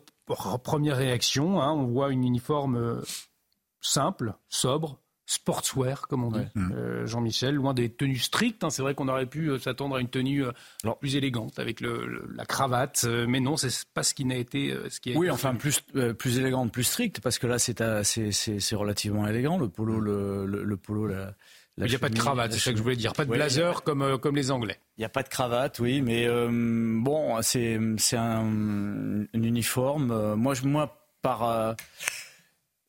première 0.64 0.98
réaction. 0.98 1.62
Hein. 1.62 1.74
on 1.74 1.86
voit 1.86 2.12
une 2.12 2.24
uniforme 2.24 3.04
simple, 3.82 4.34
sobre, 4.50 5.00
sportswear, 5.28 6.08
comme 6.08 6.24
on 6.24 6.32
dit, 6.32 6.48
mm. 6.56 6.72
euh, 6.72 7.06
Jean-Michel, 7.06 7.54
loin 7.54 7.74
des 7.74 7.90
tenues 7.90 8.18
strictes. 8.18 8.64
Hein. 8.64 8.70
C'est 8.70 8.82
vrai 8.82 8.96
qu'on 8.96 9.10
aurait 9.10 9.26
pu 9.26 9.50
euh, 9.50 9.60
s'attendre 9.60 9.98
à 9.98 10.02
une 10.02 10.08
tenue 10.08 10.46
euh, 10.46 10.52
plus 11.02 11.18
élégante 11.18 11.60
avec 11.60 11.82
la 11.82 12.46
cravate, 12.46 13.06
mais 13.28 13.42
non, 13.42 13.58
c'est 13.58 13.70
pas 13.94 14.04
ce 14.04 14.14
qui 14.14 14.24
n'a 14.26 14.38
été. 14.38 14.74
ce 14.90 15.00
qui 15.02 15.16
oui, 15.16 15.30
enfin 15.30 15.54
plus 15.54 15.82
plus 16.18 16.40
élégante, 16.40 16.72
plus 16.72 16.86
stricte, 16.86 17.20
parce 17.20 17.38
que 17.38 17.46
là 17.46 17.60
c'est 17.60 17.84
c'est 18.32 18.76
relativement 18.76 19.28
élégant 19.28 19.58
le 19.58 19.68
polo, 19.68 20.00
le, 20.00 20.46
le, 20.46 20.78
polo. 20.78 21.08
La, 21.08 21.34
il 21.78 21.86
n'y 21.86 21.96
a 21.96 22.00
pas 22.00 22.10
de 22.10 22.18
cravate, 22.18 22.54
c'est 22.54 22.60
ça 22.60 22.72
que 22.72 22.78
je 22.78 22.84
voulais 22.84 22.96
dire. 22.96 23.14
Pas 23.14 23.26
de 23.26 23.30
blazer 23.30 23.84
comme, 23.84 24.18
comme 24.20 24.36
les 24.36 24.50
Anglais. 24.50 24.80
Il 24.98 25.02
n'y 25.02 25.06
a 25.06 25.10
pas 25.10 25.24
de 25.24 25.30
cravate, 25.30 25.80
oui, 25.80 26.02
mais 26.02 26.28
bon, 26.28 27.42
c'est 27.42 27.76
un, 27.76 29.26
un, 29.34 29.44
uniforme. 29.44 30.36
moi, 30.36 30.54
je, 30.54 30.66
moi, 30.66 30.98
par 31.22 31.76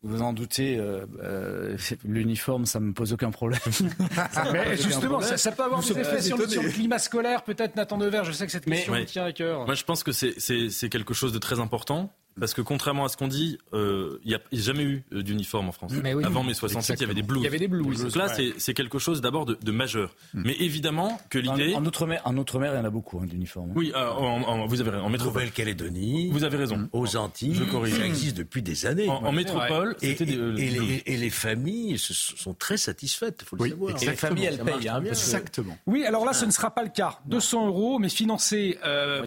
vous 0.02 0.22
en 0.22 0.32
doutez, 0.32 0.78
euh, 0.78 1.06
euh, 1.22 1.76
l'uniforme, 2.04 2.66
ça 2.66 2.78
me 2.78 2.92
pose 2.92 3.12
aucun 3.12 3.30
problème. 3.30 3.58
Mais 4.52 4.76
justement, 4.76 5.20
Ça, 5.20 5.52
peut 5.52 5.64
avoir 5.64 5.80
des 5.80 5.98
effets 5.98 6.22
sur, 6.22 6.36
le, 6.36 6.70
climat 6.70 7.00
scolaire, 7.00 7.42
peut-être 7.42 7.74
Nathan 7.74 7.98
Dever. 7.98 8.22
Je 8.24 8.32
sais 8.32 8.46
que 8.46 8.52
cette 8.52 8.64
question 8.64 8.92
me 8.92 9.04
tient 9.04 9.24
à 9.24 9.32
cœur. 9.32 9.66
Moi, 9.66 9.74
je 9.74 9.84
pense 9.84 10.04
que 10.04 10.12
c'est 10.12 10.88
quelque 10.88 11.14
chose 11.14 11.32
de 11.32 11.38
très 11.38 11.58
important. 11.58 12.14
Parce 12.38 12.54
que 12.54 12.62
contrairement 12.62 13.04
à 13.04 13.08
ce 13.08 13.16
qu'on 13.16 13.28
dit, 13.28 13.58
euh, 13.72 14.18
il 14.24 14.28
n'y 14.28 14.34
a 14.34 14.40
jamais 14.52 14.84
eu 14.84 15.04
euh, 15.12 15.22
d'uniforme 15.22 15.68
en 15.68 15.72
France. 15.72 15.92
Avant 16.24 16.42
mai 16.42 16.54
67, 16.54 16.98
il 16.98 17.02
y 17.02 17.04
avait 17.04 17.14
des 17.14 17.22
blouses. 17.22 17.42
Il 17.42 17.44
y 17.44 17.48
avait 17.48 17.58
des 17.58 17.68
blouses. 17.68 18.04
Donc 18.04 18.16
là, 18.16 18.28
c'est 18.58 18.74
quelque 18.74 18.98
chose 18.98 19.20
d'abord 19.20 19.46
de, 19.46 19.58
de, 19.60 19.72
majeur. 19.72 20.14
Hmm. 20.34 20.42
Mais 20.44 20.56
évidemment 20.60 21.20
que 21.30 21.38
l'idée... 21.38 21.74
En, 21.74 21.84
Outre-mer, 21.84 22.20
en 22.24 22.36
Outre-mer, 22.36 22.72
il 22.74 22.76
y 22.76 22.80
en 22.80 22.84
a 22.84 22.90
beaucoup 22.90 23.18
hein, 23.18 23.26
d'uniformes. 23.26 23.72
Oui, 23.74 23.92
euh, 23.94 24.08
en, 24.08 24.66
vous 24.66 24.80
avez 24.80 24.96
en 24.96 25.08
métropole. 25.08 25.42
Nouvelle-Calédonie. 25.42 26.30
Vous 26.30 26.44
avez 26.44 26.56
raison. 26.56 26.88
Aux 26.92 27.16
Antilles. 27.16 27.54
Je 27.54 27.96
Ça 27.96 28.06
existe 28.06 28.36
depuis 28.36 28.62
des 28.62 28.86
années. 28.86 29.08
En, 29.08 29.32
métropole, 29.32 29.96
et, 30.02 30.10
et, 30.10 30.24
les, 30.24 31.02
et, 31.06 31.16
les, 31.16 31.30
familles 31.30 31.98
sont 31.98 32.54
très 32.54 32.76
satisfaites, 32.76 33.40
il 33.42 33.44
faut 33.44 33.56
le 33.56 33.70
savoir. 33.70 34.02
Et 34.02 34.06
les 34.06 34.16
familles, 34.16 34.46
elles 34.46 34.58
payent. 34.58 34.88
Hein, 34.88 35.02
Exactement. 35.04 35.76
Oui, 35.86 36.04
alors 36.04 36.24
là, 36.24 36.32
ce 36.32 36.44
ne 36.44 36.50
sera 36.50 36.74
pas 36.74 36.82
le 36.82 36.90
cas. 36.90 37.20
200 37.26 37.68
euros, 37.68 37.98
mais 37.98 38.08
financé 38.08 38.78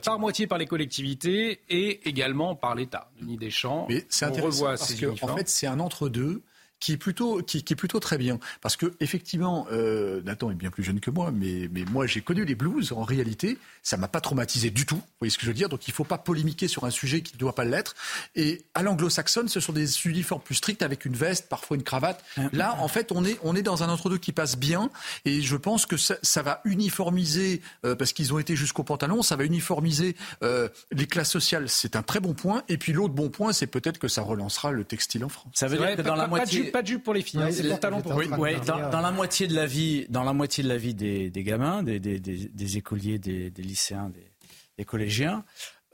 par 0.03 0.19
moitié 0.19 0.47
par 0.47 0.57
les 0.57 0.67
collectivités 0.67 1.61
et 1.69 2.07
également 2.07 2.55
par 2.55 2.75
l'État. 2.75 3.00
Denis 3.19 3.37
Deschamps. 3.37 3.85
Mais 3.89 4.05
c'est 4.09 4.25
intéressant 4.25 4.65
parce 4.65 4.93
qu'en 4.95 5.31
en 5.31 5.35
fait, 5.35 5.49
c'est 5.49 5.67
un 5.67 5.79
entre-deux 5.79 6.43
qui 6.81 6.93
est 6.93 6.97
plutôt 6.97 7.41
qui, 7.41 7.63
qui, 7.63 7.73
est 7.73 7.75
plutôt 7.77 8.01
très 8.01 8.17
bien. 8.17 8.39
Parce 8.59 8.75
que 8.75 8.93
effectivement 8.99 9.67
euh, 9.71 10.21
Nathan 10.25 10.51
est 10.51 10.55
bien 10.55 10.71
plus 10.71 10.83
jeune 10.83 10.99
que 10.99 11.11
moi 11.11 11.31
mais 11.31 11.69
mais 11.71 11.85
moi 11.89 12.07
j'ai 12.07 12.21
connu 12.21 12.43
les 12.43 12.55
blues 12.55 12.91
en 12.91 13.03
réalité 13.03 13.57
ça 13.83 13.95
m'a 13.95 14.09
pas 14.09 14.19
traumatisé 14.19 14.71
du 14.71 14.85
tout 14.85 14.95
vous 14.95 15.03
voyez 15.21 15.29
ce 15.29 15.37
que 15.37 15.43
je 15.43 15.47
veux 15.47 15.55
dire. 15.55 15.69
Donc 15.69 15.87
il 15.87 15.93
faut 15.93 16.03
pas 16.03 16.17
polémiquer 16.17 16.67
sur 16.67 16.83
un 16.83 16.89
sujet 16.89 17.21
qui 17.21 17.35
ne 17.35 17.39
doit 17.39 17.55
pas 17.55 17.63
l'être. 17.63 17.95
Et 18.35 18.63
à 18.73 18.81
l'anglo-saxonne 18.81 19.47
ce 19.47 19.59
sont 19.59 19.71
des 19.71 20.05
uniformes 20.07 20.41
plus 20.41 20.55
stricts 20.55 20.81
avec 20.81 21.05
une 21.05 21.15
veste 21.15 21.47
parfois 21.47 21.77
une 21.77 21.83
cravate. 21.83 22.25
Hein. 22.37 22.49
là 22.51 22.75
en 22.79 22.87
fait 22.87 23.11
on 23.11 23.23
est 23.23 23.37
on 23.43 23.55
est 23.55 23.61
dans 23.61 23.83
un 23.83 23.89
entre-deux 23.89 24.17
qui 24.17 24.31
passe 24.31 24.57
bien 24.57 24.89
et 25.23 25.41
je 25.41 25.55
pense 25.55 25.85
que 25.85 25.97
ça, 25.97 26.15
ça 26.23 26.41
va 26.41 26.61
uniformiser 26.65 27.61
euh, 27.85 27.95
parce 27.95 28.11
qu'ils 28.11 28.33
ont 28.33 28.39
été 28.39 28.55
jusqu'au 28.55 28.83
pantalon 28.83 29.21
ça 29.21 29.35
va 29.35 29.45
uniformiser 29.45 30.15
euh, 30.41 30.67
les 30.91 31.05
classes 31.05 31.31
sociales. 31.31 31.69
C'est 31.69 31.95
un 31.95 32.01
très 32.01 32.19
bon 32.19 32.33
point 32.33 32.63
et 32.69 32.77
puis 32.77 32.91
l'autre 32.91 33.13
bon 33.13 33.29
point 33.29 33.53
c'est 33.53 33.67
peut-être 33.67 33.99
que 33.99 34.07
ça 34.07 34.23
relancera 34.23 34.71
le 34.71 34.83
textile 34.83 35.23
en 35.23 35.29
France. 35.29 35.53
Ça 35.53 35.67
veut 35.67 35.77
dire 35.77 35.95
que 35.95 36.01
dans 36.01 36.15
la 36.15 36.27
moitié 36.27 36.70
pas 36.71 36.81
de 36.81 36.87
jupe 36.87 37.03
pour 37.03 37.13
les 37.13 37.21
filles, 37.21 37.41
hein, 37.41 37.51
c'est 37.51 37.67
pantalon 37.67 38.01
pour 38.01 38.15
oui, 38.15 38.27
dans, 38.65 39.01
la 39.01 39.11
moitié 39.11 39.47
de 39.47 39.55
la 39.55 39.65
vie, 39.65 40.05
dans 40.09 40.23
la 40.23 40.33
moitié 40.33 40.63
de 40.63 40.69
la 40.69 40.77
vie 40.77 40.93
des, 40.93 41.31
gamins, 41.43 41.83
des, 41.83 41.99
des, 41.99 42.77
écoliers, 42.77 43.19
des, 43.19 43.51
lycéens, 43.57 44.11
des, 44.77 44.85
collégiens, 44.85 45.43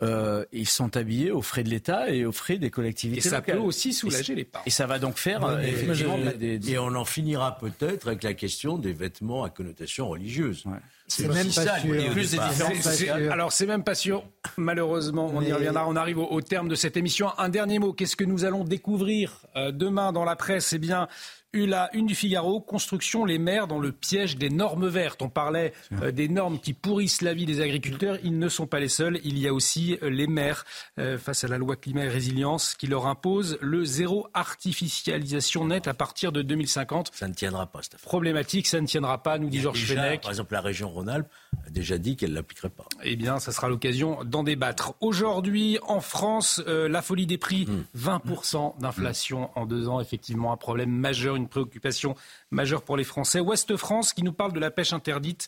euh, 0.04 0.46
ils 0.52 0.68
sont 0.68 0.96
habillés 0.96 1.32
aux 1.32 1.42
frais 1.42 1.64
de 1.64 1.70
l'État 1.70 2.10
et 2.10 2.24
aux 2.24 2.32
frais 2.32 2.58
des 2.58 2.70
collectivités. 2.70 3.20
Et 3.20 3.30
ça 3.30 3.42
peut 3.42 3.58
aussi 3.58 3.94
soulager 3.94 4.36
les 4.36 4.46
parents. 4.46 4.64
Et 4.66 4.70
ça 4.70 4.86
va 4.86 5.00
donc 5.00 5.18
faire 5.18 5.44
euh, 5.44 5.60
Et 5.60 6.78
on 6.78 6.96
en 6.96 7.06
finira 7.06 7.58
peut-être 7.58 8.08
avec 8.08 8.24
la 8.24 8.34
question 8.34 8.78
des 8.78 8.94
vêtements 8.94 9.44
à 9.44 9.50
connotation 9.50 10.08
religieuse. 10.08 10.64
C'est 11.08 11.28
même 11.30 11.48
pas 11.48 11.80
sûr. 11.80 12.12
Plus 12.12 12.32
des 12.32 13.10
alors 13.32 13.54
c'est 13.54 13.66
même 13.66 13.84
pas 13.84 13.96
sûr. 13.96 14.24
Malheureusement, 14.58 15.32
on 15.34 15.42
y 15.42 15.54
reviendra. 15.54 15.88
On 15.88 15.96
arrive 15.96 16.20
au, 16.20 16.42
terme 16.42 16.68
de 16.68 16.76
cette 16.76 16.98
émission. 16.98 17.30
Un 17.38 17.48
dernier 17.50 17.80
mot. 17.80 17.94
Qu'est-ce 17.94 18.18
que 18.18 18.26
nous 18.26 18.44
allons 18.44 18.66
découvrir 18.66 19.46
euh, 19.56 19.72
demain 19.72 20.12
dans 20.12 20.26
la 20.26 20.36
presse? 20.36 20.74
Eh 20.74 20.80
bien, 20.80 21.08
la 21.54 21.90
une 21.94 22.06
du 22.06 22.16
Figaro, 22.16 22.60
construction, 22.60 23.26
les 23.26 23.38
maires 23.38 23.68
dans 23.68 23.80
le 23.80 23.92
piège 23.92 24.38
des 24.38 24.50
normes 24.50 24.88
vertes. 24.88 25.22
On 25.22 25.30
parlait 25.30 25.74
euh, 26.02 26.12
des 26.12 26.28
normes 26.28 26.60
qui 26.60 26.74
pourrissent 26.74 27.22
la 27.22 27.34
vie 27.34 27.46
des 27.46 27.62
agriculteurs. 27.62 28.18
Ils 28.24 28.38
ne 28.38 28.50
sont 28.50 28.68
pas 28.68 28.80
les 28.80 28.90
seuls. 28.90 29.20
Il 29.24 29.40
y 29.40 29.48
a 29.48 29.54
aussi 29.54 29.98
euh, 30.04 30.10
les 30.10 30.28
maires 30.28 30.66
euh, 31.00 31.18
face 31.18 31.44
à 31.44 31.48
la 31.48 31.58
loi 31.58 31.76
climat 31.76 32.06
et 32.06 32.10
résilience 32.10 32.76
qui 32.76 32.88
leur 32.88 33.08
impose 33.08 33.58
le 33.62 33.86
zéro 33.86 34.28
artificialisation 34.34 35.66
nette 35.66 35.88
à 35.88 35.94
partir 35.94 36.32
de 36.32 36.42
2050. 36.42 37.12
Ça 37.14 37.28
ne 37.28 37.34
tiendra 37.34 37.66
pas, 37.66 37.82
Problématique, 38.02 38.68
ça 38.68 38.82
ne 38.82 38.88
tiendra 38.88 39.24
pas, 39.24 39.38
nous 39.38 39.50
dit 39.50 39.60
Georges 39.60 39.86
Fenech. 39.86 40.22
Par 40.22 40.32
exemple, 40.32 40.54
la 40.54 40.62
région 40.62 40.90
Rhône-Alpes 40.90 41.28
déjà 41.70 41.98
dit 41.98 42.16
qu'elle 42.16 42.32
ne 42.32 42.36
l'appliquerait 42.36 42.70
pas. 42.70 42.86
Eh 43.04 43.16
bien, 43.16 43.40
ça 43.40 43.52
sera 43.52 43.70
l'occasion 43.70 44.24
d'en 44.24 44.44
débattre. 44.44 44.94
Aujourd'hui, 45.02 45.80
en 45.88 46.00
France, 46.00 46.62
la 46.66 47.02
folie 47.02 47.28
des 47.28 47.38
prix, 47.38 47.68
20% 47.98 48.78
hmm. 48.78 48.82
d'inflation 48.82 49.50
en 49.56 49.66
deux 49.66 49.88
ans, 49.88 50.00
effectivement 50.00 50.52
un 50.52 50.58
problème 50.58 50.92
majeur, 50.92 51.36
une 51.36 51.48
préoccupation 51.48 52.16
majeure 52.52 52.84
pour 52.84 52.98
les 52.98 53.04
Français. 53.04 53.40
Ouest 53.40 53.76
France 53.78 54.14
qui 54.14 54.24
nous 54.24 54.34
parle 54.34 54.54
de 54.54 54.60
la 54.60 54.72
pêche 54.72 54.94
interdite 54.94 55.48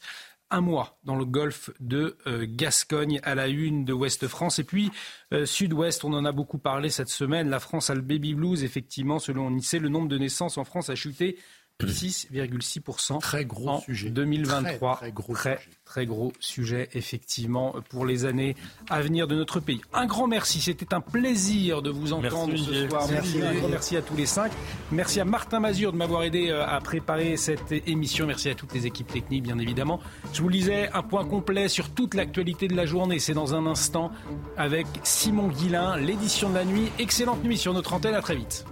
un 0.52 0.62
mois 0.62 0.98
dans 1.04 1.16
le 1.16 1.26
golfe 1.26 1.70
de 1.80 2.18
euh, 2.28 2.46
Gascogne 2.48 3.20
à 3.24 3.36
la 3.36 3.48
une 3.48 3.86
de 3.86 3.94
Ouest 3.94 4.28
France. 4.28 4.60
Et 4.60 4.64
puis 4.64 4.92
euh, 5.34 5.46
Sud-Ouest, 5.46 6.04
on 6.04 6.14
en 6.14 6.26
a 6.26 6.32
beaucoup 6.32 6.58
parlé 6.58 6.90
cette 6.90 7.10
semaine. 7.10 7.50
La 7.50 7.60
France 7.60 7.90
a 7.90 7.96
le 7.96 8.02
baby 8.02 8.34
blues. 8.34 8.64
Effectivement, 8.64 9.20
selon 9.20 9.50
l'INSEE, 9.50 9.80
le 9.80 9.90
nombre 9.90 10.08
de 10.08 10.18
naissances 10.18 10.58
en 10.58 10.64
France 10.64 10.90
a 10.90 10.96
chuté 10.96 11.38
6,6% 11.88 13.20
très 13.20 13.46
gros 13.46 13.70
en 13.70 13.80
sujet. 13.82 14.10
2023. 14.10 14.98
Très, 14.98 15.12
gros 15.12 15.34
très, 15.34 15.60
très, 15.86 16.06
gros 16.06 16.34
sujet, 16.40 16.90
effectivement, 16.94 17.76
pour 17.90 18.06
les 18.06 18.26
années 18.26 18.56
à 18.90 19.02
venir 19.02 19.28
de 19.28 19.36
notre 19.36 19.60
pays. 19.60 19.82
Un 19.94 20.06
grand 20.06 20.28
merci. 20.28 20.60
C'était 20.60 20.94
un 20.94 21.02
plaisir 21.02 21.82
de 21.82 21.90
vous 21.90 22.12
entendre 22.12 22.56
ce 22.58 22.88
soir. 22.90 23.08
Merci. 23.10 23.42
Un 23.42 23.54
grand 23.54 23.70
merci 23.70 23.96
à 23.96 24.02
tous 24.02 24.16
les 24.16 24.26
cinq. 24.26 24.52
Merci 24.92 25.20
à 25.22 25.26
Martin 25.26 25.60
Mazur 25.60 25.94
de 25.94 25.98
m'avoir 25.98 26.24
aidé 26.24 26.50
euh, 26.50 26.66
à 26.68 26.82
préparer 26.82 27.38
cette 27.38 27.72
émission. 27.88 28.28
Merci 28.28 28.50
à 28.50 28.56
toutes 28.56 28.74
les 28.74 28.86
équipes 28.86 29.08
techniques, 29.08 29.44
bien 29.44 29.60
évidemment. 29.60 30.02
Je 30.34 30.42
vous 30.42 30.50
lisais 30.50 30.90
un 30.94 31.04
point 31.04 31.26
complet 31.26 31.70
sur 31.70 31.90
toute 31.90 32.14
l'actualité 32.14 32.68
de 32.68 32.76
la 32.76 32.86
journée. 32.86 33.20
C'est 33.20 33.34
dans 33.34 33.56
un 33.56 33.66
instant 33.66 34.12
avec 34.58 34.88
Simon 35.04 35.48
Guillain, 35.48 35.98
l'édition 35.98 36.50
de 36.50 36.56
la 36.56 36.66
nuit. 36.66 36.92
Excellente 37.00 37.44
nuit 37.44 37.58
sur 37.58 37.74
notre 37.74 37.94
antenne. 37.94 38.16
À 38.16 38.22
très 38.22 38.36
vite. 38.36 38.66